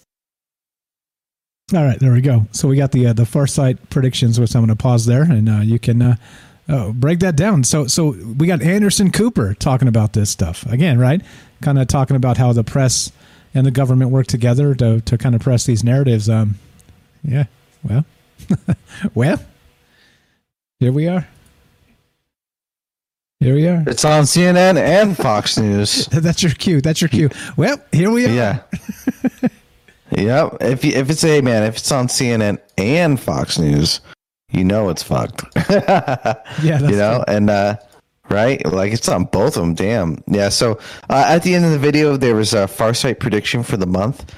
[1.74, 2.48] All right, there we go.
[2.52, 5.48] So we got the uh, the Farsight predictions, which I'm going to pause there, and
[5.48, 6.16] uh, you can uh,
[6.68, 7.64] oh, break that down.
[7.64, 11.22] So so we got Anderson Cooper talking about this stuff again, right?
[11.62, 13.12] Kind of talking about how the press
[13.54, 16.28] and the government work together to to kind of press these narratives.
[16.28, 16.56] Um,
[17.24, 17.46] yeah.
[17.84, 18.06] Well,
[19.14, 19.40] well,
[20.80, 21.28] here we are.
[23.40, 23.84] Here we are.
[23.88, 26.06] It's on CNN and Fox News.
[26.12, 26.82] That's your cue.
[26.82, 27.30] That's your cue.
[27.56, 28.30] Well, here we are.
[28.30, 29.50] Yeah.
[30.12, 30.58] yep.
[30.62, 34.02] If you, if it's a man, if it's on CNN and Fox News,
[34.52, 35.44] you know it's fucked.
[36.62, 37.78] Yeah, you know, and uh,
[38.30, 39.74] right, like it's on both of them.
[39.76, 40.24] Damn.
[40.28, 40.50] Yeah.
[40.50, 40.80] So
[41.10, 44.36] uh, at the end of the video, there was a Farsight prediction for the month,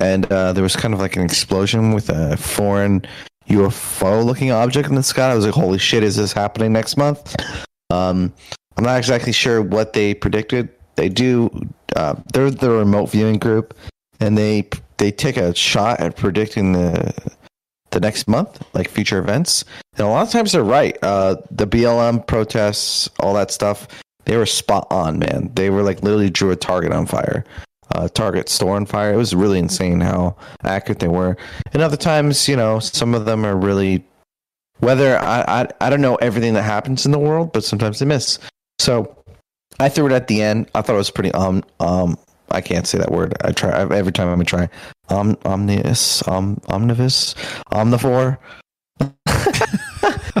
[0.00, 3.04] and uh, there was kind of like an explosion with a foreign
[3.48, 5.30] UFO-looking object in the sky.
[5.30, 7.34] I was like, "Holy shit, is this happening next month?"
[7.90, 8.32] Um,
[8.76, 10.68] I'm not exactly sure what they predicted.
[10.96, 11.50] They do.
[11.96, 13.74] Uh, they're the remote viewing group,
[14.20, 14.68] and they
[14.98, 17.14] they take a shot at predicting the
[17.90, 19.64] the next month, like future events.
[19.96, 20.96] And a lot of times they're right.
[21.02, 23.86] Uh, the BLM protests, all that stuff,
[24.24, 25.50] they were spot on, man.
[25.54, 27.44] They were like literally drew a target on fire,
[27.94, 29.14] uh, target store on fire.
[29.14, 31.36] It was really insane how accurate they were.
[31.72, 34.04] And other times, you know, some of them are really
[34.80, 38.06] whether I, I I don't know everything that happens in the world, but sometimes they
[38.06, 38.38] miss.
[38.78, 39.16] So
[39.78, 40.68] I threw it at the end.
[40.74, 42.18] I thought it was pretty um um
[42.54, 43.34] I can't say that word.
[43.44, 44.68] I try every time I'm gonna try.
[45.10, 47.34] Um omnious, um omnivous,
[47.72, 48.38] omnivore.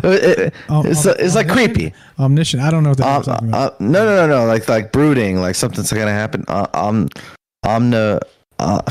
[0.02, 1.94] It- Um, it's um, it's like creepy.
[2.18, 2.62] Omniscient.
[2.62, 4.46] I don't know what that Um, uh, no, no, no, no.
[4.46, 5.40] Like like brooding.
[5.40, 6.44] Like something's gonna happen.
[6.48, 7.08] Uh, um,
[7.64, 8.18] omni.
[8.58, 8.82] Uh,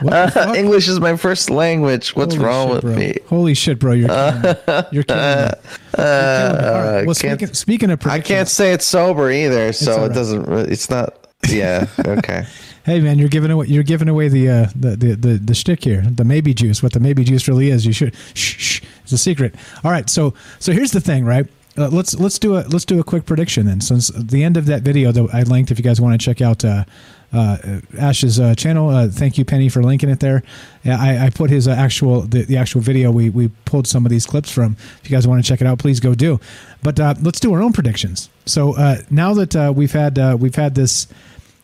[0.54, 2.14] English is my first language.
[2.14, 2.94] What's Holy wrong shit, with bro.
[2.94, 3.14] me?
[3.28, 3.92] Holy shit, bro!
[3.92, 4.54] You're killing me.
[4.92, 5.50] You're killing me.
[5.98, 9.92] Uh, All right, well, can't- speaking, speaking of I can't say it's sober either, so
[9.92, 10.14] all it right.
[10.14, 10.48] doesn't.
[10.70, 11.27] It's not.
[11.46, 11.86] Yeah.
[11.98, 12.46] Okay.
[12.84, 15.84] Hey man, you're giving away you're giving away the uh, the, the the the shtick
[15.84, 16.82] here, the maybe juice.
[16.82, 19.54] What the maybe juice really is, you should shh, shh it's a secret.
[19.84, 21.46] All right, so so here's the thing, right?
[21.76, 23.82] Uh, let's let's do a let's do a quick prediction then.
[23.82, 26.40] Since the end of that video that I linked, if you guys want to check
[26.40, 26.84] out uh,
[27.30, 27.58] uh,
[27.98, 30.42] Ash's uh, channel, uh, thank you Penny for linking it there.
[30.86, 33.10] I, I put his uh, actual the, the actual video.
[33.10, 34.76] We we pulled some of these clips from.
[35.02, 36.40] If you guys want to check it out, please go do.
[36.82, 38.30] But let's do our own predictions.
[38.46, 38.72] So
[39.10, 41.06] now that we've had we've had this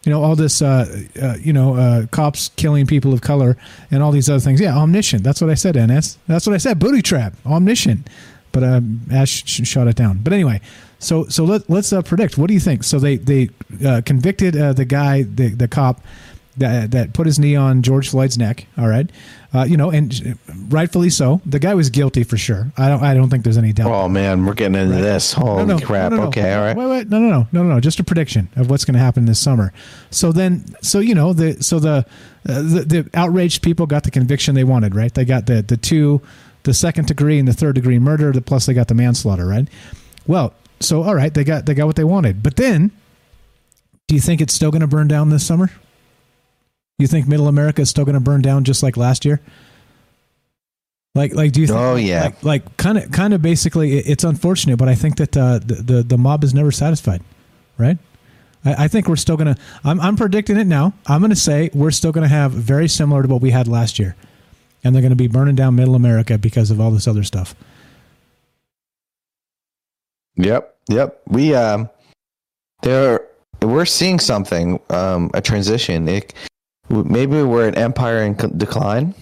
[0.04, 3.56] you know all this uh, uh, you know uh, cops killing people of color
[3.90, 4.60] and all these other things.
[4.60, 5.22] Yeah omniscient.
[5.22, 6.78] That's what i said ns that's what i said.
[6.78, 7.34] Booty trap.
[7.46, 8.08] Omniscient.
[8.52, 10.18] But um, ash shot it down.
[10.18, 10.60] But anyway
[11.04, 12.38] so so let, let's uh, predict.
[12.38, 12.82] What do you think?
[12.82, 13.50] So they they
[13.84, 16.00] uh, convicted uh, the guy the, the cop
[16.56, 19.10] that, that put his knee on george floyd's neck all right
[19.54, 23.14] uh, you know and rightfully so the guy was guilty for sure i don't i
[23.14, 25.32] don't think there's any doubt Oh man, we're getting into this.
[25.32, 26.12] Holy no, no, crap!
[26.12, 26.24] no.
[26.24, 26.76] Okay, all right.
[26.76, 27.80] Wait, wait, no, no, no, no, no, no.
[27.80, 29.72] Just a prediction of what's going to happen this summer.
[30.10, 32.04] So then, so you know, the so the,
[32.48, 35.14] uh, the the outraged people got the conviction they wanted, right?
[35.14, 36.20] They got the the two,
[36.64, 38.32] the second degree and the third degree murder.
[38.32, 39.68] The plus they got the manslaughter, right?
[40.26, 42.42] Well, so all right, they got they got what they wanted.
[42.42, 42.90] But then,
[44.08, 45.70] do you think it's still going to burn down this summer?
[46.98, 49.40] You think Middle America is still going to burn down just like last year?
[51.16, 51.66] Like, like, do you?
[51.66, 52.32] Think, Oh, yeah.
[52.42, 55.74] Like, kind of, kind of, basically, it- it's unfortunate, but I think that uh, the,
[55.74, 57.22] the the mob is never satisfied,
[57.78, 57.98] right?
[58.64, 59.56] I, I think we're still gonna.
[59.84, 60.92] I'm, I'm predicting it now.
[61.06, 64.16] I'm gonna say we're still gonna have very similar to what we had last year,
[64.82, 67.54] and they're gonna be burning down Middle America because of all this other stuff.
[70.36, 71.22] Yep, yep.
[71.28, 71.88] We um,
[72.82, 73.24] there
[73.62, 76.08] we're seeing something, um, a transition.
[76.08, 76.34] It,
[76.88, 79.14] maybe we're an empire in decline.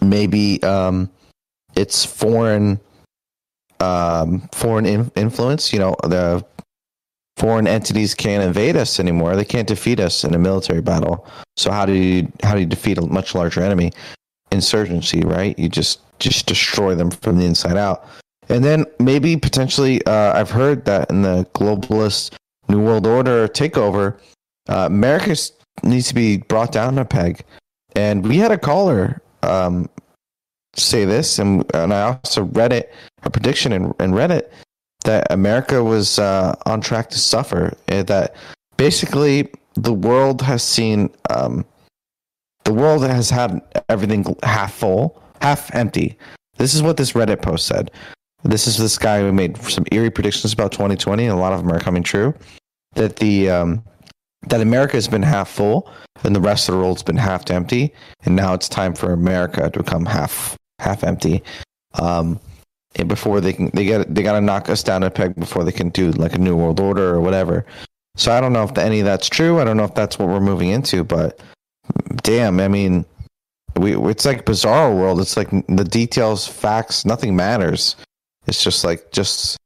[0.00, 1.10] Maybe um,
[1.74, 2.80] it's foreign,
[3.80, 5.72] um, foreign in- influence.
[5.72, 6.44] You know, the
[7.36, 9.36] foreign entities can't invade us anymore.
[9.36, 11.26] They can't defeat us in a military battle.
[11.56, 13.92] So how do you how do you defeat a much larger enemy?
[14.52, 15.58] Insurgency, right?
[15.58, 18.06] You just just destroy them from the inside out.
[18.48, 22.34] And then maybe potentially, uh, I've heard that in the globalist
[22.68, 24.16] New World Order takeover,
[24.68, 27.44] uh, America s- needs to be brought down a peg.
[27.96, 29.88] And we had a caller um,
[30.74, 34.52] say this, and, and I also read it, a prediction and and read it
[35.04, 37.76] that America was uh, on track to suffer.
[37.86, 38.34] That
[38.76, 41.64] basically the world has seen, um,
[42.64, 46.18] the world has had everything half full, half empty.
[46.56, 47.90] This is what this Reddit post said.
[48.42, 51.60] This is this guy who made some eerie predictions about 2020, and a lot of
[51.60, 52.34] them are coming true.
[52.94, 53.84] That the um,
[54.48, 55.90] that America has been half full,
[56.22, 57.92] and the rest of the world's been half empty,
[58.24, 61.42] and now it's time for America to become half half empty.
[61.94, 62.40] Um,
[62.96, 65.64] and before they can, they get they got to knock us down a peg before
[65.64, 67.66] they can do like a new world order or whatever.
[68.16, 69.60] So I don't know if any of that's true.
[69.60, 71.40] I don't know if that's what we're moving into, but
[72.22, 73.04] damn, I mean,
[73.76, 75.20] we it's like bizarre world.
[75.20, 77.96] It's like the details, facts, nothing matters.
[78.46, 79.56] It's just like just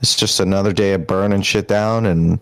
[0.00, 2.38] it's just another day of burning shit down and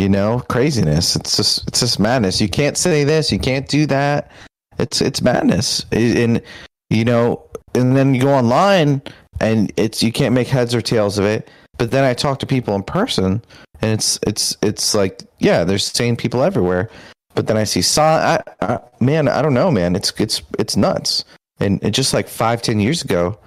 [0.00, 1.14] you know craziness.
[1.14, 2.40] It's just it's just madness.
[2.40, 3.30] You can't say this.
[3.30, 4.30] You can't do that.
[4.78, 5.84] It's it's madness.
[5.92, 6.40] And
[6.88, 9.02] you know, and then you go online
[9.40, 11.50] and it's you can't make heads or tails of it.
[11.76, 13.42] But then I talk to people in person,
[13.82, 16.88] and it's it's it's like yeah, there's sane people everywhere.
[17.34, 19.94] But then I see I, I, man, I don't know, man.
[19.94, 21.24] It's it's it's nuts.
[21.60, 23.38] And it just like five ten years ago,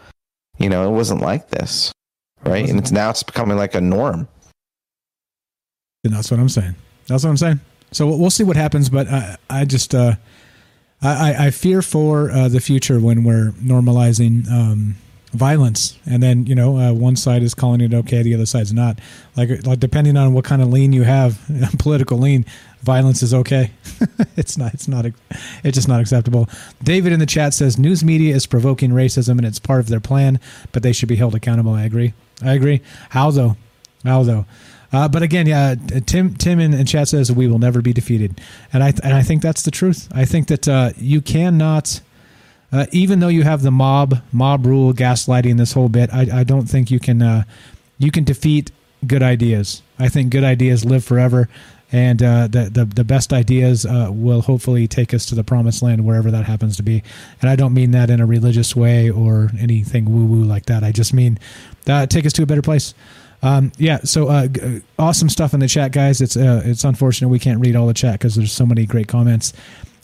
[0.60, 1.92] you know, it wasn't like this,
[2.46, 2.70] right?
[2.70, 4.28] And it's now it's becoming like a norm.
[6.04, 6.76] And that's what I'm saying.
[7.08, 7.60] That's what I'm saying.
[7.92, 10.16] So we'll see what happens, but I, I just, uh,
[11.02, 14.96] I, I- fear for uh, the future when we're normalizing um,
[15.32, 18.74] violence, and then you know, uh, one side is calling it okay, the other side's
[18.74, 19.00] not.
[19.38, 21.40] Like, like depending on what kind of lean you have,
[21.80, 22.46] political lean,
[22.82, 23.72] violence is okay.
[24.36, 24.74] it's not.
[24.74, 25.06] It's not.
[25.64, 26.50] It's just not acceptable.
[26.84, 30.00] David in the chat says news media is provoking racism, and it's part of their
[30.02, 30.40] plan,
[30.72, 31.74] but they should be held accountable.
[31.74, 32.14] I agree.
[32.42, 32.82] I agree.
[33.10, 33.56] How though?
[34.04, 34.46] How though?
[34.94, 35.74] Uh, but again, yeah,
[36.06, 38.40] Tim Tim in, in chat says we will never be defeated,
[38.72, 40.08] and I and I think that's the truth.
[40.14, 42.00] I think that uh, you cannot,
[42.72, 46.14] uh, even though you have the mob mob rule, gaslighting, this whole bit.
[46.14, 47.44] I, I don't think you can uh,
[47.98, 48.72] you can defeat
[49.08, 49.82] good ideas.
[49.98, 51.50] I think good ideas live forever,
[51.92, 55.82] and uh, the, the the best ideas uh, will hopefully take us to the promised
[55.82, 57.02] land, wherever that happens to be.
[57.42, 60.84] And I don't mean that in a religious way or anything woo woo like that.
[60.84, 61.40] I just mean
[61.86, 62.94] that take us to a better place.
[63.44, 66.22] Um, yeah, so uh, g- awesome stuff in the chat, guys.
[66.22, 69.08] It's uh, it's unfortunate we can't read all the chat because there's so many great
[69.10, 69.54] comments.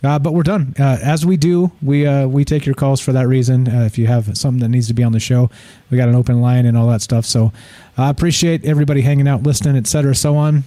[0.04, 0.74] Uh, but we're done.
[0.80, 3.68] Uh, as we do, we uh, we take your calls for that reason.
[3.68, 5.50] Uh, if you have something that needs to be on the show,
[5.90, 7.26] we got an open line and all that stuff.
[7.26, 7.52] So
[7.98, 10.16] I appreciate everybody hanging out, listening, etc.
[10.16, 10.64] So on.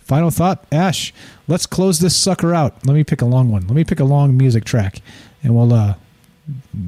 [0.00, 1.14] Final thought, Ash.
[1.46, 2.84] Let's close this sucker out.
[2.84, 3.62] Let me pick a long one.
[3.68, 5.00] Let me pick a long music track,
[5.42, 5.72] and we'll.
[5.72, 5.94] Uh,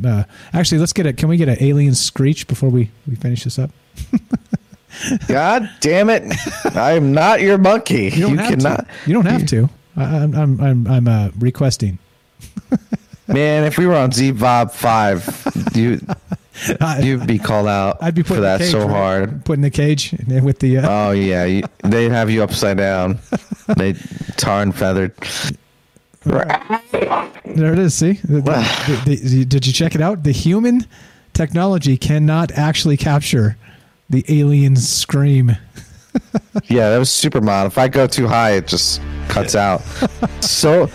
[0.05, 1.17] uh, actually, let's get it.
[1.17, 3.71] Can we get an alien screech before we we finish this up?
[5.29, 6.23] God damn it!
[6.77, 8.11] I'm not your monkey.
[8.11, 8.81] You, You cannot.
[8.81, 8.87] To.
[9.07, 9.69] You don't have to.
[9.97, 11.99] I'm I'm I'm I'm uh, requesting.
[13.27, 15.25] Man, if we were on Z Bob five,
[15.75, 16.01] you
[17.01, 18.91] You'd be called out I'd be for that cage, so right?
[18.91, 19.45] hard.
[19.45, 20.79] Put in the cage with the.
[20.79, 23.19] Uh, Oh yeah, you, they'd have you upside down.
[23.77, 23.95] They
[24.37, 25.13] tar and feathered.
[26.25, 27.95] There it is.
[27.95, 28.41] See, the-
[29.07, 30.23] the- the- did you check it out?
[30.23, 30.87] The human
[31.33, 33.57] technology cannot actually capture
[34.11, 35.57] the alien scream.
[36.67, 37.67] Yeah, that was super mild.
[37.67, 39.83] If I go too high, it just cuts out.
[40.41, 40.89] So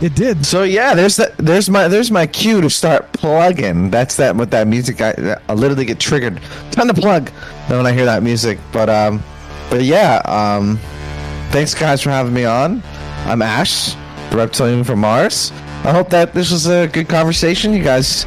[0.00, 0.46] it did.
[0.46, 1.36] So yeah, there's that.
[1.36, 3.90] There's my there's my cue to start plugging.
[3.90, 5.00] That's that with that music.
[5.00, 6.40] I, I literally get triggered.
[6.70, 7.28] Time to plug.
[7.68, 9.22] When I hear that music, but um,
[9.70, 10.78] but yeah, um,
[11.50, 12.82] thanks guys for having me on.
[13.26, 13.94] I'm Ash,
[14.30, 15.52] the reptilian from Mars.
[15.84, 17.72] I hope that this was a good conversation.
[17.72, 18.24] You guys,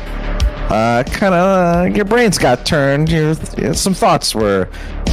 [0.70, 3.10] uh, kind of uh, your brains got turned.
[3.10, 3.36] Your
[3.74, 4.68] some thoughts were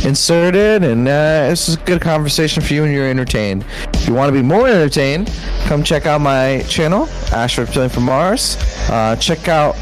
[0.05, 3.64] inserted, and uh, this is a good conversation for you, and you're entertained.
[3.94, 5.31] If you want to be more entertained,
[5.64, 8.56] come check out my channel, Ash Reptilian from Mars.
[8.90, 9.76] Uh, check out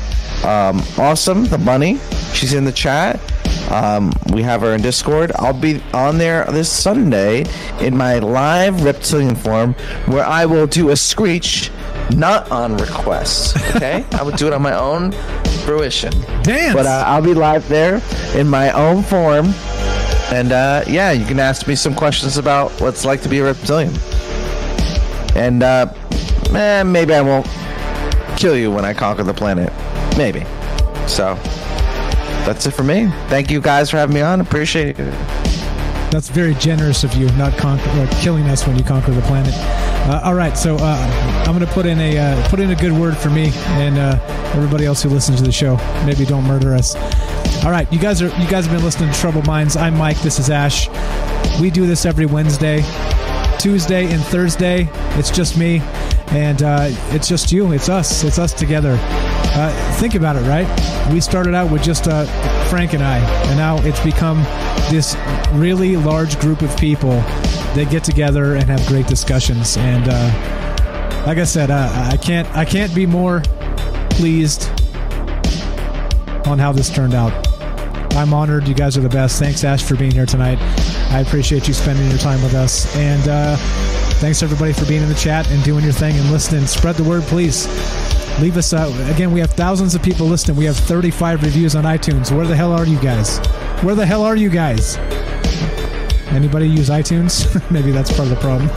[0.44, 1.99] um, Awesome, the bunny.
[2.34, 3.20] She's in the chat.
[3.70, 5.32] Um, we have her in Discord.
[5.36, 7.44] I'll be on there this Sunday
[7.81, 9.74] in my live reptilian form
[10.07, 11.70] where I will do a screech
[12.16, 13.57] not on request.
[13.76, 14.05] Okay?
[14.12, 15.12] I would do it on my own
[15.60, 16.12] fruition.
[16.42, 16.74] Dance!
[16.74, 18.02] But uh, I'll be live there
[18.34, 19.52] in my own form.
[20.32, 23.39] And uh, yeah, you can ask me some questions about what it's like to be
[23.39, 23.92] a reptilian.
[25.34, 25.92] And uh,
[26.55, 27.47] eh, maybe I won't
[28.36, 29.72] kill you when I conquer the planet.
[30.16, 30.44] Maybe.
[31.06, 31.34] So
[32.44, 33.06] that's it for me.
[33.28, 34.40] Thank you guys for having me on.
[34.40, 35.12] Appreciate it.
[36.10, 39.55] That's very generous of you, not conquer, or killing us when you conquer the planet.
[40.09, 42.75] Uh, all right, so uh, I'm going to put in a uh, put in a
[42.75, 44.19] good word for me and uh,
[44.55, 45.77] everybody else who listens to the show.
[46.05, 46.97] Maybe don't murder us.
[47.65, 49.77] All right, you guys are you guys have been listening to Troubled Minds.
[49.77, 50.19] I'm Mike.
[50.20, 50.89] This is Ash.
[51.61, 52.83] We do this every Wednesday,
[53.59, 54.89] Tuesday, and Thursday.
[55.19, 55.81] It's just me,
[56.31, 57.70] and uh, it's just you.
[57.73, 58.25] It's us.
[58.25, 58.99] It's us together.
[59.03, 60.67] Uh, think about it, right?
[61.12, 62.05] We started out with just
[62.69, 64.43] Frank and I, and now it's become
[64.91, 65.17] this
[65.53, 67.23] really large group of people
[67.74, 69.76] that get together and have great discussions.
[69.76, 73.42] And uh, like I said, uh, I can't I can't be more
[74.10, 74.68] pleased
[76.47, 77.32] on how this turned out.
[78.15, 78.66] I'm honored.
[78.66, 79.39] You guys are the best.
[79.39, 80.58] Thanks, Ash, for being here tonight.
[81.12, 82.94] I appreciate you spending your time with us.
[82.97, 83.57] And uh,
[84.18, 86.66] thanks, everybody, for being in the chat and doing your thing and listening.
[86.66, 87.66] Spread the word, please.
[88.40, 88.92] Leave us out.
[89.10, 90.57] Again, we have thousands of people listening.
[90.57, 92.34] We have 35 reviews on iTunes.
[92.34, 93.39] Where the hell are you guys?
[93.82, 94.97] Where the hell are you guys?
[96.31, 97.70] Anybody use iTunes?
[97.70, 98.70] Maybe that's part of the problem.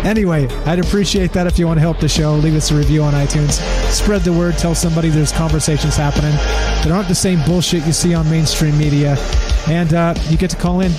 [0.06, 2.34] anyway, I'd appreciate that if you want to help the show.
[2.34, 3.60] Leave us a review on iTunes.
[3.90, 4.58] Spread the word.
[4.58, 9.16] Tell somebody there's conversations happening that aren't the same bullshit you see on mainstream media.
[9.66, 10.92] And uh, you get to call in.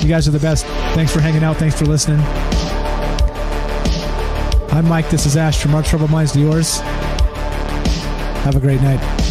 [0.00, 0.64] You guys are the best.
[0.94, 1.58] Thanks for hanging out.
[1.58, 2.20] Thanks for listening.
[4.72, 5.10] I'm Mike.
[5.10, 6.80] This is Ash from Our Troubled Minds to yours.
[8.40, 9.21] Have a great night.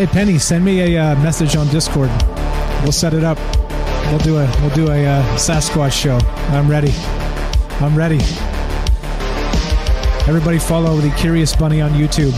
[0.00, 2.08] Hey Penny, send me a uh, message on Discord.
[2.82, 3.36] We'll set it up.
[4.06, 6.18] We'll do a we'll do a uh, Sasquatch show.
[6.56, 6.90] I'm ready.
[7.84, 8.18] I'm ready.
[10.26, 12.32] Everybody follow the Curious Bunny on YouTube.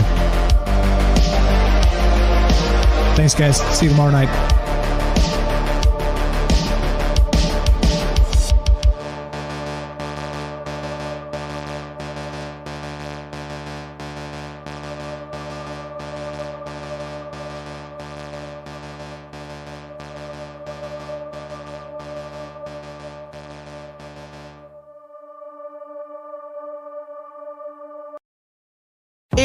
[3.15, 3.61] Thanks, guys.
[3.77, 4.52] See you tomorrow night.